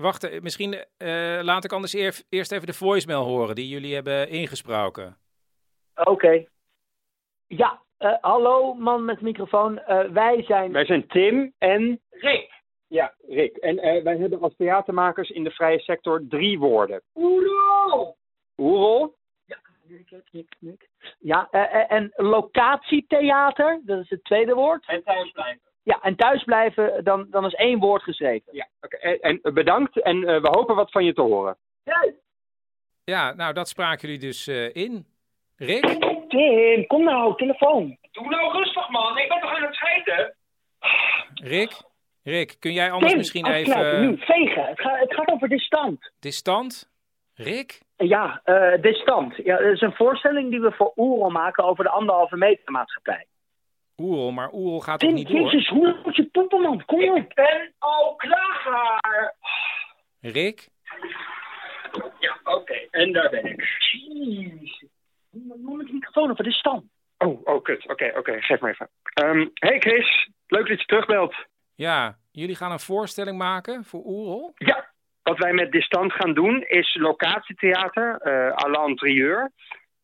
Wacht, 0.00 0.24
eh, 0.24 0.40
misschien 0.40 0.74
eh, 0.96 1.38
laat 1.42 1.64
ik 1.64 1.72
anders 1.72 1.92
eer- 1.92 2.22
eerst 2.28 2.52
even 2.52 2.66
de 2.66 2.72
voicemail 2.72 3.24
horen 3.24 3.54
die 3.54 3.68
jullie 3.68 3.94
hebben 3.94 4.28
ingesproken. 4.28 5.16
Oké. 5.94 6.44
Ja, 7.46 7.82
eh, 7.98 8.14
hallo 8.20 8.74
man 8.74 9.04
met 9.04 9.20
microfoon. 9.20 9.78
Eh, 9.78 10.04
wij 10.10 10.42
zijn... 10.42 10.72
Wij 10.72 10.84
zijn 10.84 11.06
Tim 11.06 11.52
en 11.58 12.00
Rick. 12.10 12.52
Ja, 12.86 13.14
Rick. 13.28 13.56
En 13.56 13.78
eh, 13.78 14.02
wij 14.02 14.16
hebben 14.16 14.40
als 14.40 14.54
theatermakers 14.56 15.30
in 15.30 15.44
de 15.44 15.50
vrije 15.50 15.78
sector 15.78 16.22
drie 16.28 16.58
woorden. 16.58 17.02
Oerol! 17.14 18.16
Oerol, 18.56 19.16
Ja, 21.18 21.48
eh, 21.50 21.92
en 21.92 22.12
locatietheater, 22.16 23.80
dat 23.84 23.98
is 23.98 24.10
het 24.10 24.24
tweede 24.24 24.54
woord. 24.54 24.86
En 24.86 25.02
thuisblijven. 25.02 25.67
Ja, 25.88 26.00
en 26.02 26.16
thuisblijven, 26.16 27.04
dan, 27.04 27.26
dan 27.30 27.44
is 27.44 27.54
één 27.54 27.78
woord 27.78 28.02
geschreven. 28.02 28.54
Ja, 28.54 28.66
oké. 28.80 28.96
En, 28.96 29.40
en 29.42 29.54
bedankt 29.54 30.02
en 30.02 30.24
eh, 30.24 30.40
we 30.40 30.48
hopen 30.48 30.74
wat 30.74 30.90
van 30.90 31.04
je 31.04 31.12
te 31.12 31.20
horen. 31.20 31.56
Ja, 33.04 33.32
nou, 33.34 33.52
dat 33.52 33.68
spraken 33.68 34.08
jullie 34.08 34.18
dus 34.18 34.46
eh, 34.46 34.74
in. 34.74 35.06
Rick? 35.56 35.84
Tim, 36.28 36.86
kom 36.86 37.04
nou, 37.04 37.36
telefoon. 37.36 37.98
Doe 38.12 38.28
nou 38.28 38.52
rustig, 38.52 38.88
man. 38.88 39.18
Ik 39.18 39.28
ben 39.28 39.40
toch 39.40 39.56
aan 39.56 39.62
het 39.62 39.74
scheiden? 39.74 40.34
Rick? 41.34 41.80
Rick, 42.22 42.56
kun 42.58 42.72
jij 42.72 42.90
anders 42.90 43.10
Tim, 43.10 43.18
misschien 43.18 43.46
even... 43.46 44.00
nu, 44.00 44.16
vegen. 44.18 44.64
Het, 44.64 44.80
gaat 44.80 44.98
het 44.98 45.14
gaat 45.14 45.30
over 45.30 45.48
distant. 45.48 46.12
Distant? 46.20 46.90
Rick? 47.34 47.80
Ja, 47.96 48.40
eh 48.44 48.82
distant. 48.82 49.36
Ja, 49.36 49.56
dat 49.56 49.72
is 49.72 49.80
een 49.80 49.94
voorstelling 49.94 50.50
die 50.50 50.60
we 50.60 50.72
voor 50.72 50.92
Oerol 50.96 51.30
maken 51.30 51.64
over 51.64 51.84
de 51.84 51.90
anderhalve 51.90 52.36
meter 52.36 52.72
maatschappij. 52.72 53.26
Oerol, 53.98 54.30
maar 54.30 54.52
Oerol 54.52 54.80
gaat 54.80 55.00
toch 55.00 55.12
niet 55.12 55.28
door? 55.28 55.40
jezus, 55.40 55.68
hoe 55.68 56.00
moet 56.04 56.16
je 56.16 56.24
poepen, 56.26 56.60
man? 56.60 56.84
Kom 56.84 57.10
op. 57.10 57.16
Ik 57.16 57.34
ben 57.34 57.72
al 57.78 58.14
klaar. 58.16 59.34
Rick? 60.20 60.68
Ja, 62.18 62.38
oké. 62.44 62.74
En 62.90 63.12
daar 63.12 63.30
ben 63.30 63.44
ik. 63.44 63.64
Jeez. 63.90 64.82
Man 65.30 65.76
met 65.76 65.86
de 65.86 65.92
microfoon 65.92 66.30
over 66.30 66.44
distant. 66.44 66.84
Oh, 67.18 67.46
oh, 67.46 67.62
kut. 67.62 67.88
Oké, 67.88 68.12
oké. 68.16 68.40
Geef 68.40 68.60
me 68.60 68.68
even. 68.68 68.88
Ehm, 69.14 69.46
hey 69.54 69.78
Chris, 69.80 70.28
leuk 70.46 70.68
dat 70.68 70.78
je 70.80 70.86
terugbelt. 70.86 71.34
Ja, 71.74 72.18
jullie 72.30 72.56
gaan 72.56 72.72
een 72.72 72.80
voorstelling 72.80 73.38
maken 73.38 73.84
voor 73.84 74.02
Oerol? 74.04 74.52
Ja, 74.54 74.90
wat 75.22 75.38
wij 75.38 75.52
met 75.52 75.72
Distant 75.72 76.12
gaan 76.12 76.34
doen 76.34 76.62
is 76.62 76.94
locatietheater 76.94 78.16
eh 78.20 78.52
à 78.64 78.68
l'intérieur. 78.68 79.52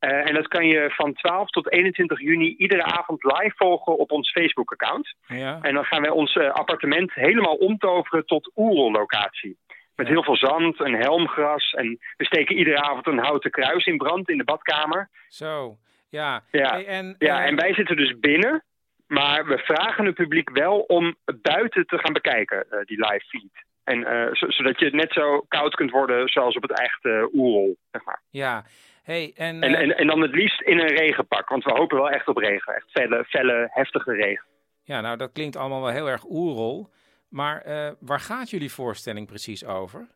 Eh, 0.04 0.28
en 0.28 0.34
dat 0.34 0.48
kan 0.48 0.66
je 0.66 0.90
van 0.90 1.12
12 1.14 1.48
tot 1.50 1.72
21 1.72 2.20
juni 2.20 2.54
iedere 2.56 2.82
avond 2.82 3.22
live 3.24 3.52
volgen 3.56 3.96
op 3.98 4.10
ons 4.10 4.30
Facebook-account. 4.30 5.14
Ja. 5.26 5.58
En 5.62 5.74
dan 5.74 5.84
gaan 5.84 6.00
wij 6.00 6.10
ons 6.10 6.32
eh, 6.36 6.50
appartement 6.50 7.14
helemaal 7.14 7.54
omtoveren 7.54 8.26
tot 8.26 8.52
Oerol-locatie. 8.56 9.58
Met 9.96 10.08
heel 10.08 10.22
veel 10.24 10.36
zand 10.36 10.80
en 10.80 10.92
helmgras. 10.94 11.72
En 11.72 11.98
we 12.16 12.24
steken 12.24 12.56
iedere 12.56 12.80
avond 12.82 13.06
een 13.06 13.18
houten 13.18 13.50
kruis 13.50 13.84
in 13.86 13.96
brand 13.96 14.28
in 14.28 14.38
de 14.38 14.44
badkamer. 14.44 15.08
Zo, 15.28 15.76
ja. 16.08 16.42
Ja, 16.50 16.70
Hey, 16.70 16.86
en, 16.86 17.14
ja 17.18 17.40
eh, 17.42 17.46
en 17.48 17.56
wij 17.56 17.74
zitten 17.74 17.96
dus 17.96 18.18
binnen. 18.18 18.64
Maar 19.06 19.46
we 19.46 19.58
vragen 19.58 20.04
het 20.04 20.14
publiek 20.14 20.50
wel 20.50 20.78
om 20.80 21.14
buiten 21.42 21.86
te 21.86 21.98
gaan 21.98 22.12
bekijken, 22.12 22.66
die 22.84 22.98
live 23.06 23.24
feed. 23.28 23.64
En 23.84 24.00
zo- 24.36 24.50
zodat 24.50 24.78
je 24.80 24.90
net 24.90 25.12
zo 25.12 25.40
koud 25.48 25.74
kunt 25.74 25.90
worden 25.90 26.28
zoals 26.28 26.56
op 26.56 26.62
het 26.62 26.78
echte 26.80 27.28
Oerol, 27.32 27.76
zeg 27.90 28.04
maar. 28.04 28.22
Ja, 28.30 28.64
hey, 29.04 29.32
en... 29.36 29.62
En, 29.62 29.74
eh, 29.74 29.80
en, 29.80 29.96
en 29.96 30.06
dan 30.06 30.20
het 30.20 30.34
liefst 30.34 30.60
in 30.60 30.78
een 30.78 30.86
regenpak, 30.96 31.48
want 31.48 31.64
we 31.64 31.70
hopen 31.72 31.96
wel 31.96 32.10
echt 32.10 32.28
op 32.28 32.36
regen. 32.36 32.74
Echt 32.74 32.90
felle, 32.90 33.24
felle 33.24 33.68
heftige 33.70 34.12
regen. 34.12 34.44
Ja, 34.82 35.00
nou, 35.00 35.16
dat 35.16 35.32
klinkt 35.32 35.56
allemaal 35.56 35.82
wel 35.82 35.90
heel 35.90 36.08
erg 36.08 36.24
Oerol. 36.24 36.88
Maar 37.28 37.60
eh, 37.62 37.90
waar 38.00 38.20
gaat 38.20 38.50
jullie 38.50 38.72
voorstelling 38.72 39.26
precies 39.26 39.66
over? 39.66 40.06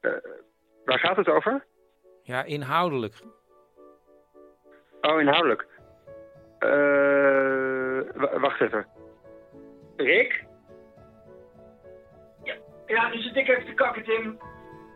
Eh, 0.00 0.10
waar 0.84 0.98
gaat 0.98 1.16
het 1.16 1.28
over? 1.28 1.64
Ja, 2.22 2.44
inhoudelijk. 2.44 3.14
Oh, 5.00 5.20
inhoudelijk. 5.20 5.66
Eh, 6.58 6.68
wa- 8.20 8.38
wacht 8.38 8.60
even. 8.60 8.86
Rick? 9.96 10.44
Ja, 12.86 13.08
nu 13.08 13.20
zit 13.20 13.36
ik 13.36 13.48
even 13.48 13.64
te 13.66 13.74
kakken, 13.74 14.04
Tim. 14.04 14.38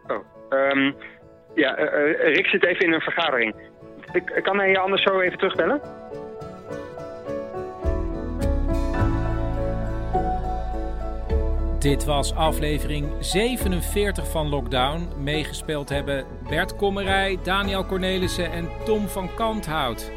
Oh, 0.06 0.24
ehm, 0.52 0.92
ja, 1.56 1.76
eh, 1.76 2.10
eh, 2.10 2.34
Rick 2.34 2.46
zit 2.46 2.64
even 2.64 2.86
in 2.86 2.92
een 2.92 3.00
vergadering. 3.00 3.54
Ik, 4.12 4.40
kan 4.42 4.58
hij 4.58 4.70
je 4.70 4.78
anders 4.78 5.02
zo 5.02 5.20
even 5.20 5.38
terugbellen? 5.38 5.80
Dit 11.78 12.04
was 12.04 12.34
aflevering 12.34 13.08
47 13.20 14.30
van 14.30 14.48
Lockdown. 14.48 15.08
Meegespeeld 15.16 15.88
hebben 15.88 16.26
Bert 16.48 16.76
Kommerij, 16.76 17.38
Daniel 17.42 17.86
Cornelissen 17.86 18.52
en 18.52 18.68
Tom 18.84 19.08
van 19.08 19.34
Kanthout. 19.34 20.10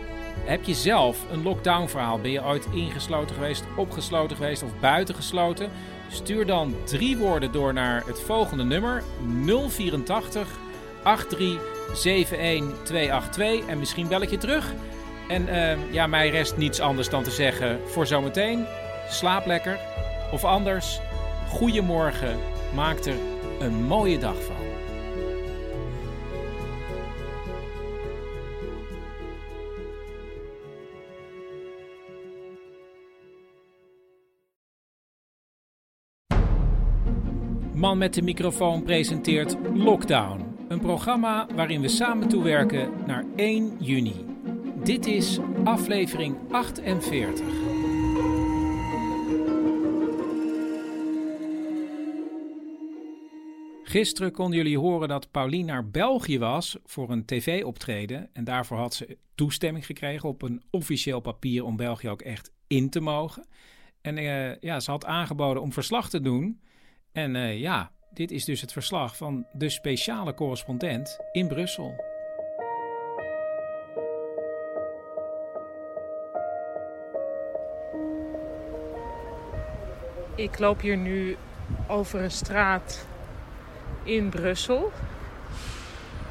Heb 0.45 0.63
je 0.63 0.73
zelf 0.73 1.31
een 1.31 1.43
lockdown-verhaal? 1.43 2.19
Ben 2.19 2.31
je 2.31 2.43
ooit 2.43 2.67
ingesloten 2.73 3.35
geweest, 3.35 3.65
opgesloten 3.77 4.35
geweest 4.37 4.63
of 4.63 4.79
buitengesloten? 4.79 5.69
Stuur 6.07 6.45
dan 6.45 6.75
drie 6.83 7.17
woorden 7.17 7.51
door 7.51 7.73
naar 7.73 8.03
het 8.05 8.21
volgende 8.21 8.63
nummer 8.63 9.03
084 9.69 10.47
8371 11.03 12.83
282 12.83 13.65
en 13.67 13.79
misschien 13.79 14.07
bel 14.07 14.21
ik 14.21 14.29
je 14.29 14.37
terug. 14.37 14.73
En 15.27 15.47
eh, 15.47 15.93
ja, 15.93 16.07
mij 16.07 16.29
rest 16.29 16.57
niets 16.57 16.79
anders 16.79 17.09
dan 17.09 17.23
te 17.23 17.31
zeggen 17.31 17.79
voor 17.89 18.07
zometeen. 18.07 18.65
Slaap 19.09 19.45
lekker. 19.45 19.79
Of 20.31 20.43
anders, 20.43 20.99
goedemorgen. 21.47 22.37
Maak 22.75 22.99
er 22.99 23.15
een 23.59 23.83
mooie 23.83 24.17
dag 24.17 24.43
van. 24.43 24.55
Man 37.79 37.97
met 37.97 38.13
de 38.13 38.21
microfoon 38.21 38.83
presenteert 38.83 39.55
Lockdown. 39.73 40.48
Een 40.69 40.79
programma 40.79 41.47
waarin 41.55 41.81
we 41.81 41.87
samen 41.87 42.27
toewerken 42.27 43.05
naar 43.05 43.25
1 43.35 43.77
juni. 43.79 44.25
Dit 44.83 45.05
is 45.05 45.39
aflevering 45.63 46.37
48. 46.51 47.45
Gisteren 53.83 54.31
konden 54.31 54.57
jullie 54.57 54.77
horen 54.77 55.07
dat 55.07 55.31
Paulien 55.31 55.65
naar 55.65 55.89
België 55.89 56.39
was 56.39 56.77
voor 56.85 57.09
een 57.09 57.25
tv-optreden. 57.25 58.29
En 58.33 58.43
daarvoor 58.43 58.77
had 58.77 58.93
ze 58.93 59.17
toestemming 59.35 59.85
gekregen 59.85 60.29
op 60.29 60.41
een 60.41 60.63
officieel 60.69 61.19
papier 61.19 61.63
om 61.63 61.75
België 61.75 62.09
ook 62.09 62.21
echt 62.21 62.51
in 62.67 62.89
te 62.89 62.99
mogen. 62.99 63.47
En 64.01 64.17
eh, 64.17 64.59
ja, 64.59 64.79
ze 64.79 64.91
had 64.91 65.05
aangeboden 65.05 65.61
om 65.61 65.73
verslag 65.73 66.09
te 66.09 66.21
doen. 66.21 66.61
En 67.11 67.35
eh, 67.35 67.59
ja, 67.59 67.91
dit 68.19 68.31
is 68.31 68.45
dus 68.45 68.61
het 68.61 68.71
verslag 68.71 69.17
van 69.17 69.45
de 69.51 69.69
speciale 69.69 70.33
correspondent 70.33 71.19
in 71.31 71.47
Brussel. 71.47 71.95
Ik 80.35 80.59
loop 80.59 80.81
hier 80.81 80.97
nu 80.97 81.37
over 81.87 82.21
een 82.21 82.31
straat 82.31 83.07
in 84.03 84.29
Brussel. 84.29 84.91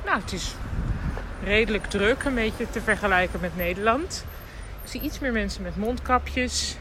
Nou, 0.05 0.21
het 0.21 0.33
is 0.33 0.55
redelijk 1.45 1.87
druk, 1.87 2.25
een 2.25 2.35
beetje 2.35 2.71
te 2.71 2.81
vergelijken 2.81 3.41
met 3.41 3.57
Nederland. 3.57 4.25
Ik 4.83 4.89
zie 4.89 5.01
iets 5.01 5.19
meer 5.19 5.33
mensen 5.33 5.63
met 5.63 5.77
mondkapjes. 5.77 6.77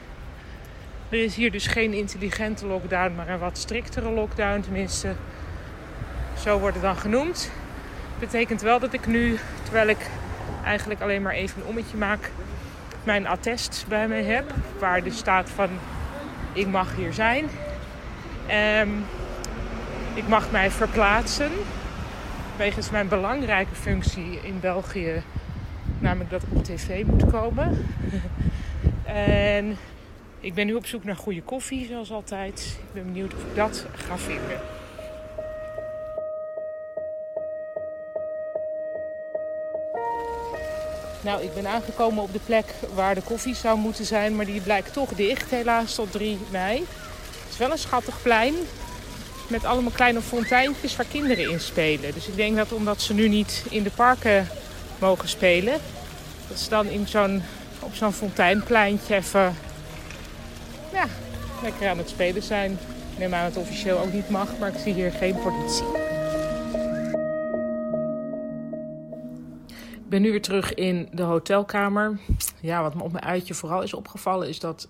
Er 1.09 1.23
is 1.23 1.35
hier 1.35 1.51
dus 1.51 1.67
geen 1.67 1.93
intelligente 1.93 2.65
lockdown, 2.65 3.15
maar 3.15 3.29
een 3.29 3.39
wat 3.39 3.57
striktere 3.57 4.09
lockdown. 4.09 4.61
Tenminste, 4.61 5.15
zo 6.39 6.59
wordt 6.59 6.75
het 6.75 6.84
dan 6.84 6.97
genoemd. 6.97 7.51
Betekent 8.19 8.61
wel 8.61 8.79
dat 8.79 8.93
ik 8.93 9.05
nu, 9.05 9.38
terwijl 9.63 9.88
ik 9.88 10.09
eigenlijk 10.63 11.01
alleen 11.01 11.21
maar 11.21 11.34
even 11.34 11.61
een 11.61 11.67
ommetje 11.67 11.97
maak, 11.97 12.31
mijn 13.03 13.27
attest 13.27 13.85
bij 13.88 14.07
me 14.07 14.15
heb. 14.15 14.53
Waar 14.79 15.03
dus 15.03 15.17
staat 15.17 15.49
van 15.49 15.69
ik 16.53 16.67
mag 16.67 16.95
hier 16.95 17.13
zijn. 17.13 17.49
Ehm, 18.47 18.89
ik 20.13 20.27
mag 20.27 20.51
mij 20.51 20.71
verplaatsen. 20.71 21.51
Wegens 22.57 22.89
mijn 22.89 23.07
belangrijke 23.07 23.75
functie 23.75 24.39
in 24.43 24.59
België. 24.59 25.23
Namelijk 25.99 26.29
dat 26.29 26.43
ik 26.43 26.49
op 26.53 26.63
tv 26.63 27.03
moet 27.03 27.31
komen. 27.31 27.88
en 29.05 29.77
Ik 30.39 30.53
ben 30.53 30.65
nu 30.65 30.73
op 30.73 30.85
zoek 30.85 31.03
naar 31.03 31.15
goede 31.15 31.41
koffie, 31.41 31.88
zoals 31.88 32.11
altijd. 32.11 32.59
Ik 32.59 32.93
ben 32.93 33.03
benieuwd 33.03 33.34
of 33.34 33.39
ik 33.39 33.55
dat 33.55 33.85
ga 33.93 34.18
vinden. 34.18 34.59
Nou, 41.23 41.43
ik 41.43 41.53
ben 41.53 41.68
aangekomen 41.68 42.23
op 42.23 42.34
de 42.34 42.39
plek 42.45 42.73
waar 42.93 43.15
de 43.15 43.22
koffie 43.22 43.55
zou 43.55 43.77
moeten 43.77 44.05
zijn, 44.05 44.35
maar 44.35 44.45
die 44.45 44.61
blijkt 44.61 44.93
toch 44.93 45.09
dicht, 45.14 45.49
helaas 45.49 45.95
tot 45.95 46.11
3 46.11 46.38
mei. 46.51 46.77
Het 46.77 47.51
is 47.51 47.57
wel 47.57 47.72
een 47.72 47.77
schattig 47.77 48.22
plein 48.22 48.53
met 49.47 49.65
allemaal 49.65 49.91
kleine 49.91 50.22
fonteintjes 50.22 50.95
waar 50.95 51.05
kinderen 51.05 51.49
in 51.49 51.59
spelen. 51.59 52.14
Dus 52.14 52.27
ik 52.27 52.35
denk 52.35 52.55
dat 52.55 52.72
omdat 52.72 53.01
ze 53.01 53.14
nu 53.14 53.27
niet 53.27 53.65
in 53.69 53.84
de 53.84 53.91
parken 53.95 54.47
mogen 54.99 55.30
spelen, 55.30 55.80
dat 56.47 56.59
ze 56.59 56.69
dan 56.69 56.88
in 56.88 57.07
zo'n, 57.07 57.43
op 57.80 57.93
zo'n 57.93 58.14
fonteinpleintje 58.14 59.15
even 59.15 59.55
ja, 60.91 61.05
lekker 61.61 61.89
aan 61.89 61.97
het 61.97 62.09
spelen 62.09 62.43
zijn. 62.43 62.72
Ik 63.11 63.18
neem 63.18 63.34
aan 63.34 63.43
dat 63.43 63.55
het 63.55 63.64
officieel 63.64 63.99
ook 63.99 64.14
niet 64.14 64.30
mag, 64.30 64.57
maar 64.59 64.69
ik 64.69 64.80
zie 64.80 64.93
hier 64.93 65.11
geen 65.11 65.35
politie. 65.35 65.88
Ik 69.93 70.09
ben 70.09 70.22
nu 70.22 70.31
weer 70.31 70.41
terug 70.41 70.73
in 70.73 71.09
de 71.11 71.23
hotelkamer. 71.23 72.19
Ja, 72.61 72.81
wat 72.81 72.95
me 72.95 73.03
op 73.03 73.11
mijn 73.11 73.23
uitje 73.23 73.53
vooral 73.53 73.81
is 73.81 73.93
opgevallen 73.93 74.47
is 74.47 74.59
dat 74.59 74.89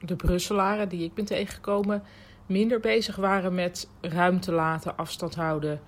de 0.00 0.16
Brusselaren 0.16 0.88
die 0.88 1.04
ik 1.04 1.14
ben 1.14 1.24
tegengekomen 1.24 2.02
minder 2.46 2.80
bezig 2.80 3.16
waren 3.16 3.54
met 3.54 3.88
ruimte 4.00 4.52
laten, 4.52 4.96
afstand 4.96 5.34
houden 5.34 5.80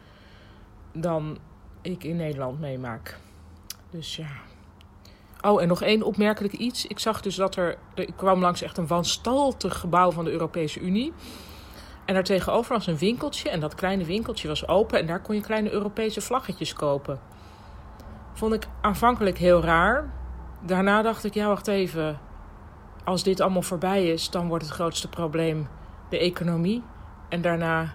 dan 0.92 1.38
ik 1.82 2.04
in 2.04 2.16
Nederland 2.16 2.60
meemaak. 2.60 3.18
Dus 3.90 4.16
ja. 4.16 4.49
Oh, 5.42 5.62
en 5.62 5.68
nog 5.68 5.82
één 5.82 6.02
opmerkelijk 6.02 6.54
iets. 6.54 6.86
Ik 6.86 6.98
zag 6.98 7.20
dus 7.20 7.34
dat 7.34 7.56
er. 7.56 7.78
Ik 7.94 8.12
kwam 8.16 8.40
langs 8.40 8.62
echt 8.62 8.78
een 8.78 8.86
wanstaltig 8.86 9.78
gebouw 9.78 10.10
van 10.10 10.24
de 10.24 10.30
Europese 10.30 10.80
Unie. 10.80 11.12
En 12.04 12.14
daar 12.14 12.24
tegenover 12.24 12.74
was 12.74 12.86
een 12.86 12.98
winkeltje. 12.98 13.50
En 13.50 13.60
dat 13.60 13.74
kleine 13.74 14.04
winkeltje 14.04 14.48
was 14.48 14.68
open. 14.68 14.98
En 14.98 15.06
daar 15.06 15.20
kon 15.22 15.34
je 15.34 15.40
kleine 15.40 15.70
Europese 15.70 16.20
vlaggetjes 16.20 16.72
kopen. 16.72 17.20
Vond 18.32 18.54
ik 18.54 18.66
aanvankelijk 18.80 19.38
heel 19.38 19.62
raar. 19.62 20.12
Daarna 20.66 21.02
dacht 21.02 21.24
ik, 21.24 21.34
ja, 21.34 21.46
wacht 21.46 21.66
even. 21.66 22.18
Als 23.04 23.22
dit 23.22 23.40
allemaal 23.40 23.62
voorbij 23.62 24.06
is, 24.06 24.30
dan 24.30 24.48
wordt 24.48 24.64
het 24.64 24.72
grootste 24.72 25.08
probleem 25.08 25.68
de 26.08 26.18
economie. 26.18 26.82
En 27.28 27.40
daarna 27.40 27.94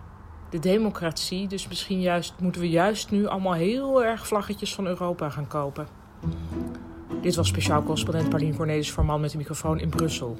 de 0.50 0.60
democratie. 0.60 1.48
Dus 1.48 1.68
misschien 1.68 2.02
juist, 2.02 2.34
moeten 2.40 2.62
we 2.62 2.70
juist 2.70 3.12
nu 3.12 3.28
allemaal 3.28 3.54
heel 3.54 4.04
erg 4.04 4.28
vlaggetjes 4.28 4.76
van 4.76 4.88
Europa 4.88 5.30
gaan 5.30 5.48
kopen. 5.48 5.88
Dit 7.26 7.36
was 7.36 7.48
speciaal 7.48 7.84
correspondent 7.84 8.30
Paulien 8.30 8.56
Cornelis 8.56 8.92
voor 8.92 9.06
Man 9.06 9.22
met 9.22 9.32
de 9.32 9.38
microfoon 9.38 9.80
in 9.80 9.90
Brussel. 9.90 10.38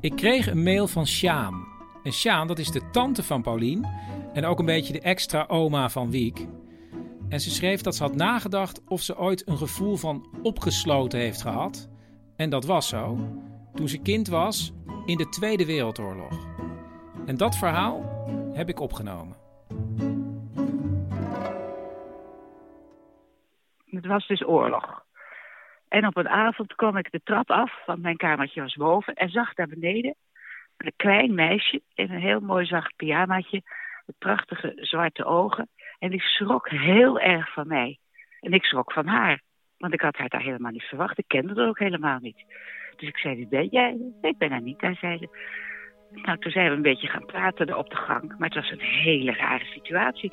Ik 0.00 0.16
kreeg 0.16 0.46
een 0.46 0.62
mail 0.62 0.88
van 0.88 1.06
Sjaan. 1.06 1.64
En 2.02 2.12
Sjaan, 2.12 2.46
dat 2.46 2.58
is 2.58 2.70
de 2.70 2.90
tante 2.90 3.22
van 3.22 3.42
Paulien 3.42 3.86
en 4.32 4.44
ook 4.44 4.58
een 4.58 4.66
beetje 4.66 4.92
de 4.92 5.00
extra 5.00 5.44
oma 5.48 5.90
van 5.90 6.10
Wiek. 6.10 6.46
En 7.28 7.40
ze 7.40 7.50
schreef 7.50 7.80
dat 7.80 7.96
ze 7.96 8.02
had 8.02 8.14
nagedacht 8.14 8.80
of 8.88 9.02
ze 9.02 9.18
ooit 9.18 9.48
een 9.48 9.58
gevoel 9.58 9.96
van 9.96 10.26
opgesloten 10.42 11.18
heeft 11.18 11.42
gehad. 11.42 11.88
En 12.36 12.50
dat 12.50 12.64
was 12.64 12.88
zo, 12.88 13.18
toen 13.74 13.88
ze 13.88 13.98
kind 13.98 14.28
was 14.28 14.72
in 15.06 15.16
de 15.16 15.28
Tweede 15.28 15.66
Wereldoorlog. 15.66 16.46
En 17.26 17.36
dat 17.36 17.56
verhaal 17.56 18.26
heb 18.52 18.68
ik 18.68 18.80
opgenomen. 18.80 19.41
Het 23.90 24.06
was 24.06 24.26
dus 24.26 24.46
oorlog. 24.46 25.04
En 25.88 26.06
op 26.06 26.16
een 26.16 26.28
avond 26.28 26.74
kwam 26.74 26.96
ik 26.96 27.10
de 27.10 27.20
trap 27.24 27.50
af, 27.50 27.84
want 27.86 28.02
mijn 28.02 28.16
kamertje 28.16 28.60
was 28.60 28.74
boven, 28.74 29.14
en 29.14 29.28
zag 29.28 29.54
daar 29.54 29.68
beneden 29.68 30.14
een 30.76 30.92
klein 30.96 31.34
meisje 31.34 31.82
in 31.94 32.10
een 32.10 32.20
heel 32.20 32.40
mooi 32.40 32.66
zacht 32.66 32.96
pyjamaatje, 32.96 33.62
met 34.06 34.18
prachtige 34.18 34.72
zwarte 34.76 35.24
ogen. 35.24 35.68
En 35.98 36.10
die 36.10 36.20
schrok 36.20 36.68
heel 36.68 37.20
erg 37.20 37.52
van 37.52 37.66
mij. 37.66 37.98
En 38.40 38.52
ik 38.52 38.64
schrok 38.64 38.92
van 38.92 39.06
haar, 39.06 39.42
want 39.78 39.92
ik 39.92 40.00
had 40.00 40.16
haar 40.16 40.28
daar 40.28 40.42
helemaal 40.42 40.70
niet 40.70 40.82
verwacht. 40.82 41.18
Ik 41.18 41.28
kende 41.28 41.54
haar 41.54 41.68
ook 41.68 41.78
helemaal 41.78 42.18
niet. 42.18 42.44
Dus 42.96 43.08
ik 43.08 43.18
zei, 43.18 43.36
wie 43.36 43.48
ben 43.48 43.66
jij? 43.66 43.96
Ik 44.20 44.38
ben 44.38 44.52
Anita, 44.52 44.94
zei 44.94 45.18
ze. 45.18 45.28
Nou, 46.14 46.38
toen 46.38 46.52
zijn 46.52 46.68
we 46.68 46.76
een 46.76 46.82
beetje 46.82 47.08
gaan 47.08 47.26
praten 47.26 47.78
op 47.78 47.90
de 47.90 47.96
gang, 47.96 48.34
maar 48.38 48.48
het 48.48 48.54
was 48.54 48.70
een 48.70 48.80
hele 48.80 49.32
rare 49.32 49.64
situatie. 49.64 50.32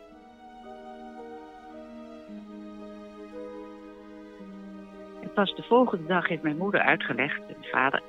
En 5.21 5.33
pas 5.33 5.55
de 5.55 5.63
volgende 5.63 6.07
dag 6.07 6.27
heeft 6.27 6.43
mijn 6.43 6.57
moeder 6.57 6.81
uitgelegd, 6.81 7.39
mijn 7.47 7.71
vader, 7.71 8.01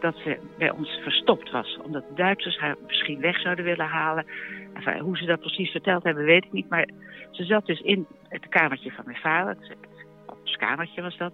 dat 0.00 0.16
ze 0.16 0.38
bij 0.58 0.70
ons 0.70 0.88
verstopt 1.02 1.50
was. 1.50 1.78
Omdat 1.82 2.08
de 2.08 2.14
Duitsers 2.14 2.58
haar 2.58 2.76
misschien 2.86 3.20
weg 3.20 3.40
zouden 3.40 3.64
willen 3.64 3.86
halen. 3.86 4.26
Hoe 5.00 5.16
ze 5.16 5.24
dat 5.24 5.40
precies 5.40 5.70
verteld 5.70 6.02
hebben, 6.02 6.24
weet 6.24 6.44
ik 6.44 6.52
niet. 6.52 6.68
Maar 6.68 6.88
ze 7.30 7.44
zat 7.44 7.66
dus 7.66 7.80
in 7.80 8.06
het 8.28 8.48
kamertje 8.48 8.90
van 8.90 9.04
mijn 9.04 9.16
vader. 9.16 9.56
Ons 10.40 10.56
kamertje 10.56 11.02
was 11.02 11.16
dat. 11.16 11.32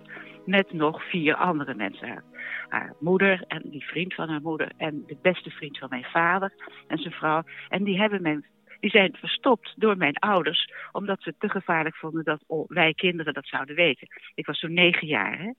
Met 0.49 0.73
nog 0.73 1.09
vier 1.09 1.35
andere 1.35 1.75
mensen. 1.75 2.25
Haar 2.69 2.95
moeder 3.01 3.45
en 3.47 3.63
die 3.65 3.85
vriend 3.85 4.15
van 4.15 4.29
haar 4.29 4.41
moeder. 4.41 4.73
En 4.77 5.03
de 5.07 5.17
beste 5.23 5.51
vriend 5.51 5.79
van 5.79 5.89
mijn 5.89 6.05
vader 6.05 6.53
en 6.87 6.99
zijn 6.99 7.15
vrouw. 7.15 7.43
En 7.69 7.85
die 7.85 7.99
hebben 7.99 8.23
mijn 8.23 8.47
die 8.81 8.91
zijn 8.91 9.17
verstopt 9.17 9.75
door 9.77 9.97
mijn 9.97 10.17
ouders, 10.17 10.73
omdat 10.93 11.23
ze 11.23 11.29
het 11.29 11.41
te 11.41 11.49
gevaarlijk 11.49 11.97
vonden 11.97 12.25
dat 12.25 12.67
wij 12.67 12.95
kinderen 12.95 13.35
dat 13.35 13.47
zouden 13.47 13.75
weten. 13.75 14.09
Ik 14.35 14.47
was 14.47 14.59
toen 14.59 14.73
negen 14.73 15.07
jaar. 15.07 15.39
Hè? 15.39 15.51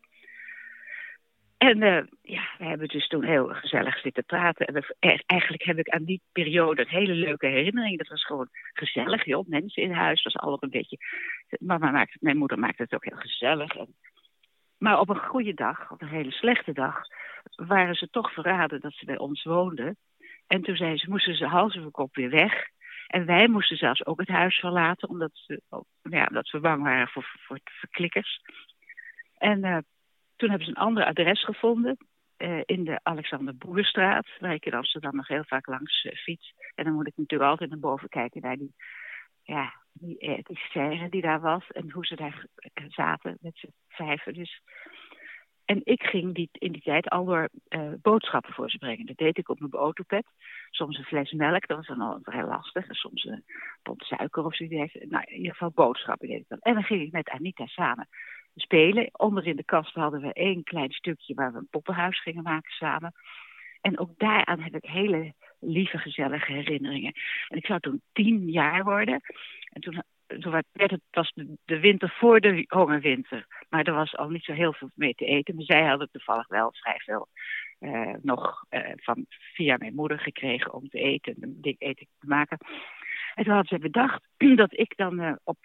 En 1.58 1.82
uh, 1.82 2.02
ja, 2.22 2.50
we 2.58 2.66
hebben 2.66 2.88
dus 2.88 3.08
toen 3.08 3.24
heel 3.24 3.48
gezellig 3.48 4.00
zitten 4.00 4.26
praten. 4.26 4.66
En 4.66 4.84
eh, 5.00 5.20
eigenlijk 5.26 5.64
heb 5.64 5.78
ik 5.78 5.90
aan 5.90 6.04
die 6.04 6.22
periode 6.32 6.82
een 6.82 6.88
hele 6.88 7.14
leuke 7.14 7.48
herinnering. 7.48 7.98
Dat 7.98 8.08
was 8.08 8.26
gewoon 8.26 8.48
gezellig, 8.74 9.26
joh. 9.26 9.48
Mensen 9.48 9.84
in 9.84 9.92
huis, 9.92 10.24
was 10.24 10.36
allemaal 10.36 10.64
een 10.64 10.70
beetje... 10.70 10.98
Mama 11.60 12.08
mijn 12.20 12.38
moeder 12.38 12.60
maakte 12.60 12.84
het 12.84 12.94
ook 12.94 13.06
heel 13.06 13.18
gezellig. 13.18 13.76
En, 13.76 13.96
maar 14.80 15.00
op 15.00 15.10
een 15.10 15.26
goede 15.26 15.54
dag, 15.54 15.92
op 15.92 16.02
een 16.02 16.08
hele 16.08 16.32
slechte 16.32 16.74
dag... 16.74 17.02
waren 17.56 17.96
ze 17.96 18.10
toch 18.10 18.34
verraden 18.34 18.80
dat 18.82 18.94
ze 18.94 19.06
bij 19.06 19.18
ons 19.18 19.44
woonden. 19.44 19.98
En 20.48 20.62
toen 20.62 20.76
zei 20.76 20.98
ze, 20.98 21.10
moesten 21.10 21.36
ze 21.36 21.46
hals 21.46 21.78
over 21.78 21.92
kop 21.92 22.16
weer 22.16 22.30
weg. 22.30 22.68
En 23.08 23.26
wij 23.26 23.48
moesten 23.48 23.78
zelfs 23.78 24.06
ook 24.06 24.20
het 24.20 24.28
huis 24.28 24.60
verlaten, 24.60 25.10
omdat, 25.10 25.32
ze, 25.34 25.62
ja, 26.02 26.26
omdat 26.30 26.50
we 26.50 26.60
bang 26.60 26.84
waren 26.84 27.08
voor, 27.08 27.36
voor. 27.40 27.60
En 29.38 29.66
uh, 29.66 29.78
toen 30.36 30.50
hebben 30.50 30.68
ze 30.68 30.74
een 30.74 30.84
ander 30.84 31.06
adres 31.06 31.44
gevonden 31.44 31.98
uh, 32.38 32.62
in 32.66 32.84
de 32.84 33.00
Alexander 33.04 33.58
Boerstraat, 33.58 34.28
waar 34.40 34.54
ik 34.54 34.66
in 34.66 34.74
Amsterdam 34.74 35.16
nog 35.16 35.28
heel 35.28 35.44
vaak 35.44 35.68
langs 35.68 36.04
uh, 36.04 36.12
fiets. 36.14 36.54
En 36.76 36.84
dan 36.84 36.94
moet 36.94 37.08
ik 37.08 37.18
natuurlijk 37.18 37.50
altijd 37.50 37.70
naar 37.70 37.80
boven 37.80 38.10
kijken 38.10 38.42
naar 38.42 38.58
die, 38.58 38.74
ja, 39.50 39.74
die, 39.94 40.18
uh, 40.20 40.38
die 40.44 40.60
serre 40.72 41.10
die 41.10 41.22
daar 41.22 41.40
was 41.42 41.72
en 41.72 41.92
hoe 41.92 42.06
ze 42.06 42.16
daar 42.16 42.46
zaten 42.88 43.38
met 43.42 43.58
z'n 43.58 43.74
vijven. 43.88 44.34
Dus. 44.34 44.62
En 45.66 45.82
ik 45.84 46.04
ging 46.04 46.36
die, 46.36 46.50
in 46.52 46.72
die 46.72 46.82
tijd 46.82 47.10
al 47.10 47.26
door 47.26 47.50
boodschappen 48.02 48.54
voor 48.54 48.70
ze 48.70 48.78
brengen. 48.78 49.06
Dat 49.06 49.18
deed 49.18 49.38
ik 49.38 49.50
op 49.50 49.60
mijn 49.60 49.72
autopet. 49.72 50.26
Soms 50.70 50.98
een 50.98 51.04
fles 51.04 51.32
melk, 51.32 51.68
dat 51.68 51.78
was 51.78 51.88
dan 51.88 52.02
al 52.02 52.20
vrij 52.22 52.46
lastig. 52.46 52.88
En 52.88 52.96
soms 52.96 53.24
een 53.24 53.44
pot 53.82 54.04
suiker 54.04 54.46
of 54.46 54.56
zoiets. 54.56 54.94
Nou, 54.94 55.24
in 55.28 55.38
ieder 55.38 55.52
geval 55.52 55.72
boodschappen 55.72 56.28
deed 56.28 56.40
ik 56.40 56.48
dan. 56.48 56.60
En 56.60 56.74
dan 56.74 56.84
ging 56.84 57.02
ik 57.02 57.12
met 57.12 57.30
Anita 57.30 57.66
samen 57.66 58.08
spelen. 58.56 59.10
Onder 59.12 59.48
in 59.48 59.56
de 59.56 59.64
kast 59.64 59.94
hadden 59.94 60.22
we 60.22 60.34
één 60.34 60.64
klein 60.64 60.92
stukje 60.92 61.34
waar 61.34 61.52
we 61.52 61.58
een 61.58 61.68
poppenhuis 61.70 62.22
gingen 62.22 62.44
maken 62.44 62.72
samen. 62.72 63.14
En 63.82 64.00
ook 64.00 64.12
daaraan 64.18 64.60
heb 64.60 64.76
ik 64.76 64.86
hele 64.86 65.34
lieve, 65.60 65.98
gezellige 65.98 66.52
herinneringen. 66.52 67.14
En 67.48 67.58
ik 67.58 67.66
zou 67.66 67.80
toen 67.80 68.02
tien 68.14 68.50
jaar 68.50 68.84
worden. 68.84 69.22
En 69.70 69.82
toen, 69.82 70.04
toen 70.40 70.52
werd 70.72 70.92
het 70.92 71.02
pas 71.10 71.34
de, 71.66 71.80
winter 71.80 72.10
voor 72.10 72.40
de 72.40 72.66
hongerwinter. 72.68 73.46
Maar 73.70 73.84
er 73.84 73.94
was 73.94 74.16
al 74.18 74.30
niet 74.30 74.44
zo 74.44 74.54
heel 74.54 74.74
veel 74.74 74.90
mee 74.94 75.14
te 75.14 75.26
eten. 75.26 75.56
Maar 75.56 75.66
zij 75.66 75.86
hadden 75.86 76.10
toevallig 76.12 76.48
wel 76.48 76.74
vrij 76.74 77.00
veel 77.00 77.28
uh, 77.80 78.14
nog 78.22 78.66
uh, 78.70 78.92
van, 78.96 79.26
via 79.28 79.78
mijn 79.78 79.96
moeder 79.96 80.20
gekregen 80.20 80.74
om 80.74 80.90
te 80.90 81.00
eten, 81.00 81.60
eten 81.62 82.08
te 82.20 82.28
maken. 82.28 82.58
En 83.36 83.44
toen 83.44 83.54
hadden 83.54 83.78
ze 83.78 83.84
bedacht 83.84 84.28
dat 84.56 84.80
ik 84.80 84.94
dan 84.96 85.20
uh, 85.22 85.34
op 85.44 85.58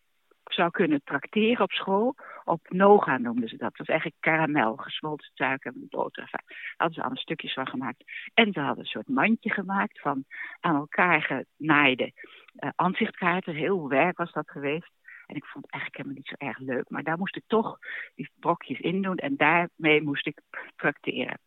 zou 0.52 0.70
kunnen 0.70 1.00
trakteren 1.04 1.62
op 1.62 1.72
school. 1.72 2.14
Op 2.44 2.70
Noga 2.70 3.18
noemden 3.18 3.48
ze 3.48 3.56
dat. 3.56 3.68
Dat 3.68 3.78
was 3.78 3.86
eigenlijk 3.86 4.20
karamel, 4.20 4.76
gesmolten 4.76 5.30
suiker 5.34 5.72
en 5.72 5.86
boter. 5.90 6.28
Daar 6.30 6.44
hadden 6.76 6.94
ze 6.94 7.00
allemaal 7.00 7.22
stukjes 7.22 7.52
van 7.52 7.68
gemaakt. 7.68 8.04
En 8.34 8.52
ze 8.52 8.60
hadden 8.60 8.84
een 8.84 8.90
soort 8.90 9.08
mandje 9.08 9.50
gemaakt 9.50 10.00
van 10.00 10.24
aan 10.60 10.74
elkaar 10.74 11.44
genaaide 11.56 12.12
uh. 12.58 13.54
Heel 13.54 13.88
werk 13.88 14.16
was 14.16 14.32
dat 14.32 14.50
geweest. 14.50 14.90
En 15.26 15.36
ik 15.36 15.44
vond 15.44 15.64
het 15.64 15.72
eigenlijk 15.72 15.96
helemaal 15.96 16.16
niet 16.16 16.36
zo 16.38 16.46
erg 16.46 16.58
leuk. 16.58 16.88
Maar 16.88 17.02
daar 17.02 17.18
moest 17.18 17.36
ik 17.36 17.44
toch 17.46 17.78
die 18.14 18.30
brokjes 18.40 18.78
in 18.78 19.02
doen. 19.02 19.16
En 19.16 19.36
daarmee 19.36 20.02
moest 20.02 20.26
ik 20.26 20.40
trakteren. 20.76 21.38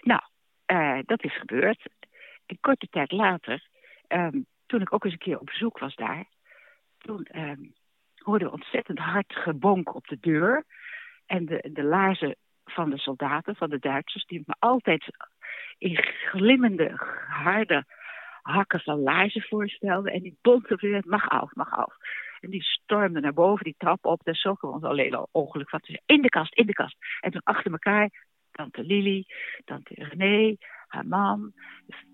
Nou, 0.00 0.20
uh, 0.66 0.98
dat 1.04 1.24
is 1.24 1.38
gebeurd. 1.38 1.88
Een 2.46 2.58
korte 2.60 2.86
tijd 2.90 3.12
later, 3.12 3.68
um, 4.08 4.46
toen 4.66 4.80
ik 4.80 4.92
ook 4.92 5.04
eens 5.04 5.12
een 5.12 5.18
keer 5.18 5.38
op 5.38 5.46
bezoek 5.46 5.78
was 5.78 5.94
daar 5.94 6.24
toen 7.04 7.28
uh, 7.32 7.52
hoorden 8.16 8.48
we 8.48 8.54
ontzettend 8.54 8.98
hard 8.98 9.32
gebonk 9.36 9.94
op 9.94 10.06
de 10.06 10.18
deur. 10.20 10.64
En 11.26 11.44
de, 11.44 11.70
de 11.72 11.84
laarzen 11.84 12.36
van 12.64 12.90
de 12.90 12.98
soldaten, 12.98 13.56
van 13.56 13.70
de 13.70 13.78
Duitsers, 13.78 14.24
die 14.24 14.42
me 14.46 14.54
altijd 14.58 15.04
in 15.78 15.96
glimmende, 16.02 16.92
harde 17.28 17.84
hakken 18.42 18.80
van 18.80 18.98
laarzen 18.98 19.42
voorstelden. 19.42 20.12
En 20.12 20.22
die 20.22 20.38
de 20.42 20.76
deur, 20.76 21.02
mag 21.06 21.28
af, 21.28 21.54
mag 21.54 21.70
af. 21.76 21.94
En 22.40 22.50
die 22.50 22.62
stormden 22.62 23.22
naar 23.22 23.32
boven, 23.32 23.64
die 23.64 23.74
trap 23.78 24.04
op. 24.04 24.20
Daar 24.24 24.36
zochten 24.36 24.68
we 24.68 24.74
ons 24.74 24.84
alleen 24.84 25.14
al 25.14 25.28
ongeluk 25.32 25.68
van. 25.68 25.80
In 26.06 26.22
de 26.22 26.28
kast, 26.28 26.54
in 26.54 26.66
de 26.66 26.72
kast. 26.72 26.96
En 27.20 27.30
toen 27.30 27.40
achter 27.44 27.72
elkaar, 27.72 28.10
tante 28.50 28.82
Lili, 28.82 29.24
tante 29.64 29.94
René, 29.94 30.56
haar 30.86 31.06
man, 31.06 31.52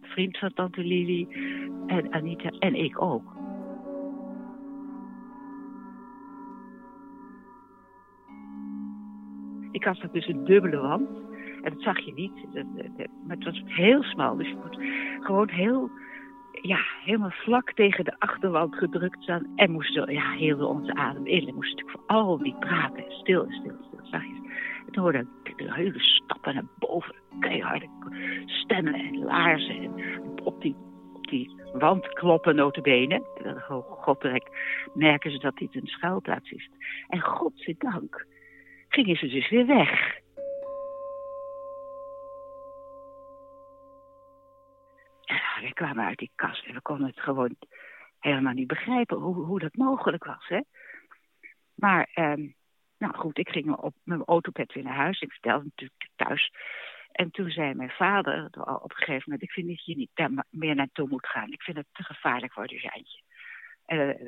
vriend 0.00 0.38
van 0.38 0.52
tante 0.52 0.80
Lili 0.80 1.26
en 1.86 2.12
Anita 2.12 2.48
en 2.48 2.74
ik 2.74 3.02
ook. 3.02 3.32
Ik 9.70 9.84
had 9.84 9.98
dus 10.12 10.26
een 10.26 10.44
dubbele 10.44 10.76
wand. 10.76 11.08
En 11.62 11.72
dat 11.72 11.82
zag 11.82 11.98
je 11.98 12.12
niet. 12.12 12.32
Maar 13.26 13.36
het 13.36 13.44
was 13.44 13.62
heel 13.64 14.02
smal. 14.02 14.36
Dus 14.36 14.48
je 14.48 14.56
moet 14.62 14.78
gewoon 15.20 15.48
heel, 15.48 15.90
ja, 16.62 16.78
helemaal 17.04 17.30
vlak 17.30 17.72
tegen 17.72 18.04
de 18.04 18.14
achterwand 18.18 18.74
gedrukt 18.74 19.22
staan. 19.22 19.46
En 19.56 19.70
moesten, 19.70 20.12
ja, 20.12 20.32
hielden 20.32 20.68
onze 20.68 20.94
adem 20.94 21.26
in. 21.26 21.48
En 21.48 21.54
moesten 21.54 21.76
natuurlijk 21.76 22.06
vooral 22.06 22.38
niet 22.38 22.58
praten. 22.58 23.04
Stil, 23.08 23.44
stil, 23.48 23.76
stil, 23.88 24.00
zachtjes. 24.02 24.38
En 24.86 24.92
toen 24.92 25.02
hoorde 25.02 25.26
ik 25.42 25.52
hele 25.56 25.98
stappen 25.98 26.54
naar 26.54 26.68
boven. 26.78 27.14
Keiharde 27.40 27.88
stemmen 28.46 28.94
en 28.94 29.18
laarzen. 29.18 29.76
En 29.76 29.92
op 30.44 30.62
die, 30.62 30.76
op 31.12 31.26
die 31.26 31.54
wand 31.72 32.08
kloppen 32.08 32.54
notabene. 32.54 33.22
Goddelijk 34.00 34.48
merken 34.94 35.30
ze 35.30 35.38
dat 35.38 35.56
dit 35.56 35.74
een 35.74 35.86
schuilplaats 35.86 36.50
is. 36.50 36.70
En 37.08 37.20
godzijdank 37.20 38.26
gingen 39.04 39.18
ze 39.18 39.28
dus 39.28 39.48
weer 39.48 39.66
weg. 39.66 40.18
Ja, 45.20 45.60
we 45.60 45.72
kwamen 45.74 46.04
uit 46.04 46.18
die 46.18 46.30
kast 46.34 46.66
en 46.66 46.74
we 46.74 46.80
konden 46.80 47.06
het 47.06 47.20
gewoon 47.20 47.56
helemaal 48.18 48.52
niet 48.52 48.66
begrijpen 48.66 49.16
hoe, 49.16 49.34
hoe 49.34 49.58
dat 49.58 49.74
mogelijk 49.74 50.24
was. 50.24 50.48
Hè? 50.48 50.60
Maar, 51.74 52.10
ehm, 52.14 52.46
nou 52.98 53.14
goed, 53.14 53.38
ik 53.38 53.48
ging 53.48 53.72
op 53.76 53.94
mijn 54.04 54.24
autopet 54.24 54.72
weer 54.72 54.84
naar 54.84 54.94
huis. 54.94 55.20
Ik 55.20 55.32
vertelde 55.32 55.64
natuurlijk 55.64 56.08
thuis. 56.16 56.52
En 57.12 57.30
toen 57.30 57.50
zei 57.50 57.74
mijn 57.74 57.90
vader 57.90 58.44
op 58.82 58.90
een 58.90 58.96
gegeven 58.96 59.22
moment... 59.24 59.42
ik 59.42 59.50
vind 59.50 59.68
dat 59.68 59.84
je 59.84 59.96
niet 59.96 60.10
daar 60.14 60.44
meer 60.50 60.74
naartoe 60.74 61.08
moet 61.08 61.26
gaan. 61.26 61.52
Ik 61.52 61.62
vind 61.62 61.76
het 61.76 61.86
te 61.92 62.02
gevaarlijk 62.02 62.52
voor 62.52 62.66
de 62.66 62.80
Jantje. 62.80 63.22
En 63.90 64.22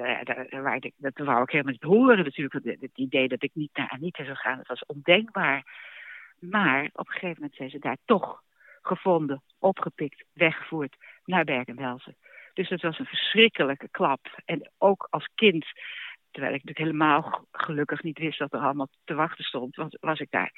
uh, 0.51 0.75
ik, 0.81 0.93
dat 0.97 1.27
wou 1.27 1.43
ik 1.43 1.51
helemaal 1.51 1.73
niet 1.73 1.83
horen 1.83 2.25
natuurlijk. 2.25 2.81
Het, 2.81 2.91
idee 2.95 3.29
dat 3.29 3.43
ik 3.43 3.51
niet 3.55 3.77
naar 3.77 3.89
Anita 3.89 4.25
zou 4.25 4.37
gaan, 4.37 4.57
dat 4.57 4.67
was 4.67 4.87
ondenkbaar. 4.87 5.65
Maar 6.39 6.85
op 6.85 7.07
een 7.07 7.13
gegeven 7.13 7.35
moment 7.35 7.55
zijn 7.55 7.71
ze 7.71 7.79
daar 7.79 7.97
toch 8.05 8.43
gevonden, 8.83 9.43
opgepikt, 9.59 10.25
weggevoerd 10.33 10.97
naar 11.25 11.45
Bergen-Belsen. 11.45 12.17
Dus 12.55 12.69
het 12.69 12.83
was 12.83 12.99
een 12.99 13.07
verschrikkelijke 13.07 13.89
klap. 13.91 14.43
En 14.45 14.71
ook 14.79 15.07
als 15.11 15.29
kind, 15.35 15.67
terwijl 16.31 16.55
ik 16.55 16.65
natuurlijk 16.65 16.97
helemaal 16.97 17.47
gelukkig 17.53 18.03
niet 18.03 18.19
wist 18.19 18.39
wat 18.39 18.53
er 18.53 18.61
allemaal 18.61 18.89
te 19.05 19.15
wachten 19.15 19.45
stond, 19.45 19.77
was, 19.77 19.97
was 20.01 20.21
ik 20.21 20.31
daar 20.31 20.53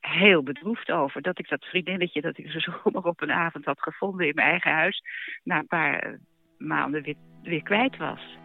heel 0.00 0.42
bedroefd 0.42 0.90
over. 0.90 1.22
Dat 1.22 1.38
ik 1.38 1.48
dat 1.48 1.64
vriendinnetje, 1.64 2.20
dat 2.20 2.38
ik 2.38 2.50
zo 2.50 2.58
zomaar 2.58 3.04
op 3.04 3.20
een 3.20 3.32
avond 3.32 3.64
had 3.64 3.82
gevonden 3.82 4.26
in 4.26 4.34
mijn 4.34 4.50
eigen 4.50 4.72
huis, 4.72 5.02
na 5.42 5.58
een 5.58 5.66
paar 5.66 6.18
maanden 6.58 7.02
weer, 7.02 7.14
weer 7.42 7.62
kwijt 7.62 7.96
was. 7.96 8.36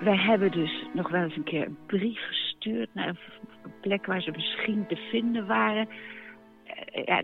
Wij 0.00 0.16
hebben 0.16 0.50
dus 0.50 0.86
nog 0.92 1.08
wel 1.08 1.22
eens 1.22 1.36
een 1.36 1.44
keer 1.44 1.66
een 1.66 1.78
brief 1.86 2.26
gestuurd 2.26 2.88
naar 2.92 3.08
een 3.08 3.18
plek 3.80 4.06
waar 4.06 4.20
ze 4.20 4.30
misschien 4.30 4.86
te 4.86 4.96
vinden 4.96 5.46
waren. 5.46 5.88
Eh, 6.64 7.04
ja, 7.04 7.22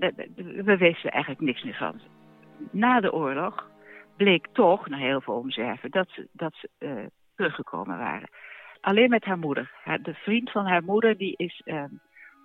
we 0.65 0.77
wisten 0.77 1.11
eigenlijk 1.11 1.45
niks 1.45 1.63
meer 1.63 1.77
van. 1.77 2.01
Na 2.71 3.01
de 3.01 3.13
oorlog 3.13 3.71
bleek 4.23 4.47
toch, 4.53 4.89
na 4.89 4.97
heel 4.97 5.21
veel 5.21 5.35
omzwerven, 5.35 5.91
dat 5.91 6.09
ze, 6.11 6.29
dat 6.33 6.55
ze 6.55 6.71
uh, 6.79 7.07
teruggekomen 7.35 7.99
waren. 7.99 8.29
Alleen 8.81 9.11
met 9.11 9.25
haar 9.25 9.39
moeder. 9.39 9.71
De 10.03 10.15
vriend 10.15 10.51
van 10.51 10.67
haar 10.67 10.85
moeder, 10.85 11.17
die 11.17 11.37
is, 11.37 11.63
uh, 11.65 11.85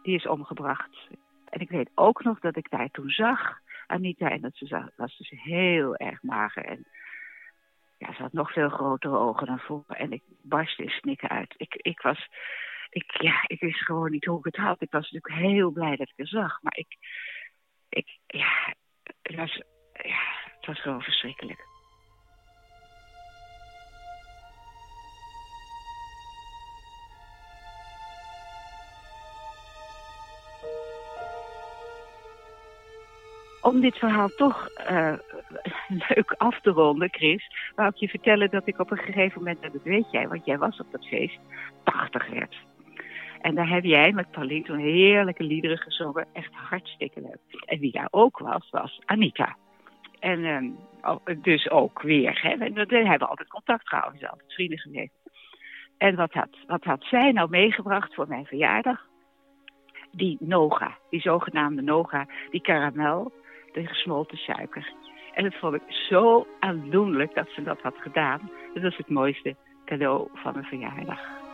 die 0.03 0.15
is 0.15 0.27
omgebracht. 0.27 1.07
En 1.49 1.59
ik 1.59 1.69
weet 1.69 1.89
ook 1.95 2.23
nog 2.23 2.39
dat 2.39 2.57
ik 2.57 2.69
daar 2.69 2.89
toen 2.91 3.09
zag, 3.09 3.59
Anita, 3.87 4.29
en 4.29 4.41
dat 4.41 4.55
ze 4.55 4.91
was 4.95 5.17
dus 5.17 5.29
heel 5.29 5.95
erg 5.95 6.23
mager. 6.23 6.65
En 6.65 6.85
ja, 7.97 8.13
ze 8.13 8.21
had 8.21 8.33
nog 8.33 8.51
veel 8.51 8.69
grotere 8.69 9.17
ogen 9.17 9.47
dan 9.47 9.59
vroeger. 9.59 9.95
En 9.95 10.11
ik 10.11 10.23
barstte 10.41 10.83
in 10.83 10.89
snikken 10.89 11.29
uit. 11.29 11.53
Ik, 11.57 11.75
ik 11.75 12.01
was, 12.01 12.27
ik, 12.89 13.21
ja, 13.21 13.43
ik 13.47 13.59
wist 13.59 13.85
gewoon 13.85 14.11
niet 14.11 14.25
hoe 14.25 14.37
ik 14.37 14.45
het 14.45 14.55
had. 14.55 14.81
Ik 14.81 14.91
was 14.91 15.11
natuurlijk 15.11 15.47
heel 15.49 15.71
blij 15.71 15.95
dat 15.95 16.09
ik 16.09 16.17
haar 16.17 16.27
zag. 16.27 16.61
Maar 16.61 16.77
ik, 16.77 16.97
ik 17.89 18.17
ja, 18.27 18.73
het 19.21 19.35
was, 19.35 19.61
ja, 19.93 20.46
was 20.67 20.81
gewoon 20.81 21.01
verschrikkelijk. 21.01 21.65
om 33.67 33.81
dit 33.81 33.97
verhaal 33.97 34.27
toch 34.27 34.69
uh, 34.91 35.13
leuk 36.07 36.31
af 36.37 36.61
te 36.61 36.69
ronden, 36.69 37.09
Chris, 37.11 37.71
wou 37.75 37.89
ik 37.89 37.95
je 37.95 38.07
vertellen 38.07 38.49
dat 38.49 38.67
ik 38.67 38.79
op 38.79 38.91
een 38.91 38.97
gegeven 38.97 39.37
moment, 39.37 39.61
dat 39.61 39.83
weet 39.83 40.11
jij, 40.11 40.27
want 40.27 40.45
jij 40.45 40.57
was 40.57 40.79
op 40.79 40.91
dat 40.91 41.05
feest, 41.05 41.39
80 41.83 42.29
werd. 42.29 42.55
En 43.41 43.55
daar 43.55 43.69
heb 43.69 43.83
jij 43.83 44.11
met 44.11 44.31
Pauline 44.31 44.63
toen 44.63 44.77
heerlijke 44.77 45.43
liederen 45.43 45.77
gezongen, 45.77 46.27
echt 46.33 46.53
hartstikke 46.53 47.21
leuk. 47.21 47.61
En 47.65 47.79
wie 47.79 47.91
daar 47.91 48.07
ook 48.11 48.37
was, 48.37 48.69
was 48.69 49.01
Anita. 49.05 49.55
En 50.19 50.45
um, 50.45 50.77
dus 51.41 51.69
ook 51.69 52.01
weer, 52.01 52.39
hè, 52.41 52.57
we, 52.57 53.07
hebben 53.07 53.29
altijd 53.29 53.49
contact 53.49 53.87
gehouden, 53.87 54.21
we 54.21 54.29
altijd 54.29 54.53
vrienden 54.53 54.79
geweest. 54.79 55.13
En 55.97 56.15
wat 56.15 56.33
had, 56.33 56.57
wat 56.67 56.83
had 56.83 57.03
zij 57.03 57.31
nou 57.31 57.49
meegebracht 57.49 58.13
voor 58.13 58.27
mijn 58.27 58.45
verjaardag? 58.45 59.05
Die 60.11 60.37
Noga, 60.39 60.97
die 61.09 61.21
zogenaamde 61.21 61.81
Noga, 61.81 62.27
die 62.49 62.61
karamel, 62.61 63.31
de 63.73 63.87
gesmolten 63.87 64.37
suiker. 64.37 64.93
En 65.33 65.43
dat 65.43 65.55
vond 65.55 65.75
ik 65.75 65.81
zo 65.87 66.47
aandoenlijk 66.59 67.35
dat 67.35 67.49
ze 67.49 67.63
dat 67.63 67.81
had 67.81 67.95
gedaan. 67.97 68.51
Dat 68.73 68.83
was 68.83 68.97
het 68.97 69.09
mooiste 69.09 69.55
cadeau 69.85 70.29
van 70.33 70.53
mijn 70.53 70.65
verjaardag. 70.65 71.46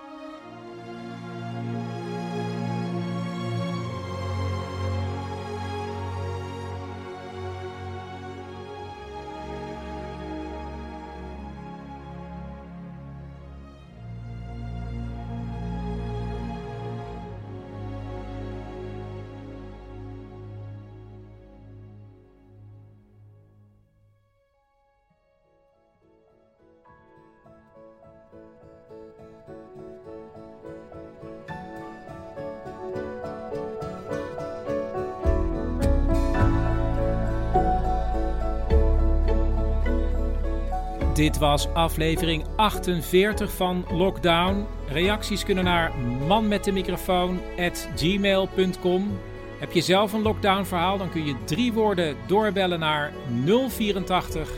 Dit 41.23 41.37
was 41.37 41.67
aflevering 41.73 42.45
48 42.55 43.51
van 43.51 43.85
Lockdown. 43.91 44.65
Reacties 44.87 45.43
kunnen 45.43 45.63
naar 45.63 45.91
manmetdemicrofoon@gmail.com. 46.27 49.19
Heb 49.59 49.71
je 49.71 49.81
zelf 49.81 50.13
een 50.13 50.21
lockdown 50.21 50.63
verhaal, 50.63 50.97
dan 50.97 51.09
kun 51.09 51.25
je 51.25 51.35
drie 51.45 51.73
woorden 51.73 52.15
doorbellen 52.27 52.79
naar 52.79 53.13
084 53.45 54.49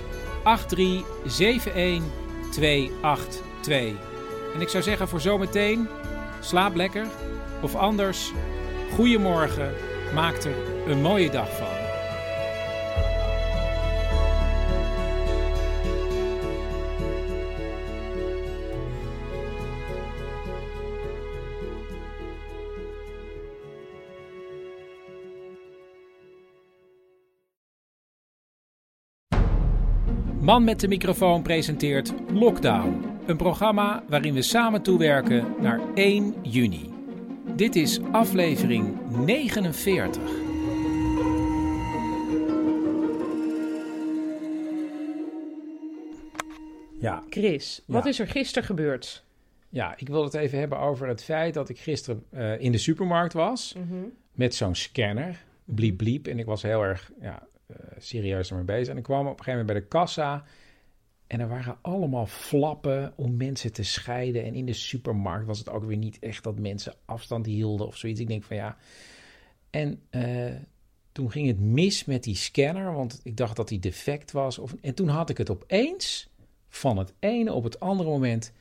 8371 0.44 2.04
282. 2.52 3.94
En 4.54 4.62
ik 4.62 4.70
zou 4.70 4.84
zeggen 4.84 5.08
voor 5.08 5.22
zometeen, 5.22 5.88
slaap 6.40 6.76
lekker. 6.76 7.06
Of 7.62 7.76
anders, 7.76 8.32
goedemorgen, 8.94 9.74
maak 10.14 10.44
er 10.44 10.56
een 10.88 11.02
mooie 11.02 11.30
dag 11.30 11.58
van. 11.58 11.75
Man 30.56 30.64
met 30.64 30.80
de 30.80 30.88
microfoon 30.88 31.42
presenteert 31.42 32.14
Lockdown, 32.34 33.06
een 33.26 33.38
programma 33.38 34.04
waarin 34.08 34.34
we 34.34 34.42
samen 34.42 34.82
toewerken 34.82 35.46
naar 35.62 35.80
1 35.96 36.36
juni. 36.42 36.90
Dit 37.56 37.76
is 37.76 38.00
aflevering 38.12 38.96
49. 39.26 40.22
Ja. 47.00 47.24
Chris, 47.30 47.82
wat 47.88 48.04
Ja. 48.04 48.10
is 48.10 48.20
er 48.20 48.28
gisteren 48.28 48.64
gebeurd? 48.68 49.24
Ja, 49.70 49.94
ik 49.98 50.08
wil 50.08 50.24
het 50.24 50.34
even 50.34 50.60
hebben 50.60 50.80
over 50.80 51.08
het 51.08 51.24
feit 51.24 51.54
dat 51.54 51.70
ik 51.70 51.80
gisteren 51.80 52.24
eh, 52.30 52.60
in 52.60 52.72
de 52.72 52.78
supermarkt 52.78 53.34
was 53.34 53.76
Mhm. 53.78 54.04
met 54.32 54.56
zo'n 54.56 54.76
scanner, 54.76 55.44
bliep 55.66 55.98
bliep. 55.98 56.28
En 56.28 56.40
ik 56.40 56.46
was 56.46 56.62
heel 56.62 56.84
erg 56.84 57.12
ja, 57.22 57.44
serieus 57.98 58.50
ermee 58.50 58.66
bezig. 58.66 58.88
En 58.88 58.98
ik 58.98 59.04
kwam 59.04 59.28
op 59.28 59.40
een 59.40 59.44
gegeven 59.44 59.60
moment 59.60 59.72
bij 59.72 59.82
de 59.82 59.88
kassa 59.88 60.44
en 61.28 61.40
er 61.40 61.48
waren 61.48 61.78
allemaal 61.82 62.26
flappen 62.26 63.14
om 63.16 63.38
mensen 63.38 63.74
te 63.74 63.84
scheiden. 63.84 64.44
En 64.44 64.54
in 64.54 64.66
de 64.66 64.74
supermarkt 64.74 65.46
was 65.46 65.60
het 65.60 65.70
ook 65.70 65.86
weer 65.86 65.98
niet 65.98 66.20
echt 66.20 66.44
dat 66.44 66.60
mensen 66.60 66.94
afstand 67.06 67.46
hielden 67.46 67.88
of 67.88 67.98
zoiets. 67.98 68.20
Ik 68.20 68.28
denk 68.28 68.44
van 68.44 68.56
ja. 68.56 68.78
En 69.70 70.02
eh, 70.10 70.54
toen 71.12 71.32
ging 71.32 71.48
het 71.48 71.60
mis 71.60 72.06
met 72.06 72.24
die 72.24 72.36
scanner, 72.36 72.94
want 72.94 73.20
ik 73.24 73.38
dacht 73.38 73.56
dat 73.56 73.68
die 73.68 73.80
defect 73.80 74.32
was. 74.32 74.60
Of, 74.60 74.76
en 74.82 74.96
toen 74.96 75.08
had 75.08 75.30
ik 75.30 75.38
het 75.38 75.50
opeens 75.50 76.30
van 76.70 76.98
het 76.98 77.14
ene 77.20 77.54
op 77.54 77.64
het 77.64 77.80
andere 77.80 78.10
moment 78.10 78.54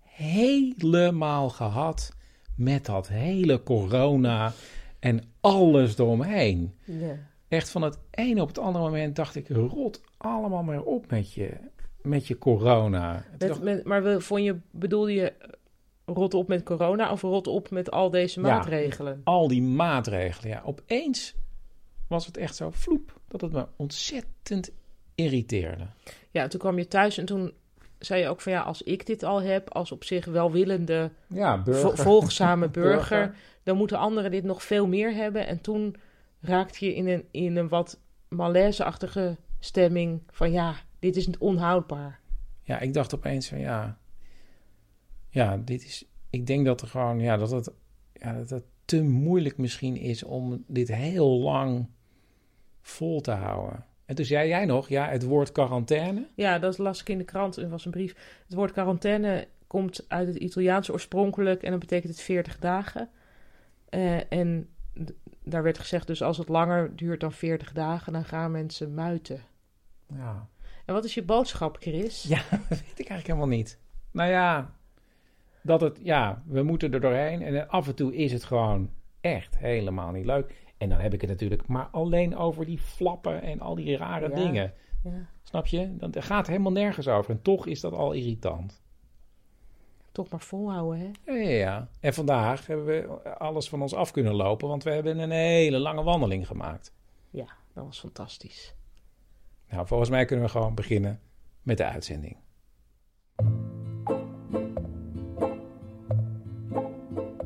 helemaal 0.00 1.48
gehad 1.48 2.12
met 2.56 2.86
dat 2.86 3.08
hele 3.08 3.62
corona 3.62 4.52
en 4.98 5.20
alles 5.40 5.98
eromheen. 5.98 6.74
Ja. 6.84 7.30
Echt 7.52 7.70
van 7.70 7.82
het 7.82 7.98
ene 8.10 8.40
op 8.42 8.48
het 8.48 8.58
andere 8.58 8.84
moment 8.84 9.16
dacht 9.16 9.34
ik, 9.34 9.48
rot 9.48 10.00
allemaal 10.16 10.62
maar 10.62 10.82
op 10.82 11.10
met 11.10 11.32
je, 11.32 11.50
met 12.02 12.26
je 12.26 12.38
corona. 12.38 13.24
Met, 13.30 13.40
dacht- 13.40 13.62
met, 13.62 13.84
maar 13.84 14.20
vond 14.20 14.42
je, 14.44 14.56
bedoelde 14.70 15.12
je 15.14 15.32
rot 16.06 16.34
op 16.34 16.48
met 16.48 16.62
corona 16.62 17.10
of 17.12 17.20
rot 17.22 17.46
op 17.46 17.70
met 17.70 17.90
al 17.90 18.10
deze 18.10 18.40
Ja, 18.40 18.46
maatregelen? 18.46 19.20
al 19.24 19.48
die 19.48 19.62
maatregelen, 19.62 20.50
ja. 20.50 20.62
Opeens 20.64 21.34
was 22.08 22.26
het 22.26 22.36
echt 22.36 22.56
zo 22.56 22.70
vloep, 22.70 23.20
dat 23.28 23.40
het 23.40 23.52
me 23.52 23.66
ontzettend 23.76 24.70
irriteerde. 25.14 25.86
Ja, 26.30 26.46
toen 26.48 26.60
kwam 26.60 26.78
je 26.78 26.88
thuis 26.88 27.18
en 27.18 27.24
toen 27.24 27.52
zei 27.98 28.20
je 28.22 28.28
ook 28.28 28.40
van 28.40 28.52
ja, 28.52 28.60
als 28.60 28.82
ik 28.82 29.06
dit 29.06 29.22
al 29.22 29.42
heb, 29.42 29.70
als 29.74 29.92
op 29.92 30.04
zich 30.04 30.24
welwillende, 30.24 31.10
Ja, 31.26 31.62
burger. 31.62 31.96
vo- 31.96 32.02
volgzame 32.02 32.68
burger, 32.80 33.18
Burger. 33.18 33.34
dan 33.62 33.76
moeten 33.76 33.98
anderen 33.98 34.30
dit 34.30 34.44
nog 34.44 34.62
veel 34.62 34.86
meer 34.86 35.14
hebben. 35.14 35.46
En 35.46 35.60
toen 35.60 35.96
raakte 36.42 36.86
je 36.86 36.94
in 36.94 37.08
een, 37.08 37.24
in 37.30 37.56
een 37.56 37.68
wat 37.68 38.00
malaise-achtige 38.28 39.36
stemming 39.58 40.22
van 40.30 40.52
ja, 40.52 40.74
dit 40.98 41.16
is 41.16 41.38
onhoudbaar. 41.38 42.20
Ja, 42.62 42.80
ik 42.80 42.94
dacht 42.94 43.14
opeens 43.14 43.48
van 43.48 43.58
ja, 43.58 43.98
ja, 45.28 45.56
dit 45.56 45.84
is. 45.84 46.04
Ik 46.30 46.46
denk 46.46 46.66
dat 46.66 46.80
er 46.80 46.88
gewoon, 46.88 47.20
ja, 47.20 47.36
dat 47.36 47.50
het, 47.50 47.72
ja, 48.12 48.32
dat 48.32 48.50
het 48.50 48.64
te 48.84 49.02
moeilijk 49.02 49.58
misschien 49.58 49.96
is 49.96 50.22
om 50.22 50.64
dit 50.66 50.88
heel 50.88 51.38
lang 51.38 51.88
vol 52.80 53.20
te 53.20 53.30
houden. 53.30 53.84
En 54.04 54.14
toen 54.14 54.24
zei 54.24 54.48
jij 54.48 54.64
nog, 54.64 54.88
ja, 54.88 55.08
het 55.08 55.24
woord 55.24 55.52
quarantaine. 55.52 56.26
Ja, 56.34 56.58
dat 56.58 56.78
las 56.78 57.00
ik 57.00 57.08
in 57.08 57.18
de 57.18 57.24
krant. 57.24 57.56
Er 57.56 57.68
was 57.68 57.84
een 57.84 57.90
brief. 57.90 58.40
Het 58.46 58.54
woord 58.54 58.72
quarantaine 58.72 59.48
komt 59.66 60.04
uit 60.08 60.26
het 60.28 60.36
Italiaans 60.36 60.90
oorspronkelijk 60.90 61.62
en 61.62 61.70
dan 61.70 61.78
betekent 61.78 62.12
het 62.12 62.22
40 62.22 62.58
dagen. 62.58 63.08
Eh, 63.88 64.32
en 64.32 64.68
daar 65.44 65.62
werd 65.62 65.78
gezegd, 65.78 66.06
dus 66.06 66.22
als 66.22 66.38
het 66.38 66.48
langer 66.48 66.96
duurt 66.96 67.20
dan 67.20 67.32
40 67.32 67.72
dagen, 67.72 68.12
dan 68.12 68.24
gaan 68.24 68.50
mensen 68.50 68.94
muiten. 68.94 69.40
Ja. 70.06 70.48
En 70.84 70.94
wat 70.94 71.04
is 71.04 71.14
je 71.14 71.22
boodschap, 71.22 71.76
Chris? 71.80 72.22
Ja, 72.22 72.42
dat 72.68 72.80
weet 72.80 72.98
ik 72.98 73.08
eigenlijk 73.08 73.26
helemaal 73.26 73.46
niet. 73.56 73.78
Nou 74.10 74.30
ja, 74.30 74.74
dat 75.62 75.80
het, 75.80 76.00
ja, 76.02 76.42
we 76.46 76.62
moeten 76.62 76.92
er 76.92 77.00
doorheen. 77.00 77.42
En 77.42 77.68
af 77.68 77.86
en 77.88 77.94
toe 77.94 78.14
is 78.16 78.32
het 78.32 78.44
gewoon 78.44 78.90
echt 79.20 79.58
helemaal 79.58 80.10
niet 80.10 80.24
leuk. 80.26 80.54
En 80.78 80.88
dan 80.88 80.98
heb 81.00 81.14
ik 81.14 81.20
het 81.20 81.30
natuurlijk 81.30 81.66
maar 81.66 81.88
alleen 81.90 82.36
over 82.36 82.64
die 82.66 82.78
flappen 82.78 83.42
en 83.42 83.60
al 83.60 83.74
die 83.74 83.96
rare 83.96 84.28
Ja, 84.28 84.34
dingen. 84.34 84.72
ja. 85.04 85.28
Snap 85.42 85.66
je? 85.66 85.96
Dan 85.96 86.14
gaat 86.22 86.46
helemaal 86.46 86.72
nergens 86.72 87.08
over. 87.08 87.30
En 87.30 87.42
toch 87.42 87.66
is 87.66 87.80
dat 87.80 87.92
al 87.92 88.12
irritant. 88.12 88.82
Toch 90.12 90.28
maar 90.28 90.40
volhouden, 90.40 90.98
hè? 90.98 91.32
Ja, 91.32 91.38
ja, 91.38 91.50
ja. 91.50 91.88
En 92.00 92.14
vandaag 92.14 92.66
hebben 92.66 92.86
we 92.86 93.18
alles 93.38 93.68
van 93.68 93.82
ons 93.82 93.94
af 93.94 94.10
kunnen 94.10 94.34
lopen, 94.34 94.68
want 94.68 94.82
we 94.82 94.90
hebben 94.90 95.18
een 95.18 95.30
hele 95.30 95.78
lange 95.78 96.02
wandeling 96.02 96.46
gemaakt. 96.46 96.92
Ja, 97.30 97.46
dat 97.74 97.84
was 97.84 98.00
fantastisch. 98.00 98.74
Nou, 99.68 99.86
volgens 99.86 100.10
mij 100.10 100.24
kunnen 100.24 100.44
we 100.44 100.50
gewoon 100.50 100.74
beginnen 100.74 101.20
met 101.62 101.76
de 101.76 101.84
uitzending. 101.84 102.36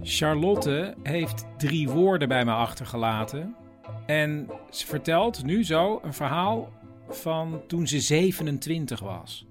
Charlotte 0.02 0.94
heeft 1.02 1.46
drie 1.56 1.88
woorden 1.88 2.28
bij 2.28 2.44
me 2.44 2.52
achtergelaten. 2.52 3.56
En 4.06 4.50
ze 4.70 4.86
vertelt 4.86 5.44
nu 5.44 5.64
zo 5.64 6.00
een 6.02 6.14
verhaal 6.14 6.68
van 7.08 7.62
toen 7.66 7.86
ze 7.86 8.00
27 8.00 9.00
was. 9.00 9.45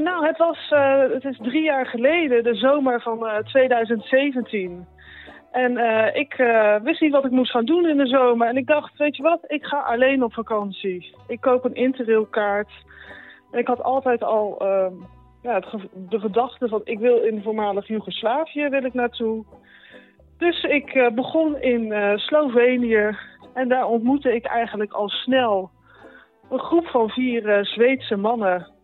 Eh, 0.00 0.06
nou, 0.06 0.26
het, 0.26 0.38
was, 0.38 0.70
eh, 0.70 0.98
het 1.12 1.24
is 1.24 1.38
drie 1.42 1.62
jaar 1.62 1.86
geleden, 1.86 2.44
de 2.44 2.54
zomer 2.54 3.02
van 3.02 3.26
eh, 3.26 3.38
2017. 3.38 4.86
En 5.52 5.76
eh, 5.76 6.20
ik 6.20 6.34
eh, 6.34 6.76
wist 6.82 7.00
niet 7.00 7.12
wat 7.12 7.24
ik 7.24 7.30
moest 7.30 7.50
gaan 7.50 7.64
doen 7.64 7.88
in 7.88 7.96
de 7.96 8.06
zomer. 8.06 8.48
En 8.48 8.56
ik 8.56 8.66
dacht, 8.66 8.96
weet 8.96 9.16
je 9.16 9.22
wat, 9.22 9.40
ik 9.46 9.64
ga 9.64 9.78
alleen 9.78 10.22
op 10.22 10.32
vakantie. 10.32 11.14
Ik 11.26 11.40
koop 11.40 11.64
een 11.64 11.74
interrailkaart. 11.74 12.70
En 13.50 13.58
ik 13.58 13.66
had 13.66 13.82
altijd 13.82 14.22
al 14.22 14.58
ehm, 14.58 14.94
ja, 15.42 15.62
de 16.08 16.20
gedachte 16.20 16.68
van, 16.68 16.80
ik 16.84 16.98
wil 16.98 17.22
in 17.22 17.42
voormalig 17.42 17.86
Joegoslavië 17.86 18.68
wil 18.68 18.84
ik 18.84 18.94
naartoe. 18.94 19.44
Dus 20.38 20.62
ik 20.62 20.94
eh, 20.94 21.10
begon 21.10 21.60
in 21.60 21.92
eh, 21.92 22.16
Slovenië. 22.16 23.16
En 23.54 23.68
daar 23.68 23.86
ontmoette 23.86 24.34
ik 24.34 24.44
eigenlijk 24.44 24.92
al 24.92 25.08
snel 25.08 25.70
een 26.50 26.58
groep 26.58 26.86
van 26.86 27.08
vier 27.08 27.48
eh, 27.48 27.64
Zweedse 27.64 28.16
mannen 28.16 28.78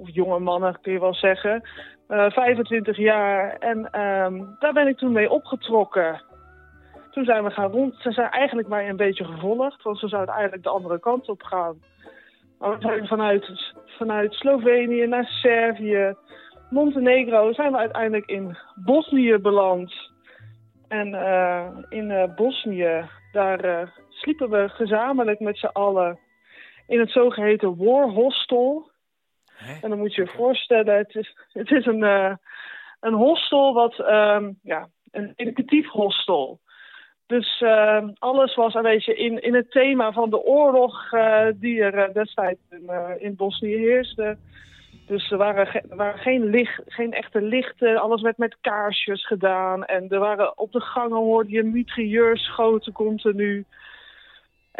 of 0.00 0.14
jonge 0.14 0.38
mannen 0.38 0.80
kun 0.80 0.92
je 0.92 1.00
wel 1.00 1.14
zeggen, 1.14 1.68
eh 2.08 2.30
25 2.30 2.96
jaar. 2.96 3.56
En 3.58 3.90
ehm, 3.90 4.44
daar 4.58 4.72
ben 4.72 4.88
ik 4.88 4.96
toen 4.96 5.12
mee 5.12 5.30
opgetrokken. 5.30 6.22
Toen 7.10 7.24
zijn 7.24 7.44
we 7.44 7.50
gaan 7.50 7.70
rond. 7.70 7.94
Ze 7.98 8.12
zijn 8.12 8.30
eigenlijk 8.30 8.68
mij 8.68 8.88
een 8.88 8.96
beetje 8.96 9.24
gevolgd, 9.24 9.82
want 9.82 9.98
ze 9.98 10.08
zouden 10.08 10.34
eigenlijk 10.34 10.62
de 10.62 10.70
andere 10.70 10.98
kant 10.98 11.28
op 11.28 11.42
gaan. 11.42 11.78
Maar 12.58 12.70
we 12.70 12.80
zijn 12.80 13.06
vanuit, 13.06 13.74
vanuit 13.86 14.32
Slovenië 14.32 15.06
naar 15.06 15.24
Servië, 15.24 16.14
Montenegro, 16.70 17.52
zijn 17.52 17.72
we 17.72 17.78
uiteindelijk 17.78 18.26
in 18.26 18.56
Bosnië 18.74 19.38
beland. 19.38 19.94
En 20.88 21.14
eh, 21.14 21.66
in 21.88 22.10
eh, 22.10 22.34
Bosnië, 22.34 23.08
daar 23.32 23.60
eh, 23.60 23.88
sliepen 24.08 24.50
we 24.50 24.68
gezamenlijk 24.68 25.40
met 25.40 25.58
z'n 25.58 25.66
allen 25.66 26.18
in 26.86 26.98
het 27.00 27.10
zogeheten 27.10 27.76
War 27.76 28.08
Hostel. 28.08 28.89
En 29.82 29.90
dan 29.90 29.98
moet 29.98 30.14
je 30.14 30.22
je 30.22 30.28
voorstellen, 30.36 30.96
het 30.96 31.14
is, 31.14 31.36
het 31.52 31.70
is 31.70 31.86
een, 31.86 32.02
eh, 32.02 32.34
een 33.00 33.14
hostel 33.14 33.72
wat, 33.74 33.98
ehm, 33.98 34.50
ja, 34.62 34.88
een 35.10 35.32
educatief 35.36 35.88
hostel. 35.88 36.60
Dus 37.26 37.60
ehm, 37.60 38.08
alles 38.18 38.54
was 38.54 38.74
een 38.74 38.82
beetje 38.82 39.14
in, 39.14 39.42
in 39.42 39.54
het 39.54 39.70
thema 39.70 40.12
van 40.12 40.30
de 40.30 40.42
oorlog 40.42 41.12
eh, 41.12 41.46
die 41.54 41.82
er 41.82 41.94
eh, 41.98 42.14
destijds 42.14 42.60
in, 42.70 42.90
in 43.18 43.36
Bosnië 43.36 43.76
heerste. 43.76 44.36
Dus 45.06 45.30
er 45.30 45.36
waren, 45.38 45.66
ge- 45.66 45.84
er 45.90 45.96
waren 45.96 46.18
geen, 46.18 46.44
licht, 46.44 46.82
geen 46.86 47.12
echte 47.12 47.42
lichten, 47.42 48.00
alles 48.00 48.22
werd 48.22 48.38
met 48.38 48.56
kaarsjes 48.60 49.26
gedaan. 49.26 49.84
En 49.84 50.08
er 50.08 50.18
waren 50.18 50.58
op 50.58 50.72
de 50.72 50.80
gangen 50.80 51.16
hoorde 51.18 51.50
je 51.50 51.62
mitrailleurs 51.62 52.44
schoten 52.44 52.92
continu. 52.92 53.64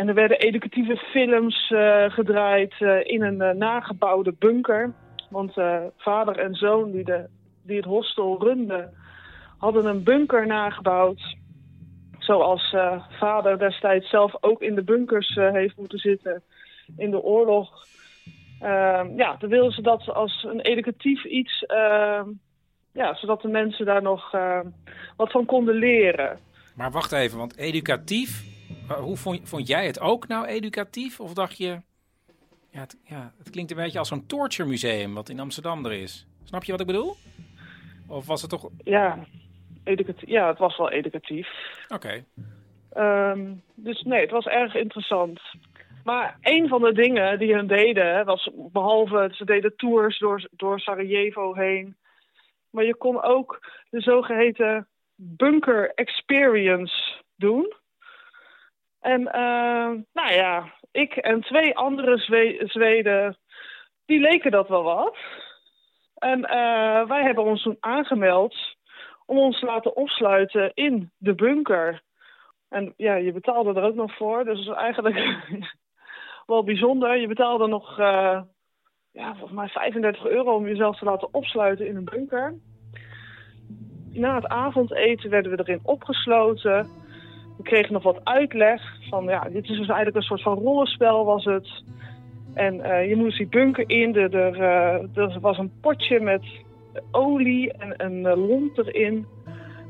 En 0.01 0.09
er 0.09 0.15
werden 0.15 0.39
educatieve 0.39 0.97
films 0.97 1.71
eh, 1.71 2.05
gedraaid 2.11 2.75
eh, 2.79 2.99
in 3.03 3.23
een 3.23 3.41
eh, 3.41 3.55
nagebouwde 3.55 4.35
bunker. 4.39 4.95
Want 5.31 5.53
vader 5.97 6.39
en 6.39 6.55
zoon 6.55 6.91
die, 6.91 7.05
de, 7.05 7.29
die 7.63 7.77
het 7.77 7.85
hostel 7.85 8.43
runden, 8.43 8.95
hadden 9.59 9.87
een 9.87 10.03
bunker 10.03 10.47
nagebouwd. 10.47 11.37
Zoals 12.19 12.77
vader 13.19 13.59
destijds 13.59 14.11
zelf 14.11 14.33
ook 14.41 14.63
in 14.63 14.75
de 14.75 14.83
bunkers 14.83 15.35
heeft 15.35 15.77
moeten 15.77 15.99
zitten 15.99 16.43
in 16.97 17.11
de 17.11 17.23
oorlog. 17.23 17.87
Ehm, 18.61 19.17
ja, 19.17 19.37
dan 19.39 19.51
wilden 19.51 19.73
ze 19.73 19.83
dat 19.83 20.09
als 20.09 20.47
een 20.49 20.61
educatief 20.61 21.25
iets, 21.25 21.65
ehm, 21.65 22.29
ja, 22.93 23.15
zodat 23.15 23.43
de 23.43 23.49
mensen 23.49 23.87
daar 23.87 24.03
nog 24.03 24.35
eh, 24.35 24.61
wat 25.17 25.31
van 25.31 25.45
konden 25.45 25.75
leren. 25.75 26.39
Maar 26.75 26.91
wacht 26.91 27.13
even, 27.13 27.39
want 27.39 27.57
educatief, 27.57 28.50
hoe 28.99 29.17
vond, 29.17 29.49
vond 29.49 29.67
jij 29.67 29.87
het 29.87 30.01
ook 30.01 30.29
nou 30.29 30.47
educatief? 30.47 31.21
Of 31.21 31.35
dacht 31.35 31.57
je, 31.57 31.81
ja 32.71 32.81
het, 32.81 32.99
ja, 33.05 33.33
het 33.39 33.51
klinkt 33.51 33.71
een 33.71 33.77
beetje 33.77 33.99
als 33.99 34.09
zo'n 34.09 34.27
torture 34.27 34.69
museum 34.69 35.15
wat 35.15 35.29
in 35.29 35.41
Amsterdam 35.41 35.85
er 35.85 35.93
is. 35.93 36.27
Snap 36.45 36.65
je 36.65 36.73
wat 36.73 36.81
ik 36.81 36.87
bedoel? 36.87 37.15
Of 38.09 38.27
was 38.27 38.41
het 38.41 38.51
toch... 38.51 38.65
Oké. 38.65 38.75
Ja, 38.85 39.19
educatief, 39.85 40.29
ja 40.29 40.49
het 40.49 40.59
was 40.59 40.77
wel 40.77 40.91
educatief. 40.91 41.49
Ehm, 42.93 43.55
dus 43.75 44.03
nee, 44.03 44.21
het 44.21 44.31
was 44.31 44.47
erg 44.47 44.75
interessant. 44.75 45.41
Maar 46.05 46.39
een 46.41 46.69
van 46.69 46.83
de 46.83 46.93
dingen 46.93 47.39
die 47.39 47.55
hun 47.55 47.67
deden, 47.67 48.25
was 48.25 48.51
behalve 48.55 49.29
ze 49.33 49.45
deden 49.45 49.77
tours 49.77 50.19
door, 50.19 50.49
door 50.51 50.81
Sarajevo 50.81 51.55
heen. 51.55 51.97
Maar 52.71 52.85
je 52.85 52.97
kon 52.97 53.23
ook 53.23 53.59
de 53.91 54.01
zogeheten 54.01 54.89
bunker 55.15 55.93
experience 55.95 57.23
doen. 57.37 57.75
En 59.01 59.21
uh, 59.21 59.91
nou 60.13 60.33
ja, 60.33 60.73
ik 60.93 61.17
en 61.17 61.41
twee 61.41 61.77
andere 61.77 62.19
Zwe 62.19 62.63
Zweden, 62.65 63.37
die 64.07 64.21
leken 64.21 64.51
dat 64.51 64.69
wel 64.69 64.83
wat. 64.83 65.17
En 66.15 66.39
uh, 66.39 67.09
wij 67.09 67.23
hebben 67.23 67.45
ons 67.45 67.63
toen 67.63 67.77
aangemeld 67.81 68.57
om 69.27 69.39
ons 69.39 69.59
te 69.59 69.67
laten 69.67 69.97
opsluiten 69.97 70.71
in 70.75 71.11
de 71.17 71.35
bunker. 71.35 72.03
En 72.69 72.95
ja, 72.97 73.15
je 73.15 73.33
betaalde 73.33 73.81
er 73.81 73.87
ook 73.87 73.95
nog 73.95 74.17
voor, 74.17 74.45
dus 74.45 74.67
eigenlijk 74.69 75.37
wel 76.47 76.65
bijzonder. 76.65 77.17
Je 77.17 77.27
betaalde 77.27 77.67
nog, 77.67 77.99
uh, 77.99 78.41
ja, 79.13 79.35
volgens 79.35 79.53
mij 79.53 79.69
35 79.69 80.27
euro 80.27 80.55
om 80.55 80.67
jezelf 80.67 80.99
te 80.99 81.05
laten 81.05 81.35
opsluiten 81.35 81.87
in 81.87 81.97
een 81.97 82.05
bunker. 82.05 82.55
Na 84.13 84.35
het 84.35 84.47
avondeten 84.47 85.31
werden 85.31 85.53
we 85.53 85.59
erin 85.59 85.81
opgesloten. 85.83 86.89
We 87.61 87.67
kregen 87.67 87.93
nog 87.93 88.03
wat 88.03 88.25
uitleg 88.25 88.83
van, 89.09 89.25
ja, 89.25 89.41
dit 89.41 89.63
is 89.63 89.77
dus 89.77 89.89
eigenlijk 89.89 90.17
een 90.17 90.23
soort 90.23 90.43
van 90.43 90.59
rollenspel 90.59 91.25
was 91.25 91.45
het. 91.45 91.83
En 92.55 92.75
uh, 92.75 93.09
je 93.09 93.17
moest 93.17 93.39
die 93.39 93.47
bunker 93.47 93.91
in, 93.91 94.17
er, 94.17 94.57
uh, 94.57 95.17
er 95.17 95.39
was 95.41 95.59
een 95.59 95.73
potje 95.81 96.21
met 96.21 96.43
olie 97.11 97.73
en 97.73 97.95
een 97.97 98.19
uh, 98.19 98.49
lont 98.49 98.79
erin. 98.79 99.27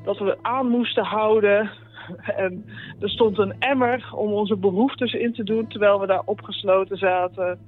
Dat 0.05 0.19
we 0.19 0.39
aan 0.43 0.69
moesten 0.69 1.05
houden. 1.05 1.71
En 2.37 2.65
er 3.01 3.11
stond 3.11 3.39
een 3.39 3.55
emmer 3.59 4.11
om 4.15 4.33
onze 4.33 4.57
behoeftes 4.57 5.13
in 5.13 5.33
te 5.33 5.45
doen 5.45 5.67
terwijl 5.67 6.01
we 6.01 6.07
daar 6.07 6.23
opgesloten 6.25 6.97
zaten. 6.97 7.59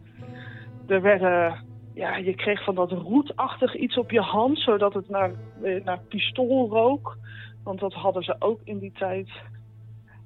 Er 0.86 1.02
werden, 1.02 1.54
ja, 1.94 2.16
je 2.16 2.34
kreeg 2.34 2.64
van 2.64 2.74
dat 2.74 2.90
roetachtig 2.90 3.76
iets 3.76 3.98
op 3.98 4.10
je 4.10 4.20
hand, 4.20 4.58
zodat 4.58 4.94
het 4.94 5.08
naar, 5.08 5.30
naar 5.84 6.00
pistool 6.08 6.68
rook. 6.68 7.16
Want 7.64 7.80
dat 7.80 7.92
hadden 7.92 8.22
ze 8.22 8.36
ook 8.38 8.60
in 8.64 8.78
die 8.78 8.92
tijd. 8.92 9.28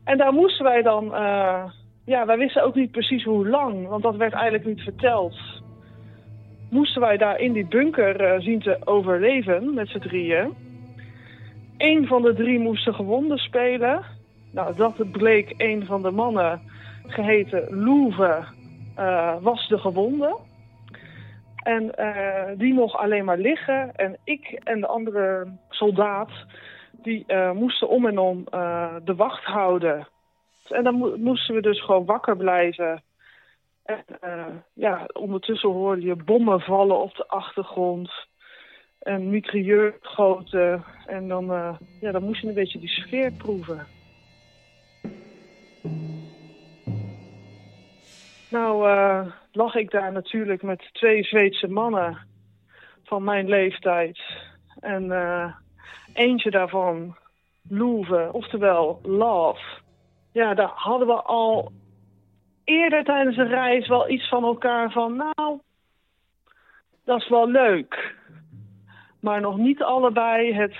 En 0.07 0.19
daar 0.19 0.33
moesten 0.33 0.65
wij 0.65 0.83
dan, 0.83 1.05
uh, 1.05 1.65
ja, 2.05 2.27
wij 2.27 2.39
wisten 2.39 2.63
ook 2.63 2.75
niet 2.75 2.91
precies 2.91 3.25
hoe 3.25 3.49
lang, 3.49 3.89
want 3.89 4.03
dat 4.03 4.17
werd 4.17 4.33
eigenlijk 4.33 4.65
niet 4.65 4.81
verteld. 4.81 5.37
Moesten 6.71 7.01
wij 7.01 7.17
daar 7.17 7.41
in 7.41 7.53
die 7.53 7.67
bunker 7.67 8.21
uh, 8.21 8.41
zien 8.41 8.61
te 8.61 8.77
overleven 8.85 9.75
met 9.75 9.89
z'n 9.89 9.99
drieën. 9.99 10.55
Eén 11.77 12.07
van 12.07 12.23
de 12.23 12.35
drie 12.35 12.59
moest 12.59 12.85
de 12.85 12.93
gewonden 12.93 13.39
spelen. 13.39 14.03
Nou, 14.53 14.77
dat 14.77 15.11
bleek 15.11 15.55
een 15.57 15.87
van 15.87 16.03
de 16.03 16.11
mannen, 16.11 16.61
geheten 17.07 17.67
Loeve, 17.85 18.45
uh, 18.99 19.35
was 19.41 19.69
de 19.69 19.79
gewonde. 19.79 20.37
En 21.57 21.95
die 22.59 22.75
mocht 22.75 22.97
alleen 22.97 23.25
maar 23.25 23.39
liggen. 23.39 23.97
En 23.97 24.17
ik 24.25 24.61
en 24.65 24.81
de 24.81 24.87
andere 24.87 25.47
soldaat, 25.69 26.31
die 27.07 27.25
uh, 27.27 27.53
moesten 27.53 27.89
om 27.89 28.07
en 28.07 28.19
om 28.19 28.45
de 29.05 29.15
wacht 29.17 29.45
houden. 29.45 30.09
En 30.69 30.85
dan 30.85 30.95
mo 30.95 31.17
moesten 31.17 31.55
we 31.55 31.61
dus 31.61 31.85
gewoon 31.85 32.05
wakker 32.05 32.37
blijven. 32.37 33.03
En 33.85 34.05
ja, 34.73 35.09
ondertussen 35.13 35.71
hoorde 35.71 36.03
je 36.03 36.17
bommen 36.17 36.61
vallen 36.61 36.99
op 36.99 37.15
de 37.15 37.29
achtergrond 37.29 38.11
en 38.99 39.31
mitrailleurgoten. 39.31 40.85
En 41.07 41.29
dan, 41.29 41.47
ja, 42.01 42.13
dan 42.13 42.23
moest 42.23 42.41
je 42.41 42.49
een 42.49 42.55
beetje 42.55 42.79
die 42.79 42.89
sfeer 42.89 43.33
proeven. 43.33 43.87
Nou 48.51 48.87
lag 49.53 49.75
ik 49.75 49.91
daar 49.91 50.13
natuurlijk 50.13 50.63
met 50.63 50.89
twee 50.93 51.23
Zweedse 51.23 51.69
mannen 51.69 52.19
van 53.05 53.25
mijn 53.25 53.49
leeftijd. 53.49 54.19
En 54.81 55.09
eentje 56.17 56.51
daarvan, 56.51 57.17
Loeve, 57.69 58.29
oftewel 58.33 59.01
Love. 59.03 59.61
Ja, 60.33 60.55
daar 60.55 60.73
hadden 60.75 61.07
we 61.07 61.23
al 61.23 61.73
eerder 62.65 63.05
tijdens 63.05 63.37
de 63.37 63.47
reis 63.47 63.89
wel 63.89 64.11
iets 64.11 64.29
van 64.29 64.45
elkaar 64.45 64.93
van... 64.93 65.17
Nou, 65.17 65.61
dat 67.05 67.21
is 67.21 67.29
wel 67.29 67.49
leuk 67.49 68.15
maar 69.27 69.41
nog 69.41 69.57
niet 69.57 69.83
allebei 69.83 70.55
het 70.55 70.77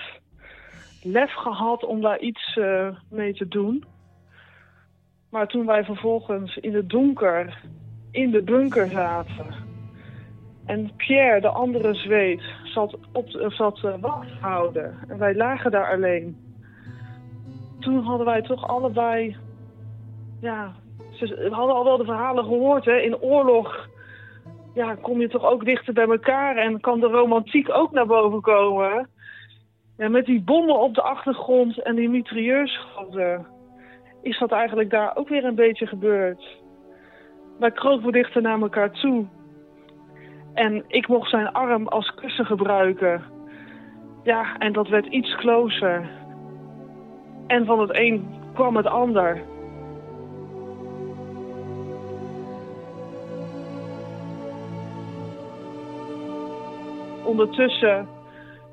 lef 1.03 1.33
gehad 1.33 1.83
om 1.83 2.01
daar 2.01 2.19
iets 2.19 2.55
uh, 2.55 2.89
mee 3.09 3.33
te 3.33 3.47
doen. 3.47 3.83
Maar 5.29 5.47
toen 5.47 5.65
wij 5.65 5.83
vervolgens 5.83 6.57
in 6.57 6.75
het 6.75 6.89
donker 6.89 7.61
in 8.11 8.31
de 8.31 8.41
bunker 8.41 8.87
zaten 8.87 9.45
en 10.67 10.91
Pierre, 10.95 11.41
de 11.41 11.47
andere 11.47 11.93
Zweed, 11.93 12.41
zat, 12.63 12.97
op, 13.13 13.29
zat 13.29 13.81
uh, 13.85 13.93
wacht 14.01 14.31
houden 14.41 14.95
en 15.07 15.17
wij 15.17 15.35
lagen 15.35 15.71
daar 15.71 15.91
alleen. 15.91 16.37
Toen 17.79 18.03
hadden 18.03 18.25
wij 18.25 18.41
toch 18.41 18.67
allebei, 18.67 19.35
ja, 20.41 20.73
we 21.19 21.49
hadden 21.51 21.75
al 21.75 21.83
wel 21.83 21.97
de 21.97 22.05
verhalen 22.05 22.43
gehoord, 22.43 22.85
hè, 22.85 22.97
in 22.97 23.17
oorlog 23.17 23.87
ja, 24.77 24.95
kom 24.95 25.21
je 25.21 25.27
toch 25.27 25.45
ook 25.45 25.65
dichter 25.65 25.93
bij 25.93 26.07
elkaar 26.07 26.55
en 26.55 26.79
kan 26.79 26.99
de 26.99 27.07
romantiek 27.07 27.69
ook 27.69 27.91
naar 27.91 28.05
boven 28.05 28.41
komen. 28.41 29.09
Ja, 29.97 30.09
met 30.09 30.25
die 30.25 30.41
bommen 30.41 30.79
op 30.79 30.93
de 30.93 31.01
achtergrond 31.01 31.81
en 31.81 31.95
die 31.95 32.09
mitrailleurschoten 32.09 33.47
is 34.21 34.39
dat 34.39 34.51
eigenlijk 34.51 34.89
daar 34.89 35.15
ook 35.15 35.29
weer 35.29 35.45
een 35.45 35.55
beetje 35.55 35.87
gebeurd. 35.87 36.57
Wij 37.59 37.71
kropen 37.71 38.11
dichter 38.11 38.41
naar 38.41 38.61
elkaar 38.61 38.91
toe. 38.91 39.25
En 40.57 40.83
ik 40.87 41.07
mocht 41.07 41.29
zijn 41.29 41.51
arm 41.51 41.87
als 41.87 42.13
kussen 42.15 42.45
gebruiken. 42.45 43.23
Ja, 44.23 44.57
en 44.57 44.73
dat 44.73 44.87
werd 44.87 45.05
iets 45.05 45.35
closer. 45.35 46.09
En 47.47 47.65
van 47.65 47.79
het 47.79 47.97
een 47.97 48.27
kwam 48.53 48.75
het 48.75 48.87
ander. 48.87 49.41
ondertussen 57.27 58.07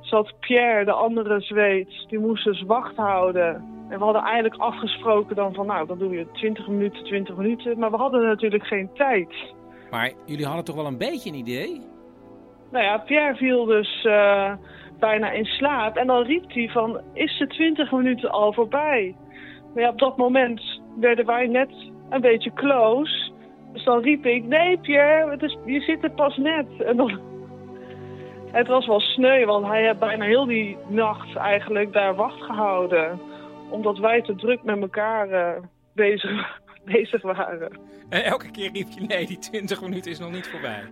zat 0.00 0.32
Pierre, 0.40 0.84
de 0.84 0.92
andere 0.92 1.40
Zweed, 1.40 2.06
die 2.08 2.18
moest 2.18 2.44
dus 2.44 2.62
wacht 2.62 2.96
houden. 2.96 3.54
En 3.88 3.98
we 3.98 4.04
hadden 4.04 4.22
eigenlijk 4.22 4.62
afgesproken 4.62 5.36
dan 5.36 5.54
van, 5.54 5.66
nou, 5.66 5.86
dan 5.86 5.98
doe 5.98 6.16
je 6.16 6.30
20 6.32 6.68
minuten, 6.68 7.04
20 7.04 7.36
minuten. 7.36 7.78
Maar 7.78 7.90
we 7.90 7.96
hadden 7.96 8.26
natuurlijk 8.26 8.66
geen 8.66 8.90
tijd. 8.94 9.54
Maar 9.94 10.12
jullie 10.26 10.46
hadden 10.46 10.64
toch 10.64 10.76
wel 10.76 10.86
een 10.86 10.98
beetje 10.98 11.30
een 11.30 11.36
idee? 11.36 11.82
Nou 12.70 12.84
ja, 12.84 12.98
Pierre 12.98 13.36
viel 13.36 13.64
dus 13.64 14.04
uh, 14.04 14.52
bijna 14.98 15.30
in 15.30 15.44
slaap. 15.44 15.96
En 15.96 16.06
dan 16.06 16.22
riep 16.22 16.52
hij 16.52 16.68
van, 16.68 17.00
is 17.12 17.38
de 17.38 17.46
20 17.46 17.92
minuten 17.92 18.30
al 18.30 18.52
voorbij? 18.52 19.16
Maar 19.74 19.82
ja, 19.82 19.88
op 19.88 19.98
dat 19.98 20.16
moment 20.16 20.80
werden 21.00 21.26
wij 21.26 21.46
net 21.46 21.70
een 22.10 22.20
beetje 22.20 22.52
close. 22.52 23.32
Dus 23.72 23.84
dan 23.84 24.02
riep 24.02 24.26
ik, 24.26 24.44
nee 24.44 24.78
Pierre, 24.78 25.30
het 25.30 25.42
is, 25.42 25.56
je 25.64 25.80
zit 25.80 26.04
er 26.04 26.10
pas 26.10 26.36
net. 26.36 26.66
En 26.78 26.96
dan 26.96 27.20
het 28.52 28.66
was 28.66 28.86
wel 28.86 29.00
sneu, 29.00 29.44
want 29.44 29.66
hij 29.66 29.84
heeft 29.84 29.98
bijna 29.98 30.24
heel 30.24 30.46
die 30.46 30.76
nacht 30.88 31.36
eigenlijk 31.36 31.92
daar 31.92 32.14
wacht 32.14 32.42
gehouden. 32.42 33.20
Omdat 33.70 33.98
wij 33.98 34.22
te 34.22 34.34
druk 34.34 34.62
met 34.62 34.80
elkaar 34.80 35.28
uh, 35.28 35.62
bezig, 35.94 36.60
bezig 36.92 37.22
waren. 37.22 37.78
En 38.08 38.24
elke 38.24 38.50
keer 38.50 38.70
riep 38.72 38.88
je, 38.90 39.00
nee, 39.00 39.26
die 39.26 39.38
20 39.38 39.80
minuten 39.80 40.10
is 40.10 40.18
nog 40.18 40.32
niet 40.32 40.48
voorbij. 40.48 40.82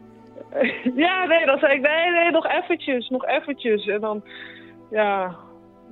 ja, 1.07 1.25
nee, 1.25 1.47
dan 1.47 1.59
zei 1.59 1.75
ik, 1.75 1.81
nee, 1.81 2.11
nee, 2.11 2.31
nog 2.31 2.47
eventjes, 2.47 3.09
nog 3.09 3.27
eventjes. 3.27 3.87
En 3.87 4.01
dan, 4.01 4.25
ja, 4.91 5.37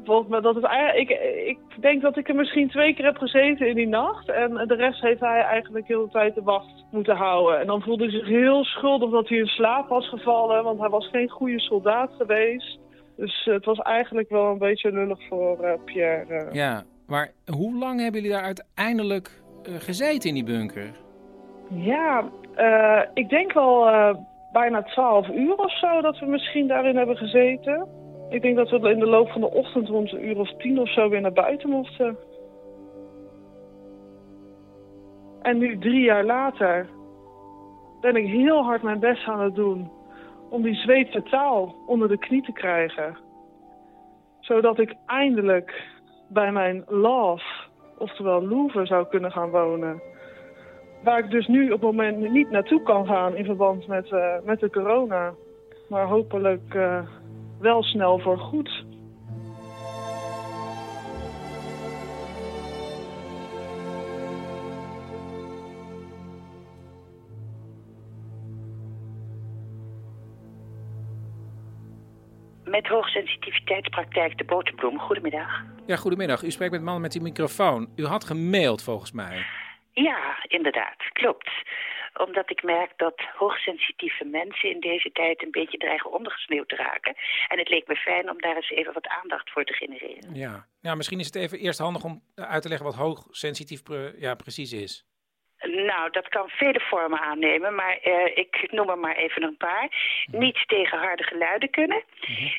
volgens 0.04 0.28
mij 0.28 0.40
dat 0.40 0.54
het. 0.54 0.64
Ik, 0.94 1.10
ik 1.46 1.58
denk 1.80 2.02
dat 2.02 2.16
ik 2.16 2.28
er 2.28 2.34
misschien 2.34 2.68
twee 2.68 2.94
keer 2.94 3.04
heb 3.04 3.16
gezeten 3.16 3.68
in 3.68 3.74
die 3.74 3.88
nacht. 3.88 4.28
En 4.28 4.64
de 4.66 4.74
rest 4.74 5.00
heeft 5.00 5.20
hij 5.20 5.40
eigenlijk 5.40 5.86
heel 5.86 6.04
de 6.04 6.10
tijd 6.10 6.34
de 6.34 6.42
wacht 6.42 6.84
moeten 6.90 7.16
houden. 7.16 7.60
En 7.60 7.66
dan 7.66 7.82
voelde 7.82 8.04
hij 8.04 8.12
zich 8.12 8.26
heel 8.26 8.64
schuldig 8.64 9.10
dat 9.10 9.28
hij 9.28 9.38
in 9.38 9.46
slaap 9.46 9.88
was 9.88 10.08
gevallen. 10.08 10.64
Want 10.64 10.80
hij 10.80 10.88
was 10.88 11.08
geen 11.08 11.28
goede 11.28 11.60
soldaat 11.60 12.10
geweest. 12.18 12.78
Dus 13.16 13.44
het 13.44 13.64
was 13.64 13.78
eigenlijk 13.78 14.28
wel 14.28 14.46
een 14.46 14.58
beetje 14.58 14.92
lullig 14.92 15.26
voor 15.28 15.64
uh, 15.64 15.72
Pierre. 15.84 16.44
Uh. 16.44 16.52
Ja, 16.52 16.82
maar 17.06 17.30
hoe 17.46 17.78
lang 17.78 18.00
hebben 18.00 18.20
jullie 18.20 18.36
daar 18.36 18.44
uiteindelijk 18.44 19.39
gezeten 19.62 20.28
in 20.28 20.34
die 20.34 20.44
bunker? 20.44 20.90
Ja, 21.68 22.24
ik 23.14 23.28
denk 23.28 23.52
wel 23.52 23.84
bijna 24.52 24.82
twaalf 24.82 25.28
uur 25.28 25.54
of 25.54 25.78
zo 25.78 26.00
dat 26.00 26.18
we 26.18 26.26
misschien 26.26 26.66
daarin 26.66 26.96
hebben 26.96 27.16
gezeten. 27.16 27.88
Ik 28.28 28.42
denk 28.42 28.56
dat 28.56 28.70
we 28.70 28.90
in 28.90 28.98
de 28.98 29.06
loop 29.06 29.28
van 29.30 29.40
de 29.40 29.50
ochtend 29.50 29.88
rond 29.88 30.12
een 30.12 30.26
uur 30.26 30.38
of 30.38 30.56
tien 30.56 30.80
of 30.80 30.92
zo 30.92 31.08
weer 31.08 31.20
naar 31.20 31.32
buiten 31.32 31.70
mochten. 31.70 32.16
En 35.42 35.58
nu, 35.58 35.78
drie 35.78 36.00
jaar 36.00 36.24
later, 36.24 36.88
ben 38.00 38.16
ik 38.16 38.26
heel 38.26 38.62
hard 38.62 38.82
mijn 38.82 38.98
best 39.00 39.26
aan 39.26 39.40
het 39.40 39.54
doen 39.54 39.90
om 40.50 40.62
die 40.62 40.74
Zweedse 40.74 41.22
taal 41.22 41.74
onder 41.86 42.08
de 42.08 42.18
knie 42.18 42.42
te 42.42 42.52
krijgen. 42.52 43.16
Zodat 44.40 44.78
ik 44.78 44.94
eindelijk 45.06 45.84
bij 46.28 46.52
mijn 46.52 46.84
love, 46.86 47.59
oftewel 48.00 48.46
Louvre, 48.48 48.86
zou 48.86 49.06
kunnen 49.08 49.32
gaan 49.32 49.50
wonen. 49.50 50.02
Waar 51.02 51.18
ik 51.18 51.30
dus 51.30 51.46
nu 51.46 51.64
op 51.64 51.70
het 51.70 51.80
moment 51.80 52.30
niet 52.30 52.50
naartoe 52.50 52.82
kan 52.82 53.06
gaan 53.06 53.36
in 53.36 53.44
verband 53.44 53.86
met, 53.86 54.12
eh, 54.12 54.34
met 54.44 54.60
de 54.60 54.70
corona. 54.70 55.34
Maar 55.88 56.06
hopelijk 56.06 56.74
eh, 56.74 56.98
wel 57.60 57.82
snel 57.82 58.18
voor 58.18 58.38
goed. 58.38 58.84
Met 72.70 72.86
hoogsensitiviteitspraktijk 72.86 74.38
De 74.38 74.44
Boterbloem. 74.44 74.98
Goedemiddag. 74.98 75.64
Ja, 75.86 75.96
goedemiddag. 75.96 76.42
U 76.42 76.50
spreekt 76.50 76.72
met 76.72 76.82
man 76.82 77.00
met 77.00 77.12
die 77.12 77.22
microfoon. 77.22 77.92
U 77.96 78.04
had 78.06 78.24
gemaild 78.24 78.82
volgens 78.82 79.12
mij. 79.12 79.46
Ja, 79.92 80.44
inderdaad. 80.48 80.96
Klopt. 81.12 81.50
Omdat 82.14 82.50
ik 82.50 82.62
merk 82.62 82.92
dat 82.96 83.20
hoogsensitieve 83.36 84.24
mensen 84.24 84.70
in 84.70 84.80
deze 84.80 85.10
tijd 85.12 85.42
een 85.42 85.50
beetje 85.50 85.78
dreigen 85.78 86.12
ondergesneeuwd 86.12 86.68
te 86.68 86.76
raken. 86.76 87.14
En 87.48 87.58
het 87.58 87.68
leek 87.68 87.86
me 87.86 87.96
fijn 87.96 88.30
om 88.30 88.40
daar 88.40 88.56
eens 88.56 88.70
even 88.70 88.92
wat 88.92 89.08
aandacht 89.08 89.50
voor 89.50 89.64
te 89.64 89.72
genereren. 89.72 90.34
Ja. 90.34 90.66
ja, 90.80 90.94
misschien 90.94 91.20
is 91.20 91.26
het 91.26 91.34
even 91.34 91.58
eerst 91.58 91.78
handig 91.78 92.04
om 92.04 92.22
uit 92.34 92.62
te 92.62 92.68
leggen 92.68 92.86
wat 92.86 92.96
hoogsensitief 92.96 93.82
pre- 93.82 94.14
ja, 94.18 94.34
precies 94.34 94.72
is. 94.72 95.04
Nou, 95.60 96.10
dat 96.10 96.28
kan 96.28 96.48
vele 96.48 96.80
vormen 96.80 97.20
aannemen, 97.20 97.74
maar 97.74 97.98
eh, 98.02 98.36
ik 98.36 98.68
noem 98.72 98.90
er 98.90 98.98
maar 98.98 99.16
even 99.16 99.42
een 99.42 99.56
paar. 99.56 99.88
Niet 100.30 100.64
tegen 100.66 100.98
harde 100.98 101.22
geluiden 101.22 101.70
kunnen. 101.70 102.02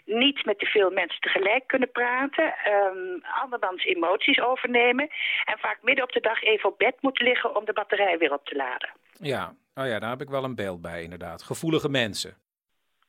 Niet 0.06 0.46
met 0.46 0.60
te 0.60 0.66
veel 0.66 0.92
mensen 0.92 1.20
tegelijk 1.20 1.68
kunnen 1.68 1.92
praten. 1.92 2.54
ehm 2.64 3.20
andermans 3.42 3.86
emoties 3.86 4.40
overnemen. 4.40 5.10
En 5.46 5.58
vaak 5.60 5.78
midden 5.82 6.04
op 6.04 6.12
de 6.12 6.20
dag 6.22 6.42
even 6.42 6.70
op 6.70 6.78
bed 6.78 6.96
moeten 7.02 7.26
liggen 7.26 7.56
om 7.56 7.66
de 7.66 7.74
batterij 7.74 8.18
weer 8.18 8.34
op 8.34 8.46
te 8.46 8.56
laden. 8.56 8.90
Ja, 9.20 9.54
oh 9.76 9.86
ja, 9.88 10.00
daar 10.00 10.10
heb 10.10 10.22
ik 10.22 10.30
wel 10.30 10.44
een 10.44 10.56
beeld 10.56 10.82
bij 10.82 11.04
inderdaad. 11.04 11.44
Gevoelige 11.44 11.90
mensen. 11.90 12.38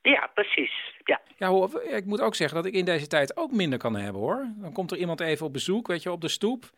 Ja, 0.03 0.31
precies. 0.35 0.73
Ja. 1.05 1.21
Ja, 1.37 1.69
ik 1.97 2.05
moet 2.05 2.21
ook 2.21 2.35
zeggen 2.35 2.57
dat 2.57 2.67
ik 2.67 2.75
in 2.75 2.85
deze 2.85 3.07
tijd 3.07 3.37
ook 3.37 3.53
minder 3.53 3.79
kan 3.79 3.97
hebben 3.97 4.21
hoor. 4.23 4.47
Dan 4.57 4.73
komt 4.73 4.91
er 4.91 4.97
iemand 4.99 5.21
even 5.21 5.47
op 5.47 5.53
bezoek, 5.53 5.87
weet 5.87 6.03
je, 6.03 6.13
op 6.13 6.21
de 6.21 6.29
stoep. 6.29 6.71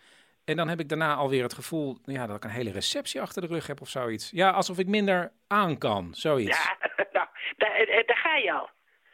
En 0.44 0.56
dan 0.56 0.68
heb 0.68 0.80
ik 0.80 0.88
daarna 0.88 1.14
alweer 1.14 1.42
het 1.42 1.54
gevoel 1.54 1.98
ja, 2.04 2.26
dat 2.26 2.36
ik 2.36 2.44
een 2.44 2.50
hele 2.50 2.72
receptie 2.72 3.20
achter 3.20 3.42
de 3.42 3.48
rug 3.48 3.66
heb 3.66 3.80
of 3.80 3.88
zoiets. 3.88 4.30
Ja, 4.30 4.50
alsof 4.50 4.78
ik 4.78 4.86
minder 4.86 5.32
aan 5.48 5.78
kan, 5.78 6.14
zoiets. 6.14 6.64
Ja, 6.64 6.76
nou, 7.16 7.28
daar, 7.56 7.74
eh, 7.74 8.06
daar 8.06 8.16
ga 8.16 8.36
je 8.36 8.52
al. 8.52 8.70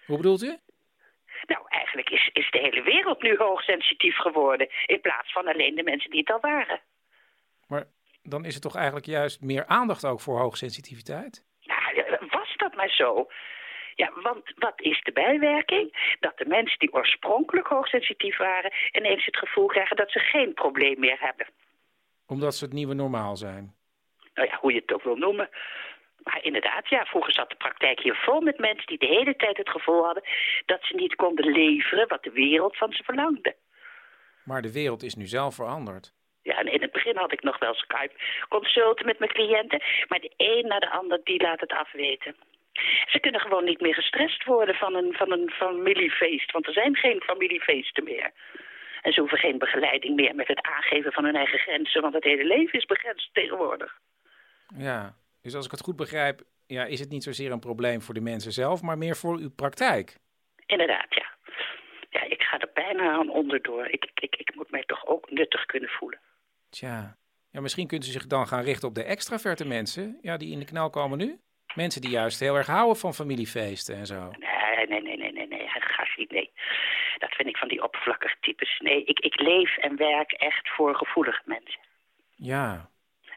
Hoe 0.06 0.16
bedoelt 0.16 0.42
u? 0.42 0.58
Nou, 1.46 1.64
eigenlijk 1.68 2.10
is, 2.10 2.30
is 2.32 2.50
de 2.50 2.58
hele 2.58 2.82
wereld 2.82 3.22
nu 3.22 3.36
hoogsensitief 3.36 4.16
geworden. 4.16 4.68
In 4.86 5.00
plaats 5.00 5.32
van 5.32 5.46
alleen 5.46 5.74
de 5.74 5.82
mensen 5.82 6.10
die 6.10 6.20
het 6.20 6.32
al 6.32 6.40
waren. 6.40 6.80
Maar 7.66 7.84
dan 8.22 8.44
is 8.44 8.54
het 8.54 8.62
toch 8.62 8.76
eigenlijk 8.76 9.06
juist 9.06 9.40
meer 9.40 9.66
aandacht 9.66 10.04
ook 10.04 10.20
voor 10.20 10.38
hoogsensitiviteit? 10.38 11.44
Nou, 11.62 11.94
eh, 11.96 12.30
was 12.30 12.56
dat 12.56 12.74
maar 12.74 12.90
zo? 12.90 13.28
Ja, 14.00 14.10
want 14.22 14.52
wat 14.54 14.80
is 14.80 15.02
de 15.02 15.12
bijwerking? 15.12 16.16
Dat 16.20 16.38
de 16.38 16.46
mensen 16.46 16.78
die 16.78 16.92
oorspronkelijk 16.92 17.66
hoogsensitief 17.66 18.36
waren... 18.36 18.72
ineens 18.92 19.24
het 19.24 19.36
gevoel 19.36 19.66
krijgen 19.66 19.96
dat 19.96 20.10
ze 20.10 20.18
geen 20.18 20.54
probleem 20.54 21.00
meer 21.00 21.20
hebben. 21.20 21.46
Omdat 22.26 22.54
ze 22.54 22.64
het 22.64 22.72
nieuwe 22.72 22.94
normaal 22.94 23.36
zijn. 23.36 23.74
Nou 24.34 24.48
ja, 24.48 24.58
hoe 24.60 24.72
je 24.72 24.80
het 24.80 24.92
ook 24.92 25.02
wil 25.02 25.16
noemen. 25.16 25.48
Maar 26.22 26.44
inderdaad, 26.44 26.88
ja, 26.88 27.04
vroeger 27.04 27.32
zat 27.32 27.50
de 27.50 27.56
praktijk 27.56 28.00
hier 28.00 28.14
vol 28.14 28.40
met 28.40 28.58
mensen... 28.58 28.86
die 28.86 28.98
de 28.98 29.14
hele 29.16 29.36
tijd 29.36 29.56
het 29.56 29.70
gevoel 29.70 30.04
hadden 30.04 30.22
dat 30.66 30.82
ze 30.82 30.94
niet 30.94 31.14
konden 31.14 31.52
leveren... 31.52 32.08
wat 32.08 32.22
de 32.22 32.32
wereld 32.32 32.76
van 32.76 32.92
ze 32.92 33.02
verlangde. 33.02 33.56
Maar 34.44 34.62
de 34.62 34.72
wereld 34.72 35.02
is 35.02 35.14
nu 35.14 35.26
zelf 35.26 35.54
veranderd. 35.54 36.14
Ja, 36.42 36.58
en 36.58 36.72
in 36.72 36.82
het 36.82 36.92
begin 36.92 37.16
had 37.16 37.32
ik 37.32 37.42
nog 37.42 37.58
wel 37.58 37.74
Skype-consulten 37.74 39.06
met 39.06 39.18
mijn 39.18 39.32
cliënten... 39.32 39.82
maar 40.08 40.20
de 40.20 40.32
een 40.36 40.66
na 40.66 40.78
de 40.78 40.90
ander, 40.90 41.20
die 41.24 41.42
laat 41.42 41.60
het 41.60 41.72
afweten. 41.72 42.34
Ze 43.06 43.18
kunnen 43.20 43.40
gewoon 43.40 43.64
niet 43.64 43.80
meer 43.80 43.94
gestrest 43.94 44.44
worden 44.44 44.74
van 44.74 44.94
een, 44.94 45.12
van 45.12 45.32
een 45.32 45.50
familiefeest, 45.50 46.52
want 46.52 46.66
er 46.66 46.72
zijn 46.72 46.96
geen 46.96 47.20
familiefeesten 47.20 48.04
meer. 48.04 48.30
En 49.02 49.12
ze 49.12 49.20
hoeven 49.20 49.38
geen 49.38 49.58
begeleiding 49.58 50.16
meer 50.16 50.34
met 50.34 50.48
het 50.48 50.62
aangeven 50.62 51.12
van 51.12 51.24
hun 51.24 51.36
eigen 51.36 51.58
grenzen, 51.58 52.02
want 52.02 52.14
het 52.14 52.24
hele 52.24 52.44
leven 52.44 52.78
is 52.78 52.84
begrensd 52.84 53.30
tegenwoordig. 53.32 53.98
Ja, 54.76 55.14
dus 55.42 55.54
als 55.54 55.64
ik 55.64 55.70
het 55.70 55.80
goed 55.80 55.96
begrijp, 55.96 56.40
ja, 56.66 56.84
is 56.84 57.00
het 57.00 57.10
niet 57.10 57.22
zozeer 57.22 57.52
een 57.52 57.60
probleem 57.60 58.02
voor 58.02 58.14
de 58.14 58.20
mensen 58.20 58.52
zelf, 58.52 58.82
maar 58.82 58.98
meer 58.98 59.16
voor 59.16 59.38
uw 59.38 59.50
praktijk. 59.50 60.16
Inderdaad, 60.66 61.06
ja. 61.08 61.28
Ja, 62.10 62.22
ik 62.22 62.42
ga 62.42 62.58
er 62.58 62.70
bijna 62.74 63.12
aan 63.12 63.30
onderdoor. 63.30 63.86
Ik, 63.86 64.10
ik, 64.14 64.36
ik 64.36 64.54
moet 64.54 64.70
mij 64.70 64.84
toch 64.86 65.06
ook 65.06 65.30
nuttig 65.30 65.66
kunnen 65.66 65.88
voelen. 65.88 66.20
Tja, 66.70 67.16
ja, 67.50 67.60
misschien 67.60 67.86
kunt 67.86 68.06
u 68.06 68.10
zich 68.10 68.26
dan 68.26 68.46
gaan 68.46 68.62
richten 68.62 68.88
op 68.88 68.94
de 68.94 69.04
extraverte 69.04 69.66
mensen, 69.66 70.18
ja, 70.22 70.36
die 70.36 70.52
in 70.52 70.58
de 70.58 70.64
knel 70.64 70.90
komen 70.90 71.18
nu. 71.18 71.40
Mensen 71.74 72.00
die 72.00 72.10
juist 72.10 72.40
heel 72.40 72.56
erg 72.56 72.66
houden 72.66 72.96
van 72.96 73.14
familiefeesten 73.14 73.96
en 73.96 74.06
zo. 74.06 74.30
Nee, 74.38 74.86
nee, 74.86 75.00
nee, 75.00 75.16
nee, 75.16 75.32
nee, 75.32 75.46
nee, 75.46 75.68
niet, 76.20 76.30
nee. 76.30 76.50
Dat 77.18 77.34
vind 77.34 77.48
ik 77.48 77.56
van 77.56 77.68
die 77.68 77.82
oppervlakkige 77.82 78.36
types. 78.40 78.78
Nee, 78.78 79.04
ik, 79.04 79.18
ik 79.18 79.40
leef 79.40 79.76
en 79.76 79.96
werk 79.96 80.32
echt 80.32 80.68
voor 80.68 80.94
gevoelige 80.94 81.42
mensen. 81.44 81.80
Ja, 82.36 82.88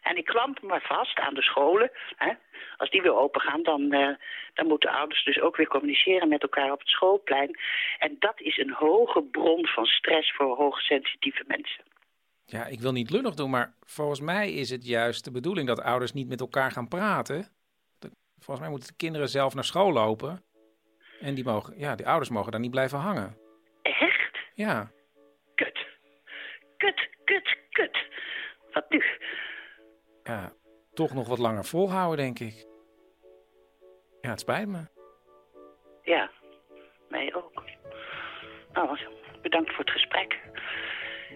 En 0.01 0.18
ik 0.18 0.26
klamp 0.26 0.61
me 0.61 0.80
vast 0.81 1.19
aan 1.19 1.34
de 1.34 1.41
scholen. 1.41 1.91
Hè. 2.15 2.34
Als 2.77 2.89
die 2.89 3.01
weer 3.01 3.15
open 3.15 3.41
gaan, 3.41 3.64
dan, 3.64 3.91
eh, 3.91 4.15
dan 4.53 4.68
moeten 4.68 4.89
ouders 4.89 5.23
dus 5.23 5.39
ook 5.41 5.55
weer 5.55 5.68
communiceren 5.68 6.30
met 6.30 6.41
elkaar 6.41 6.72
op 6.72 6.80
het 6.80 6.88
schoolplein. 6.88 7.60
En 7.99 8.15
dat 8.19 8.41
is 8.41 8.57
een 8.57 8.73
hoge 8.73 9.22
bron 9.22 9.68
van 9.68 9.85
stress 9.85 10.34
voor 10.35 10.55
hoogsensitieve 10.55 11.43
mensen. 11.47 11.84
ja, 12.45 12.65
ik 12.65 12.80
wil 12.80 12.91
niet 12.91 13.10
lullig 13.10 13.34
doen, 13.34 13.49
maar 13.49 13.73
volgens 13.85 14.19
mij 14.19 14.51
is 14.51 14.69
het 14.69 14.85
juist 14.85 15.23
de 15.23 15.31
bedoeling 15.31 15.68
dat 15.68 15.81
ouders 15.81 16.14
niet 16.14 16.27
met 16.27 16.39
elkaar 16.39 16.72
gaan 16.72 16.88
praten. 16.88 17.47
Volgens 18.44 18.60
mij 18.60 18.70
moeten 18.70 18.88
de 18.88 18.95
kinderen 18.95 19.30
zelf 19.30 19.53
naar 19.53 19.64
school 19.64 19.91
lopen. 19.91 20.44
En 21.20 21.34
die, 21.36 21.44
mogen, 21.44 21.80
ja, 21.80 21.95
die 21.95 22.07
ouders 22.07 22.30
mogen 22.30 22.52
daar 22.52 22.60
niet 22.60 22.72
blijven 22.72 22.99
hangen. 22.99 23.38
Echt? 23.82 24.38
Ja, 24.53 24.91
Kut. 25.56 25.86
Kut, 26.78 27.10
kut, 27.24 27.57
kut. 27.70 28.07
Wat 28.74 28.90
nu? 28.90 29.03
ja, 30.24 30.52
toch 30.94 31.14
nog 31.14 31.28
wat 31.28 31.38
langer 31.38 31.65
volhouden, 31.65 32.26
denk 32.26 32.40
ik. 32.40 32.65
Ja, 34.22 34.30
het 34.30 34.40
spijt 34.40 34.68
me. 34.68 34.88
Ja, 36.02 36.32
mij 37.10 37.34
ook. 37.36 37.64
Nou, 38.74 38.98
bedankt 39.41 39.70
voor 39.70 39.84
het 39.86 39.94
gesprek. 39.94 40.40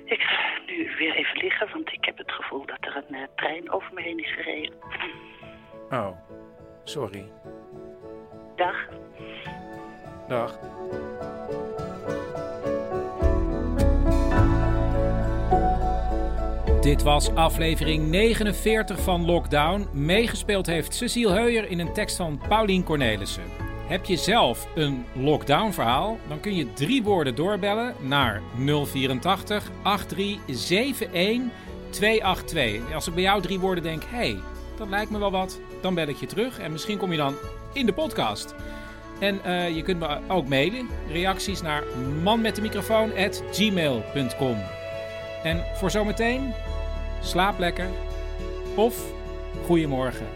Ik 0.06 0.22
ga 0.22 0.60
nu 0.66 0.96
weer 0.98 1.16
even 1.16 1.38
liggen, 1.38 1.70
want 1.72 1.92
ik 1.92 2.06
heb 2.06 2.18
het 2.18 2.32
gevoel 2.32 2.66
dat 2.66 2.86
er 2.86 2.96
een 2.96 3.16
eh, 3.16 3.28
trein 3.36 3.72
over 3.72 3.94
me 3.94 4.02
heen 4.02 4.20
is 4.20 4.34
gereden. 4.34 4.76
Oh, 5.90 6.18
sorry. 6.88 7.26
Dag. 8.56 8.76
Dag. 10.28 10.60
Dit 16.82 17.04
was 17.04 17.36
aflevering 17.36 18.08
49 18.08 19.00
van 19.00 19.26
Lockdown. 19.26 19.88
Meegespeeld 19.92 20.66
heeft 20.66 20.94
Cecile 20.94 21.32
Heuyer 21.32 21.70
in 21.70 21.80
een 21.80 21.94
tekst 21.94 22.16
van 22.16 22.42
Paulien 22.48 22.84
Cornelissen. 22.84 23.44
Heb 23.88 24.06
je 24.06 24.18
zelf 24.18 24.68
een 24.76 25.06
lockdown-verhaal? 25.14 26.18
Dan 26.28 26.40
kun 26.40 26.56
je 26.56 26.74
drie 26.74 27.04
woorden 27.04 27.36
doorbellen 27.36 27.94
naar 28.00 28.42
084 28.56 29.72
8371 29.84 31.52
282. 31.90 32.94
Als 32.94 33.08
ik 33.08 33.14
bij 33.14 33.24
jou 33.24 33.42
drie 33.42 33.60
woorden 33.60 33.84
denk, 33.84 34.04
hé, 34.04 34.18
hey, 34.18 34.40
dat 34.78 34.90
lijkt 34.90 35.12
me 35.12 35.20
wel 35.20 35.32
wat, 35.32 35.60
dan 35.82 35.94
bel 35.94 36.08
ik 36.08 36.18
je 36.18 36.26
terug 36.26 36.60
en 36.60 36.72
misschien 36.72 36.98
kom 36.98 37.12
je 37.12 37.18
dan 37.18 37.36
in 37.74 37.86
de 37.86 37.94
podcast. 37.94 38.56
En 39.20 39.44
eh, 39.44 39.76
je 39.76 39.82
kunt 39.82 40.00
me 40.00 40.20
ook 40.28 40.48
mailen. 40.48 40.88
Reacties 41.12 41.62
naar 41.62 41.84
manmetdemicrofoon.gmail.com 42.24 44.58
En 45.44 45.64
voor 45.76 45.92
zometeen, 45.92 46.54
slaap 47.22 47.60
lekker. 47.60 47.90
Of 48.76 49.12
goedemorgen. 49.66 50.28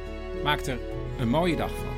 Maak 0.43 0.59
er 0.59 0.77
een 1.19 1.30
mooie 1.30 1.55
dag 1.55 1.72
van. 1.72 1.90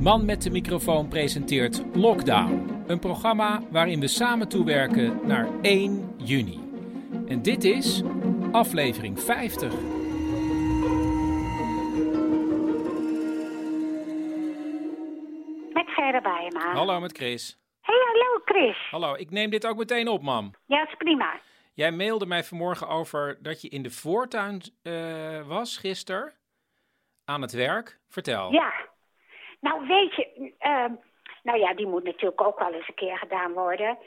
Man 0.00 0.24
met 0.24 0.42
de 0.42 0.50
microfoon 0.50 1.08
presenteert 1.08 1.82
Lockdown. 1.94 2.82
Een 2.86 2.98
programma 2.98 3.62
waarin 3.70 4.00
we 4.00 4.08
samen 4.08 4.48
toewerken 4.48 5.26
naar 5.26 5.48
1 5.62 6.14
juni. 6.16 6.60
En 7.28 7.42
dit 7.42 7.64
is 7.64 8.02
aflevering 8.52 9.20
50. 9.20 9.72
Met 15.72 15.86
Gerda 15.86 16.20
Bijema. 16.20 16.72
Hallo 16.72 17.00
met 17.00 17.16
Chris. 17.16 17.58
Hey, 17.80 17.96
hallo 18.06 18.40
Chris. 18.44 18.90
Hallo, 18.90 19.14
ik 19.14 19.30
neem 19.30 19.50
dit 19.50 19.66
ook 19.66 19.76
meteen 19.76 20.08
op, 20.08 20.22
mam. 20.22 20.54
Ja, 20.66 20.88
is 20.88 20.94
prima. 20.98 21.40
Jij 21.74 21.92
mailde 21.92 22.26
mij 22.26 22.44
vanmorgen 22.44 22.88
over 22.88 23.38
dat 23.42 23.60
je 23.60 23.68
in 23.68 23.82
de 23.82 23.90
voortuin 23.90 24.62
eh, 24.82 25.46
was 25.46 25.76
gisteren. 25.76 26.32
Aan 27.24 27.42
het 27.42 27.52
werk. 27.52 28.00
Vertel. 28.08 28.52
Ja. 28.52 28.72
Nou, 29.60 29.86
weet 29.86 30.14
je, 30.14 30.52
ehm, 30.58 30.92
Nou 31.42 31.58
ja, 31.58 31.74
die 31.74 31.86
moet 31.86 32.04
natuurlijk 32.04 32.40
ook 32.42 32.58
wel 32.58 32.72
eens 32.72 32.88
een 32.88 32.94
keer 32.94 33.18
gedaan 33.18 33.52
worden. 33.52 33.98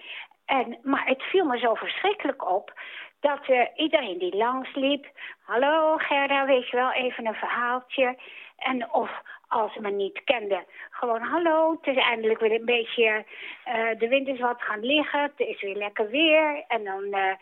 En, 0.45 0.77
maar 0.83 1.05
het 1.05 1.21
viel 1.21 1.45
me 1.45 1.57
zo 1.57 1.73
verschrikkelijk 1.73 2.49
op 2.49 2.73
dat 3.19 3.47
uh, 3.47 3.65
iedereen 3.75 4.17
die 4.17 4.35
langsliep... 4.35 5.05
Hallo 5.41 5.97
Gerda, 5.97 6.45
weet 6.45 6.69
je 6.69 6.75
wel, 6.75 6.91
even 6.91 7.25
een 7.25 7.33
verhaaltje. 7.33 8.17
En 8.57 8.93
of 8.93 9.11
als 9.47 9.73
ze 9.73 9.81
me 9.81 9.91
niet 9.91 10.23
kenden, 10.23 10.65
gewoon 10.89 11.21
hallo. 11.21 11.71
Het 11.81 11.95
is 11.95 12.03
eindelijk 12.03 12.39
weer 12.39 12.51
een 12.51 12.65
beetje... 12.65 13.25
Uh, 13.67 13.99
de 13.99 14.07
wind 14.07 14.27
is 14.27 14.39
wat 14.39 14.61
gaan 14.61 14.85
liggen, 14.85 15.21
het 15.21 15.39
is 15.39 15.61
weer 15.61 15.75
lekker 15.75 16.09
weer. 16.09 16.63
En 16.67 16.83
dan... 16.83 17.03
Uh, 17.03 17.33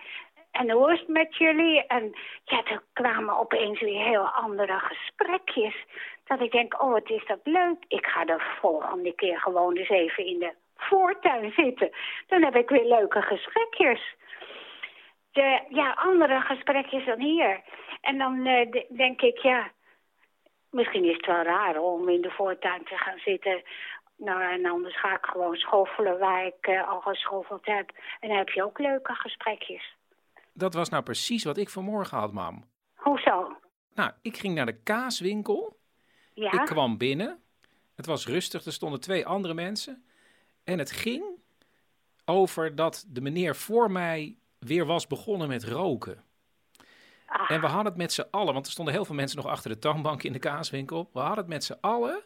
en 0.52 0.72
hoe 0.72 0.94
is 0.94 1.00
het 1.00 1.08
met 1.08 1.36
jullie? 1.36 1.86
En 1.88 2.14
ja, 2.44 2.64
er 2.64 2.84
kwamen 2.94 3.38
opeens 3.38 3.80
weer 3.80 4.04
heel 4.04 4.28
andere 4.28 4.80
gesprekjes. 4.80 5.76
Dat 6.24 6.42
ik 6.42 6.52
denk, 6.52 6.82
oh, 6.82 6.92
wat 6.92 7.10
is 7.10 7.26
dat 7.26 7.40
leuk. 7.44 7.84
Ik 7.88 8.06
ga 8.06 8.26
de 8.26 8.40
volgende 8.60 9.16
keer 9.16 9.40
gewoon 9.40 9.76
eens 9.76 9.90
even 9.90 10.26
in 10.26 10.40
de 10.40 10.54
voortuin 10.76 11.52
zitten. 11.52 11.90
Dan 12.28 12.44
heb 12.44 12.56
ik 12.56 12.70
weer 12.70 12.86
leuke 12.86 13.22
gesprekjes. 13.22 14.16
De, 15.32 15.62
ja, 15.70 15.92
andere 15.92 16.42
gesprekjes 16.42 17.06
dan 17.06 17.20
hier. 17.20 17.62
En 18.02 18.18
dan 18.18 18.46
uh, 18.46 18.72
denk 18.90 19.22
ik, 19.22 19.38
ja, 19.38 19.72
misschien 20.72 21.04
is 21.04 21.16
het 21.16 21.26
wel 21.26 21.42
raar 21.42 21.78
om 21.78 22.10
in 22.10 22.22
de 22.22 22.32
voortuin 22.32 22.84
te 22.84 22.98
gaan 22.98 23.18
zitten. 23.18 23.62
Nou, 24.18 24.42
en 24.42 24.66
anders 24.66 25.00
ga 25.00 25.16
ik 25.16 25.26
gewoon 25.26 25.56
schoffelen 25.56 26.20
waar 26.20 26.46
ik 26.46 26.68
uh, 26.68 26.90
al 26.90 27.02
geschoffeld 27.02 27.66
heb. 27.66 27.90
En 28.20 28.28
dan 28.30 28.38
heb 28.38 28.50
je 28.50 28.64
ook 28.64 28.80
leuke 28.80 29.14
gesprekjes. 29.14 29.98
Dat 30.60 30.74
was 30.74 30.90
nou 30.90 31.04
precies 31.04 31.44
wat 31.44 31.58
ik 31.58 31.70
vanmorgen 31.70 32.18
had, 32.18 32.34
mam. 32.34 32.64
Hoezo? 32.96 33.58
Nou, 33.94 34.12
ik 34.22 34.38
ging 34.38 34.56
naar 34.56 34.66
de 34.66 34.82
kaaswinkel. 34.82 35.80
Ja? 36.34 36.52
Ik 36.52 36.66
kwam 36.66 36.98
binnen. 36.98 37.42
Het 37.96 38.06
was 38.06 38.28
rustig, 38.28 38.66
er 38.66 38.74
stonden 38.74 39.00
twee 39.00 39.26
andere 39.26 39.54
mensen. 39.54 40.04
En 40.64 40.80
het 40.80 40.92
ging 40.92 41.24
over 42.26 42.76
dat 42.76 43.06
de 43.08 43.22
meneer 43.22 43.56
voor 43.56 43.92
mij 43.92 44.38
weer 44.58 44.86
was 44.86 45.08
begonnen 45.08 45.48
met 45.48 45.64
roken. 45.64 46.24
Ah. 47.26 47.52
En 47.52 47.62
we 47.62 47.68
hadden 47.68 47.86
het 47.86 47.96
met 47.96 48.14
z'n 48.14 48.28
allen, 48.32 48.54
want 48.54 48.66
er 48.66 48.72
stonden 48.72 48.94
heel 48.94 49.06
veel 49.06 49.16
mensen 49.16 49.38
nog 49.38 49.48
achter 49.48 49.70
de 49.70 49.80
toonbank 49.80 50.24
in 50.24 50.34
de 50.34 50.40
kaaswinkel. 50.40 51.10
We 51.14 51.20
hadden 51.20 51.38
het 51.38 51.48
met 51.48 51.64
z'n 51.64 51.78
allen 51.82 52.24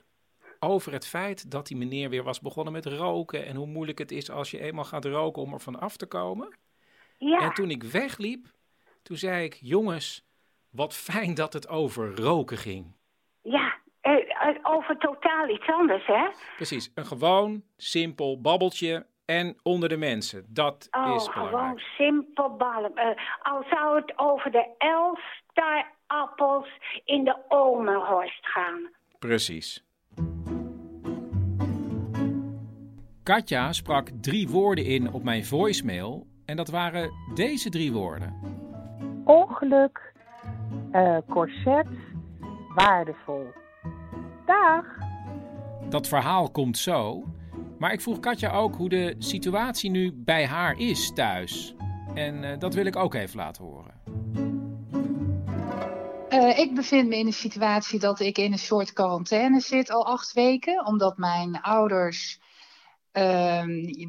over 0.60 0.92
het 0.92 1.08
feit 1.08 1.52
dat 1.52 1.68
die 1.68 1.78
meneer 1.78 2.10
weer 2.10 2.24
was 2.24 2.40
begonnen 2.40 2.74
met 2.74 2.86
roken. 2.86 3.46
En 3.46 3.56
hoe 3.56 3.68
moeilijk 3.68 3.98
het 3.98 4.12
is 4.12 4.30
als 4.30 4.52
je 4.52 4.60
eenmaal 4.60 4.84
gaat 4.84 5.06
roken 5.06 5.42
om 5.42 5.54
er 5.54 5.60
van 5.60 5.80
af 5.80 5.98
te 5.98 6.06
komen. 6.06 6.54
Ja. 7.30 7.40
En 7.40 7.54
toen 7.54 7.70
ik 7.70 7.84
wegliep, 7.84 8.46
toen 9.04 9.18
zei 9.18 9.44
ik, 9.44 9.58
jongens, 9.62 10.26
wat 10.70 10.94
fijn 10.94 11.34
dat 11.34 11.54
het 11.54 11.68
over 11.68 12.16
roken 12.16 12.58
ging. 12.58 12.96
Ja, 13.42 13.74
over 14.64 14.98
totaal 14.98 15.50
iets 15.50 15.68
anders, 15.68 16.06
hè? 16.06 16.28
Precies, 16.56 16.92
een 16.96 17.06
gewoon, 17.06 17.64
simpel 17.78 18.42
babbeltje 18.42 19.06
en 19.26 19.58
onder 19.64 19.90
de 19.90 19.98
mensen. 19.98 20.46
Dat 20.48 20.88
oh, 20.92 21.16
is 21.16 21.30
belangrijk. 21.30 21.56
gewoon 21.56 21.78
simpel 21.78 22.56
ballen. 22.56 22.92
Uh, 22.96 23.04
al 23.42 23.64
zou 23.70 23.96
het 23.96 24.14
over 24.16 24.52
de 24.52 24.68
Elfstarappels 24.78 26.68
in 27.06 27.24
de 27.24 27.36
Omenhorst 27.48 28.48
gaan. 28.48 28.90
Precies. 29.20 29.84
Katja 33.24 33.74
sprak 33.74 34.10
drie 34.22 34.50
woorden 34.50 34.86
in 34.86 35.14
op 35.14 35.24
mijn 35.24 35.46
voicemail 35.46 36.28
en 36.46 36.56
dat 36.56 36.70
waren 36.70 37.12
deze 37.34 37.70
drie 37.70 37.92
woorden. 37.92 38.34
Ongeluk, 39.26 40.14
uh, 40.92 41.18
corset, 41.30 41.88
waardevol. 42.76 43.46
Dag! 44.46 44.86
Dat 45.90 46.08
verhaal 46.08 46.52
komt 46.52 46.78
zo. 46.78 47.24
Maar 47.80 47.94
ik 47.94 48.02
vroeg 48.02 48.20
Katja 48.20 48.52
ook 48.52 48.76
hoe 48.76 48.90
de 48.90 49.16
situatie 49.18 49.90
nu 49.90 50.14
bij 50.14 50.46
haar 50.46 50.78
is 50.78 51.14
thuis. 51.14 51.76
En 52.14 52.44
uh, 52.44 52.50
dat 52.60 52.74
wil 52.74 52.86
ik 52.86 52.96
ook 52.96 53.14
even 53.14 53.38
laten 53.38 53.64
horen. 53.64 53.94
Uh, 56.30 56.58
ik 56.58 56.76
bevind 56.76 57.08
me 57.08 57.18
in 57.18 57.26
een 57.26 57.34
situatie 57.34 58.00
dat 58.00 58.20
ik 58.20 58.38
in 58.38 58.52
een 58.52 58.58
soort 58.58 58.94
quarantaine 58.94 59.60
zit 59.60 59.92
al 59.92 60.06
acht 60.06 60.34
weken. 60.34 60.86
Omdat 60.86 61.18
mijn 61.18 61.62
ouders, 61.62 62.40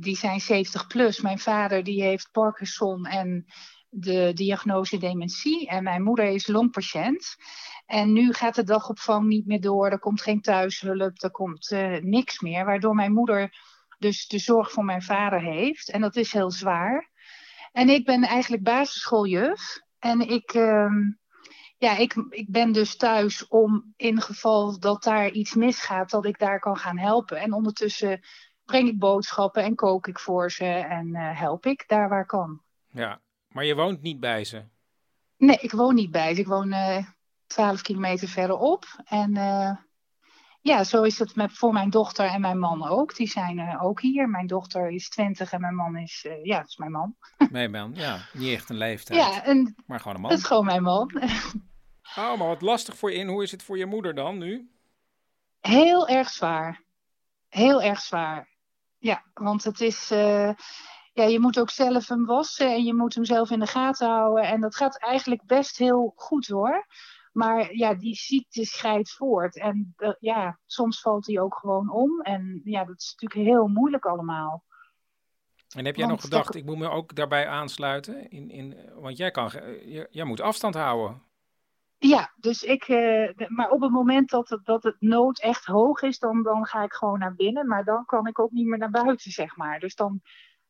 die 0.01 0.16
zijn 0.16 0.40
70 0.40 0.86
plus. 0.86 1.20
Mijn 1.20 1.39
vader 1.39 1.85
die 1.85 2.02
heeft 2.02 2.31
Parkinson 2.32 3.06
en 3.06 3.47
de 3.89 4.32
diagnose 4.35 4.98
dementie. 4.98 5.68
En 5.68 5.82
mijn 5.82 6.02
moeder 6.02 6.24
is 6.24 6.47
longpatiënt. 6.47 7.36
En 7.86 8.12
nu 8.12 8.32
gaat 8.32 8.55
de 8.55 8.62
dagopvang 8.62 9.26
niet 9.26 9.47
meer 9.47 9.60
door. 9.60 9.90
Er 9.90 9.98
komt 9.98 10.22
geen 10.22 10.40
thuishulp, 10.40 11.22
er 11.22 11.31
komt 11.31 11.70
uh, 11.70 12.01
niks 12.01 12.40
meer. 12.40 12.64
Waardoor 12.64 12.94
mijn 12.94 13.12
moeder 13.12 13.56
dus 13.98 14.26
de 14.26 14.39
zorg 14.39 14.70
voor 14.70 14.85
mijn 14.85 15.02
vader 15.02 15.40
heeft. 15.40 15.90
En 15.90 16.01
dat 16.01 16.16
is 16.16 16.32
heel 16.32 16.51
zwaar. 16.51 17.10
En 17.72 17.89
ik 17.89 18.05
ben 18.05 18.22
eigenlijk 18.22 18.62
basisschooljuf. 18.62 19.81
En 19.98 20.20
ik, 20.20 20.55
uh, 20.55 20.93
ja, 21.78 21.97
ik, 21.97 22.14
ik 22.31 22.51
ben 22.51 22.72
dus 22.72 22.97
thuis 22.97 23.48
om 23.48 23.93
in 23.97 24.20
geval 24.20 24.78
dat 24.78 25.02
daar 25.02 25.31
iets 25.31 25.55
misgaat, 25.55 26.10
dat 26.10 26.24
ik 26.24 26.39
daar 26.39 26.60
kan 26.60 26.76
gaan 26.76 26.98
helpen. 26.98 27.40
En 27.40 27.52
ondertussen 27.52 28.20
breng 28.65 28.89
ik 28.89 28.99
boodschappen 28.99 29.62
en 29.62 29.74
kook 29.74 30.07
ik 30.07 30.19
voor 30.19 30.51
ze 30.51 30.65
en 30.65 31.07
uh, 31.07 31.39
help 31.39 31.66
ik 31.66 31.85
daar 31.86 32.09
waar 32.09 32.27
kan. 32.27 32.62
Ja, 32.91 33.20
maar 33.49 33.65
je 33.65 33.74
woont 33.74 34.03
niet 34.03 34.20
bij 34.20 34.45
ze? 34.45 34.65
Nee, 35.36 35.59
ik 35.61 35.73
woon 35.73 35.95
niet 35.95 36.11
bij 36.11 36.35
ze. 36.35 36.41
Ik 36.41 36.47
woon 36.47 36.73
uh, 36.73 37.07
12 37.47 37.82
kilometer 37.82 38.28
verderop. 38.28 38.85
En 39.05 39.36
uh, 39.36 39.70
ja, 40.61 40.85
zo 40.85 41.03
is 41.03 41.19
het 41.19 41.36
met, 41.36 41.53
voor 41.53 41.73
mijn 41.73 41.91
dochter 41.91 42.27
en 42.27 42.41
mijn 42.41 42.59
man 42.59 42.89
ook. 42.89 43.16
Die 43.16 43.28
zijn 43.28 43.59
uh, 43.59 43.85
ook 43.85 44.01
hier. 44.01 44.28
Mijn 44.28 44.47
dochter 44.47 44.91
is 44.91 45.09
20 45.09 45.53
en 45.53 45.61
mijn 45.61 45.74
man 45.74 45.97
is, 45.97 46.24
uh, 46.28 46.45
ja, 46.45 46.59
dat 46.59 46.69
is 46.69 46.77
mijn 46.77 46.91
man. 46.91 47.16
Mijn 47.51 47.70
man, 47.70 47.93
ja. 47.95 48.19
Niet 48.32 48.55
echt 48.55 48.69
een 48.69 48.77
leeftijd. 48.77 49.20
Ja, 49.20 49.45
en, 49.45 49.74
maar 49.86 50.01
gewoon 50.01 50.15
een 50.15 50.20
man. 50.20 50.31
Dat 50.31 50.39
is 50.39 50.47
gewoon 50.47 50.65
mijn 50.65 50.82
man. 50.82 51.11
oh, 52.16 52.39
maar 52.39 52.47
wat 52.47 52.62
lastig 52.62 52.97
voor 52.97 53.11
je 53.11 53.16
in. 53.16 53.28
Hoe 53.28 53.43
is 53.43 53.51
het 53.51 53.62
voor 53.62 53.78
je 53.78 53.86
moeder 53.86 54.15
dan 54.15 54.39
nu? 54.39 54.70
Heel 55.61 56.09
erg 56.09 56.28
zwaar. 56.28 56.82
Heel 57.49 57.82
erg 57.82 58.01
zwaar. 58.01 58.53
Ja, 59.05 59.24
want 59.35 59.64
het 59.64 59.81
is 59.81 60.09
ja, 61.14 61.24
je 61.24 61.40
moet 61.40 61.59
ook 61.59 61.70
zelf 61.70 62.09
hem 62.09 62.24
wassen 62.24 62.72
en 62.72 62.85
je 62.85 62.94
moet 62.94 63.14
hem 63.14 63.24
zelf 63.24 63.51
in 63.51 63.59
de 63.59 63.66
gaten 63.66 64.09
houden. 64.09 64.44
En 64.44 64.60
dat 64.60 64.76
gaat 64.76 64.98
eigenlijk 64.98 65.47
best 65.47 65.78
heel 65.78 66.12
goed 66.16 66.47
hoor. 66.47 66.86
Maar 67.32 67.74
ja, 67.74 67.94
die 67.94 68.14
ziekte 68.14 68.64
schrijdt 68.64 69.10
voort. 69.10 69.59
En 69.59 69.94
uh, 69.98 70.12
ja, 70.18 70.59
soms 70.66 71.01
valt 71.01 71.26
hij 71.26 71.40
ook 71.40 71.55
gewoon 71.55 71.90
om. 71.90 72.20
En 72.20 72.60
ja, 72.64 72.85
dat 72.85 73.01
is 73.01 73.14
natuurlijk 73.16 73.48
heel 73.51 73.66
moeilijk 73.66 74.05
allemaal. 74.05 74.64
En 75.76 75.85
heb 75.85 75.97
jij 75.97 76.06
want 76.06 76.16
nog 76.16 76.31
gedacht, 76.31 76.47
dat... 76.47 76.55
ik 76.55 76.64
moet 76.64 76.78
me 76.78 76.90
ook 76.90 77.14
daarbij 77.14 77.48
aansluiten? 77.48 78.31
In, 78.31 78.51
in, 78.51 78.76
want 78.94 79.16
jij, 79.16 79.31
kan, 79.31 79.51
jij 80.10 80.24
moet 80.24 80.40
afstand 80.40 80.74
houden. 80.74 81.22
Ja, 82.09 82.32
dus 82.36 82.62
ik, 82.62 82.89
uh, 82.89 83.31
maar 83.48 83.70
op 83.70 83.81
het 83.81 83.90
moment 83.90 84.31
dat 84.31 84.48
het, 84.48 84.64
dat 84.64 84.82
het 84.82 84.97
nood 84.98 85.40
echt 85.40 85.64
hoog 85.64 86.02
is, 86.02 86.18
dan, 86.18 86.43
dan 86.43 86.66
ga 86.66 86.82
ik 86.82 86.93
gewoon 86.93 87.18
naar 87.18 87.35
binnen. 87.35 87.66
Maar 87.66 87.85
dan 87.85 88.05
kan 88.05 88.26
ik 88.26 88.39
ook 88.39 88.51
niet 88.51 88.66
meer 88.66 88.78
naar 88.78 88.90
buiten, 88.90 89.31
zeg 89.31 89.56
maar. 89.56 89.81
Dus 89.81 89.94
dan, 89.94 90.20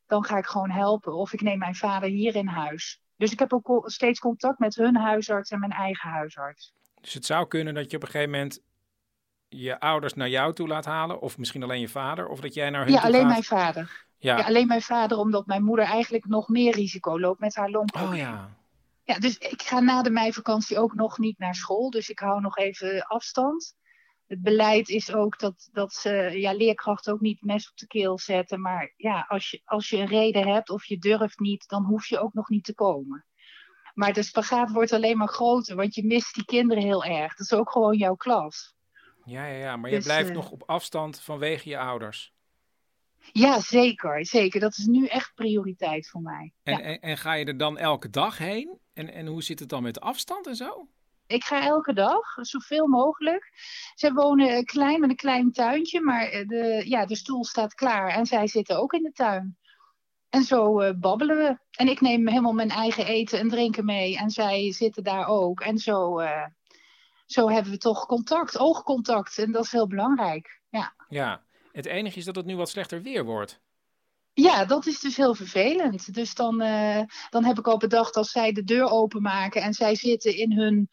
dan 0.05 0.23
ga 0.23 0.37
ik 0.37 0.45
gewoon 0.45 0.69
helpen. 0.69 1.13
Of 1.13 1.33
ik 1.33 1.41
neem 1.41 1.57
mijn 1.57 1.75
vader 1.75 2.09
hier 2.09 2.35
in 2.35 2.47
huis. 2.47 3.01
Dus 3.17 3.31
ik 3.31 3.39
heb 3.39 3.53
ook 3.53 3.83
steeds 3.85 4.19
contact 4.19 4.59
met 4.59 4.75
hun 4.75 4.95
huisarts 4.95 5.51
en 5.51 5.59
mijn 5.59 5.71
eigen 5.71 6.09
huisarts. 6.09 6.73
Dus 7.01 7.13
het 7.13 7.25
zou 7.25 7.47
kunnen 7.47 7.73
dat 7.73 7.91
je 7.91 7.97
op 7.97 8.03
een 8.03 8.09
gegeven 8.09 8.31
moment 8.31 8.59
je 9.47 9.79
ouders 9.79 10.13
naar 10.13 10.29
jou 10.29 10.53
toe 10.53 10.67
laat 10.67 10.85
halen, 10.85 11.21
of 11.21 11.37
misschien 11.37 11.63
alleen 11.63 11.79
je 11.79 11.89
vader, 11.89 12.27
of 12.27 12.39
dat 12.39 12.53
jij 12.53 12.69
naar 12.69 12.83
hun 12.83 12.93
ja, 12.93 12.99
toe 12.99 13.07
alleen 13.07 13.21
gaat? 13.21 13.29
mijn 13.29 13.43
vader. 13.43 14.05
Ja. 14.17 14.37
ja. 14.37 14.45
alleen 14.45 14.67
mijn 14.67 14.81
vader, 14.81 15.17
omdat 15.17 15.45
mijn 15.45 15.63
moeder 15.63 15.85
eigenlijk 15.85 16.25
nog 16.25 16.47
meer 16.47 16.73
risico 16.73 17.19
loopt 17.19 17.39
met 17.39 17.55
haar 17.55 17.69
longprobleem. 17.69 18.11
Oh 18.11 18.17
ja. 18.17 18.49
Ja, 19.05 19.19
dus 19.19 19.37
ik 19.37 19.61
ga 19.61 19.79
na 19.79 20.01
de 20.01 20.09
meivakantie 20.09 20.79
ook 20.79 20.93
nog 20.93 21.17
niet 21.17 21.39
naar 21.39 21.55
school, 21.55 21.89
dus 21.89 22.09
ik 22.09 22.19
hou 22.19 22.41
nog 22.41 22.57
even 22.57 23.07
afstand. 23.07 23.75
Het 24.27 24.41
beleid 24.41 24.89
is 24.89 25.13
ook 25.13 25.39
dat, 25.39 25.69
dat 25.71 25.93
ze 25.93 26.09
ja, 26.33 26.53
leerkrachten 26.53 27.13
ook 27.13 27.19
niet 27.19 27.41
mes 27.41 27.69
op 27.69 27.77
de 27.77 27.87
keel 27.87 28.19
zetten. 28.19 28.61
Maar 28.61 28.93
ja, 28.97 29.25
als 29.27 29.49
je, 29.49 29.61
als 29.65 29.89
je 29.89 29.97
een 29.97 30.07
reden 30.07 30.47
hebt 30.47 30.69
of 30.69 30.85
je 30.85 30.97
durft 30.97 31.39
niet, 31.39 31.67
dan 31.67 31.83
hoef 31.85 32.07
je 32.07 32.19
ook 32.19 32.33
nog 32.33 32.49
niet 32.49 32.63
te 32.63 32.73
komen. 32.73 33.25
Maar 33.93 34.13
de 34.13 34.23
spagaat 34.23 34.71
wordt 34.71 34.93
alleen 34.93 35.17
maar 35.17 35.27
groter, 35.27 35.75
want 35.75 35.95
je 35.95 36.05
mist 36.05 36.33
die 36.35 36.45
kinderen 36.45 36.83
heel 36.83 37.03
erg. 37.03 37.35
Dat 37.35 37.51
is 37.51 37.53
ook 37.53 37.71
gewoon 37.71 37.97
jouw 37.97 38.15
klas. 38.15 38.75
Ja, 39.25 39.45
ja, 39.45 39.57
ja. 39.57 39.77
maar 39.77 39.89
Dus, 39.89 39.99
je 39.99 40.05
blijft 40.05 40.29
eh, 40.29 40.35
nog 40.35 40.51
op 40.51 40.63
afstand 40.65 41.21
vanwege 41.21 41.69
je 41.69 41.77
ouders. 41.77 42.33
Ja, 43.31 43.59
zeker, 43.59 44.25
zeker. 44.25 44.59
Dat 44.59 44.77
is 44.77 44.85
nu 44.85 45.05
echt 45.07 45.33
prioriteit 45.35 46.09
voor 46.09 46.21
mij. 46.21 46.53
En, 46.63 46.77
Ja. 46.77 46.83
en, 46.83 46.99
en 46.99 47.17
ga 47.17 47.33
je 47.33 47.45
er 47.45 47.57
dan 47.57 47.77
elke 47.77 48.09
dag 48.09 48.37
heen? 48.37 48.79
En, 48.95 49.13
en 49.13 49.25
hoe 49.25 49.43
zit 49.43 49.59
het 49.59 49.69
dan 49.69 49.83
met 49.83 49.93
de 49.93 49.99
afstand 49.99 50.47
en 50.47 50.55
zo? 50.55 50.87
Ik 51.27 51.43
ga 51.43 51.65
elke 51.65 51.93
dag, 51.93 52.35
zoveel 52.41 52.87
mogelijk. 52.87 53.51
Ze 53.95 54.13
wonen 54.13 54.49
eh, 54.49 54.63
klein 54.63 54.99
met 54.99 55.09
een 55.09 55.15
klein 55.15 55.51
tuintje, 55.51 56.01
maar 56.01 56.25
eh, 56.25 56.47
de, 56.47 56.83
ja, 56.85 57.05
de 57.05 57.15
stoel 57.15 57.45
staat 57.45 57.73
klaar 57.73 58.09
en 58.09 58.25
zij 58.25 58.47
zitten 58.47 58.79
ook 58.79 58.93
in 58.93 59.03
de 59.03 59.11
tuin. 59.11 59.57
En 60.29 60.43
zo 60.43 60.79
eh, 60.79 60.93
babbelen 60.99 61.37
we. 61.37 61.57
En 61.71 61.87
ik 61.87 62.01
neem 62.01 62.27
helemaal 62.27 62.53
mijn 62.53 62.69
eigen 62.69 63.05
eten 63.05 63.39
en 63.39 63.49
drinken 63.49 63.85
mee 63.85 64.17
en 64.17 64.29
zij 64.29 64.71
zitten 64.71 65.03
daar 65.03 65.27
ook. 65.27 65.61
En 65.61 65.77
zo, 65.77 66.21
zo 67.25 67.49
hebben 67.49 67.71
we 67.71 67.77
toch 67.77 68.05
contact, 68.05 68.57
oogcontact. 68.57 69.37
En 69.37 69.51
dat 69.51 69.63
is 69.63 69.71
heel 69.71 69.87
belangrijk. 69.87 70.61
Ja. 70.69 70.95
Ja. 71.09 71.43
Het 71.71 71.85
enige 71.85 72.17
is 72.17 72.25
dat 72.25 72.35
het 72.35 72.45
nu 72.45 72.55
wat 72.55 72.69
slechter 72.69 73.01
weer 73.01 73.23
wordt. 73.25 73.61
Ja, 74.35 74.65
dat 74.65 74.85
is 74.85 74.99
dus 74.99 75.17
heel 75.17 75.35
vervelend. 75.35 76.13
Dus 76.13 76.33
dan, 76.33 76.61
eh, 76.61 77.01
dan 77.29 77.43
heb 77.43 77.57
ik 77.57 77.67
al 77.67 77.77
bedacht 77.77 78.15
als 78.15 78.31
zij 78.31 78.51
de 78.51 78.63
deur 78.63 78.89
openmaken 78.89 79.61
en 79.61 79.73
zij 79.73 79.95
zitten 79.95 80.37
in 80.37 80.51
hun 80.51 80.89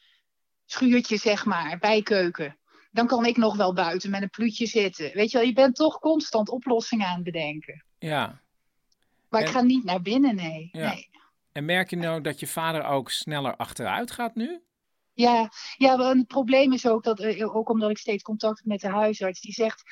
schuurtje, 0.66 1.16
zeg 1.16 1.44
maar, 1.44 1.78
bijkeuken. 1.78 2.56
Dan 2.90 3.06
kan 3.06 3.26
ik 3.26 3.36
nog 3.36 3.56
wel 3.56 3.72
buiten 3.72 4.10
met 4.10 4.22
een 4.22 4.30
pluutje 4.30 4.66
zitten. 4.66 5.10
Weet 5.14 5.30
je 5.30 5.38
wel, 5.38 5.46
je 5.46 5.52
bent 5.52 5.74
toch 5.74 5.98
constant 5.98 6.48
oplossingen 6.48 7.06
aan 7.06 7.14
het 7.14 7.24
bedenken. 7.24 7.84
Ja. 7.98 8.40
Maar 9.28 9.40
En- 9.40 9.46
ik 9.46 9.52
ga 9.52 9.60
niet 9.60 9.84
naar 9.84 10.02
binnen, 10.02 10.34
nee. 10.34 10.68
ja. 10.72 10.92
nee. 10.92 11.10
En 11.52 11.64
merk 11.64 11.90
je 11.90 11.96
nou 11.96 12.20
dat 12.20 12.40
je 12.40 12.46
vader 12.46 12.84
ook 12.84 13.10
sneller 13.10 13.56
achteruit 13.56 14.10
gaat 14.10 14.34
nu? 14.34 14.62
Ja, 15.14 15.50
ja, 15.76 15.98
het 15.98 16.26
probleem 16.26 16.72
is 16.72 16.86
ook 16.86 17.04
dat, 17.04 17.20
eh, 17.20 17.56
ook 17.56 17.68
omdat 17.68 17.90
ik 17.90 17.98
steeds 17.98 18.22
contact 18.22 18.58
heb 18.58 18.66
met 18.66 18.80
de 18.80 18.88
huisarts, 18.88 19.40
die 19.40 19.52
zegt, 19.52 19.82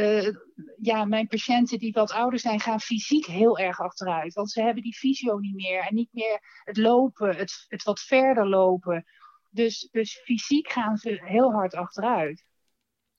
eh, 0.00 0.34
ja, 0.80 1.04
mijn 1.04 1.26
patiënten 1.26 1.78
die 1.78 1.92
wat 1.92 2.12
ouder 2.12 2.38
zijn, 2.38 2.60
gaan 2.60 2.80
fysiek 2.80 3.26
heel 3.26 3.58
erg 3.58 3.80
achteruit. 3.80 4.34
Want 4.34 4.50
ze 4.50 4.62
hebben 4.62 4.82
die 4.82 4.96
fysio 4.96 5.38
niet 5.38 5.54
meer 5.54 5.80
en 5.80 5.94
niet 5.94 6.12
meer 6.12 6.62
het 6.64 6.76
lopen, 6.76 7.36
het, 7.36 7.64
het 7.68 7.82
wat 7.82 8.00
verder 8.00 8.48
lopen. 8.48 9.04
Dus, 9.50 9.88
dus 9.90 10.20
fysiek 10.24 10.70
gaan 10.70 10.96
ze 10.96 11.20
heel 11.24 11.52
hard 11.52 11.74
achteruit. 11.74 12.44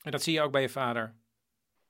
En 0.01 0.11
dat 0.11 0.23
zie 0.23 0.33
je 0.33 0.41
ook 0.41 0.51
bij 0.51 0.61
je 0.61 0.69
vader. 0.69 1.19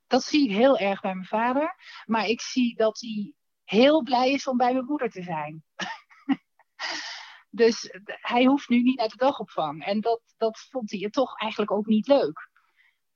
Dat 0.07 0.23
zie 0.23 0.49
ik 0.49 0.55
heel 0.55 0.77
erg 0.77 1.01
bij 1.01 1.13
mijn 1.13 1.27
vader. 1.27 1.75
Maar 2.05 2.27
ik 2.27 2.41
zie 2.41 2.75
dat 2.75 2.99
hij 2.99 3.33
heel 3.63 4.03
blij 4.03 4.31
is 4.31 4.47
om 4.47 4.57
bij 4.57 4.73
mijn 4.73 4.85
moeder 4.85 5.09
te 5.09 5.23
zijn. 5.23 5.63
dus 7.49 7.89
hij 8.05 8.45
hoeft 8.45 8.69
nu 8.69 8.81
niet 8.81 8.97
naar 8.97 9.07
de 9.07 9.17
dagopvang. 9.17 9.85
En 9.85 10.01
dat, 10.01 10.21
dat 10.37 10.59
vond 10.69 10.91
hij 10.91 11.09
toch 11.09 11.39
eigenlijk 11.39 11.71
ook 11.71 11.85
niet 11.85 12.07
leuk. 12.07 12.49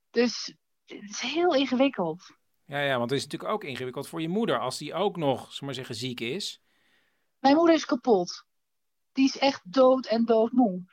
Dus 0.09 0.55
het 0.85 1.09
is 1.09 1.19
heel 1.19 1.55
ingewikkeld. 1.55 2.31
Ja, 2.65 2.79
ja, 2.79 2.97
want 2.97 3.09
het 3.09 3.19
is 3.19 3.25
natuurlijk 3.25 3.53
ook 3.53 3.63
ingewikkeld 3.63 4.07
voor 4.07 4.21
je 4.21 4.29
moeder 4.29 4.59
als 4.59 4.77
die 4.77 4.93
ook 4.93 5.17
nog, 5.17 5.59
we 5.59 5.65
maar 5.65 5.73
zeggen, 5.73 5.95
ziek 5.95 6.19
is. 6.19 6.61
Mijn 7.39 7.55
moeder 7.55 7.75
is 7.75 7.85
kapot. 7.85 8.45
Die 9.11 9.25
is 9.25 9.37
echt 9.37 9.61
dood 9.71 10.05
en 10.05 10.25
doodmoe. 10.25 10.83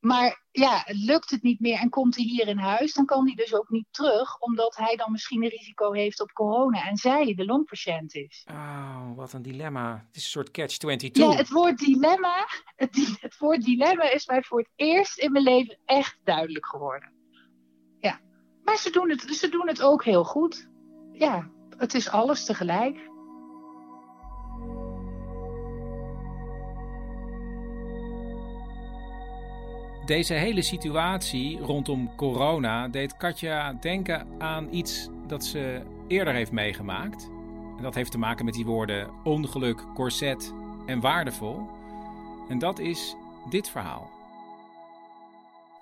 Maar 0.00 0.44
ja, 0.50 0.84
lukt 0.86 1.30
het 1.30 1.42
niet 1.42 1.60
meer 1.60 1.78
en 1.78 1.88
komt 1.88 2.16
hij 2.16 2.24
hier 2.24 2.48
in 2.48 2.58
huis, 2.58 2.94
dan 2.94 3.04
kan 3.06 3.26
hij 3.26 3.34
dus 3.34 3.54
ook 3.54 3.68
niet 3.68 3.86
terug, 3.90 4.38
omdat 4.38 4.76
hij 4.76 4.96
dan 4.96 5.12
misschien 5.12 5.42
een 5.42 5.48
risico 5.48 5.92
heeft 5.92 6.20
op 6.20 6.32
corona 6.32 6.88
en 6.88 6.96
zij 6.96 7.34
de 7.34 7.44
longpatiënt 7.44 8.14
is. 8.14 8.46
Oh, 8.50 9.16
wat 9.16 9.32
een 9.32 9.42
dilemma. 9.42 10.04
Het 10.06 10.16
is 10.16 10.22
een 10.24 10.30
soort 10.30 10.50
catch-22. 10.50 11.10
Ja, 11.12 11.30
het 11.30 11.50
woord 11.50 11.78
dilemma, 11.78 12.48
het, 12.76 13.16
het 13.20 13.38
woord 13.38 13.62
dilemma 13.62 14.10
is 14.10 14.26
mij 14.26 14.42
voor 14.42 14.58
het 14.58 14.70
eerst 14.74 15.18
in 15.18 15.32
mijn 15.32 15.44
leven 15.44 15.78
echt 15.84 16.18
duidelijk 16.24 16.66
geworden. 16.66 17.15
Maar 18.66 18.76
ze 18.76 18.90
doen 18.90 19.10
het, 19.10 19.20
ze 19.20 19.48
doen 19.48 19.68
het 19.68 19.82
ook 19.82 20.04
heel 20.04 20.24
goed. 20.24 20.68
Ja, 21.12 21.48
het 21.76 21.94
is 21.94 22.08
alles 22.08 22.44
tegelijk. 22.44 22.98
Deze 30.06 30.34
hele 30.34 30.62
situatie 30.62 31.58
rondom 31.58 32.14
corona 32.16 32.88
deed 32.88 33.16
Katja 33.16 33.72
denken 33.72 34.26
aan 34.38 34.68
iets 34.70 35.08
dat 35.26 35.44
ze 35.44 35.82
eerder 36.08 36.34
heeft 36.34 36.52
meegemaakt. 36.52 37.30
En 37.76 37.82
dat 37.82 37.94
heeft 37.94 38.10
te 38.10 38.18
maken 38.18 38.44
met 38.44 38.54
die 38.54 38.64
woorden 38.64 39.10
ongeluk, 39.24 39.84
corset 39.94 40.54
en 40.86 41.00
waardevol. 41.00 41.66
En 42.48 42.58
dat 42.58 42.78
is 42.78 43.16
dit 43.48 43.68
verhaal. 43.68 44.15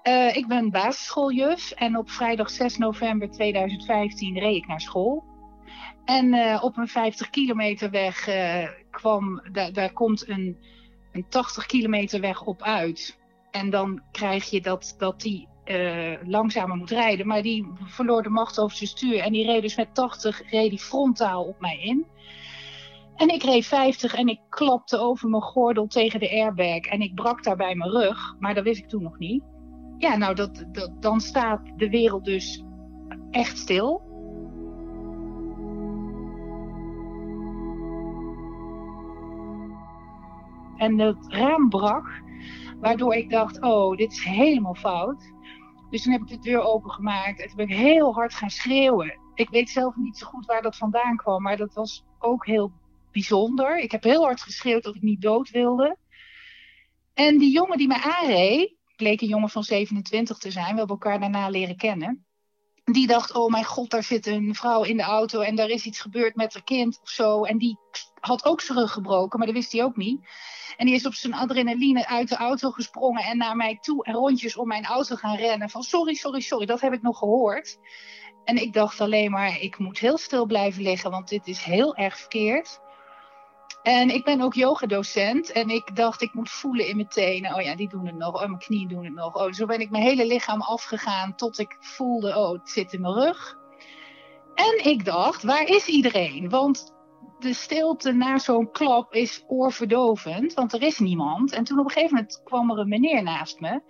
Eh, 0.04 0.36
ik 0.36 0.46
ben 0.46 0.70
basisschooljuf 0.70 1.70
en 1.70 1.96
op 1.96 2.10
vrijdag 2.10 2.50
6 2.50 2.78
november 2.78 3.30
2015 3.30 4.38
reed 4.38 4.56
ik 4.56 4.66
naar 4.66 4.80
school. 4.80 5.24
En 6.04 6.34
eh, 6.34 6.64
op 6.64 6.76
een 6.76 6.88
50 6.88 7.30
kilometer 7.30 7.90
weg 7.90 8.28
eh, 8.28 8.68
kwam, 8.90 9.42
da- 9.52 9.70
daar 9.70 9.92
komt 9.92 10.28
een, 10.28 10.56
een 11.12 11.28
80 11.28 11.66
kilometer 11.66 12.20
weg 12.20 12.42
op 12.42 12.62
uit. 12.62 13.18
En 13.50 13.70
dan 13.70 14.02
krijg 14.12 14.50
je 14.50 14.60
dat, 14.60 14.94
dat 14.98 15.20
die 15.20 15.48
langzamer 16.24 16.76
moet 16.76 16.90
rijden. 16.90 17.26
Maar 17.26 17.42
die 17.42 17.66
verloor 17.84 18.22
de 18.22 18.28
macht 18.28 18.60
over 18.60 18.76
zijn 18.76 18.88
stuur. 18.88 19.18
En 19.18 19.32
die 19.32 19.46
reed 19.46 19.62
dus 19.62 19.76
met 19.76 19.94
80 19.94 20.50
reed 20.50 20.70
die 20.70 20.78
frontaal 20.78 21.44
op 21.44 21.60
mij 21.60 21.78
in. 21.78 22.06
En 23.16 23.28
ik 23.28 23.42
reed 23.42 23.66
50 23.66 24.14
en 24.14 24.28
ik 24.28 24.40
klapte 24.48 24.98
over 24.98 25.28
mijn 25.28 25.42
gordel 25.42 25.86
tegen 25.86 26.20
de 26.20 26.30
airbag. 26.30 26.80
En 26.80 27.00
ik 27.00 27.14
brak 27.14 27.42
daarbij 27.44 27.74
mijn 27.74 27.90
rug. 27.90 28.34
Maar 28.38 28.54
dat 28.54 28.64
wist 28.64 28.78
ik 28.80 28.88
toen 28.88 29.02
nog 29.02 29.18
niet. 29.18 29.53
Ja, 30.04 30.16
nou, 30.16 30.34
dat, 30.34 30.64
dat, 30.72 31.02
dan 31.02 31.20
staat 31.20 31.60
de 31.76 31.88
wereld 31.88 32.24
dus 32.24 32.64
echt 33.30 33.58
stil. 33.58 34.02
En 40.76 40.98
het 40.98 41.26
raam 41.28 41.68
brak, 41.68 42.22
waardoor 42.80 43.14
ik 43.14 43.30
dacht, 43.30 43.62
oh, 43.62 43.96
dit 43.96 44.12
is 44.12 44.24
helemaal 44.24 44.74
fout. 44.74 45.32
Dus 45.90 46.02
toen 46.02 46.12
heb 46.12 46.22
ik 46.22 46.28
de 46.28 46.38
deur 46.38 46.60
opengemaakt 46.60 47.40
en 47.40 47.46
toen 47.46 47.56
ben 47.56 47.68
ik 47.68 47.76
heel 47.76 48.14
hard 48.14 48.34
gaan 48.34 48.50
schreeuwen. 48.50 49.18
Ik 49.34 49.50
weet 49.50 49.70
zelf 49.70 49.96
niet 49.96 50.18
zo 50.18 50.26
goed 50.26 50.46
waar 50.46 50.62
dat 50.62 50.76
vandaan 50.76 51.16
kwam, 51.16 51.42
maar 51.42 51.56
dat 51.56 51.74
was 51.74 52.04
ook 52.18 52.46
heel 52.46 52.72
bijzonder. 53.12 53.78
Ik 53.78 53.90
heb 53.90 54.02
heel 54.02 54.24
hard 54.24 54.42
geschreeuwd 54.42 54.82
dat 54.82 54.94
ik 54.94 55.02
niet 55.02 55.22
dood 55.22 55.50
wilde. 55.50 55.96
En 57.14 57.38
die 57.38 57.52
jongen 57.52 57.78
die 57.78 57.88
me 57.88 58.02
aanreed, 58.02 58.74
bleek 58.96 59.20
een 59.20 59.28
jongen 59.28 59.48
van 59.48 59.62
27 59.62 60.38
te 60.38 60.50
zijn. 60.50 60.72
We 60.72 60.78
hebben 60.78 60.88
elkaar 60.88 61.20
daarna 61.20 61.48
leren 61.48 61.76
kennen. 61.76 62.26
Die 62.84 63.06
dacht, 63.06 63.34
oh 63.34 63.50
mijn 63.50 63.64
god, 63.64 63.90
daar 63.90 64.02
zit 64.02 64.26
een 64.26 64.54
vrouw 64.54 64.82
in 64.82 64.96
de 64.96 65.02
auto 65.02 65.40
en 65.40 65.56
daar 65.56 65.68
is 65.68 65.84
iets 65.84 66.00
gebeurd 66.00 66.34
met 66.34 66.52
haar 66.54 66.64
kind 66.64 67.00
of 67.02 67.08
zo. 67.08 67.44
En 67.44 67.58
die 67.58 67.78
had 68.20 68.44
ook 68.44 68.60
zijn 68.60 68.78
rug 68.78 68.92
gebroken, 68.92 69.38
maar 69.38 69.46
dat 69.46 69.56
wist 69.56 69.72
hij 69.72 69.84
ook 69.84 69.96
niet. 69.96 70.26
En 70.76 70.86
die 70.86 70.94
is 70.94 71.06
op 71.06 71.14
zijn 71.14 71.34
adrenaline 71.34 72.06
uit 72.06 72.28
de 72.28 72.36
auto 72.36 72.70
gesprongen 72.70 73.24
en 73.24 73.36
naar 73.36 73.56
mij 73.56 73.78
toe 73.80 74.04
en 74.04 74.14
rondjes 74.14 74.56
om 74.56 74.68
mijn 74.68 74.84
auto 74.84 75.16
gaan 75.16 75.36
rennen. 75.36 75.70
Van 75.70 75.82
sorry, 75.82 76.14
sorry, 76.14 76.40
sorry, 76.40 76.66
dat 76.66 76.80
heb 76.80 76.92
ik 76.92 77.02
nog 77.02 77.18
gehoord. 77.18 77.78
En 78.44 78.56
ik 78.56 78.72
dacht 78.72 79.00
alleen 79.00 79.30
maar, 79.30 79.60
ik 79.60 79.78
moet 79.78 79.98
heel 79.98 80.18
stil 80.18 80.46
blijven 80.46 80.82
liggen, 80.82 81.10
want 81.10 81.28
dit 81.28 81.46
is 81.46 81.62
heel 81.62 81.96
erg 81.96 82.18
verkeerd. 82.18 82.80
En 83.84 84.10
ik 84.10 84.24
ben 84.24 84.40
ook 84.40 84.54
yogadocent 84.54 85.52
en 85.52 85.68
ik 85.68 85.96
dacht, 85.96 86.22
ik 86.22 86.34
moet 86.34 86.50
voelen 86.50 86.86
in 86.86 86.96
mijn 86.96 87.08
tenen. 87.08 87.54
Oh 87.54 87.60
ja, 87.60 87.76
die 87.76 87.88
doen 87.88 88.06
het 88.06 88.16
nog. 88.16 88.34
Oh, 88.34 88.48
mijn 88.48 88.58
knieën 88.58 88.88
doen 88.88 89.04
het 89.04 89.14
nog. 89.14 89.36
Oh, 89.36 89.52
zo 89.52 89.66
ben 89.66 89.80
ik 89.80 89.90
mijn 89.90 90.02
hele 90.02 90.26
lichaam 90.26 90.60
afgegaan 90.60 91.36
tot 91.36 91.58
ik 91.58 91.76
voelde, 91.80 92.36
oh, 92.36 92.52
het 92.52 92.70
zit 92.70 92.92
in 92.92 93.00
mijn 93.00 93.14
rug. 93.14 93.58
En 94.54 94.84
ik 94.84 95.04
dacht, 95.04 95.42
waar 95.42 95.66
is 95.66 95.86
iedereen? 95.86 96.48
Want 96.48 96.94
de 97.38 97.52
stilte 97.52 98.12
na 98.12 98.38
zo'n 98.38 98.70
klap 98.70 99.14
is 99.14 99.44
oorverdovend, 99.46 100.54
want 100.54 100.72
er 100.72 100.82
is 100.82 100.98
niemand. 100.98 101.52
En 101.52 101.64
toen 101.64 101.78
op 101.78 101.84
een 101.84 101.90
gegeven 101.90 102.14
moment 102.14 102.40
kwam 102.44 102.70
er 102.70 102.78
een 102.78 102.88
meneer 102.88 103.22
naast 103.22 103.60
me. 103.60 103.82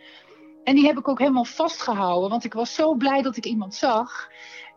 En 0.65 0.75
die 0.75 0.87
heb 0.87 0.99
ik 0.99 1.09
ook 1.09 1.19
helemaal 1.19 1.45
vastgehouden, 1.45 2.31
want 2.31 2.45
ik 2.45 2.53
was 2.53 2.75
zo 2.75 2.95
blij 2.95 3.23
dat 3.23 3.37
ik 3.37 3.45
iemand 3.45 3.75
zag. 3.75 4.29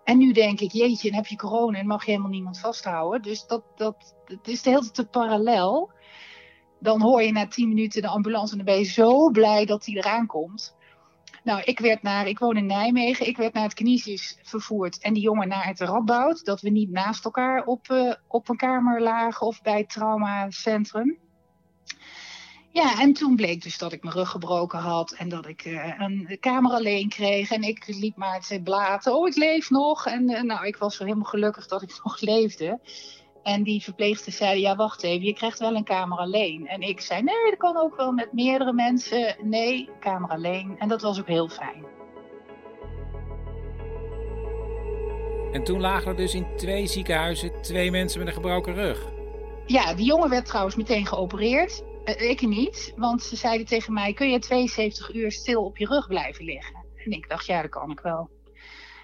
En 0.08 0.18
nu 0.18 0.32
denk 0.32 0.60
ik, 0.60 0.72
jeetje, 0.72 1.10
dan 1.10 1.18
heb 1.18 1.28
je 1.28 1.36
corona 1.36 1.78
en 1.78 1.88
mag 1.88 2.06
je 2.06 2.12
helemaal 2.12 2.32
niemand 2.32 2.60
vasthouden. 2.60 3.22
Dus 3.22 3.46
dat, 3.46 3.64
dat, 3.76 4.16
dat 4.26 4.48
is 4.48 4.62
de 4.62 4.70
hele 4.70 4.92
tijd 4.92 5.12
parallel. 5.12 5.92
Dan 6.80 7.02
hoor 7.02 7.24
je 7.24 7.32
na 7.32 7.48
tien 7.48 7.68
minuten 7.68 8.02
de 8.02 8.08
ambulance 8.08 8.52
en 8.52 8.58
dan 8.58 8.66
ben 8.66 8.78
je 8.78 8.84
zo 8.84 9.30
blij 9.30 9.66
dat 9.66 9.84
die 9.84 9.98
eraan 9.98 10.26
komt. 10.26 10.76
Nou, 11.44 11.62
ik 11.62 11.80
werd 11.80 12.02
naar, 12.02 12.28
ik 12.28 12.40
woon 12.40 12.58
in 12.58 12.66
Nijmegen, 12.66 13.28
ik 13.28 13.38
werd 13.38 13.54
naar 13.54 13.64
het 13.64 13.74
Canisius 13.74 14.40
vervoerd 14.42 15.00
en 15.00 15.14
die 15.14 15.24
jongen 15.24 15.48
naar 15.48 15.66
het 15.66 15.80
Radboud. 15.80 16.46
Dat 16.46 16.62
we 16.62 16.70
niet 16.70 16.92
naast 16.92 17.26
elkaar 17.26 17.66
op, 17.66 17.90
eh, 17.90 18.14
op 18.28 18.50
een 18.50 18.58
kamer 18.58 19.02
lagen 19.02 19.48
of 19.48 19.62
bij 19.62 19.78
het 19.78 19.90
traumacentrum. 19.90 21.18
Ja, 22.78 23.00
en 23.00 23.14
toen 23.14 23.36
bleek 23.36 23.64
dus 23.64 23.78
dat 23.78 23.92
ik 23.92 24.04
mijn 24.04 24.16
rug 24.16 24.30
gebroken 24.30 24.80
had 24.80 25.12
en 25.12 25.30
dat 25.30 25.48
ik 25.48 25.62
eh, 25.62 25.94
een 25.98 26.38
kamer 26.40 26.72
alleen 26.72 27.10
kreeg. 27.10 27.52
En 27.52 27.62
ik 27.62 27.84
liep 27.88 28.16
maar 28.16 28.42
te 28.42 28.62
blaten, 28.62 29.16
oh 29.16 29.28
ik 29.28 29.36
leef 29.36 29.70
nog. 29.70 30.06
En 30.06 30.30
eh, 30.30 30.44
nou, 30.44 30.66
ik 30.66 30.78
was 30.78 30.96
zo 30.96 31.04
helemaal 31.04 31.26
gelukkig 31.26 31.68
dat 31.68 31.82
ik 31.82 32.00
nog 32.04 32.22
leefde. 32.22 32.80
En 33.44 33.64
die 33.64 33.84
verpleegster 33.84 34.32
zei, 34.32 34.60
ja 34.60 34.76
wacht 34.76 35.04
even, 35.04 35.26
je 35.26 35.34
krijgt 35.34 35.60
wel 35.60 35.76
een 35.76 35.84
kamer 35.84 36.18
alleen. 36.18 36.68
En 36.68 36.82
ik 36.82 37.02
zei, 37.02 37.22
nee, 37.22 37.50
dat 37.50 37.58
kan 37.58 37.78
ook 37.78 37.96
wel 37.96 38.12
met 38.12 38.34
meerdere 38.34 38.74
mensen. 38.74 39.36
Nee, 39.42 39.90
kamer 40.00 40.30
alleen. 40.30 40.76
En 40.80 40.88
dat 40.88 41.02
was 41.02 41.20
ook 41.20 41.28
heel 41.28 41.50
fijn. 41.50 41.86
En 45.52 45.64
toen 45.64 45.80
lagen 45.80 46.08
er 46.08 46.16
dus 46.16 46.34
in 46.34 46.48
twee 46.56 46.88
ziekenhuizen 46.88 47.62
twee 47.62 47.92
mensen 47.92 48.20
met 48.20 48.28
een 48.28 48.34
gebroken 48.34 48.74
rug. 48.74 49.16
Ja, 49.66 49.94
die 49.94 50.06
jongen 50.06 50.30
werd 50.30 50.46
trouwens 50.46 50.76
meteen 50.76 51.06
geopereerd. 51.06 51.84
Eh, 52.08 52.30
ik 52.30 52.42
niet, 52.42 52.94
want 52.96 53.24
ze 53.24 53.36
zeiden 53.36 53.68
tegen 53.68 53.94
mij, 53.94 54.14
kun 54.14 54.30
je 54.30 54.40
72 54.40 55.14
uur 55.14 55.32
stil 55.32 55.64
op 55.66 55.78
je 55.78 55.86
rug 55.86 56.08
blijven 56.08 56.46
liggen? 56.46 56.86
En 56.96 57.12
ik 57.12 57.30
dacht, 57.30 57.46
ja, 57.46 57.62
dat 57.62 57.72
kan 57.72 57.92
ik 57.92 58.00
wel. 58.00 58.30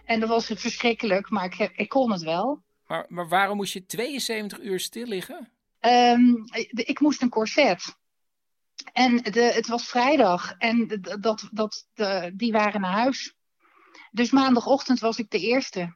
En 0.05 0.19
dat 0.19 0.29
was 0.29 0.45
verschrikkelijk, 0.45 1.29
maar 1.29 1.45
ik, 1.45 1.71
ik 1.75 1.89
kon 1.89 2.11
het 2.11 2.21
wel. 2.21 2.63
Maar, 2.87 3.05
maar 3.07 3.27
waarom 3.27 3.57
moest 3.57 3.73
je 3.73 3.85
72 3.85 4.59
uur 4.59 4.79
stil 4.79 5.05
liggen? 5.05 5.51
Ehm, 5.79 6.33
ik 6.69 6.99
moest 6.99 7.21
een 7.21 7.29
corset. 7.29 7.97
En 8.93 9.17
de, 9.17 9.41
het 9.41 9.67
was 9.67 9.87
vrijdag 9.87 10.53
en 10.57 10.87
de- 10.87 11.19
dat, 11.19 11.49
dat, 11.51 11.87
de, 11.93 12.31
die 12.35 12.51
waren 12.51 12.81
naar 12.81 12.91
huis. 12.91 13.35
Dus 14.11 14.31
maandagochtend 14.31 14.99
was 14.99 15.17
ik 15.17 15.29
de 15.29 15.39
eerste. 15.39 15.95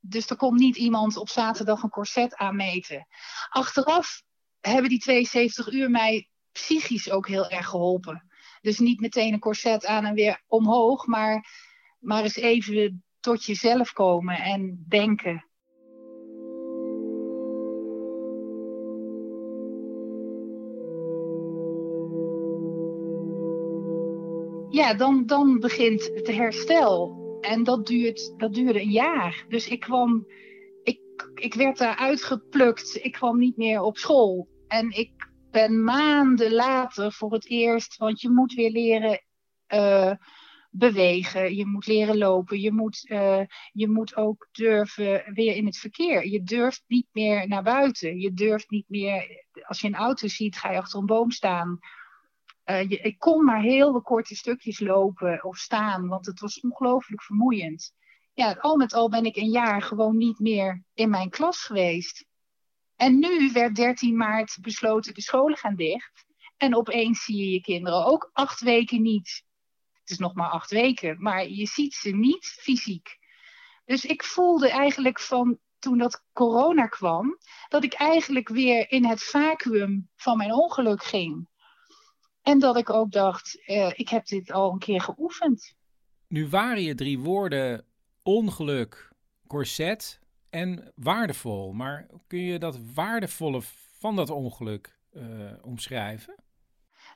Dus 0.00 0.30
er 0.30 0.36
komt 0.36 0.58
niet 0.58 0.76
iemand 0.76 1.16
op 1.16 1.28
zaterdag 1.28 1.82
een 1.82 1.90
corset 1.90 2.36
aanmeten. 2.36 3.06
Achteraf 3.48 4.22
hebben 4.70 4.90
die 4.90 4.98
72 4.98 5.72
uur 5.72 5.90
mij 5.90 6.28
psychisch 6.52 7.10
ook 7.10 7.28
heel 7.28 7.48
erg 7.48 7.66
geholpen. 7.66 8.28
Dus 8.60 8.78
niet 8.78 9.00
meteen 9.00 9.32
een 9.32 9.38
corset 9.38 9.86
aan 9.86 10.04
en 10.04 10.14
weer 10.14 10.42
omhoog, 10.46 11.06
maar, 11.06 11.46
maar 12.00 12.22
eens 12.22 12.36
even 12.36 13.04
tot 13.20 13.44
jezelf 13.44 13.92
komen 13.92 14.36
en 14.36 14.84
denken. 14.88 15.46
Ja, 24.74 24.94
dan, 24.94 25.26
dan 25.26 25.58
begint 25.60 26.10
het 26.14 26.26
herstel. 26.26 27.22
En 27.40 27.64
dat, 27.64 27.86
duurt, 27.86 28.34
dat 28.36 28.54
duurde 28.54 28.80
een 28.80 28.90
jaar. 28.90 29.44
Dus 29.48 29.68
ik 29.68 29.80
kwam, 29.80 30.26
ik, 30.82 31.00
ik 31.34 31.54
werd 31.54 31.78
daar 31.78 31.96
uitgeplukt. 31.96 32.98
Ik 33.02 33.12
kwam 33.12 33.38
niet 33.38 33.56
meer 33.56 33.80
op 33.80 33.98
school. 33.98 34.48
En 34.68 34.90
ik 34.90 35.28
ben 35.50 35.84
maanden 35.84 36.52
later 36.52 37.12
voor 37.12 37.32
het 37.32 37.48
eerst, 37.48 37.96
want 37.96 38.20
je 38.20 38.30
moet 38.30 38.52
weer 38.54 38.70
leren 38.70 39.24
uh, 39.68 40.12
bewegen, 40.70 41.54
je 41.54 41.66
moet 41.66 41.86
leren 41.86 42.18
lopen, 42.18 42.60
je 42.60 42.72
moet, 42.72 43.10
uh, 43.10 43.40
je 43.72 43.88
moet 43.88 44.16
ook 44.16 44.48
durven 44.52 45.32
weer 45.34 45.56
in 45.56 45.66
het 45.66 45.76
verkeer. 45.76 46.26
Je 46.26 46.42
durft 46.42 46.84
niet 46.86 47.06
meer 47.12 47.48
naar 47.48 47.62
buiten. 47.62 48.18
Je 48.20 48.32
durft 48.32 48.70
niet 48.70 48.88
meer, 48.88 49.44
als 49.62 49.80
je 49.80 49.86
een 49.86 49.94
auto 49.94 50.28
ziet, 50.28 50.56
ga 50.56 50.70
je 50.70 50.78
achter 50.78 50.98
een 50.98 51.06
boom 51.06 51.30
staan. 51.30 51.78
Uh, 52.64 52.88
je, 52.88 52.96
ik 52.96 53.18
kon 53.18 53.44
maar 53.44 53.62
heel 53.62 54.02
korte 54.02 54.34
stukjes 54.34 54.80
lopen 54.80 55.44
of 55.44 55.56
staan, 55.56 56.08
want 56.08 56.26
het 56.26 56.40
was 56.40 56.60
ongelooflijk 56.60 57.22
vermoeiend. 57.22 57.92
Ja, 58.34 58.56
al 58.60 58.76
met 58.76 58.94
al 58.94 59.08
ben 59.08 59.24
ik 59.24 59.36
een 59.36 59.50
jaar 59.50 59.82
gewoon 59.82 60.16
niet 60.16 60.38
meer 60.38 60.82
in 60.94 61.10
mijn 61.10 61.30
klas 61.30 61.58
geweest. 61.58 62.26
En 62.96 63.18
nu 63.18 63.52
werd 63.52 63.74
13 63.74 64.16
maart 64.16 64.58
besloten, 64.60 65.14
de 65.14 65.22
scholen 65.22 65.56
gaan 65.56 65.76
dicht. 65.76 66.24
En 66.56 66.76
opeens 66.76 67.24
zie 67.24 67.36
je 67.36 67.50
je 67.50 67.60
kinderen 67.60 68.04
ook 68.04 68.30
acht 68.32 68.60
weken 68.60 69.02
niet. 69.02 69.42
Het 69.92 70.10
is 70.10 70.18
nog 70.18 70.34
maar 70.34 70.48
acht 70.48 70.70
weken, 70.70 71.22
maar 71.22 71.48
je 71.48 71.66
ziet 71.66 71.94
ze 71.94 72.10
niet 72.10 72.46
fysiek. 72.46 73.18
Dus 73.84 74.04
ik 74.04 74.24
voelde 74.24 74.70
eigenlijk 74.70 75.20
van 75.20 75.58
toen 75.78 75.98
dat 75.98 76.24
corona 76.32 76.86
kwam, 76.86 77.38
dat 77.68 77.84
ik 77.84 77.92
eigenlijk 77.92 78.48
weer 78.48 78.90
in 78.90 79.04
het 79.04 79.22
vacuüm 79.22 80.08
van 80.16 80.36
mijn 80.36 80.52
ongeluk 80.52 81.02
ging. 81.02 81.48
En 82.42 82.58
dat 82.58 82.76
ik 82.76 82.90
ook 82.90 83.12
dacht, 83.12 83.62
uh, 83.66 83.90
ik 83.94 84.08
heb 84.08 84.26
dit 84.26 84.50
al 84.50 84.72
een 84.72 84.78
keer 84.78 85.00
geoefend. 85.00 85.74
Nu 86.28 86.48
waren 86.48 86.82
je 86.82 86.94
drie 86.94 87.18
woorden 87.18 87.84
ongeluk, 88.22 89.12
corset 89.46 90.20
en 90.54 90.92
waardevol. 90.94 91.72
Maar 91.72 92.06
kun 92.26 92.38
je 92.38 92.58
dat 92.58 92.78
waardevolle 92.94 93.62
van 93.98 94.16
dat 94.16 94.30
ongeluk 94.30 94.98
uh, 95.12 95.52
omschrijven? 95.62 96.34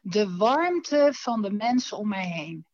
De 0.03 0.37
warmte 0.37 1.11
van 1.13 1.43
de 1.43 1.51
mensen 1.51 1.99
om 1.99 2.09
mij 2.09 2.27
heen. 2.27 2.67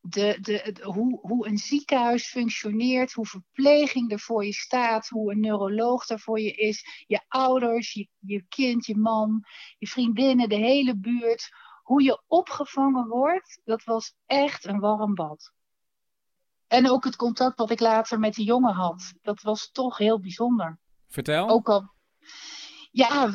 De, 0.00 0.38
de, 0.40 0.76
hoe, 0.82 1.18
hoe 1.20 1.46
een 1.46 1.58
ziekenhuis 1.58 2.28
functioneert, 2.28 3.12
hoe 3.12 3.26
verpleging 3.26 4.12
er 4.12 4.20
voor 4.20 4.44
je 4.44 4.52
staat, 4.52 5.08
hoe 5.08 5.32
een 5.32 5.40
neuroloog 5.40 6.08
er 6.08 6.20
voor 6.20 6.40
je 6.40 6.52
is, 6.52 7.04
je 7.06 7.20
ouders, 7.28 7.92
je, 7.92 8.08
je 8.18 8.44
kind, 8.48 8.86
je 8.86 8.96
man, 8.96 9.44
je 9.78 9.86
vriendinnen, 9.86 10.48
de 10.48 10.54
hele 10.54 10.98
buurt. 10.98 11.48
Hoe 11.82 12.02
je 12.02 12.22
opgevangen 12.26 13.08
wordt, 13.08 13.60
dat 13.64 13.84
was 13.84 14.14
echt 14.26 14.64
een 14.64 14.80
warm 14.80 15.14
bad. 15.14 15.54
En 16.66 16.90
ook 16.90 17.04
het 17.04 17.16
contact 17.16 17.58
wat 17.58 17.70
ik 17.70 17.80
later 17.80 18.18
met 18.18 18.34
die 18.34 18.44
jongen 18.44 18.74
had. 18.74 19.12
Dat 19.22 19.42
was 19.42 19.70
toch 19.70 19.98
heel 19.98 20.20
bijzonder. 20.20 20.78
Vertel. 21.08 21.48
Ook 21.48 21.68
al. 21.68 21.94
Ja, 22.90 23.30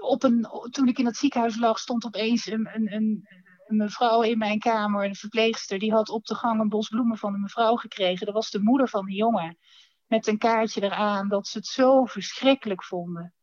op 0.00 0.22
een, 0.22 0.48
toen 0.70 0.88
ik 0.88 0.98
in 0.98 1.06
het 1.06 1.16
ziekenhuis 1.16 1.56
lag, 1.58 1.78
stond 1.78 2.04
opeens 2.04 2.46
een, 2.46 2.68
een, 2.74 2.92
een, 2.92 3.28
een 3.66 3.76
mevrouw 3.76 4.22
in 4.22 4.38
mijn 4.38 4.58
kamer, 4.58 5.04
een 5.04 5.14
verpleegster. 5.14 5.78
Die 5.78 5.92
had 5.92 6.08
op 6.08 6.24
de 6.24 6.34
gang 6.34 6.60
een 6.60 6.68
bos 6.68 6.88
bloemen 6.88 7.16
van 7.16 7.34
een 7.34 7.40
mevrouw 7.40 7.76
gekregen. 7.76 8.26
Dat 8.26 8.34
was 8.34 8.50
de 8.50 8.62
moeder 8.62 8.88
van 8.88 9.06
die 9.06 9.16
jongen. 9.16 9.58
Met 10.06 10.26
een 10.26 10.38
kaartje 10.38 10.82
eraan 10.82 11.28
dat 11.28 11.46
ze 11.46 11.58
het 11.58 11.66
zo 11.66 12.04
verschrikkelijk 12.04 12.84
vonden. 12.84 13.34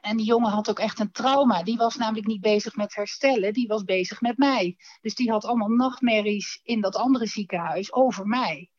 En 0.00 0.16
die 0.16 0.26
jongen 0.26 0.50
had 0.50 0.70
ook 0.70 0.78
echt 0.78 0.98
een 0.98 1.12
trauma. 1.12 1.62
Die 1.62 1.76
was 1.76 1.96
namelijk 1.96 2.26
niet 2.26 2.40
bezig 2.40 2.76
met 2.76 2.94
herstellen, 2.94 3.52
die 3.52 3.66
was 3.66 3.84
bezig 3.84 4.20
met 4.20 4.38
mij. 4.38 4.76
Dus 5.00 5.14
die 5.14 5.30
had 5.30 5.44
allemaal 5.44 5.68
nachtmerries 5.68 6.60
in 6.62 6.80
dat 6.80 6.96
andere 6.96 7.26
ziekenhuis 7.26 7.92
over 7.92 8.26
mij. 8.26 8.70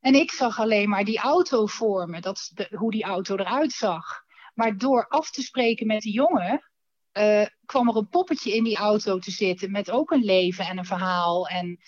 En 0.00 0.14
ik 0.14 0.30
zag 0.30 0.60
alleen 0.60 0.88
maar 0.88 1.04
die 1.04 1.18
auto 1.18 1.66
voor 1.66 2.08
me, 2.08 2.20
dat, 2.20 2.52
hoe 2.70 2.90
die 2.90 3.04
auto 3.04 3.36
eruit 3.36 3.72
zag. 3.72 4.24
Maar 4.54 4.76
door 4.76 5.06
af 5.08 5.30
te 5.30 5.42
spreken 5.42 5.86
met 5.86 6.02
die 6.02 6.12
jongen, 6.12 6.70
uh, 7.12 7.46
kwam 7.64 7.88
er 7.88 7.96
een 7.96 8.08
poppetje 8.08 8.54
in 8.54 8.64
die 8.64 8.76
auto 8.76 9.18
te 9.18 9.30
zitten 9.30 9.70
met 9.70 9.90
ook 9.90 10.10
een 10.10 10.24
leven 10.24 10.66
en 10.66 10.78
een 10.78 10.84
verhaal. 10.84 11.48
En 11.48 11.80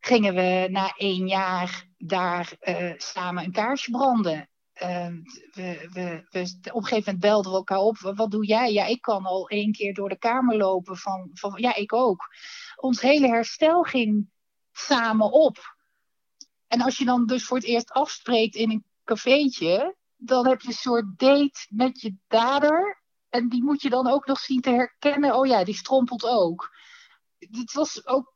gingen 0.00 0.34
we 0.34 0.66
na 0.70 0.94
één 0.96 1.28
jaar 1.28 1.88
daar 1.98 2.52
uh, 2.60 2.92
samen 2.96 3.44
een 3.44 3.52
kaarsje 3.52 3.90
branden. 3.90 4.48
Uh, 4.82 5.06
we, 5.52 5.88
we, 5.92 6.26
we, 6.30 6.40
op 6.72 6.82
een 6.82 6.82
gegeven 6.82 7.04
moment 7.04 7.20
belden 7.20 7.50
we 7.50 7.56
elkaar 7.56 7.78
op. 7.78 7.98
Wat 7.98 8.30
doe 8.30 8.46
jij? 8.46 8.72
Ja, 8.72 8.84
ik 8.84 9.00
kan 9.00 9.24
al 9.24 9.48
één 9.48 9.72
keer 9.72 9.94
door 9.94 10.08
de 10.08 10.18
kamer 10.18 10.56
lopen. 10.56 10.96
Van, 10.96 11.30
van, 11.32 11.52
ja, 11.56 11.74
ik 11.74 11.92
ook. 11.92 12.34
Ons 12.76 13.00
hele 13.00 13.26
herstel 13.26 13.82
ging 13.82 14.28
samen 14.72 15.32
op. 15.32 15.76
En 16.66 16.80
als 16.80 16.98
je 16.98 17.04
dan 17.04 17.26
dus 17.26 17.44
voor 17.44 17.56
het 17.56 17.66
eerst 17.66 17.92
afspreekt 17.92 18.54
in 18.54 18.70
een 18.70 18.84
cafeetje, 19.04 19.96
dan 20.16 20.46
heb 20.46 20.60
je 20.60 20.68
een 20.68 20.74
soort 20.74 21.18
date 21.18 21.66
met 21.68 22.00
je 22.00 22.16
dader. 22.28 23.02
En 23.28 23.48
die 23.48 23.62
moet 23.62 23.82
je 23.82 23.90
dan 23.90 24.06
ook 24.06 24.26
nog 24.26 24.38
zien 24.38 24.60
te 24.60 24.70
herkennen. 24.70 25.34
Oh 25.34 25.46
ja, 25.46 25.64
die 25.64 25.74
strompelt 25.74 26.24
ook. 26.24 26.76
Het 27.38 27.72
was 27.72 28.06
ook, 28.06 28.34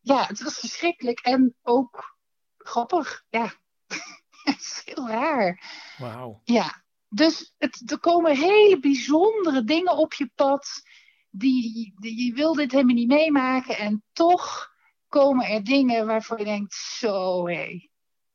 ja, 0.00 0.26
het 0.26 0.42
was 0.42 0.58
verschrikkelijk 0.58 1.20
en 1.20 1.54
ook 1.62 2.16
grappig. 2.58 3.24
Ja. 3.28 3.52
Het 4.50 4.60
is 4.60 4.82
heel 4.84 5.08
raar. 5.08 5.62
Wauw. 5.98 6.40
Ja, 6.44 6.84
dus 7.08 7.54
het, 7.58 7.90
er 7.90 7.98
komen 7.98 8.36
hele 8.36 8.78
bijzondere 8.80 9.64
dingen 9.64 9.96
op 9.96 10.14
je 10.14 10.30
pad. 10.34 10.82
Die, 11.30 11.94
die, 11.96 12.24
je 12.24 12.32
wil 12.32 12.54
dit 12.54 12.72
helemaal 12.72 12.94
niet 12.94 13.08
meemaken. 13.08 13.78
En 13.78 14.02
toch 14.12 14.70
komen 15.08 15.46
er 15.46 15.64
dingen 15.64 16.06
waarvan 16.06 16.38
je 16.38 16.44
denkt, 16.44 16.74
zo 16.74 17.46
hé. 17.46 17.54
Hey. 17.54 17.90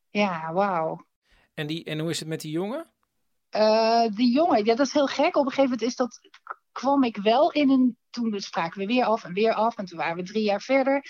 Ja, 0.10 0.54
wauw. 0.54 1.06
En, 1.54 1.68
die, 1.68 1.84
en 1.84 2.00
hoe 2.00 2.10
is 2.10 2.20
het 2.20 2.28
met 2.28 2.42
die 2.42 2.52
jongen? 2.52 2.92
Uh, 3.56 4.08
die 4.08 4.34
jongen, 4.34 4.66
ja, 4.66 4.76
dat 4.76 4.88
is 4.88 4.94
heel 4.94 5.08
gek. 5.08 5.36
Op 5.36 5.46
een 5.46 5.52
gegeven 5.52 5.64
moment 5.64 5.82
is 5.82 5.96
dat, 5.96 6.20
kwam 6.72 7.04
ik 7.04 7.18
wel 7.18 7.52
in 7.52 7.70
een... 7.70 7.98
Toen 8.12 8.40
spraken 8.40 8.80
we 8.80 8.86
weer 8.86 9.06
af 9.06 9.24
en 9.24 9.34
weer 9.34 9.54
af. 9.54 9.78
En 9.78 9.86
toen 9.86 9.98
waren 9.98 10.16
we 10.16 10.24
drie 10.24 10.44
jaar 10.44 10.62
verder. 10.62 11.06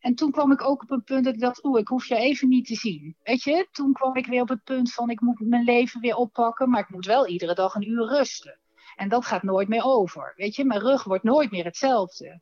En 0.00 0.14
toen 0.14 0.30
kwam 0.30 0.52
ik 0.52 0.62
ook 0.62 0.82
op 0.82 0.90
een 0.90 1.04
punt 1.04 1.24
dat 1.24 1.34
ik 1.34 1.40
dacht, 1.40 1.64
oeh, 1.64 1.80
ik 1.80 1.88
hoef 1.88 2.06
je 2.06 2.16
even 2.16 2.48
niet 2.48 2.66
te 2.66 2.74
zien. 2.74 3.16
Weet 3.22 3.42
je, 3.42 3.68
toen 3.72 3.92
kwam 3.92 4.16
ik 4.16 4.26
weer 4.26 4.42
op 4.42 4.48
het 4.48 4.64
punt 4.64 4.92
van, 4.92 5.10
ik 5.10 5.20
moet 5.20 5.40
mijn 5.40 5.64
leven 5.64 6.00
weer 6.00 6.16
oppakken, 6.16 6.70
maar 6.70 6.80
ik 6.80 6.88
moet 6.88 7.06
wel 7.06 7.26
iedere 7.26 7.54
dag 7.54 7.74
een 7.74 7.88
uur 7.88 8.06
rusten. 8.06 8.58
En 8.96 9.08
dat 9.08 9.26
gaat 9.26 9.42
nooit 9.42 9.68
meer 9.68 9.84
over. 9.84 10.32
Weet 10.36 10.56
je, 10.56 10.64
mijn 10.64 10.80
rug 10.80 11.04
wordt 11.04 11.24
nooit 11.24 11.50
meer 11.50 11.64
hetzelfde. 11.64 12.40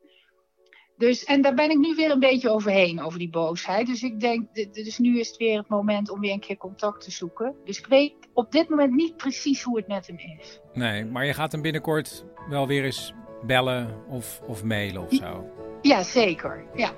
Dus, 0.96 1.24
en 1.24 1.42
daar 1.42 1.54
ben 1.54 1.70
ik 1.70 1.78
nu 1.78 1.94
weer 1.94 2.10
een 2.10 2.20
beetje 2.20 2.50
overheen, 2.50 3.02
over 3.02 3.18
die 3.18 3.30
boosheid. 3.30 3.86
Dus 3.86 4.02
ik 4.02 4.20
denk, 4.20 4.54
dus 4.54 4.98
nu 4.98 5.18
is 5.18 5.28
het 5.28 5.36
weer 5.36 5.58
het 5.58 5.68
moment 5.68 6.10
om 6.10 6.20
weer 6.20 6.32
een 6.32 6.40
keer 6.40 6.56
contact 6.56 7.04
te 7.04 7.10
zoeken. 7.10 7.54
Dus 7.64 7.78
ik 7.78 7.86
weet 7.86 8.14
op 8.32 8.52
dit 8.52 8.68
moment 8.68 8.92
niet 8.92 9.16
precies 9.16 9.62
hoe 9.62 9.76
het 9.76 9.86
met 9.86 10.06
hem 10.06 10.18
is. 10.18 10.60
Nee, 10.72 11.04
maar 11.04 11.26
je 11.26 11.34
gaat 11.34 11.52
hem 11.52 11.62
binnenkort 11.62 12.24
wel 12.48 12.66
weer 12.66 12.84
eens 12.84 13.12
bellen 13.42 13.88
of, 14.08 14.40
of 14.46 14.64
mailen 14.64 15.02
of 15.02 15.12
zo. 15.12 15.44
Ja, 15.82 16.02
zeker. 16.02 16.64
Ja. 16.74 16.90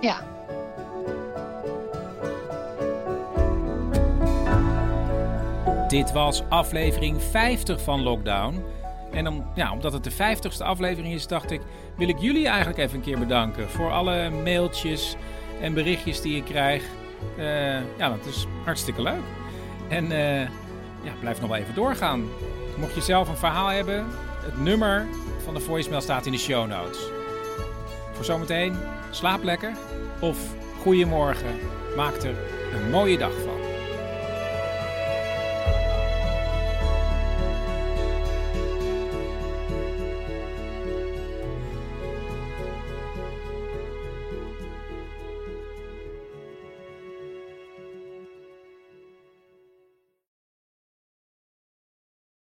Ja. 0.00 0.38
Dit 5.88 6.12
was 6.12 6.42
aflevering 6.48 7.22
50 7.22 7.80
van 7.80 8.02
Lockdown. 8.02 8.62
En 9.12 9.28
om, 9.28 9.46
ja, 9.54 9.72
omdat 9.72 9.92
het 9.92 10.04
de 10.04 10.12
50ste 10.12 10.64
aflevering 10.64 11.14
is, 11.14 11.26
dacht 11.26 11.50
ik, 11.50 11.60
wil 11.96 12.08
ik 12.08 12.18
jullie 12.18 12.46
eigenlijk 12.46 12.78
even 12.78 12.96
een 12.96 13.04
keer 13.04 13.18
bedanken 13.18 13.68
voor 13.68 13.90
alle 13.90 14.30
mailtjes 14.30 15.16
en 15.60 15.74
berichtjes 15.74 16.20
die 16.20 16.36
ik 16.36 16.44
krijg. 16.44 16.84
Uh, 17.38 17.74
ja, 17.98 18.08
dat 18.08 18.26
is 18.26 18.46
hartstikke 18.64 19.02
leuk. 19.02 19.22
En 19.88 20.04
uh, 20.04 20.40
ja, 21.02 21.12
blijf 21.20 21.40
nog 21.40 21.50
wel 21.50 21.58
even 21.58 21.74
doorgaan. 21.74 22.28
Mocht 22.78 22.94
je 22.94 23.00
zelf 23.00 23.28
een 23.28 23.36
verhaal 23.36 23.68
hebben, 23.68 24.06
het 24.44 24.60
nummer 24.60 25.06
van 25.40 25.54
de 25.54 25.60
voicemail 25.60 26.00
staat 26.00 26.26
in 26.26 26.32
de 26.32 26.38
show 26.38 26.68
notes. 26.68 26.98
Voor 28.12 28.24
zometeen 28.24 28.76
Slaap 29.10 29.42
lekker 29.42 29.72
of 30.20 30.38
goeiemorgen. 30.82 31.58
Maak 31.96 32.14
er 32.16 32.34
een 32.72 32.90
mooie 32.90 33.18
dag 33.18 33.32
van. 33.32 33.69